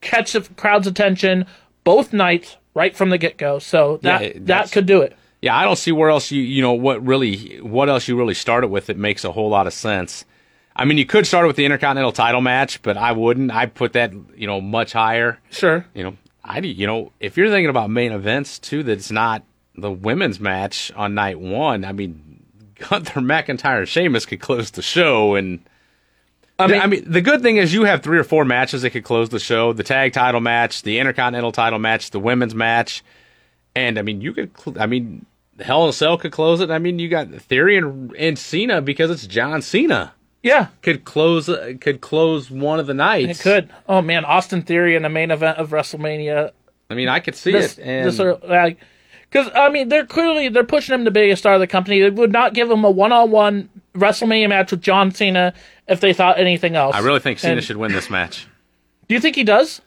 catch 0.00 0.32
the 0.32 0.40
crowd's 0.56 0.86
attention 0.86 1.44
both 1.84 2.12
nights 2.12 2.56
right 2.74 2.96
from 2.96 3.10
the 3.10 3.18
get 3.18 3.36
go. 3.36 3.58
So 3.58 3.98
that 4.02 4.22
Yeah, 4.22 4.32
that 4.44 4.72
could 4.72 4.86
do 4.86 5.02
it. 5.02 5.16
yeah, 5.42 5.56
I 5.56 5.64
don't 5.64 5.76
see 5.76 5.92
where 5.92 6.08
else 6.08 6.30
you 6.30 6.40
you 6.42 6.62
know 6.62 6.72
what 6.72 7.04
really 7.04 7.58
what 7.60 7.88
else 7.90 8.08
you 8.08 8.16
really 8.16 8.34
started 8.34 8.68
with 8.68 8.86
that 8.86 8.96
makes 8.96 9.24
a 9.24 9.32
whole 9.32 9.50
lot 9.50 9.66
of 9.66 9.72
sense. 9.74 10.24
I 10.74 10.86
mean, 10.86 10.96
you 10.96 11.04
could 11.04 11.26
start 11.26 11.46
with 11.46 11.56
the 11.56 11.64
Intercontinental 11.66 12.12
Title 12.12 12.40
match, 12.40 12.80
but 12.80 12.96
I 12.96 13.12
wouldn't. 13.12 13.50
I 13.52 13.66
put 13.66 13.92
that 13.92 14.12
you 14.36 14.46
know 14.46 14.60
much 14.62 14.92
higher. 14.94 15.38
Sure. 15.50 15.84
You 15.92 16.04
know, 16.04 16.16
I 16.50 16.60
you 16.60 16.86
know 16.86 17.12
if 17.20 17.36
you're 17.36 17.48
thinking 17.48 17.70
about 17.70 17.90
main 17.90 18.10
events 18.12 18.58
too, 18.58 18.82
that's 18.82 19.10
not 19.10 19.44
the 19.76 19.90
women's 19.90 20.40
match 20.40 20.90
on 20.96 21.14
night 21.14 21.38
one. 21.38 21.84
I 21.84 21.92
mean, 21.92 22.42
Gunther 22.74 23.20
McIntyre 23.20 23.78
and 23.78 23.88
Sheamus 23.88 24.26
could 24.26 24.40
close 24.40 24.70
the 24.72 24.82
show 24.82 25.36
and. 25.36 25.60
I 26.58 26.66
mean, 26.66 26.80
I 26.82 26.86
mean, 26.88 27.10
the 27.10 27.22
good 27.22 27.40
thing 27.40 27.56
is 27.56 27.72
you 27.72 27.84
have 27.84 28.02
three 28.02 28.18
or 28.18 28.24
four 28.24 28.44
matches 28.44 28.82
that 28.82 28.90
could 28.90 29.04
close 29.04 29.30
the 29.30 29.38
show: 29.38 29.72
the 29.72 29.82
tag 29.82 30.12
title 30.12 30.42
match, 30.42 30.82
the 30.82 30.98
intercontinental 30.98 31.52
title 31.52 31.78
match, 31.78 32.10
the 32.10 32.20
women's 32.20 32.54
match, 32.54 33.02
and 33.74 33.98
I 33.98 34.02
mean, 34.02 34.20
you 34.20 34.34
could. 34.34 34.50
Cl- 34.58 34.78
I 34.78 34.84
mean, 34.84 35.24
Hell 35.58 35.84
in 35.84 35.88
a 35.88 35.92
Cell 35.94 36.18
could 36.18 36.32
close 36.32 36.60
it. 36.60 36.70
I 36.70 36.78
mean, 36.78 36.98
you 36.98 37.08
got 37.08 37.30
Theory 37.30 37.78
and, 37.78 38.14
and 38.14 38.38
Cena 38.38 38.82
because 38.82 39.10
it's 39.10 39.26
John 39.26 39.62
Cena 39.62 40.12
yeah, 40.42 40.68
could 40.82 41.04
close 41.04 41.46
could 41.80 42.00
close 42.00 42.50
one 42.50 42.80
of 42.80 42.86
the 42.86 42.94
nights. 42.94 43.40
it 43.40 43.42
could. 43.42 43.70
Oh 43.88 44.00
man, 44.02 44.24
Austin 44.24 44.62
Theory 44.62 44.96
in 44.96 45.02
the 45.02 45.08
main 45.08 45.30
event 45.30 45.58
of 45.58 45.70
WrestleMania. 45.70 46.52
I 46.88 46.94
mean, 46.94 47.08
I 47.08 47.20
could 47.20 47.34
see 47.36 47.52
This, 47.52 47.78
it. 47.78 47.82
And 47.84 48.06
this 48.08 48.18
like, 48.48 48.78
because 49.30 49.50
I 49.54 49.68
mean, 49.68 49.88
they're 49.88 50.06
clearly 50.06 50.48
they're 50.48 50.64
pushing 50.64 50.94
him 50.94 51.04
to 51.04 51.10
be 51.10 51.30
a 51.30 51.36
star 51.36 51.54
of 51.54 51.60
the 51.60 51.66
company. 51.66 52.00
They 52.00 52.10
would 52.10 52.32
not 52.32 52.54
give 52.54 52.70
him 52.70 52.82
a 52.84 52.90
one-on-one 52.90 53.68
WrestleMania 53.94 54.48
match 54.48 54.70
with 54.72 54.80
John 54.82 55.10
Cena 55.12 55.52
if 55.86 56.00
they 56.00 56.12
thought 56.12 56.38
anything 56.40 56.74
else. 56.74 56.96
I 56.96 57.00
really 57.00 57.20
think 57.20 57.38
Cena 57.38 57.54
And- 57.54 57.64
should 57.64 57.76
win 57.76 57.92
this 57.92 58.10
match. 58.10 58.46
Do 59.08 59.14
you 59.14 59.20
think 59.20 59.36
he 59.36 59.44
does? 59.44 59.82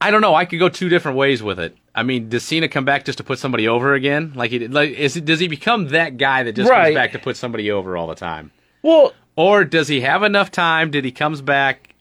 I 0.00 0.10
don't 0.10 0.20
know. 0.20 0.34
I 0.34 0.44
could 0.44 0.58
go 0.58 0.68
two 0.68 0.88
different 0.88 1.16
ways 1.16 1.42
with 1.42 1.58
it. 1.58 1.76
I 1.94 2.02
mean, 2.02 2.28
does 2.28 2.44
Cena 2.44 2.68
come 2.68 2.84
back 2.84 3.04
just 3.06 3.18
to 3.18 3.24
put 3.24 3.38
somebody 3.38 3.66
over 3.66 3.94
again? 3.94 4.32
Like 4.34 4.50
he 4.50 4.58
did? 4.58 4.74
Like, 4.74 4.90
is 4.90 5.14
does 5.14 5.40
he 5.40 5.48
become 5.48 5.88
that 5.88 6.16
guy 6.18 6.42
that 6.42 6.52
just 6.52 6.70
Right. 6.70 6.86
comes 6.86 6.94
back 6.94 7.12
to 7.12 7.18
put 7.18 7.36
somebody 7.36 7.70
over 7.70 7.96
all 7.96 8.06
the 8.06 8.14
time? 8.14 8.50
Well, 8.82 9.12
Or 9.36 9.64
does 9.64 9.88
he 9.88 10.00
have 10.00 10.22
enough 10.22 10.50
time? 10.50 10.90
Did 10.90 11.04
he 11.04 11.12
comes 11.12 11.42
back? 11.42 11.94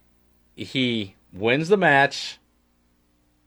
He 0.56 1.16
wins 1.34 1.68
the 1.68 1.76
match, 1.78 2.40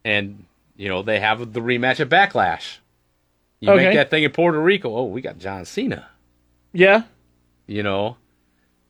and 0.04 0.44
you 0.76 0.88
know 0.88 1.02
they 1.02 1.20
have 1.20 1.52
the 1.52 1.60
rematch 1.60 2.00
at 2.00 2.08
Backlash. 2.08 2.78
You 3.60 3.70
Okay. 3.72 3.86
make 3.86 3.94
that 3.94 4.10
thing 4.10 4.22
in 4.24 4.30
Puerto 4.30 4.60
Rico. 4.60 4.94
Oh, 4.94 5.04
we 5.04 5.20
got 5.20 5.38
John 5.38 5.64
Cena. 5.64 6.06
yeah, 6.72 7.02
You 7.66 7.82
know, 7.82 8.16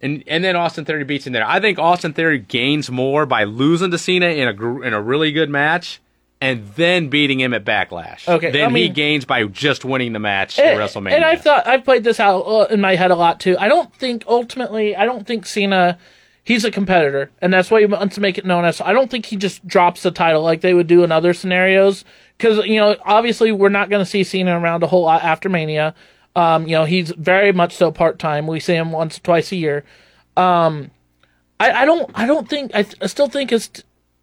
and 0.01 0.25
and 0.27 0.43
then 0.43 0.57
Austin 0.57 0.85
Theory 0.85 1.05
beats 1.05 1.27
him 1.27 1.33
there. 1.33 1.47
I 1.47 1.61
think 1.61 1.79
Austin 1.79 2.13
Theory 2.13 2.39
gains 2.41 2.91
more 2.91 3.25
by 3.25 3.45
losing 3.45 3.91
to 3.93 3.99
Cena 3.99 4.27
in 4.27 4.49
a 4.49 4.53
gr- 4.53 4.85
in 4.85 4.93
a 4.95 5.01
really 5.01 5.31
good 5.33 5.49
match. 5.49 6.01
And 6.41 6.69
then 6.77 7.09
beating 7.09 7.41
him 7.41 7.53
at 7.53 7.65
Backlash. 7.65 8.29
Okay, 8.29 8.53
Then 8.53 8.75
I 8.75 8.79
he 8.79 8.89
gains 8.89 9.25
by 9.25 9.43
just 9.45 9.85
winning 9.85 10.13
the 10.13 10.21
match 10.21 10.59
at 10.59 10.67
and, 10.67 10.81
WrestleMania. 10.81 11.13
and 11.13 11.25
I've 11.25 11.43
thought 11.43 11.67
I've 11.67 11.85
played 11.85 12.05
this 12.05 12.21
out 12.21 12.43
uh, 12.43 12.67
in 12.71 12.81
my 12.81 12.95
head 12.95 13.11
a 13.11 13.17
lot 13.17 13.41
too. 13.41 13.57
I 13.59 13.67
don't 13.67 13.93
think 13.97 14.25
ultimately 14.29 14.95
I 14.95 15.05
don't 15.05 15.27
think 15.27 15.47
Cena 15.47 15.99
he's 16.49 16.65
a 16.65 16.71
competitor, 16.71 17.31
and 17.43 17.53
that's 17.53 17.71
why 17.71 17.81
he 17.81 17.87
wants 17.87 18.15
to 18.15 18.23
make 18.23 18.39
it 18.39 18.47
known 18.47 18.65
as. 18.65 18.81
I 18.81 18.95
don't 18.95 19.11
think 19.11 19.27
he 19.27 19.37
just 19.37 19.67
drops 19.69 20.03
the 20.03 20.11
title 20.11 20.43
like 20.43 20.63
they 20.63 20.73
would 20.73 20.87
do 20.87 21.05
in 21.05 21.13
other 21.13 21.35
scenarios. 21.35 22.07
Because 22.39 22.65
you 22.67 22.77
know, 22.81 22.97
obviously, 23.05 23.53
we're 23.53 23.69
not 23.69 23.91
going 23.91 24.03
to 24.03 24.11
see 24.11 24.25
Cena 24.25 24.59
around 24.59 24.83
a 24.83 24.87
whole 24.87 25.03
lot 25.03 25.23
after 25.23 25.51
Mania. 25.51 25.95
Um, 26.35 26.67
you 26.67 26.73
know, 26.73 26.85
he's 26.87 27.11
very 27.11 27.53
much 27.53 27.77
so 27.77 27.93
part 27.93 28.19
time. 28.19 28.47
We 28.47 28.61
see 28.61 28.75
him 28.75 28.93
once, 28.93 29.19
twice 29.19 29.53
a 29.53 29.57
year. 29.57 29.85
Um, 30.37 30.91
I, 31.61 31.83
I 31.83 31.85
don't, 31.85 32.11
I 32.15 32.27
don't 32.27 32.49
think. 32.49 32.71
I, 32.75 32.87
I 33.03 33.07
still 33.09 33.29
think 33.29 33.53
it's 33.53 33.83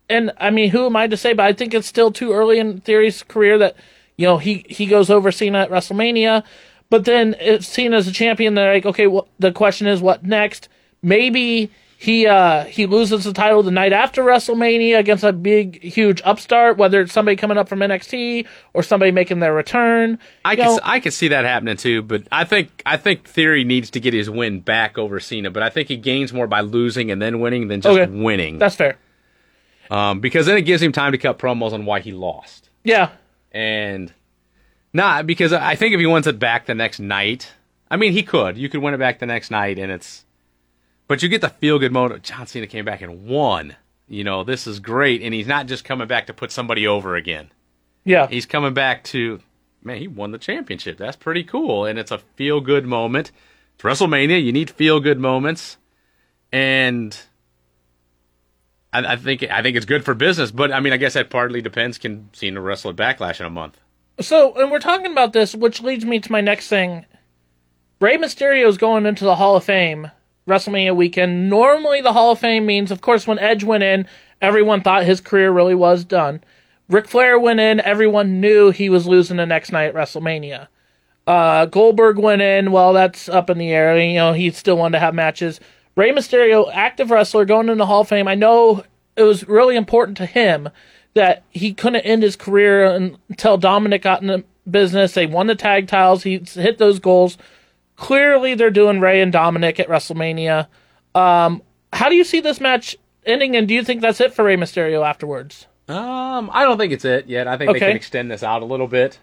and 0.09 0.31
I 0.39 0.49
mean, 0.49 0.69
who 0.69 0.85
am 0.85 0.95
I 0.95 1.07
to 1.07 1.17
say? 1.17 1.33
But 1.33 1.45
I 1.45 1.53
think 1.53 1.73
it's 1.73 1.87
still 1.87 2.11
too 2.11 2.33
early 2.33 2.59
in 2.59 2.81
Theory's 2.81 3.23
career 3.23 3.57
that 3.57 3.75
you 4.17 4.25
know 4.27 4.37
he 4.37 4.65
he 4.69 4.85
goes 4.85 5.09
over 5.09 5.31
Cena 5.31 5.59
at 5.59 5.69
WrestleMania, 5.69 6.43
but 6.89 7.05
then 7.05 7.35
it's 7.39 7.67
seen 7.67 7.93
as 7.93 8.07
a 8.07 8.11
champion. 8.11 8.55
They're 8.55 8.73
like, 8.73 8.85
okay, 8.85 9.07
well, 9.07 9.27
the 9.39 9.51
question 9.51 9.87
is, 9.87 10.01
what 10.01 10.23
next? 10.23 10.69
Maybe 11.01 11.69
he 11.97 12.27
uh 12.27 12.65
he 12.65 12.85
loses 12.85 13.23
the 13.23 13.31
title 13.33 13.63
the 13.63 13.71
night 13.71 13.93
after 13.93 14.21
WrestleMania 14.23 14.99
against 14.99 15.23
a 15.23 15.31
big 15.31 15.81
huge 15.81 16.21
upstart, 16.25 16.77
whether 16.77 16.99
it's 17.01 17.13
somebody 17.13 17.37
coming 17.37 17.57
up 17.57 17.69
from 17.69 17.79
NXT 17.79 18.45
or 18.73 18.83
somebody 18.83 19.11
making 19.11 19.39
their 19.39 19.53
return. 19.53 20.19
I 20.43 20.55
can 20.57 20.79
I 20.83 20.99
can 20.99 21.11
see 21.13 21.29
that 21.29 21.45
happening 21.45 21.77
too, 21.77 22.01
but 22.01 22.23
I 22.31 22.43
think 22.43 22.69
I 22.85 22.97
think 22.97 23.27
Theory 23.27 23.63
needs 23.63 23.89
to 23.91 23.99
get 23.99 24.13
his 24.13 24.29
win 24.29 24.59
back 24.59 24.97
over 24.97 25.19
Cena, 25.19 25.49
but 25.51 25.63
I 25.63 25.69
think 25.69 25.87
he 25.87 25.95
gains 25.97 26.33
more 26.33 26.47
by 26.47 26.61
losing 26.61 27.11
and 27.11 27.21
then 27.21 27.39
winning 27.39 27.69
than 27.69 27.81
just 27.81 27.97
Okay. 27.97 28.11
winning. 28.11 28.57
that's 28.59 28.75
fair. 28.75 28.97
Um, 29.89 30.19
because 30.19 30.45
then 30.45 30.57
it 30.57 30.61
gives 30.63 30.81
him 30.81 30.91
time 30.91 31.11
to 31.11 31.17
cut 31.17 31.37
promos 31.39 31.73
on 31.73 31.85
why 31.85 31.99
he 31.99 32.11
lost. 32.11 32.69
Yeah, 32.83 33.09
And 33.51 34.13
not 34.93 35.25
because 35.27 35.51
I 35.53 35.75
think 35.75 35.93
if 35.93 35.99
he 35.99 36.05
wins 36.05 36.27
it 36.27 36.39
back 36.39 36.65
the 36.67 36.75
next 36.75 36.99
night, 36.99 37.51
I 37.89 37.97
mean 37.97 38.13
he 38.13 38.23
could. 38.23 38.57
You 38.57 38.69
could 38.69 38.81
win 38.81 38.93
it 38.93 38.97
back 38.99 39.19
the 39.19 39.25
next 39.25 39.51
night, 39.51 39.77
and 39.79 39.91
it's. 39.91 40.23
But 41.07 41.21
you 41.21 41.29
get 41.29 41.41
the 41.41 41.49
feel 41.49 41.77
good 41.79 41.91
moment. 41.91 42.23
John 42.23 42.47
Cena 42.47 42.65
came 42.67 42.85
back 42.85 43.01
and 43.01 43.25
won. 43.27 43.75
You 44.07 44.23
know 44.23 44.43
this 44.43 44.67
is 44.67 44.79
great, 44.79 45.21
and 45.21 45.33
he's 45.33 45.47
not 45.47 45.65
just 45.67 45.83
coming 45.83 46.07
back 46.07 46.27
to 46.27 46.33
put 46.33 46.51
somebody 46.51 46.85
over 46.87 47.15
again. 47.15 47.49
yeah, 48.03 48.27
He's 48.27 48.45
coming 48.45 48.73
back 48.75 49.03
to, 49.05 49.39
man, 49.83 49.97
he 49.97 50.07
won 50.07 50.31
the 50.31 50.37
championship. 50.37 50.97
That's 50.97 51.15
pretty 51.17 51.43
cool, 51.43 51.85
and 51.85 51.97
it's 51.97 52.11
a 52.11 52.19
feel 52.35 52.61
good 52.61 52.85
moment. 52.85 53.31
It's 53.73 53.83
WrestleMania. 53.83 54.43
You 54.43 54.51
need 54.53 54.69
feel 54.69 54.99
good 54.99 55.19
moments, 55.19 55.77
and 56.51 57.19
I, 58.95 59.13
I 59.13 59.15
think 59.15 59.43
I 59.43 59.61
think 59.61 59.75
it's 59.75 59.85
good 59.85 60.05
for 60.05 60.13
business. 60.13 60.51
But 60.51 60.71
I 60.71 60.79
mean, 60.79 60.93
I 60.93 60.97
guess 60.97 61.13
that 61.13 61.29
partly 61.29 61.61
depends. 61.61 61.97
Can 61.97 62.29
Cena 62.33 62.61
wrestle 62.61 62.91
at 62.91 62.95
Backlash 62.95 63.39
in 63.39 63.45
a 63.45 63.49
month? 63.49 63.79
So, 64.19 64.53
and 64.55 64.71
we're 64.71 64.79
talking 64.79 65.11
about 65.11 65.33
this, 65.33 65.53
which 65.53 65.81
leads 65.81 66.05
me 66.05 66.19
to 66.19 66.31
my 66.31 66.41
next 66.41 66.69
thing. 66.69 67.05
Rey 67.99 68.17
Mysterio 68.17 68.67
is 68.67 68.77
going 68.77 69.05
into 69.05 69.25
the 69.25 69.35
Hall 69.35 69.55
of 69.55 69.63
Fame 69.63 70.11
WrestleMania 70.47 70.95
weekend. 70.95 71.49
Normally, 71.49 72.01
the 72.01 72.13
Hall 72.13 72.31
of 72.31 72.39
Fame 72.39 72.65
means, 72.65 72.91
of 72.91 73.01
course, 73.01 73.27
when 73.27 73.39
Edge 73.39 73.63
went 73.63 73.83
in, 73.83 74.07
everyone 74.41 74.81
thought 74.81 75.05
his 75.05 75.21
career 75.21 75.51
really 75.51 75.75
was 75.75 76.05
done. 76.05 76.43
Ric 76.87 77.07
Flair 77.07 77.39
went 77.39 77.59
in, 77.59 77.79
everyone 77.79 78.39
knew 78.39 78.69
he 78.69 78.89
was 78.89 79.07
losing 79.07 79.37
the 79.37 79.45
next 79.45 79.71
night 79.71 79.85
at 79.85 79.95
WrestleMania. 79.95 80.67
Uh, 81.25 81.65
Goldberg 81.65 82.19
went 82.19 82.43
in, 82.43 82.71
well, 82.71 82.93
that's 82.93 83.27
up 83.27 83.49
in 83.49 83.57
the 83.57 83.71
air. 83.71 83.97
You 83.97 84.15
know, 84.15 84.33
he 84.33 84.51
still 84.51 84.77
wanted 84.77 84.97
to 84.97 84.99
have 84.99 85.15
matches. 85.15 85.59
Rey 85.95 86.11
Mysterio, 86.11 86.69
active 86.73 87.09
wrestler, 87.11 87.45
going 87.45 87.69
into 87.69 87.75
the 87.75 87.85
Hall 87.85 88.01
of 88.01 88.09
Fame. 88.09 88.27
I 88.27 88.35
know 88.35 88.83
it 89.15 89.23
was 89.23 89.47
really 89.47 89.75
important 89.75 90.17
to 90.17 90.25
him 90.25 90.69
that 91.13 91.43
he 91.49 91.73
couldn't 91.73 92.01
end 92.01 92.23
his 92.23 92.35
career 92.35 92.85
until 92.85 93.57
Dominic 93.57 94.01
got 94.01 94.21
in 94.21 94.27
the 94.27 94.43
business. 94.69 95.13
They 95.13 95.25
won 95.25 95.47
the 95.47 95.55
tag 95.55 95.87
titles. 95.87 96.23
He 96.23 96.39
hit 96.39 96.77
those 96.77 96.99
goals. 96.99 97.37
Clearly, 97.95 98.55
they're 98.55 98.71
doing 98.71 98.99
Rey 98.99 99.21
and 99.21 99.31
Dominic 99.31 99.79
at 99.79 99.87
WrestleMania. 99.87 100.67
Um, 101.13 101.61
how 101.93 102.09
do 102.09 102.15
you 102.15 102.25
see 102.25 102.41
this 102.41 102.59
match 102.59 102.97
ending, 103.25 103.55
and 103.55 103.67
do 103.67 103.73
you 103.73 103.83
think 103.83 104.01
that's 104.01 104.19
it 104.19 104.33
for 104.33 104.43
Rey 104.43 104.57
Mysterio 104.57 105.07
afterwards? 105.07 105.67
Um, 105.87 106.49
I 106.51 106.63
don't 106.63 106.77
think 106.77 106.91
it's 106.91 107.05
it 107.05 107.27
yet. 107.27 107.47
I 107.47 107.57
think 107.57 107.71
they 107.71 107.79
can 107.79 107.95
extend 107.95 108.29
this 108.29 108.43
out 108.43 108.63
a 108.63 108.65
little 108.65 108.87
bit. 108.87 109.17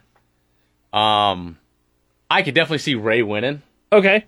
Um, 0.93 1.59
I 2.31 2.43
could 2.43 2.55
definitely 2.55 2.79
see 2.79 2.95
Rey 2.95 3.23
winning. 3.23 3.63
Okay. 3.93 4.25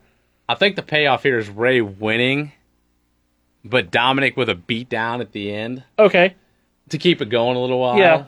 I 0.49 0.55
think 0.55 0.77
the 0.77 0.83
payoff 0.83 1.23
here 1.23 1.39
is 1.39 1.49
Rey 1.49 1.81
winning, 1.81 2.53
but 3.65 3.91
Dominic 3.91 4.37
with 4.37 4.49
a 4.49 4.55
beatdown 4.55 5.21
at 5.21 5.33
the 5.33 5.53
end. 5.53 5.85
Okay. 5.99 6.35
to 6.91 6.99
keep 6.99 7.23
it 7.23 7.31
going 7.31 7.57
a 7.57 7.61
little 7.61 7.81
while. 7.81 7.99
Yeah. 7.99 8.25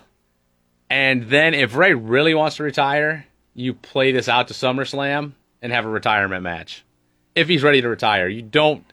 And 0.88 1.24
then 1.24 1.52
if 1.54 1.74
Rey 1.76 1.94
really 1.94 2.34
wants 2.34 2.56
to 2.56 2.62
retire, 2.62 3.26
you 3.54 3.74
play 3.74 4.12
this 4.12 4.28
out 4.28 4.48
to 4.48 4.54
SummerSlam 4.54 5.32
and 5.60 5.72
have 5.72 5.84
a 5.84 5.88
retirement 5.90 6.42
match. 6.42 6.84
If 7.34 7.48
he's 7.48 7.62
ready 7.62 7.80
to 7.82 7.88
retire, 7.88 8.28
you 8.28 8.42
don't. 8.42 8.84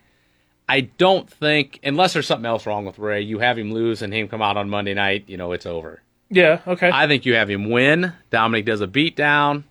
I 0.67 0.81
don't 0.81 1.29
think 1.29 1.79
unless 1.83 2.13
there's 2.13 2.27
something 2.27 2.45
else 2.45 2.65
wrong 2.65 2.85
with 2.85 2.97
Rey, 2.97 3.21
you 3.21 3.39
have 3.39 3.57
him 3.57 3.71
lose 3.73 4.01
and 4.01 4.13
him 4.13 4.27
come 4.27 4.41
out 4.41 4.57
on 4.57 4.69
Monday 4.69 4.93
night. 4.93 5.25
You 5.27 5.37
know 5.37 5.51
it's 5.51 5.65
over. 5.65 6.01
Yeah. 6.29 6.61
Okay. 6.65 6.89
I 6.91 7.07
think 7.07 7.25
you 7.25 7.35
have 7.35 7.49
him 7.49 7.69
win. 7.69 8.13
Dominic 8.31 8.65
does 8.65 8.81
a 8.81 8.87
beatdown. 8.87 9.63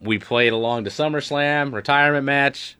We 0.00 0.18
played 0.18 0.52
along 0.52 0.84
to 0.84 0.90
SummerSlam 0.90 1.72
retirement 1.72 2.24
match. 2.24 2.76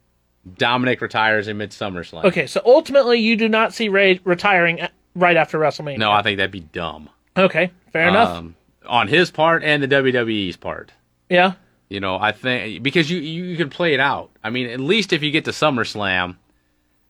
Dominic 0.57 1.03
retires 1.03 1.49
in 1.49 1.61
at 1.61 1.71
SummerSlam. 1.71 2.25
okay. 2.25 2.47
So 2.47 2.63
ultimately, 2.65 3.21
you 3.21 3.37
do 3.37 3.49
not 3.49 3.75
see 3.75 3.89
Rey 3.91 4.21
retiring 4.25 4.81
right 5.15 5.37
after 5.37 5.59
WrestleMania. 5.59 5.99
No, 5.99 6.11
I 6.11 6.23
think 6.23 6.39
that'd 6.39 6.51
be 6.51 6.61
dumb. 6.61 7.11
Okay. 7.37 7.71
Fair 7.93 8.09
enough. 8.09 8.31
Um, 8.31 8.57
on 8.87 9.09
his 9.09 9.31
part 9.31 9.63
and 9.63 9.83
the 9.83 9.89
WWE's 9.89 10.57
part. 10.57 10.93
Yeah. 11.29 11.53
You 11.91 12.01
know, 12.01 12.17
I 12.19 12.33
think 12.33 12.83
because 12.83 13.11
you 13.11 13.19
you 13.19 13.57
can 13.57 13.69
play 13.69 13.93
it 13.95 14.01
out. 14.01 14.31
I 14.43 14.51
mean, 14.51 14.69
at 14.71 14.81
least 14.81 15.13
if 15.13 15.23
you 15.23 15.31
get 15.31 15.45
to 15.45 15.51
SummerSlam, 15.51 16.37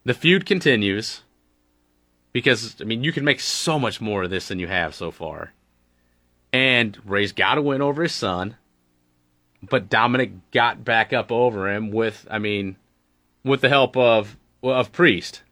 the 0.05 0.15
feud 0.15 0.45
continues. 0.47 1.23
Because 2.33 2.81
I 2.81 2.85
mean, 2.85 3.05
you 3.05 3.13
can 3.13 3.25
make 3.25 3.41
so 3.41 3.79
much 3.79 4.01
more 4.01 4.25
of 4.25 4.31
this 4.31 4.49
than 4.49 4.59
you 4.59 4.69
have 4.69 4.95
so 4.95 5.11
far. 5.11 5.53
And 6.53 6.99
Rey's 7.05 7.33
got 7.33 7.55
to 7.57 7.63
win 7.63 7.83
over 7.83 8.03
his 8.03 8.15
son, 8.15 8.57
but 9.63 9.89
Dominic 9.89 10.33
got 10.51 10.85
back 10.85 11.13
up 11.13 11.31
over 11.31 11.69
him 11.69 11.91
with, 11.91 12.27
I 12.31 12.39
mean, 12.39 12.77
with 13.45 13.61
the 13.61 13.69
help 13.69 13.97
of 13.97 14.37
of 14.63 14.93
Priest, 14.93 15.43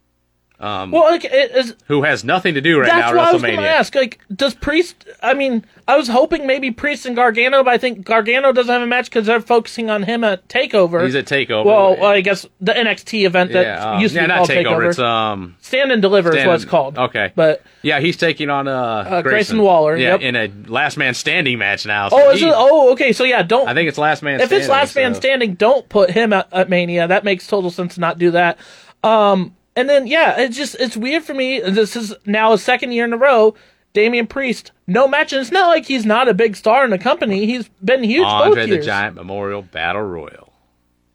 Well, 0.60 0.90
like, 0.90 1.24
is, 1.24 1.74
who 1.86 2.02
has 2.02 2.24
nothing 2.24 2.54
to 2.54 2.60
do 2.60 2.80
right 2.80 2.86
that's 2.86 3.12
now 3.12 3.16
what 3.16 3.22
at 3.22 3.28
I 3.28 3.32
was 3.32 3.42
going 3.42 3.58
to 3.58 3.68
ask. 3.68 3.94
Like, 3.94 4.20
does 4.34 4.54
Priest? 4.54 5.06
I 5.22 5.34
mean, 5.34 5.64
I 5.86 5.96
was 5.96 6.08
hoping 6.08 6.46
maybe 6.46 6.70
Priest 6.70 7.06
and 7.06 7.14
Gargano, 7.14 7.62
but 7.62 7.72
I 7.72 7.78
think 7.78 8.04
Gargano 8.04 8.52
doesn't 8.52 8.72
have 8.72 8.82
a 8.82 8.86
match 8.86 9.06
because 9.06 9.26
they're 9.26 9.40
focusing 9.40 9.88
on 9.88 10.02
him 10.02 10.24
at 10.24 10.48
Takeover. 10.48 11.04
He's 11.04 11.14
at 11.14 11.26
Takeover. 11.26 11.64
Well, 11.64 11.96
well, 11.96 12.10
I 12.10 12.20
guess 12.20 12.44
the 12.60 12.72
NXT 12.72 13.24
event 13.24 13.52
that 13.52 13.66
yeah, 13.66 13.92
um, 13.92 14.00
used 14.00 14.14
to 14.14 14.20
yeah, 14.20 14.26
be 14.26 14.32
called 14.32 14.48
Takeover. 14.50 14.64
Takeover. 14.64 14.90
It's 14.90 14.98
um, 14.98 15.56
Stand 15.60 15.92
and 15.92 16.02
Deliver 16.02 16.36
is 16.36 16.44
what 16.44 16.56
it's 16.56 16.64
called. 16.64 16.98
okay. 16.98 17.32
But 17.36 17.62
Yeah, 17.82 18.00
he's 18.00 18.16
taking 18.16 18.50
on 18.50 18.66
uh, 18.66 19.22
Grayson 19.22 19.62
Waller, 19.62 19.96
Yeah, 19.96 20.18
yep. 20.18 20.20
in 20.22 20.36
a 20.36 20.48
last 20.70 20.96
man 20.96 21.14
standing 21.14 21.58
match 21.58 21.86
now. 21.86 22.08
So 22.08 22.16
oh, 22.18 22.30
is 22.30 22.40
he- 22.40 22.48
it? 22.48 22.54
Oh, 22.54 22.92
okay. 22.92 23.12
So 23.12 23.24
yeah, 23.24 23.42
don't. 23.42 23.68
I 23.68 23.74
think 23.74 23.88
it's 23.88 23.98
last 23.98 24.22
man. 24.22 24.40
Standing. 24.40 24.42
If 24.42 24.48
standing, 24.48 24.62
it's 24.64 24.68
last 24.70 24.96
man 24.96 25.14
standing, 25.14 25.54
don't 25.54 25.88
put 25.88 26.10
him 26.10 26.32
at, 26.32 26.52
at 26.52 26.68
Mania. 26.68 27.06
That 27.06 27.22
makes 27.22 27.46
total 27.46 27.70
sense 27.70 27.94
to 27.94 28.00
not 28.00 28.18
do 28.18 28.32
that. 28.32 28.58
Um, 29.04 29.54
and 29.78 29.88
then 29.88 30.08
yeah, 30.08 30.40
it's 30.40 30.56
just 30.56 30.74
it's 30.80 30.96
weird 30.96 31.22
for 31.22 31.34
me. 31.34 31.60
This 31.60 31.94
is 31.94 32.12
now 32.26 32.52
a 32.52 32.58
second 32.58 32.90
year 32.90 33.04
in 33.04 33.12
a 33.12 33.16
row. 33.16 33.54
Damian 33.92 34.26
Priest, 34.26 34.72
no 34.88 35.06
match, 35.06 35.32
and 35.32 35.40
it's 35.40 35.52
not 35.52 35.68
like 35.68 35.86
he's 35.86 36.04
not 36.04 36.28
a 36.28 36.34
big 36.34 36.56
star 36.56 36.84
in 36.84 36.90
the 36.90 36.98
company. 36.98 37.46
He's 37.46 37.68
been 37.82 38.02
huge 38.02 38.26
Andre 38.26 38.48
both 38.48 38.68
the 38.68 38.74
years. 38.74 38.86
Giant 38.86 39.14
Memorial 39.14 39.62
Battle 39.62 40.02
Royal. 40.02 40.52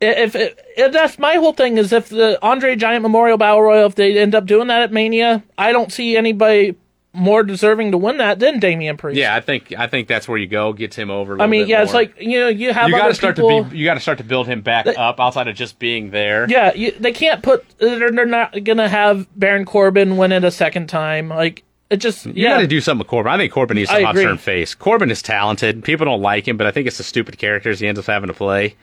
If, 0.01 0.36
if, 0.36 0.55
if 0.78 0.91
that's 0.91 1.20
my 1.20 1.36
whole 1.36 1.53
thing 1.53 1.78
is 1.78 1.93
if 1.93 2.09
the 2.09 2.39
Andre 2.41 2.76
Giant 2.76 3.03
Memorial 3.03 3.38
Battle 3.38 3.61
Royal, 3.61 3.86
if 3.86 3.95
they 3.95 4.18
end 4.18 4.34
up 4.34 4.45
doing 4.45 4.68
that 4.68 4.82
at 4.82 4.91
Mania, 4.91 5.43
I 5.57 5.72
don't 5.72 5.91
see 5.91 6.18
anybody 6.18 6.76
more 7.14 7.43
deserving 7.43 7.91
to 7.91 7.97
win 7.97 8.18
that 8.18 8.39
than 8.39 8.59
Damian 8.59 8.97
Priest. 8.97 9.18
Yeah, 9.18 9.36
I 9.36 9.39
think 9.39 9.72
I 9.78 9.88
think 9.88 10.07
that's 10.07 10.28
where 10.28 10.38
you 10.38 10.47
go. 10.47 10.74
Gets 10.74 10.95
him 10.95 11.11
over. 11.11 11.39
I 11.39 11.43
I 11.43 11.47
mean, 11.47 11.68
yeah, 11.68 11.84
it's 11.84 11.93
like 11.93 12.20
you 12.20 12.39
know 12.39 12.49
you 12.49 12.74
have 12.74 12.89
you 12.89 12.95
got 12.95 13.07
to 13.07 13.14
start 13.14 13.36
people, 13.36 13.64
to 13.64 13.70
be. 13.70 13.78
You 13.78 13.86
got 13.86 13.93
to 13.93 13.99
start 13.99 14.18
to 14.18 14.24
build 14.24 14.47
him 14.47 14.61
back 14.61 14.88
up 14.88 15.20
outside 15.20 15.47
of 15.47 15.55
just 15.55 15.78
being 15.78 16.09
there. 16.09 16.49
Yeah, 16.49 16.74
you, 16.74 16.91
they 16.91 17.11
can't 17.11 17.43
put. 17.43 17.66
They're, 17.78 18.11
they're 18.11 18.26
not 18.26 18.64
gonna 18.64 18.89
have 18.89 19.28
Baron 19.40 19.65
Corbin 19.65 20.18
win 20.18 20.31
it 20.31 20.44
a 20.44 20.52
second 20.52 20.88
time. 20.88 21.30
Like 21.30 21.64
it 21.90 21.98
just. 21.98 22.26
You 22.26 22.34
yeah, 22.35 22.56
got 22.56 22.61
to 22.61 22.68
do 22.68 22.81
something 22.81 22.99
with 22.99 23.07
Corbin. 23.07 23.31
I 23.31 23.38
think 23.38 23.53
Corbin 23.53 23.76
needs 23.76 23.91
to 23.91 24.10
agree. 24.10 24.23
turn 24.23 24.38
face. 24.38 24.73
Corbin 24.73 25.11
is 25.11 25.22
talented. 25.22 25.84
People 25.84 26.06
don't 26.06 26.22
like 26.22 26.48
him, 26.48 26.57
but 26.57 26.65
I 26.65 26.72
think 26.72 26.88
it's 26.88 26.98
the 26.98 27.03
stupid 27.03 27.38
characters 27.38 27.80
he 27.80 27.88
ends 27.88 27.99
up 27.99 28.06
having 28.06 28.27
to 28.27 28.34
play. 28.34 28.76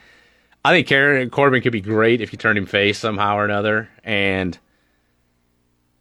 I 0.64 0.80
think 0.80 1.32
Corbin 1.32 1.62
could 1.62 1.72
be 1.72 1.80
great 1.80 2.20
if 2.20 2.32
you 2.32 2.38
turn 2.38 2.56
him 2.56 2.66
face 2.66 2.98
somehow 2.98 3.36
or 3.36 3.44
another, 3.44 3.88
and 4.04 4.58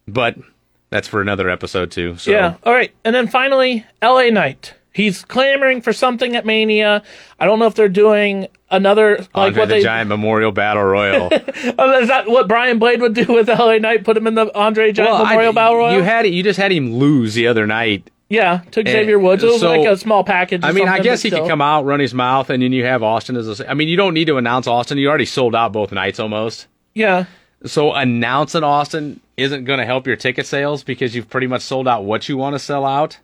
but 0.05 0.35
that's 0.89 1.07
for 1.07 1.21
another 1.21 1.49
episode 1.49 1.91
too. 1.91 2.17
So 2.17 2.31
Yeah. 2.31 2.55
All 2.63 2.73
right, 2.73 2.91
and 3.03 3.13
then 3.15 3.27
finally, 3.27 3.85
L.A. 4.01 4.31
Knight. 4.31 4.73
He's 4.91 5.23
clamoring 5.23 5.81
for 5.81 5.93
something 5.93 6.35
at 6.35 6.45
Mania. 6.47 7.03
I 7.39 7.45
don't 7.45 7.59
know 7.59 7.67
if 7.67 7.75
they're 7.75 7.87
doing 7.87 8.47
another 8.71 9.17
like 9.19 9.29
Andre 9.35 9.59
what 9.61 9.69
the 9.69 9.75
they. 9.75 9.83
Giant 9.83 10.09
Memorial 10.09 10.51
Battle 10.51 10.83
Royal. 10.83 11.29
Oh, 11.77 11.99
is 11.99 12.07
that 12.07 12.27
what 12.27 12.47
Brian 12.47 12.79
Blade 12.79 12.99
would 13.01 13.13
do 13.13 13.25
with 13.25 13.47
L.A. 13.49 13.79
Knight? 13.79 14.03
Put 14.03 14.17
him 14.17 14.25
in 14.27 14.33
the 14.35 14.53
Andre 14.57 14.91
Giant 14.91 15.11
Well, 15.13 15.21
I- 15.25 15.29
Memorial 15.29 15.53
Battle 15.53 15.77
Royal. 15.77 15.95
You 15.95 16.01
had 16.01 16.25
it. 16.25 16.29
you 16.33 16.41
just 16.43 16.59
had 16.59 16.71
him 16.71 16.93
lose 16.95 17.33
the 17.35 17.47
other 17.47 17.67
night. 17.67 18.09
yeah, 18.29 18.61
took 18.71 18.87
eh, 18.87 18.91
Xavier 18.91 19.19
Woods. 19.19 19.43
It 19.43 19.47
was 19.47 19.61
so- 19.61 19.69
like 19.69 19.87
a 19.87 19.95
small 19.95 20.23
package. 20.23 20.61
I 20.63 20.71
mean, 20.71 20.87
I 20.89 20.99
guess 20.99 21.21
he 21.21 21.29
still. 21.29 21.41
could 21.43 21.49
come 21.49 21.61
out, 21.61 21.85
run 21.85 21.99
his 21.99 22.13
mouth, 22.13 22.49
and 22.49 22.61
then 22.63 22.73
you 22.73 22.83
have 22.85 23.03
Austin 23.03 23.35
as 23.37 23.59
a. 23.59 23.69
I 23.69 23.75
mean, 23.75 23.87
you 23.87 23.95
don't 23.95 24.13
need 24.15 24.25
to 24.25 24.37
announce 24.37 24.67
Austin. 24.67 24.97
You 24.97 25.07
already 25.09 25.25
sold 25.25 25.55
out 25.55 25.71
both 25.71 25.91
nights 25.91 26.19
almost. 26.19 26.67
Yeah. 26.95 27.25
So 27.65 27.93
announcing 27.93 28.63
Austin 28.63 29.19
isn't 29.35 29.65
going 29.65 29.79
to 29.79 29.85
help 29.85 30.07
your 30.07 30.15
ticket 30.15 30.45
sales 30.45 30.83
because 30.83 31.13
you've 31.15 31.29
pretty 31.29 31.47
much 31.47 31.61
sold 31.61 31.87
out 31.87 32.05
what 32.05 32.29
you 32.29 32.37
want 32.37 32.55
to 32.55 32.59
sell 32.59 32.85
out. 32.85 33.19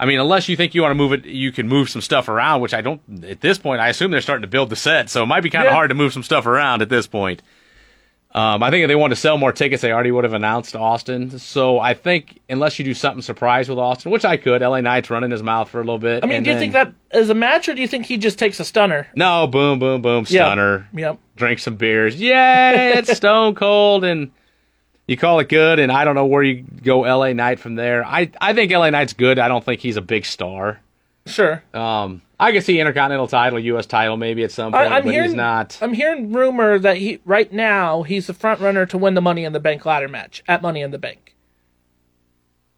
I 0.00 0.06
mean, 0.06 0.20
unless 0.20 0.48
you 0.48 0.56
think 0.56 0.74
you 0.74 0.82
want 0.82 0.90
to 0.92 0.96
move 0.96 1.12
it, 1.12 1.24
you 1.24 1.50
can 1.50 1.66
move 1.68 1.88
some 1.90 2.02
stuff 2.02 2.28
around, 2.28 2.60
which 2.60 2.74
I 2.74 2.80
don't. 2.82 3.00
At 3.24 3.40
this 3.40 3.58
point, 3.58 3.80
I 3.80 3.88
assume 3.88 4.10
they're 4.10 4.20
starting 4.20 4.42
to 4.42 4.48
build 4.48 4.70
the 4.70 4.76
set, 4.76 5.10
so 5.10 5.22
it 5.22 5.26
might 5.26 5.40
be 5.42 5.50
kind 5.50 5.66
of 5.66 5.70
Yeah. 5.72 5.74
hard 5.74 5.88
to 5.88 5.94
move 5.94 6.12
some 6.12 6.22
stuff 6.22 6.46
around 6.46 6.82
at 6.82 6.88
this 6.88 7.06
point. 7.06 7.42
Um, 8.34 8.62
I 8.62 8.70
think 8.70 8.84
if 8.84 8.88
they 8.88 8.94
wanted 8.94 9.14
to 9.14 9.20
sell 9.20 9.38
more 9.38 9.52
tickets, 9.52 9.80
they 9.80 9.90
already 9.90 10.10
would 10.12 10.22
have 10.22 10.34
announced 10.34 10.76
Austin. 10.76 11.38
So 11.38 11.80
I 11.80 11.94
think 11.94 12.38
unless 12.48 12.78
you 12.78 12.84
do 12.84 12.92
something 12.92 13.22
surprise 13.22 13.70
with 13.70 13.78
Austin, 13.78 14.12
which 14.12 14.24
I 14.26 14.36
could, 14.36 14.60
LA 14.62 14.82
Knight's 14.82 15.08
running 15.08 15.30
his 15.30 15.42
mouth 15.42 15.70
for 15.70 15.78
a 15.80 15.82
little 15.82 15.98
bit. 15.98 16.22
I 16.22 16.26
mean, 16.26 16.42
do 16.42 16.50
you 16.50 16.54
then- 16.54 16.60
think 16.60 16.72
that 16.74 16.92
as 17.10 17.30
a 17.30 17.34
match, 17.34 17.68
or 17.70 17.74
do 17.74 17.80
you 17.80 17.88
think 17.88 18.04
he 18.04 18.18
just 18.18 18.38
takes 18.38 18.60
a 18.60 18.64
stunner? 18.66 19.08
No, 19.16 19.46
boom, 19.46 19.78
boom, 19.78 20.02
boom, 20.02 20.26
stunner. 20.26 20.86
Yep. 20.94 21.18
Drink 21.38 21.60
some 21.60 21.76
beers. 21.76 22.20
Yay, 22.20 22.92
it's 22.96 23.12
Stone 23.16 23.54
Cold, 23.54 24.04
and 24.04 24.30
you 25.06 25.16
call 25.16 25.38
it 25.40 25.48
good. 25.48 25.78
And 25.78 25.90
I 25.90 26.04
don't 26.04 26.14
know 26.16 26.26
where 26.26 26.42
you 26.42 26.62
go, 26.82 27.00
LA 27.00 27.32
Knight 27.32 27.60
from 27.60 27.76
there. 27.76 28.04
I 28.04 28.30
I 28.40 28.52
think 28.52 28.70
LA 28.72 28.90
Knight's 28.90 29.12
good. 29.14 29.38
I 29.38 29.48
don't 29.48 29.64
think 29.64 29.80
he's 29.80 29.96
a 29.96 30.02
big 30.02 30.26
star. 30.26 30.80
Sure. 31.26 31.62
Um, 31.74 32.22
I 32.40 32.52
can 32.52 32.62
see 32.62 32.80
Intercontinental 32.80 33.26
title, 33.28 33.58
U.S. 33.58 33.84
title, 33.86 34.16
maybe 34.16 34.42
at 34.44 34.50
some 34.50 34.74
I, 34.74 34.78
point, 34.82 34.92
I'm 34.92 35.04
but 35.04 35.12
hearing. 35.12 35.28
he's 35.30 35.36
not. 35.36 35.78
I'm 35.80 35.92
hearing 35.92 36.32
rumor 36.32 36.78
that 36.78 36.96
he 36.96 37.20
right 37.24 37.52
now 37.52 38.02
he's 38.02 38.26
the 38.26 38.34
front 38.34 38.60
runner 38.60 38.86
to 38.86 38.98
win 38.98 39.14
the 39.14 39.20
Money 39.20 39.44
in 39.44 39.52
the 39.52 39.60
Bank 39.60 39.84
ladder 39.86 40.08
match 40.08 40.42
at 40.48 40.60
Money 40.62 40.80
in 40.80 40.90
the 40.90 40.98
Bank. 40.98 41.34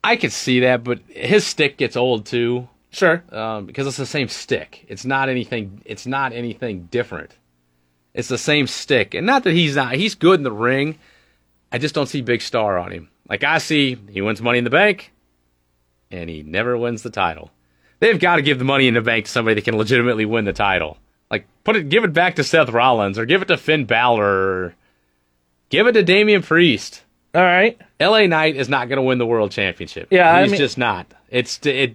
I 0.02 0.16
could 0.16 0.32
see 0.32 0.60
that, 0.60 0.82
but 0.84 1.00
his 1.08 1.46
stick 1.46 1.76
gets 1.76 1.96
old 1.96 2.26
too. 2.26 2.68
Sure. 2.92 3.22
um, 3.30 3.66
because 3.66 3.86
it's 3.86 3.98
the 3.98 4.06
same 4.06 4.26
stick. 4.28 4.84
It's 4.88 5.04
not 5.04 5.28
anything. 5.28 5.80
It's 5.84 6.06
not 6.06 6.32
anything 6.32 6.88
different. 6.90 7.36
It's 8.14 8.28
the 8.28 8.38
same 8.38 8.66
stick, 8.66 9.14
and 9.14 9.26
not 9.26 9.44
that 9.44 9.52
he's 9.52 9.76
not. 9.76 9.94
He's 9.94 10.14
good 10.14 10.40
in 10.40 10.44
the 10.44 10.52
ring. 10.52 10.98
I 11.70 11.78
just 11.78 11.94
don't 11.94 12.06
see 12.06 12.22
big 12.22 12.42
star 12.42 12.78
on 12.78 12.90
him. 12.90 13.08
Like 13.28 13.44
I 13.44 13.58
see, 13.58 13.96
he 14.10 14.20
wins 14.20 14.42
Money 14.42 14.58
in 14.58 14.64
the 14.64 14.70
Bank, 14.70 15.12
and 16.10 16.28
he 16.28 16.42
never 16.42 16.76
wins 16.76 17.02
the 17.02 17.10
title. 17.10 17.50
They've 18.00 18.18
got 18.18 18.36
to 18.36 18.42
give 18.42 18.58
the 18.58 18.64
Money 18.64 18.88
in 18.88 18.94
the 18.94 19.00
Bank 19.00 19.26
to 19.26 19.30
somebody 19.30 19.54
that 19.54 19.64
can 19.64 19.76
legitimately 19.76 20.24
win 20.24 20.44
the 20.44 20.52
title. 20.52 20.98
Like 21.30 21.46
put 21.62 21.76
it, 21.76 21.88
give 21.88 22.02
it 22.02 22.12
back 22.12 22.34
to 22.36 22.44
Seth 22.44 22.70
Rollins, 22.70 23.18
or 23.18 23.26
give 23.26 23.42
it 23.42 23.48
to 23.48 23.56
Finn 23.56 23.84
Balor, 23.84 24.24
or 24.24 24.74
give 25.68 25.86
it 25.86 25.92
to 25.92 26.02
Damian 26.02 26.42
Priest. 26.42 27.04
All 27.32 27.42
right. 27.42 27.80
L.A. 28.00 28.26
Knight 28.26 28.56
is 28.56 28.68
not 28.68 28.88
going 28.88 28.96
to 28.96 29.02
win 29.02 29.18
the 29.18 29.26
world 29.26 29.52
championship. 29.52 30.08
Yeah, 30.10 30.34
I 30.34 30.42
he's 30.42 30.50
mean- 30.52 30.58
just 30.58 30.76
not. 30.78 31.06
It's 31.28 31.64
it. 31.64 31.94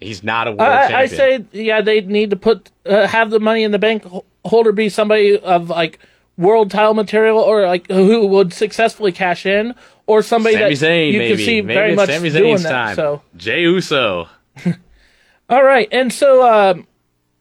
He's 0.00 0.22
not 0.24 0.48
a 0.48 0.50
world 0.50 0.62
I, 0.62 0.88
champion. 0.88 1.00
I 1.00 1.06
say, 1.06 1.44
yeah, 1.52 1.80
they 1.80 2.00
need 2.00 2.30
to 2.30 2.36
put 2.36 2.70
uh, 2.84 3.06
have 3.06 3.30
the 3.30 3.38
Money 3.38 3.62
in 3.62 3.70
the 3.70 3.78
Bank 3.78 4.04
holder 4.46 4.72
be 4.72 4.88
somebody 4.88 5.38
of 5.38 5.68
like 5.68 5.98
world 6.36 6.70
title 6.70 6.94
material, 6.94 7.38
or 7.38 7.66
like 7.66 7.86
who 7.88 8.26
would 8.26 8.52
successfully 8.52 9.12
cash 9.12 9.46
in, 9.46 9.74
or 10.06 10.22
somebody 10.22 10.56
Sami 10.56 10.74
that 10.74 10.86
Zayn, 10.86 11.12
you 11.12 11.18
maybe. 11.18 11.36
can 11.36 11.44
see 11.44 11.62
maybe 11.62 11.74
very 11.74 11.94
much 11.96 12.08
Sami 12.10 12.30
doing 12.30 12.54
Zayn's 12.56 12.62
that. 12.64 12.70
time. 12.70 12.96
So, 12.96 13.22
Jey 13.36 13.62
Uso. 13.62 14.28
all 15.50 15.62
right, 15.64 15.88
and 15.92 16.12
so 16.12 16.46
um, 16.46 16.86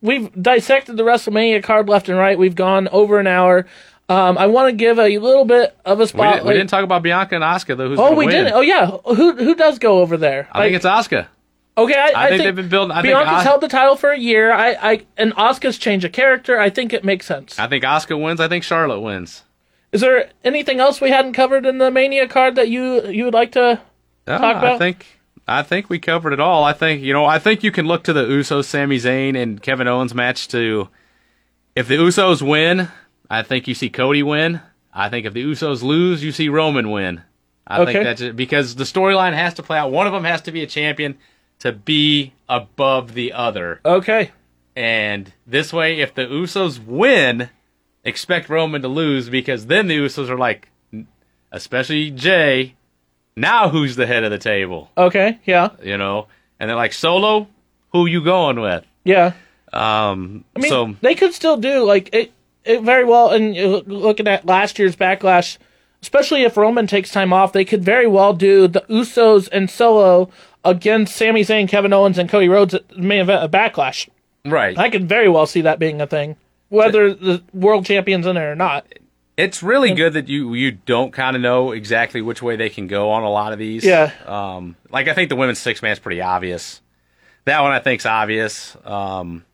we've 0.01 0.29
dissected 0.41 0.97
the 0.97 1.03
WrestleMania 1.03 1.63
card 1.63 1.89
left 1.89 2.09
and 2.09 2.17
right. 2.17 2.37
We've 2.37 2.55
gone 2.55 2.87
over 2.89 3.19
an 3.19 3.27
hour. 3.27 3.65
Um, 4.07 4.37
I 4.37 4.45
want 4.45 4.69
to 4.69 4.75
give 4.75 4.99
a 4.99 5.17
little 5.17 5.45
bit 5.45 5.75
of 5.83 5.99
a 5.99 6.03
We, 6.03 6.07
spotlight. 6.07 6.33
didn't, 6.35 6.47
we 6.47 6.53
didn't 6.53 6.69
talk 6.69 6.83
about 6.83 7.01
Bianca 7.01 7.35
and 7.35 7.43
Asuka 7.43 7.75
though. 7.75 7.89
Who's 7.89 7.99
oh, 7.99 8.11
we 8.13 8.27
win. 8.27 8.35
didn't. 8.35 8.53
Oh, 8.53 8.61
yeah. 8.61 8.91
Who 9.03 9.35
who 9.35 9.55
does 9.55 9.79
go 9.79 9.99
over 10.01 10.15
there? 10.15 10.47
I 10.51 10.63
think 10.63 10.75
it's 10.75 10.85
Asuka. 10.85 11.25
Okay, 11.77 11.93
I, 11.93 12.11
I 12.25 12.29
think 12.29 12.43
they've 12.43 12.55
been 12.55 12.69
building- 12.69 12.95
I 12.95 13.01
think 13.01 13.13
Bianca's 13.13 13.33
Os- 13.39 13.43
held 13.43 13.61
the 13.61 13.67
title 13.67 13.95
for 13.97 14.11
a 14.11 14.17
year. 14.17 14.53
I, 14.53 14.69
I 14.93 15.05
and 15.17 15.33
Asuka's 15.35 15.77
changed 15.77 16.05
a 16.05 16.09
character. 16.09 16.57
I 16.59 16.69
think 16.69 16.93
it 16.93 17.03
makes 17.03 17.25
sense. 17.25 17.59
I 17.59 17.67
think 17.67 17.83
Oscar 17.83 18.15
wins. 18.15 18.39
I 18.39 18.47
think 18.47 18.63
Charlotte 18.63 19.01
wins. 19.01 19.43
Is 19.91 20.01
there 20.01 20.29
anything 20.43 20.79
else 20.79 21.01
we 21.01 21.09
hadn't 21.09 21.33
covered 21.33 21.65
in 21.65 21.77
the 21.77 21.91
Mania 21.91 22.27
card 22.27 22.55
that 22.55 22.69
you 22.69 23.07
you 23.09 23.25
would 23.25 23.33
like 23.33 23.51
to? 23.53 23.81
No, 24.27 24.37
Talk 24.37 24.63
I 24.63 24.77
think 24.77 25.05
I 25.47 25.63
think 25.63 25.89
we 25.89 25.99
covered 25.99 26.31
it 26.33 26.39
all. 26.39 26.63
I 26.63 26.71
think 26.73 27.01
you 27.01 27.11
know. 27.13 27.25
I 27.25 27.39
think 27.39 27.61
you 27.63 27.71
can 27.71 27.85
look 27.85 28.03
to 28.05 28.13
the 28.13 28.23
Usos, 28.23 28.65
Sami 28.65 28.97
Zayn, 28.97 29.35
and 29.41 29.61
Kevin 29.61 29.87
Owens 29.87 30.13
match 30.15 30.47
to. 30.49 30.89
If 31.75 31.89
the 31.89 31.95
Usos 31.95 32.41
win, 32.41 32.87
I 33.29 33.43
think 33.43 33.67
you 33.67 33.73
see 33.73 33.89
Cody 33.89 34.23
win. 34.23 34.61
I 34.93 35.09
think 35.09 35.25
if 35.25 35.33
the 35.33 35.43
Usos 35.43 35.83
lose, 35.83 36.23
you 36.23 36.31
see 36.31 36.47
Roman 36.47 36.89
win. 36.89 37.21
I 37.67 37.81
Okay. 37.81 37.91
think 37.93 38.03
that's 38.05 38.21
it 38.21 38.35
because 38.37 38.75
the 38.75 38.85
storyline 38.85 39.33
has 39.33 39.53
to 39.55 39.63
play 39.63 39.77
out. 39.77 39.91
One 39.91 40.07
of 40.07 40.13
them 40.13 40.23
has 40.23 40.41
to 40.43 40.51
be 40.53 40.63
a 40.63 40.67
champion 40.67 41.17
to 41.59 41.71
be 41.71 42.33
above 42.49 43.13
the 43.13 43.33
other. 43.33 43.79
Okay, 43.85 44.31
And 44.75 45.31
this 45.47 45.71
way, 45.73 45.99
if 45.99 46.13
the 46.13 46.23
Usos 46.23 46.83
win, 46.85 47.49
expect 48.03 48.49
Roman 48.49 48.81
to 48.81 48.87
lose 48.87 49.29
because 49.29 49.65
then 49.67 49.87
the 49.87 49.97
Usos 49.97 50.29
are 50.29 50.37
like, 50.37 50.69
especially 51.51 52.11
Jey, 52.11 52.75
now 53.35 53.69
who's 53.69 53.95
the 53.95 54.05
head 54.07 54.23
of 54.23 54.31
the 54.31 54.37
table? 54.37 54.91
okay, 54.97 55.39
yeah, 55.45 55.69
You 55.81 55.97
know? 55.97 56.27
And 56.59 56.69
they're 56.69 56.77
like, 56.77 56.93
Solo, 56.93 57.47
who 57.91 58.05
you 58.05 58.23
going 58.23 58.59
with? 58.59 58.85
yeah. 59.03 59.33
Um, 59.73 60.45
I 60.55 60.59
mean, 60.59 60.69
so 60.69 60.95
they 61.01 61.15
could 61.15 61.33
still 61.33 61.57
do 61.57 61.83
like 61.83 62.09
it, 62.13 62.31
it 62.63 62.81
very 62.81 63.03
well. 63.03 63.31
And 63.31 63.53
looking 63.87 64.25
at 64.25 64.45
last 64.45 64.79
year's 64.79 64.95
backlash, 64.95 65.57
especially 66.01 66.43
if 66.43 66.55
Roman 66.55 66.87
takes 66.87 67.11
time 67.11 67.33
off, 67.33 67.51
they 67.51 67.65
could 67.65 67.83
very 67.83 68.07
well 68.07 68.31
do 68.33 68.69
the 68.69 68.81
Usos 68.89 69.49
and 69.51 69.69
Solo 69.69 70.29
against 70.65 71.15
Sami 71.15 71.41
Zayn, 71.43 71.67
Kevin 71.69 71.93
Owens, 71.93 72.17
and 72.17 72.27
Cody 72.29 72.49
Rhodes 72.49 72.73
at 72.73 72.87
the 72.89 72.97
main 72.99 73.21
event 73.21 73.43
of 73.43 73.51
Backlash. 73.51 74.09
right, 74.45 74.77
I 74.77 74.89
could 74.89 75.07
very 75.07 75.29
well 75.29 75.45
see 75.45 75.61
that 75.61 75.79
being 75.79 76.01
a 76.01 76.07
thing, 76.07 76.35
whether 76.69 77.13
the 77.13 77.43
world 77.53 77.85
champion's 77.85 78.25
in 78.25 78.35
it 78.37 78.41
or 78.41 78.55
not. 78.55 78.85
it's 79.37 79.61
really 79.61 79.93
good 79.93 80.13
that 80.13 80.27
you 80.29 80.53
you 80.53 80.71
don't 80.71 81.11
kind 81.11 81.35
of 81.35 81.41
know 81.41 81.71
exactly 81.71 82.21
which 82.21 82.41
way 82.41 82.55
they 82.55 82.69
can 82.69 82.87
go 82.87 83.11
on 83.11 83.23
a 83.23 83.29
lot 83.29 83.53
of 83.53 83.59
these. 83.59 83.83
Yeah. 83.85 84.11
Um, 84.25 84.75
like 84.89 85.07
I 85.07 85.13
think 85.13 85.29
the 85.29 85.35
women's 85.35 85.59
six 85.59 85.81
man's 85.81 85.99
pretty 85.99 86.21
obvious. 86.21 86.81
That 87.45 87.61
one 87.61 87.71
I 87.71 87.79
think's 87.79 88.05
obvious. 88.05 88.75
Um, 88.85 89.45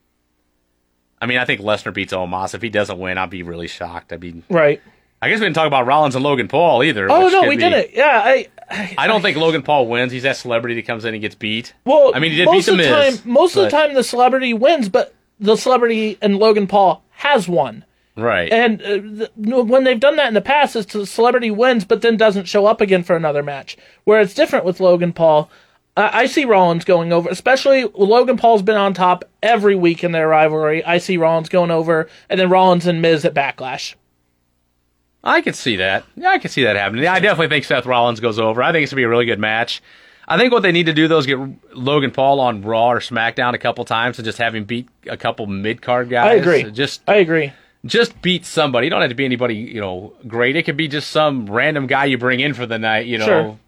I 1.20 1.26
mean, 1.26 1.38
I 1.38 1.44
think 1.44 1.60
Lesnar 1.60 1.92
beats 1.94 2.12
Omos. 2.12 2.54
If 2.54 2.62
he 2.62 2.68
doesn't 2.70 2.98
win, 2.98 3.18
I'd 3.18 3.30
be 3.30 3.42
really 3.42 3.68
shocked. 3.68 4.12
I'd 4.12 4.20
be 4.20 4.42
Right. 4.48 4.80
I 5.20 5.28
guess 5.28 5.38
we 5.38 5.46
didn't 5.46 5.54
talk 5.54 5.68
about 5.68 5.86
Rollins 5.86 6.16
and 6.16 6.24
Logan 6.24 6.48
Paul 6.48 6.82
either. 6.82 7.08
Oh 7.10 7.28
no, 7.28 7.42
we 7.42 7.56
be- 7.56 7.62
didn't. 7.62 7.94
Yeah, 7.94 8.22
I. 8.24 8.48
I 8.98 9.06
don't 9.06 9.22
think 9.22 9.36
Logan 9.36 9.62
Paul 9.62 9.86
wins. 9.86 10.12
He's 10.12 10.22
that 10.22 10.36
celebrity 10.36 10.74
that 10.76 10.86
comes 10.86 11.04
in 11.04 11.14
and 11.14 11.20
gets 11.20 11.34
beat. 11.34 11.74
well, 11.84 12.12
I 12.14 12.18
mean, 12.18 12.30
he 12.32 12.38
did 12.38 12.46
most 12.46 12.66
beat 12.66 12.72
of 12.72 12.76
the 12.78 12.82
the 12.84 12.88
Miz, 12.90 13.20
time, 13.20 13.32
most 13.32 13.56
of 13.56 13.62
the 13.64 13.70
but- 13.70 13.86
time, 13.86 13.94
the 13.94 14.04
celebrity 14.04 14.54
wins, 14.54 14.88
but 14.88 15.14
the 15.40 15.56
celebrity 15.56 16.18
and 16.22 16.38
Logan 16.38 16.66
Paul 16.66 17.02
has 17.10 17.48
won. 17.48 17.84
Right. 18.16 18.52
And 18.52 18.82
uh, 18.82 19.26
th- 19.26 19.30
when 19.64 19.84
they've 19.84 19.98
done 19.98 20.16
that 20.16 20.28
in 20.28 20.34
the 20.34 20.40
past, 20.42 20.76
is 20.76 20.84
the 20.86 21.06
celebrity 21.06 21.50
wins, 21.50 21.84
but 21.84 22.02
then 22.02 22.16
doesn't 22.16 22.46
show 22.46 22.66
up 22.66 22.80
again 22.80 23.02
for 23.02 23.16
another 23.16 23.42
match. 23.42 23.76
Where 24.04 24.20
it's 24.20 24.34
different 24.34 24.64
with 24.66 24.80
Logan 24.80 25.12
Paul. 25.14 25.50
Uh, 25.96 26.08
I 26.12 26.26
see 26.26 26.44
Rollins 26.44 26.84
going 26.84 27.12
over, 27.12 27.28
especially 27.28 27.84
Logan 27.84 28.36
Paul's 28.38 28.62
been 28.62 28.76
on 28.76 28.94
top 28.94 29.24
every 29.42 29.74
week 29.74 30.02
in 30.04 30.12
their 30.12 30.28
rivalry. 30.28 30.82
I 30.84 30.98
see 30.98 31.16
Rollins 31.18 31.48
going 31.50 31.70
over, 31.70 32.08
and 32.30 32.38
then 32.40 32.48
Rollins 32.50 32.86
and 32.86 33.02
Miz 33.02 33.24
at 33.24 33.34
Backlash. 33.34 33.94
I 35.24 35.40
could 35.40 35.54
see 35.54 35.76
that. 35.76 36.04
Yeah, 36.16 36.30
I 36.30 36.38
could 36.38 36.50
see 36.50 36.64
that 36.64 36.76
happening. 36.76 37.06
I 37.06 37.20
definitely 37.20 37.48
think 37.48 37.64
Seth 37.64 37.86
Rollins 37.86 38.20
goes 38.20 38.38
over. 38.38 38.62
I 38.62 38.72
think 38.72 38.82
it's 38.82 38.92
gonna 38.92 39.00
be 39.00 39.04
a 39.04 39.08
really 39.08 39.26
good 39.26 39.38
match. 39.38 39.82
I 40.26 40.38
think 40.38 40.52
what 40.52 40.62
they 40.62 40.72
need 40.72 40.86
to 40.86 40.92
do 40.92 41.08
though 41.08 41.18
is 41.18 41.26
get 41.26 41.38
Logan 41.76 42.10
Paul 42.10 42.40
on 42.40 42.62
Raw 42.62 42.90
or 42.90 43.00
SmackDown 43.00 43.54
a 43.54 43.58
couple 43.58 43.84
times 43.84 44.18
and 44.18 44.24
just 44.24 44.38
have 44.38 44.54
him 44.54 44.64
beat 44.64 44.88
a 45.08 45.16
couple 45.16 45.46
mid 45.46 45.82
card 45.82 46.08
guys. 46.10 46.28
I 46.30 46.34
agree. 46.34 46.70
Just 46.70 47.02
I 47.08 47.16
agree. 47.16 47.52
just 47.84 48.20
beat 48.22 48.44
somebody. 48.46 48.86
You 48.86 48.90
don't 48.90 49.00
have 49.00 49.10
to 49.10 49.16
be 49.16 49.24
anybody, 49.24 49.56
you 49.56 49.80
know, 49.80 50.12
great. 50.26 50.56
It 50.56 50.62
could 50.62 50.76
be 50.76 50.88
just 50.88 51.10
some 51.10 51.46
random 51.50 51.86
guy 51.86 52.04
you 52.06 52.18
bring 52.18 52.40
in 52.40 52.54
for 52.54 52.66
the 52.66 52.78
night, 52.78 53.06
you 53.06 53.18
know, 53.18 53.26
Sure. 53.26 53.58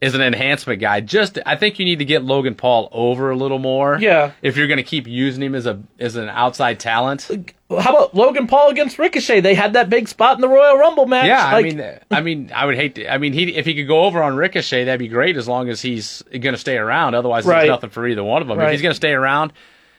Is 0.00 0.14
an 0.14 0.20
enhancement 0.22 0.80
guy. 0.80 1.00
Just 1.00 1.38
I 1.44 1.56
think 1.56 1.78
you 1.78 1.84
need 1.84 1.98
to 1.98 2.04
get 2.04 2.22
Logan 2.24 2.54
Paul 2.54 2.88
over 2.92 3.30
a 3.30 3.36
little 3.36 3.58
more. 3.58 3.98
Yeah. 4.00 4.32
If 4.42 4.56
you're 4.56 4.68
going 4.68 4.76
to 4.78 4.82
keep 4.84 5.06
using 5.08 5.42
him 5.42 5.54
as 5.54 5.66
a 5.66 5.82
as 5.98 6.14
an 6.16 6.28
outside 6.28 6.78
talent. 6.78 7.28
How 7.68 7.90
about 7.94 8.14
Logan 8.14 8.46
Paul 8.46 8.70
against 8.70 8.98
Ricochet? 8.98 9.40
They 9.40 9.54
had 9.54 9.74
that 9.74 9.90
big 9.90 10.08
spot 10.08 10.36
in 10.36 10.40
the 10.40 10.48
Royal 10.48 10.78
Rumble 10.78 11.04
match. 11.06 11.26
Yeah, 11.26 11.44
I 11.44 11.62
mean, 11.62 11.82
I 12.10 12.20
mean, 12.22 12.50
I 12.54 12.64
would 12.64 12.76
hate 12.76 12.94
to. 12.94 13.12
I 13.12 13.18
mean, 13.18 13.32
he 13.34 13.54
if 13.56 13.66
he 13.66 13.74
could 13.74 13.88
go 13.88 14.04
over 14.04 14.22
on 14.22 14.36
Ricochet, 14.36 14.84
that'd 14.84 14.98
be 14.98 15.08
great 15.08 15.36
as 15.36 15.46
long 15.48 15.68
as 15.68 15.82
he's 15.82 16.22
going 16.30 16.54
to 16.54 16.56
stay 16.58 16.78
around. 16.78 17.14
Otherwise, 17.14 17.44
Right. 17.44 17.60
there's 17.62 17.70
nothing 17.70 17.90
for 17.90 18.06
either 18.06 18.24
one 18.24 18.40
of 18.40 18.48
them. 18.48 18.58
If 18.60 18.70
he's 18.70 18.80
going 18.82 18.92
to 18.92 18.96
stay 18.96 19.12
around, 19.12 19.52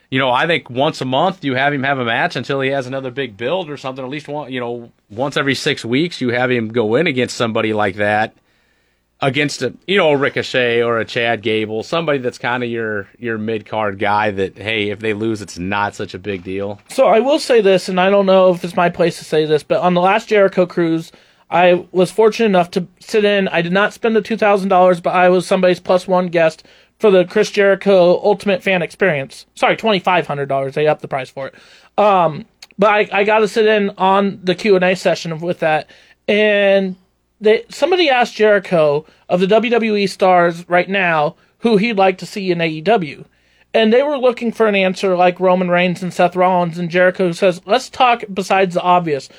you 0.10 0.18
know, 0.18 0.32
I 0.32 0.48
think 0.48 0.70
once 0.70 1.02
a 1.02 1.06
month 1.06 1.44
you 1.44 1.54
have 1.56 1.72
him 1.74 1.84
have 1.84 2.00
a 2.00 2.06
match 2.06 2.36
until 2.36 2.62
he 2.62 2.70
has 2.72 2.88
another 2.88 3.12
big 3.12 3.38
build 3.38 3.70
or 3.70 3.78
something. 3.78 4.04
At 4.04 4.10
least 4.10 4.28
one, 4.28 4.52
you 4.52 4.60
know, 4.60 4.92
once 5.12 5.38
every 5.38 5.54
six 5.56 5.86
weeks 5.86 6.22
you 6.22 6.30
have 6.30 6.50
him 6.50 6.70
go 6.70 6.96
in 6.96 7.06
against 7.06 7.36
somebody 7.36 7.74
like 7.74 7.98
that, 7.98 8.34
against 9.22 9.62
a 9.62 9.74
you 9.88 9.98
know 9.98 10.12
a 10.12 10.18
Ricochet 10.18 10.82
or 10.82 11.00
a 11.00 11.06
Chad 11.06 11.42
Gable, 11.42 11.84
somebody 11.84 12.20
that's 12.20 12.38
kind 12.38 12.64
of 12.64 12.70
your 12.70 13.08
your 13.18 13.38
mid 13.38 13.66
card 13.66 14.00
guy. 14.00 14.32
That 14.32 14.58
hey, 14.58 14.90
if 14.90 15.00
they 15.00 15.14
lose, 15.14 15.42
it's 15.42 15.58
not 15.58 15.96
such 15.96 16.14
a 16.14 16.20
big 16.20 16.44
deal. 16.44 16.80
So 16.90 17.08
I 17.08 17.20
will 17.20 17.40
say 17.40 17.62
this, 17.62 17.90
and 17.90 18.00
I 18.00 18.10
don't 18.10 18.26
know 18.26 18.54
if 18.54 18.64
it's 18.64 18.76
my 18.76 18.90
place 18.90 19.18
to 19.20 19.26
say 19.26 19.46
this, 19.46 19.64
but 19.64 19.82
on 19.82 19.94
the 19.94 20.02
last 20.02 20.30
Jericho 20.30 20.66
cruise, 20.66 21.12
I 21.50 21.86
was 21.92 22.12
fortunate 22.12 22.48
enough 22.48 22.72
to 22.72 22.88
sit 23.00 23.26
in. 23.26 23.48
I 23.48 23.62
did 23.62 23.74
not 23.74 23.94
spend 23.94 24.16
the 24.16 24.22
two 24.22 24.38
thousand 24.38 24.70
dollars, 24.70 25.02
but 25.02 25.16
I 25.16 25.30
was 25.30 25.46
somebody's 25.46 25.80
plus 25.80 26.08
one 26.08 26.28
guest 26.28 26.66
for 27.00 27.12
the 27.12 27.26
Chris 27.26 27.52
Jericho 27.52 28.22
Ultimate 28.24 28.62
Fan 28.62 28.82
Experience. 28.82 29.46
Sorry, 29.56 29.76
twenty 29.76 30.00
five 30.00 30.28
hundred 30.28 30.48
dollars. 30.48 30.76
They 30.76 30.88
upped 30.88 31.02
the 31.02 31.08
price 31.08 31.30
for 31.30 31.48
it. 31.48 31.56
Um, 31.98 32.46
but 32.78 32.90
I, 32.90 33.10
I 33.12 33.24
got 33.26 33.40
to 33.40 33.48
sit 33.48 33.66
in 33.66 33.90
on 33.98 34.40
the 34.44 34.56
Q 34.56 34.76
and 34.76 34.86
A 34.86 34.96
session 34.96 35.38
with 35.40 35.60
that, 35.60 35.90
and 36.28 36.96
they 37.42 37.66
somebody 37.70 38.10
asked 38.10 38.36
Jericho 38.36 39.06
of 39.28 39.40
the 39.40 39.48
WWE 39.48 40.10
stars 40.10 40.68
right 40.68 40.90
now 40.90 41.36
who 41.60 41.78
he'd 41.78 41.98
like 41.98 42.18
to 42.20 42.26
see 42.26 42.52
in 42.52 42.60
AEW. 42.60 43.26
And 43.74 43.94
they 43.94 44.02
were 44.02 44.18
looking 44.18 44.52
for 44.52 44.68
an 44.68 44.76
answer 44.76 45.16
like 45.16 45.40
Roman 45.40 45.70
Reigns 45.70 46.02
and 46.02 46.14
Seth 46.14 46.36
Rollins, 46.36 46.80
and 46.80 46.90
Jericho 46.90 47.32
says, 47.34 47.62
let's 47.66 47.90
talk 47.90 48.24
besides 48.34 48.74
the 48.74 48.82
obvious. 48.82 49.30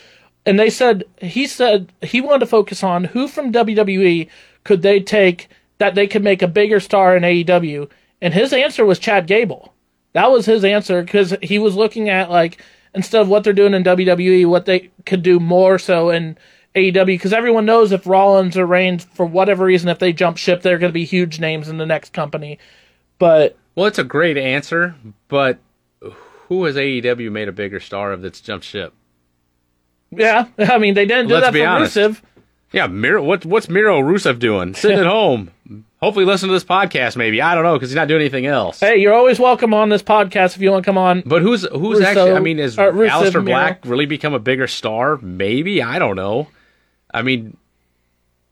and 0.47 0.59
they 0.59 0.70
said 0.70 1.05
he 1.20 1.47
said 1.47 1.93
he 2.02 2.20
wanted 2.20 2.40
to 2.40 2.47
focus 2.47 2.82
on 2.82 3.05
who 3.05 3.28
from 3.28 3.52
WWE 3.52 4.28
could 4.64 4.82
they 4.82 5.01
take 5.01 5.48
that 5.78 5.94
they 5.94 6.06
could 6.06 6.22
make 6.24 6.43
a 6.43 6.48
bigger 6.48 6.81
star 6.81 7.16
in 7.16 7.22
AEW, 7.22 7.89
and 8.20 8.35
his 8.35 8.52
answer 8.52 8.85
was 8.85 8.98
Chad 8.98 9.27
Gable. 9.27 9.74
That 10.12 10.31
was 10.31 10.47
his 10.47 10.64
answer 10.64 11.02
because 11.02 11.35
he 11.43 11.59
was 11.59 11.77
looking 11.77 12.09
at 12.09 12.31
like 12.31 12.62
instead 12.94 13.22
of 13.22 13.28
what 13.28 13.44
they're 13.44 13.52
doing 13.52 13.74
in 13.74 13.85
WWE, 13.85 14.47
what 14.47 14.66
they 14.66 14.90
could 15.06 15.22
do 15.22 15.39
more 15.39 15.78
so 15.78 16.10
in 16.10 16.36
AEW 16.74 17.06
because 17.06 17.32
everyone 17.32 17.66
knows 17.66 17.90
if 17.92 18.06
Rollins 18.06 18.56
or 18.56 18.64
Reigns 18.66 19.05
for 19.14 19.26
whatever 19.26 19.64
reason 19.64 19.88
if 19.88 19.98
they 19.98 20.12
jump 20.12 20.36
ship, 20.36 20.62
they're 20.62 20.78
going 20.78 20.90
to 20.90 20.94
be 20.94 21.05
huge 21.05 21.40
names 21.40 21.68
in 21.68 21.78
the 21.78 21.86
next 21.86 22.12
company. 22.12 22.59
But 23.18 23.56
Well, 23.74 23.86
it's 23.86 23.98
a 23.98 24.05
great 24.05 24.36
answer, 24.36 24.94
but 25.28 25.59
who 26.48 26.64
has 26.64 26.76
AEW 26.76 27.30
made 27.30 27.48
a 27.48 27.52
bigger 27.52 27.80
star 27.80 28.12
of 28.12 28.22
that's 28.22 28.40
jumped 28.40 28.64
ship? 28.66 28.92
yeah, 30.10 30.47
I 30.59 30.78
mean 30.78 30.94
they 30.94 31.06
didn't 31.06 31.28
do 31.28 31.34
Let's 31.34 31.47
that 31.47 31.52
be 31.52 31.60
for 31.60 31.66
honest. 31.66 31.97
Rusev. 31.97 32.20
Yeah, 32.72 32.86
Miro. 32.86 33.22
What, 33.22 33.44
what's 33.44 33.68
Miro 33.68 34.01
Rusev 34.01 34.38
doing? 34.38 34.74
Sitting 34.74 34.98
at 35.01 35.06
home. 35.18 35.51
Hopefully, 36.01 36.24
listen 36.24 36.48
to 36.48 36.52
this 36.52 36.64
podcast. 36.64 37.16
Maybe 37.16 37.42
I 37.42 37.55
don't 37.55 37.64
know 37.64 37.74
because 37.74 37.90
he's 37.90 37.97
not 37.97 38.06
doing 38.09 38.20
anything 38.20 38.47
else. 38.47 38.78
Hey, 38.80 38.97
you're 38.98 39.12
always 39.12 39.38
welcome 39.40 39.74
on 39.74 39.88
this 39.88 40.02
podcast 40.02 40.55
if 40.56 40.62
you 40.62 40.70
want 40.70 40.84
to 40.84 40.88
come 40.88 40.97
on. 40.97 41.22
But 41.26 41.42
who's 41.42 41.62
who's 41.68 41.98
Russo- 41.98 42.05
actually? 42.09 42.32
I 42.32 42.38
mean, 42.40 42.59
is 42.60 42.78
uh, 42.78 42.84
Rusev, 42.92 43.09
Aleister 43.10 43.32
Miro. 43.34 43.44
Black 43.44 43.80
really 43.84 44.06
become 44.06 44.34
a 44.34 44.38
bigger 44.38 44.66
star? 44.68 45.16
Maybe 45.18 45.82
I 45.82 45.98
don't 45.98 46.16
know. 46.16 46.47
I 47.12 47.22
mean, 47.22 47.56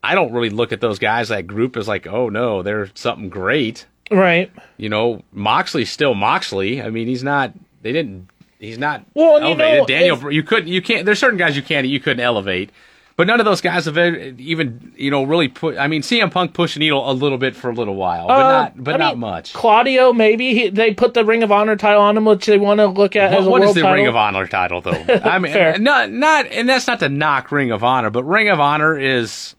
I 0.03 0.15
don't 0.15 0.33
really 0.33 0.51
look 0.51 0.73
at 0.73 0.81
those 0.81 0.99
guys 0.99 1.29
that 1.29 1.47
group 1.47 1.77
as 1.77 1.89
like, 1.89 2.07
oh 2.07 2.29
no, 2.29 2.63
they're 2.63 2.91
something 2.95 3.29
great. 3.29 3.87
Right. 4.11 4.51
You 4.77 4.89
know, 4.89 5.23
Moxley's 5.33 5.91
still 5.91 6.15
Moxley. 6.15 6.81
I 6.83 6.91
mean, 6.91 7.07
he's 7.09 7.25
not. 7.25 7.53
They 7.83 7.93
didn't. 7.93 8.29
He's 8.59 8.79
not 8.79 9.05
Well, 9.15 9.37
and 9.37 9.49
you 9.49 9.55
know, 9.55 9.87
Daniel, 9.87 10.33
you 10.33 10.43
couldn't. 10.43 10.69
You 10.69 10.83
can't. 10.83 11.05
There's 11.07 11.19
certain 11.19 11.39
guys 11.39 11.57
you 11.57 11.63
can't. 11.63 11.87
You 11.87 12.01
couldn't 12.01 12.21
elevate. 12.21 12.71
But 13.19 13.27
none 13.27 13.41
of 13.41 13.47
those 13.47 13.61
guys 13.61 13.87
have 13.87 13.99
even, 13.99 14.93
you 14.97 15.11
know, 15.11 15.25
really 15.25 15.49
put. 15.49 15.77
I 15.77 15.89
mean, 15.89 16.03
CM 16.03 16.31
Punk 16.31 16.55
pushed 16.55 16.75
the 16.75 16.79
needle 16.79 17.11
a 17.11 17.13
little 17.13 17.37
bit 17.37 17.57
for 17.57 17.69
a 17.69 17.75
little 17.75 17.97
while, 17.97 18.29
but 18.29 18.33
Uh, 18.39 18.49
not, 18.49 18.85
but 18.85 18.95
I 18.95 18.99
not 18.99 19.15
mean, 19.15 19.21
much. 19.23 19.53
Claudio, 19.55 20.13
maybe 20.13 20.55
he, 20.55 20.69
they 20.69 20.95
put 20.95 21.15
the 21.15 21.25
Ring 21.25 21.43
of 21.43 21.51
Honor 21.51 21.75
title 21.75 22.01
on 22.01 22.17
him, 22.17 22.27
which 22.27 22.47
they 22.47 22.59
want 22.59 22.79
to 22.79 22.87
look 22.87 23.17
at 23.17 23.33
What, 23.33 23.41
as 23.41 23.47
a 23.47 23.51
what 23.51 23.61
world 23.63 23.71
is 23.71 23.75
the 23.75 23.81
title. 23.81 23.97
Ring 23.97 24.07
of 24.07 24.15
Honor 24.15 24.47
title, 24.47 24.81
though? 24.81 25.05
I 25.25 25.41
mean, 25.41 25.53
Fair. 25.53 25.77
not 25.81 26.13
not, 26.13 26.47
and 26.47 26.69
that's 26.69 26.87
not 26.87 27.01
to 27.01 27.09
knock 27.09 27.51
Ring 27.51 27.73
of 27.73 27.83
Honor, 27.83 28.11
but 28.11 28.23
Ring 28.23 28.49
of 28.51 28.61
Honor 28.61 28.97
is 28.97 29.57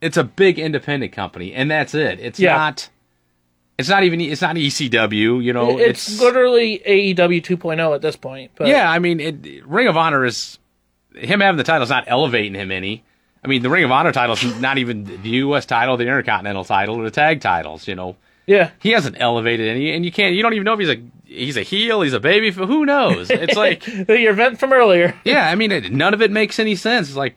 it's 0.00 0.16
a 0.16 0.24
big 0.24 0.58
independent 0.58 1.12
company, 1.12 1.54
and 1.54 1.70
that's 1.70 1.94
it. 1.94 2.18
It's 2.18 2.40
Yeah. 2.40 2.56
not. 2.56 2.88
It's 3.78 3.88
not 3.88 4.02
even. 4.02 4.20
It's 4.20 4.42
not 4.42 4.56
ECW. 4.56 5.44
You 5.44 5.52
know, 5.52 5.78
it's, 5.78 6.08
it's, 6.08 6.20
literally 6.20 6.80
AEW 6.84 7.40
2.0 7.40 7.94
at 7.94 8.02
this 8.02 8.16
point. 8.16 8.50
But 8.56 8.66
yeah. 8.66 8.90
I 8.90 8.98
mean, 8.98 9.20
it, 9.20 9.64
Ring 9.64 9.86
of 9.86 9.96
Honor 9.96 10.24
is 10.24 10.58
him 11.14 11.40
having 11.40 11.56
the 11.56 11.64
title 11.64 11.82
is 11.82 11.90
not 11.90 12.04
elevating 12.06 12.54
him 12.54 12.70
any. 12.70 13.04
I 13.42 13.46
mean, 13.46 13.62
the 13.62 13.70
Ring 13.70 13.84
of 13.84 13.90
Honor 13.90 14.12
title 14.12 14.34
is 14.34 14.60
not 14.60 14.78
even 14.78 15.04
the 15.04 15.28
U.S. 15.30 15.66
title, 15.66 15.96
the 15.96 16.04
Intercontinental 16.04 16.64
title, 16.64 16.96
or 16.96 17.04
the 17.04 17.10
tag 17.10 17.40
titles. 17.40 17.86
You 17.86 17.94
know, 17.94 18.16
yeah, 18.46 18.70
he 18.80 18.90
hasn't 18.90 19.16
elevated 19.18 19.68
any, 19.68 19.92
and 19.92 20.04
you 20.04 20.10
can't. 20.10 20.34
You 20.34 20.42
don't 20.42 20.54
even 20.54 20.64
know 20.64 20.72
if 20.72 20.80
he's 20.80 20.88
a 20.88 21.02
he's 21.24 21.56
a 21.56 21.62
heel, 21.62 22.00
he's 22.00 22.12
a 22.12 22.20
baby. 22.20 22.50
Who 22.50 22.86
knows? 22.86 23.30
It's 23.30 23.56
like. 23.56 23.86
your 24.08 24.32
event 24.32 24.58
from 24.58 24.72
earlier. 24.72 25.14
Yeah, 25.24 25.48
I 25.48 25.54
mean, 25.54 25.72
it, 25.72 25.92
none 25.92 26.14
of 26.14 26.22
it 26.22 26.30
makes 26.30 26.58
any 26.58 26.74
sense. 26.74 27.08
It's 27.08 27.16
like, 27.16 27.36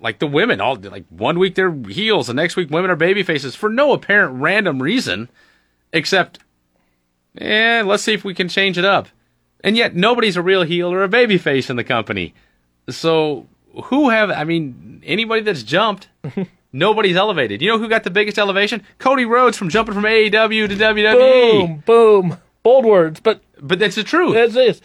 like 0.00 0.18
the 0.18 0.26
women, 0.26 0.60
all 0.60 0.76
like 0.76 1.04
one 1.10 1.38
week 1.38 1.54
they're 1.54 1.72
heels, 1.88 2.26
the 2.26 2.34
next 2.34 2.56
week 2.56 2.70
women 2.70 2.90
are 2.90 2.96
baby 2.96 3.22
faces 3.22 3.54
for 3.54 3.68
no 3.68 3.92
apparent 3.92 4.40
random 4.40 4.82
reason, 4.82 5.28
except, 5.92 6.38
eh, 7.38 7.82
let's 7.84 8.02
see 8.02 8.14
if 8.14 8.24
we 8.24 8.34
can 8.34 8.48
change 8.48 8.78
it 8.78 8.84
up. 8.84 9.08
And 9.64 9.76
yet 9.76 9.94
nobody's 9.94 10.36
a 10.36 10.42
real 10.42 10.62
heel 10.62 10.92
or 10.92 11.02
a 11.02 11.08
baby 11.08 11.38
face 11.38 11.70
in 11.70 11.76
the 11.76 11.84
company. 11.84 12.34
So 12.88 13.46
who 13.84 14.10
have? 14.10 14.30
I 14.30 14.44
mean, 14.44 15.02
anybody 15.04 15.42
that's 15.42 15.62
jumped, 15.62 16.08
nobody's 16.72 17.16
elevated. 17.16 17.62
You 17.62 17.68
know 17.68 17.78
who 17.78 17.88
got 17.88 18.04
the 18.04 18.10
biggest 18.10 18.38
elevation? 18.38 18.82
Cody 18.98 19.24
Rhodes 19.24 19.56
from 19.56 19.68
jumping 19.68 19.94
from 19.94 20.04
AEW 20.04 20.68
to 20.68 20.74
WWE. 20.76 21.52
Boom, 21.60 21.82
boom. 21.86 22.36
Bold 22.62 22.84
words, 22.84 23.18
but 23.20 23.42
But 23.60 23.78
that's 23.78 23.96
the 23.96 24.04
truth. 24.04 24.36
it 24.36 24.56
is. 24.56 24.80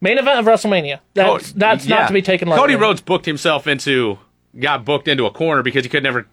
Main 0.00 0.18
event 0.18 0.38
of 0.38 0.44
WrestleMania. 0.44 1.00
That's, 1.14 1.50
Oh, 1.50 1.52
that's 1.56 1.86
yeah. 1.86 2.00
not 2.00 2.08
to 2.08 2.12
be 2.14 2.20
taken 2.22 2.48
lightly. 2.48 2.60
Cody 2.62 2.76
Rhodes 2.76 3.00
booked 3.00 3.24
himself 3.24 3.66
into, 3.66 4.18
got 4.58 4.84
booked 4.84 5.08
into 5.08 5.24
a 5.24 5.30
corner 5.30 5.62
because 5.62 5.84
he 5.84 5.88
could 5.88 6.02
never, 6.02 6.26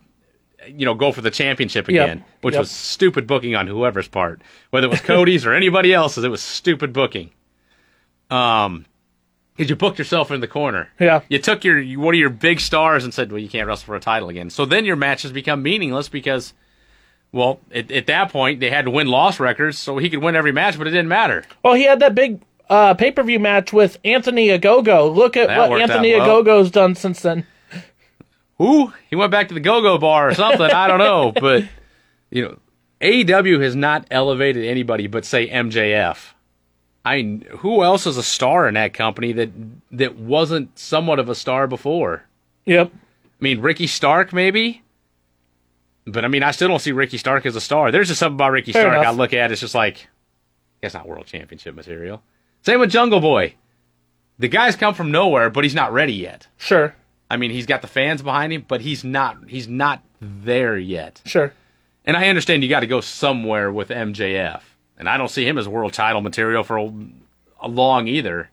you 0.67 0.85
know, 0.85 0.93
go 0.93 1.13
for 1.13 1.21
the 1.21 1.31
championship 1.31 1.87
Yep. 1.87 2.03
again, 2.05 2.25
which 2.41 2.53
Yep. 2.55 2.59
was 2.59 2.71
stupid 2.71 3.25
booking 3.27 3.55
on 3.55 3.67
whoever's 3.67 4.09
part, 4.09 4.41
whether 4.71 4.87
it 4.87 4.89
was 4.89 4.99
Cody's 4.99 5.45
or 5.45 5.53
anybody 5.61 5.93
else's. 5.93 6.25
It 6.25 6.29
was 6.29 6.41
stupid 6.41 6.91
booking. 6.91 7.29
Um, 8.29 8.85
because 9.61 9.69
you 9.69 9.75
booked 9.75 9.99
yourself 9.99 10.31
in 10.31 10.41
the 10.41 10.47
corner. 10.47 10.89
Yeah. 10.99 11.21
You 11.29 11.37
took 11.37 11.63
your 11.63 11.83
one 11.99 12.15
of 12.15 12.19
your 12.19 12.31
big 12.31 12.59
stars 12.59 13.03
and 13.03 13.13
said, 13.13 13.31
"Well, 13.31 13.37
you 13.37 13.47
can't 13.47 13.67
wrestle 13.67 13.85
for 13.85 13.95
a 13.95 13.99
title 13.99 14.27
again." 14.27 14.49
So 14.49 14.65
then 14.65 14.85
your 14.85 14.95
matches 14.95 15.31
become 15.31 15.61
meaningless 15.61 16.09
because, 16.09 16.53
well, 17.31 17.59
at, 17.71 17.91
at 17.91 18.07
that 18.07 18.31
point 18.31 18.59
they 18.59 18.71
had 18.71 18.85
to 18.85 18.91
win 18.91 19.05
loss 19.05 19.39
records, 19.39 19.77
so 19.77 19.99
he 19.99 20.09
could 20.09 20.23
win 20.23 20.35
every 20.35 20.51
match, 20.51 20.79
but 20.79 20.87
it 20.87 20.89
didn't 20.89 21.09
matter. 21.09 21.43
Well, 21.63 21.75
he 21.75 21.83
had 21.83 21.99
that 21.99 22.15
big 22.15 22.41
uh, 22.71 22.95
pay 22.95 23.11
per 23.11 23.21
view 23.21 23.39
match 23.39 23.71
with 23.71 23.99
Anthony 24.03 24.47
Ogogo. 24.47 25.13
Look 25.13 25.37
at 25.37 25.49
That 25.49 25.69
what 25.69 25.79
Anthony 25.79 26.15
well. 26.15 26.43
Ogogo's 26.43 26.71
done 26.71 26.95
since 26.95 27.21
then. 27.21 27.45
Ooh, 28.59 28.91
he 29.11 29.15
went 29.15 29.31
back 29.31 29.47
to 29.49 29.53
the 29.53 29.59
go-go 29.59 29.99
bar 29.99 30.29
or 30.29 30.33
something. 30.33 30.61
I 30.71 30.87
don't 30.87 30.97
know, 30.97 31.31
but 31.39 31.65
you 32.31 32.45
know, 32.45 32.57
AEW 32.99 33.61
has 33.61 33.75
not 33.75 34.07
elevated 34.09 34.65
anybody 34.65 35.05
but 35.05 35.23
say 35.23 35.47
MJF. 35.47 36.33
I 37.03 37.17
mean, 37.17 37.45
who 37.57 37.83
else 37.83 38.05
is 38.05 38.17
a 38.17 38.23
star 38.23 38.67
in 38.67 38.75
that 38.75 38.93
company 38.93 39.31
that 39.33 39.49
that 39.91 40.17
wasn't 40.17 40.77
somewhat 40.77 41.19
of 41.19 41.29
a 41.29 41.35
star 41.35 41.67
before? 41.67 42.23
Yep. 42.65 42.91
I 42.93 43.43
mean, 43.43 43.61
Ricky 43.61 43.87
Stark 43.87 44.33
maybe, 44.33 44.83
but 46.05 46.23
I 46.23 46.27
mean, 46.27 46.43
I 46.43 46.51
still 46.51 46.67
don't 46.67 46.79
see 46.79 46.91
Ricky 46.91 47.17
Stark 47.17 47.45
as 47.45 47.55
a 47.55 47.61
star. 47.61 47.91
There's 47.91 48.07
just 48.07 48.19
something 48.19 48.35
about 48.35 48.51
Ricky 48.51 48.71
Fair 48.71 48.83
Stark 48.83 48.97
enough. 48.97 49.13
I 49.13 49.17
look 49.17 49.33
at. 49.33 49.51
It's 49.51 49.61
just 49.61 49.75
like 49.75 50.07
that's 50.81 50.93
not 50.93 51.07
world 51.07 51.25
championship 51.25 51.75
material. 51.75 52.21
Same 52.63 52.79
with 52.79 52.91
Jungle 52.91 53.19
Boy. 53.19 53.55
The 54.37 54.47
guy's 54.47 54.75
come 54.75 54.93
from 54.93 55.11
nowhere, 55.11 55.49
but 55.49 55.63
he's 55.63 55.75
not 55.75 55.93
ready 55.93 56.13
yet. 56.13 56.47
Sure. 56.57 56.95
I 57.29 57.37
mean, 57.37 57.51
he's 57.51 57.65
got 57.65 57.81
the 57.81 57.87
fans 57.87 58.21
behind 58.21 58.51
him, 58.51 58.65
but 58.67 58.81
he's 58.81 59.03
not 59.03 59.37
he's 59.47 59.67
not 59.67 60.03
there 60.19 60.77
yet. 60.77 61.21
Sure. 61.25 61.53
And 62.05 62.17
I 62.17 62.27
understand 62.27 62.63
you 62.63 62.69
got 62.69 62.79
to 62.81 62.87
go 62.87 63.01
somewhere 63.01 63.71
with 63.71 63.89
MJF, 63.89 64.61
and 64.97 65.09
I 65.09 65.17
don't 65.17 65.29
see 65.29 65.47
him 65.47 65.57
as 65.57 65.67
world 65.67 65.93
title 65.93 66.21
material 66.21 66.63
for 66.63 66.77
a, 66.77 66.91
a 67.61 67.67
long 67.67 68.07
either. 68.07 68.49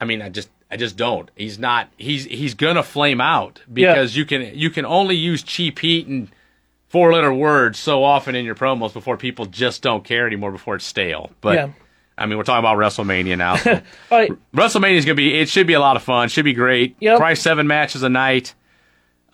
I 0.00 0.04
mean, 0.04 0.22
I 0.22 0.28
just 0.28 0.48
I 0.70 0.76
just 0.76 0.96
don't. 0.96 1.30
He's 1.36 1.58
not. 1.58 1.88
He's 1.96 2.24
he's 2.24 2.54
gonna 2.54 2.82
flame 2.82 3.20
out 3.20 3.60
because 3.72 4.16
you 4.16 4.24
can 4.24 4.50
you 4.54 4.70
can 4.70 4.84
only 4.84 5.16
use 5.16 5.42
cheap 5.42 5.78
heat 5.78 6.06
and 6.06 6.28
four 6.88 7.12
letter 7.12 7.32
words 7.32 7.78
so 7.78 8.04
often 8.04 8.34
in 8.34 8.44
your 8.44 8.54
promos 8.54 8.92
before 8.92 9.16
people 9.16 9.46
just 9.46 9.82
don't 9.82 10.04
care 10.04 10.26
anymore 10.26 10.50
before 10.52 10.76
it's 10.76 10.84
stale. 10.84 11.30
But 11.40 11.54
Yeah. 11.54 11.68
I 12.16 12.26
mean, 12.26 12.38
we're 12.38 12.44
talking 12.44 12.60
about 12.60 12.76
WrestleMania 12.78 13.36
now. 13.36 13.56
so 13.56 13.80
right. 14.10 14.30
WrestleMania 14.54 14.94
is 14.96 15.04
gonna 15.04 15.16
be. 15.16 15.38
It 15.38 15.48
should 15.48 15.66
be 15.66 15.72
a 15.72 15.80
lot 15.80 15.96
of 15.96 16.02
fun. 16.02 16.28
Should 16.28 16.44
be 16.44 16.52
great. 16.52 16.96
Yep. 17.00 17.18
Probably 17.18 17.36
seven 17.36 17.66
matches 17.66 18.02
a 18.02 18.08
night. 18.08 18.54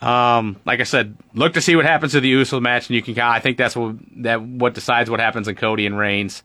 Um, 0.01 0.56
like 0.64 0.81
I 0.81 0.85
said, 0.85 1.16
look 1.35 1.55
to 1.55 1.60
see 1.60 1.77
what 1.77 1.85
happens 1.85 2.12
to 2.12 2.20
the 2.20 2.28
Uso 2.28 2.59
match, 2.60 2.89
and 2.89 2.97
you 2.97 3.02
can. 3.02 3.18
I 3.18 3.39
think 3.40 3.59
that's 3.59 3.77
what 3.77 3.97
that 4.22 4.43
what 4.43 4.74
decides 4.74 5.10
what 5.10 5.20
happens 5.20 5.47
in 5.47 5.56
Cody 5.56 5.86
and 5.86 5.98
Reigns. 5.98 6.43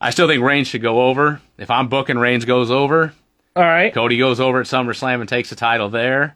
I 0.00 0.10
still 0.10 0.26
think 0.26 0.42
Reigns 0.42 0.68
should 0.68 0.82
go 0.82 1.02
over. 1.02 1.40
If 1.58 1.70
I'm 1.70 1.88
booking, 1.88 2.18
Reigns 2.18 2.44
goes 2.44 2.70
over. 2.70 3.12
All 3.56 3.62
right. 3.62 3.92
Cody 3.92 4.18
goes 4.18 4.40
over 4.40 4.60
at 4.60 4.66
SummerSlam 4.66 5.20
and 5.20 5.28
takes 5.28 5.50
the 5.50 5.56
title 5.56 5.88
there, 5.88 6.34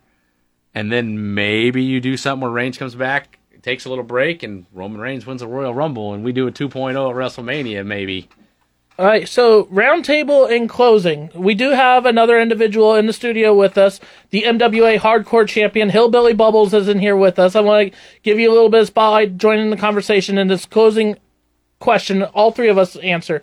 and 0.75 0.93
then 0.93 1.35
maybe 1.35 1.83
you 1.83 2.01
do 2.01 2.17
something 2.17 2.43
where 2.43 2.51
Reigns 2.51 2.79
comes 2.79 2.95
back, 2.95 3.39
takes 3.63 3.87
a 3.87 3.89
little 3.89 4.05
break, 4.05 4.43
and 4.43 4.67
Roman 4.73 5.01
Reigns 5.01 5.27
wins 5.27 5.41
the 5.41 5.49
Royal 5.49 5.75
Rumble, 5.75 6.15
and 6.15 6.23
we 6.23 6.33
do 6.33 6.47
a 6.47 6.53
2.0 6.53 6.93
at 6.93 7.17
WrestleMania, 7.17 7.85
maybe. 7.85 8.29
All 8.99 9.07
right, 9.07 9.29
so 9.29 9.67
roundtable 9.67 10.51
in 10.51 10.67
closing, 10.67 11.31
we 11.33 11.55
do 11.55 11.71
have 11.71 12.05
another 12.05 12.41
individual 12.41 12.97
in 12.97 13.07
the 13.07 13.13
studio 13.13 13.55
with 13.55 13.79
us. 13.79 14.01
The 14.31 14.43
MWA 14.43 14.99
Hardcore 14.99 15.47
Champion, 15.47 15.89
Hillbilly 15.89 16.35
Bubbles, 16.35 16.75
is 16.75 16.89
in 16.89 16.99
here 16.99 17.15
with 17.15 17.39
us. 17.39 17.55
I 17.55 17.61
want 17.61 17.93
to 17.93 17.99
give 18.25 18.41
you 18.41 18.51
a 18.51 18.53
little 18.53 18.71
bit 18.71 18.81
of 18.81 18.87
spotlight, 18.89 19.39
joining 19.39 19.67
in 19.67 19.71
the 19.71 19.77
conversation 19.77 20.37
in 20.37 20.49
this 20.49 20.67
closing 20.67 21.17
question. 21.79 22.25
All 22.25 22.51
three 22.51 22.69
of 22.69 22.77
us 22.77 22.97
answer 22.97 23.41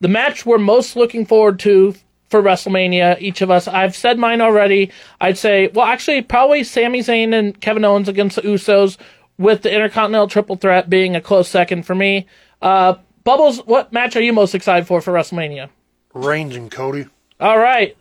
the 0.00 0.08
match 0.08 0.44
we're 0.44 0.58
most 0.58 0.96
looking 0.96 1.24
forward 1.24 1.58
to 1.60 1.94
for 2.28 2.42
WrestleMania. 2.42 3.18
Each 3.22 3.40
of 3.40 3.50
us, 3.50 3.66
I've 3.66 3.96
said 3.96 4.18
mine 4.18 4.42
already. 4.42 4.90
I'd 5.18 5.38
say, 5.38 5.68
well, 5.68 5.86
actually, 5.86 6.20
probably 6.20 6.62
Sami 6.62 7.00
Zayn 7.00 7.32
and 7.32 7.58
Kevin 7.58 7.86
Owens 7.86 8.10
against 8.10 8.36
the 8.36 8.42
Usos, 8.42 8.98
with 9.38 9.62
the 9.62 9.72
Intercontinental 9.72 10.28
Triple 10.28 10.56
Threat 10.56 10.90
being 10.90 11.16
a 11.16 11.22
close 11.22 11.48
second 11.48 11.86
for 11.86 11.94
me. 11.94 12.26
Uh, 12.60 12.96
Bubbles, 13.24 13.58
what 13.66 13.92
match 13.92 14.16
are 14.16 14.22
you 14.22 14.32
most 14.32 14.54
excited 14.54 14.86
for 14.86 15.00
for 15.00 15.12
WrestleMania? 15.12 15.68
Reigns 16.14 16.56
and 16.56 16.70
Cody. 16.70 17.06
All 17.38 17.58
right. 17.58 17.96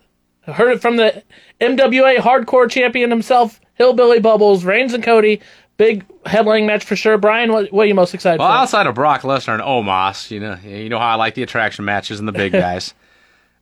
I 0.48 0.52
heard 0.54 0.72
it 0.72 0.82
from 0.82 0.96
the 0.98 1.24
MWA 1.62 2.18
hardcore 2.18 2.70
champion 2.70 3.10
himself, 3.10 3.60
Hillbilly 3.76 4.20
Bubbles, 4.20 4.64
Reigns 4.64 4.94
and 4.94 5.04
Cody. 5.04 5.42
Big 5.78 6.06
headlining 6.24 6.66
match 6.66 6.84
for 6.84 6.96
sure. 6.96 7.18
Brian, 7.18 7.54
what, 7.54 7.72
what 7.72 7.84
are 7.84 7.88
you 7.88 7.96
most 7.96 8.14
excited 8.14 8.38
for? 8.38 8.44
Well, 8.44 8.52
for? 8.52 8.58
outside 8.64 8.88
of 8.88 8.96
Brock 8.96 9.22
Lesnar 9.22 9.54
and 9.54 9.64
Omos, 9.64 10.30
you 10.32 10.40
know, 10.40 10.58
you 10.64 10.90
know 10.90 11.00
how 11.00 11.10
I 11.10 11.16
like 11.16 11.36
the 11.36 11.44
attraction 11.44 11.86
matches 11.86 12.20
and 12.20 12.28
the 12.28 12.34
big 12.34 12.52
guys. 12.54 12.94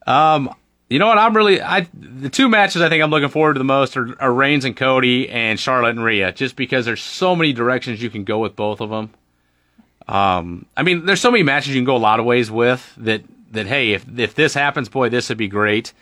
um, 0.07 0.49
You 0.89 0.97
know 0.99 1.07
what? 1.07 1.17
I'm 1.19 1.35
really 1.35 1.61
I 1.61 1.87
the 1.93 2.29
two 2.29 2.47
matches 2.49 2.81
I 2.81 2.89
think 2.89 3.03
I'm 3.03 3.11
looking 3.11 3.29
forward 3.29 3.53
to 3.53 3.57
the 3.59 3.65
most 3.65 3.97
are, 3.97 4.19
are 4.21 4.33
Reigns 4.33 4.65
and 4.65 4.75
Cody 4.75 5.29
and 5.29 5.59
Charlotte 5.59 5.89
and 5.91 6.03
Rhea, 6.03 6.31
just 6.31 6.55
because 6.55 6.85
there's 6.85 7.03
so 7.03 7.35
many 7.35 7.53
directions 7.53 8.01
you 8.01 8.09
can 8.09 8.23
go 8.23 8.39
with 8.39 8.55
both 8.55 8.79
of 8.81 8.89
them. 8.89 9.11
Um, 10.07 10.65
I 10.75 10.83
mean, 10.83 11.05
there's 11.05 11.21
so 11.21 11.31
many 11.31 11.43
matches 11.43 11.69
you 11.69 11.75
can 11.75 11.85
go 11.85 11.95
a 11.95 11.97
lot 11.97 12.19
of 12.19 12.25
ways 12.25 12.49
with 12.49 12.93
that. 12.97 13.23
That 13.51 13.65
hey, 13.65 13.93
if 13.93 14.05
if 14.19 14.35
this 14.35 14.53
happens, 14.53 14.89
boy, 14.89 15.07
this 15.07 15.29
would 15.29 15.37
be 15.37 15.47
great. 15.47 15.93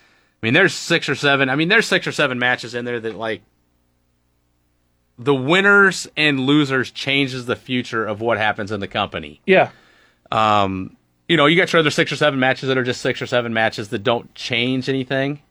I 0.41 0.45
mean, 0.45 0.53
there's 0.53 0.73
six 0.73 1.07
or 1.07 1.15
seven. 1.15 1.47
I 1.47 1.55
mean, 1.55 1.69
there's 1.69 1.85
six 1.85 2.07
or 2.07 2.11
seven 2.11 2.39
matches 2.39 2.73
in 2.73 2.85
there 2.85 2.99
that 2.99 3.15
like 3.15 3.43
the 5.17 5.33
winners 5.33 6.07
and 6.17 6.41
losers 6.41 6.91
changes 6.91 7.45
the 7.45 7.55
future 7.55 8.05
of 8.05 8.19
what 8.19 8.37
happens 8.37 8.71
in 8.71 8.79
the 8.79 8.87
company. 8.87 9.41
Yeah. 9.45 9.69
Um, 10.31 10.97
you 11.27 11.37
know, 11.37 11.45
you 11.45 11.55
got 11.55 11.71
your 11.71 11.79
other 11.79 11.91
six 11.91 12.11
or 12.11 12.15
seven 12.15 12.39
matches 12.39 12.67
that 12.67 12.77
are 12.77 12.83
just 12.83 13.01
six 13.01 13.21
or 13.21 13.27
seven 13.27 13.53
matches 13.53 13.89
that 13.89 13.99
don't 13.99 14.33
change 14.35 14.89
anything. 14.89 15.41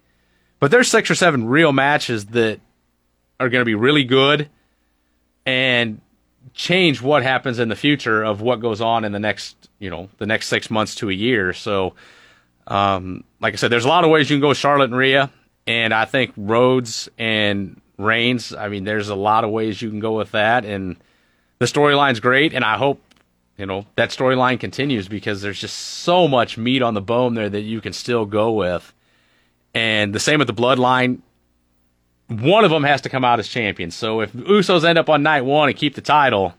But 0.61 0.71
there's 0.71 0.91
six 0.91 1.11
or 1.11 1.15
seven 1.15 1.47
real 1.47 1.73
matches 1.73 2.27
that 2.27 2.61
are 3.41 3.49
going 3.49 3.61
to 3.61 3.67
be 3.67 3.75
really 3.75 4.05
good 4.05 4.49
and 5.47 6.01
change 6.53 7.01
what 7.01 7.23
happens 7.23 7.59
in 7.59 7.69
the 7.69 7.77
future 7.77 8.23
of 8.23 8.41
what 8.41 8.61
goes 8.61 8.81
on 8.81 9.05
in 9.05 9.13
the 9.13 9.19
next, 9.19 9.69
you 9.79 9.91
know, 9.91 10.09
the 10.19 10.27
next 10.27 10.49
six 10.49 10.71
months 10.71 10.95
to 10.97 11.11
a 11.11 11.13
year. 11.13 11.53
So, 11.53 11.95
um, 12.67 13.25
like 13.41 13.55
I 13.55 13.57
said, 13.57 13.71
there's 13.71 13.85
a 13.85 13.89
lot 13.89 14.05
of 14.05 14.11
ways 14.11 14.31
you 14.31 14.37
can 14.37 14.43
go 14.43 14.55
Charlotte 14.55 14.91
and 14.91 14.97
Rhea, 14.97 15.31
and 15.67 15.93
I 15.93 16.05
think 16.05 16.33
Rhodes 16.37 17.09
and 17.19 17.81
Reigns. 17.99 18.55
I 18.55 18.69
mean, 18.69 18.85
there's 18.85 19.09
a 19.09 19.15
lot 19.15 19.45
of 19.45 19.51
ways 19.51 19.81
you 19.81 19.91
can 19.91 20.01
go 20.01 20.17
with 20.17 20.33
that, 20.33 20.65
and 20.65 20.97
the 21.59 21.67
storyline's 21.67 22.21
great, 22.21 22.53
and 22.53 22.65
I 22.65 22.77
hope 22.77 23.01
you 23.57 23.67
know 23.67 23.87
that 23.97 24.11
storyline 24.11 24.59
continues 24.59 25.09
because 25.09 25.43
there's 25.43 25.61
just 25.61 25.77
so 25.77 26.27
much 26.27 26.59
meat 26.59 26.83
on 26.83 26.95
the 26.95 27.01
bone 27.01 27.35
there 27.35 27.49
that 27.49 27.61
you 27.61 27.81
can 27.81 27.93
still 27.93 28.25
go 28.27 28.53
with. 28.53 28.93
And 29.75 30.15
the 30.15 30.21
same 30.21 30.39
with 30.39 30.47
the 30.47 30.55
bloodline. 30.55 31.21
One 32.29 32.65
of 32.65 32.71
them 32.71 32.85
has 32.85 33.01
to 33.03 33.09
come 33.09 33.25
out 33.25 33.39
as 33.39 33.49
champion. 33.49 33.91
So 33.91 34.21
if 34.21 34.33
Usos 34.33 34.85
end 34.85 34.99
up 34.99 35.11
on 35.11 35.23
night 35.23 35.43
one 35.43 35.69
and 35.69 35.77
keep 35.77 35.95
the 35.95 36.01
title, 36.01 36.55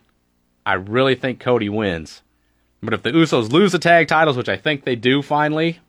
I 0.66 0.74
really 0.74 1.16
think 1.16 1.40
Cody 1.40 1.70
wins. 1.70 2.22
But 2.82 2.94
if 2.94 3.04
the 3.04 3.12
Usos 3.12 3.52
lose 3.52 3.72
the 3.72 3.80
tag 3.80 4.08
titles, 4.08 4.38
which 4.38 4.50
I 4.50 4.58
think 4.58 4.84
they 4.84 4.96
do 4.96 5.22
finally, 5.22 5.80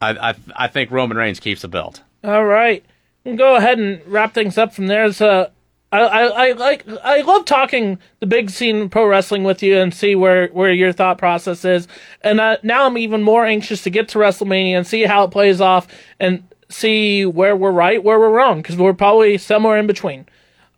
I 0.00 0.30
I, 0.30 0.34
I 0.54 0.68
think 0.68 0.90
Roman 0.90 1.16
Reigns 1.16 1.40
keeps 1.40 1.62
the 1.62 1.68
belt. 1.68 2.02
All 2.22 2.44
right. 2.44 2.84
We'll 3.24 3.36
go 3.36 3.56
ahead 3.56 3.78
and 3.78 4.00
wrap 4.06 4.34
things 4.34 4.56
up 4.56 4.72
from 4.72 4.86
there. 4.86 5.12
So, 5.12 5.50
I, 5.90 6.00
I, 6.00 6.22
I 6.22 6.52
like 6.52 6.84
I 7.02 7.22
love 7.22 7.44
talking 7.44 7.98
the 8.20 8.26
big 8.26 8.50
scene 8.50 8.88
pro 8.88 9.06
wrestling 9.06 9.44
with 9.44 9.62
you 9.62 9.78
and 9.78 9.92
see 9.92 10.14
where, 10.14 10.48
where 10.48 10.72
your 10.72 10.92
thought 10.92 11.18
process 11.18 11.64
is. 11.64 11.88
And 12.20 12.40
uh, 12.40 12.58
now 12.62 12.86
I'm 12.86 12.98
even 12.98 13.22
more 13.22 13.46
anxious 13.46 13.82
to 13.84 13.90
get 13.90 14.08
to 14.10 14.18
WrestleMania 14.18 14.76
and 14.76 14.86
see 14.86 15.02
how 15.02 15.24
it 15.24 15.30
plays 15.30 15.60
off 15.60 15.88
and 16.20 16.42
see 16.68 17.24
where 17.24 17.56
we're 17.56 17.72
right, 17.72 18.02
where 18.02 18.18
we're 18.18 18.30
wrong, 18.30 18.62
because 18.62 18.76
we're 18.76 18.92
probably 18.92 19.38
somewhere 19.38 19.78
in 19.78 19.86
between. 19.86 20.26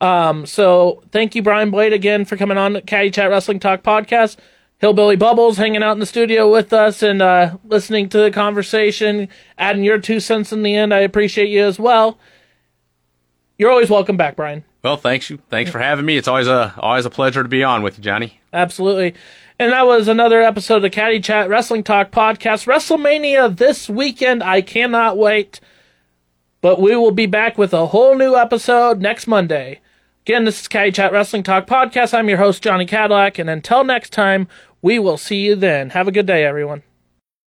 Um, 0.01 0.47
so 0.47 1.03
thank 1.11 1.35
you, 1.35 1.43
Brian 1.43 1.71
Blade, 1.71 1.93
again 1.93 2.25
for 2.25 2.37
coming 2.37 2.57
on 2.57 2.73
the 2.73 2.81
Caddy 2.81 3.11
Chat 3.11 3.31
Wrestling 3.31 3.61
Talk 3.61 3.83
podcast. 3.83 4.37
Hillbilly 4.79 5.17
Bubbles 5.17 5.59
hanging 5.59 5.83
out 5.83 5.93
in 5.93 5.99
the 5.99 6.07
studio 6.07 6.51
with 6.51 6.73
us 6.73 7.03
and 7.03 7.21
uh, 7.21 7.59
listening 7.65 8.09
to 8.09 8.19
the 8.19 8.31
conversation, 8.31 9.29
adding 9.59 9.85
your 9.85 9.99
two 9.99 10.21
cents 10.21 10.53
in 10.53 10.63
the 10.63 10.75
end. 10.75 10.95
I 10.95 11.01
appreciate 11.01 11.51
you 11.51 11.65
as 11.65 11.79
well. 11.79 12.19
You're 13.59 13.71
always 13.71 13.91
welcome 13.91 14.17
back, 14.17 14.37
Brian. 14.37 14.65
Well, 14.83 14.97
thanks 14.97 15.29
you. 15.29 15.39
Thanks 15.51 15.71
for 15.71 15.79
having 15.79 16.07
me. 16.07 16.17
It's 16.17 16.29
always 16.29 16.47
a 16.47 16.75
always 16.79 17.05
a 17.05 17.11
pleasure 17.11 17.43
to 17.43 17.49
be 17.49 17.63
on 17.63 17.83
with 17.83 17.99
you, 17.99 18.05
Johnny. 18.05 18.41
Absolutely. 18.55 19.15
And 19.59 19.73
that 19.73 19.85
was 19.85 20.09
another 20.09 20.41
episode 20.41 20.77
of 20.77 20.83
the 20.83 20.89
Caddy 20.89 21.21
Chat 21.21 21.51
Wrestling 21.51 21.85
Talk 21.85 22.11
podcast. 22.11 22.67
WrestleMania 22.67 23.55
this 23.55 23.91
weekend. 23.91 24.43
I 24.43 24.63
cannot 24.63 25.19
wait. 25.19 25.61
But 26.63 26.81
we 26.81 26.95
will 26.95 27.11
be 27.11 27.27
back 27.27 27.57
with 27.57 27.73
a 27.73 27.87
whole 27.87 28.17
new 28.17 28.37
episode 28.37 29.01
next 29.01 29.27
Monday. 29.27 29.81
Again, 30.27 30.45
this 30.45 30.61
is 30.61 30.69
Caddy 30.69 30.93
Chat 30.93 31.11
Wrestling 31.11 31.43
Talk 31.43 31.67
podcast. 31.67 32.13
I'm 32.13 32.29
your 32.29 32.37
host, 32.37 32.63
Johnny 32.63 32.85
Cadillac. 32.85 33.39
And 33.39 33.49
until 33.49 33.83
next 33.83 34.13
time, 34.13 34.47
we 34.83 34.99
will 34.99 35.17
see 35.17 35.41
you 35.41 35.57
then. 35.57 35.91
Have 35.91 36.07
a 36.07 36.13
good 36.13 36.27
day, 36.27 36.45
everyone. 36.45 36.83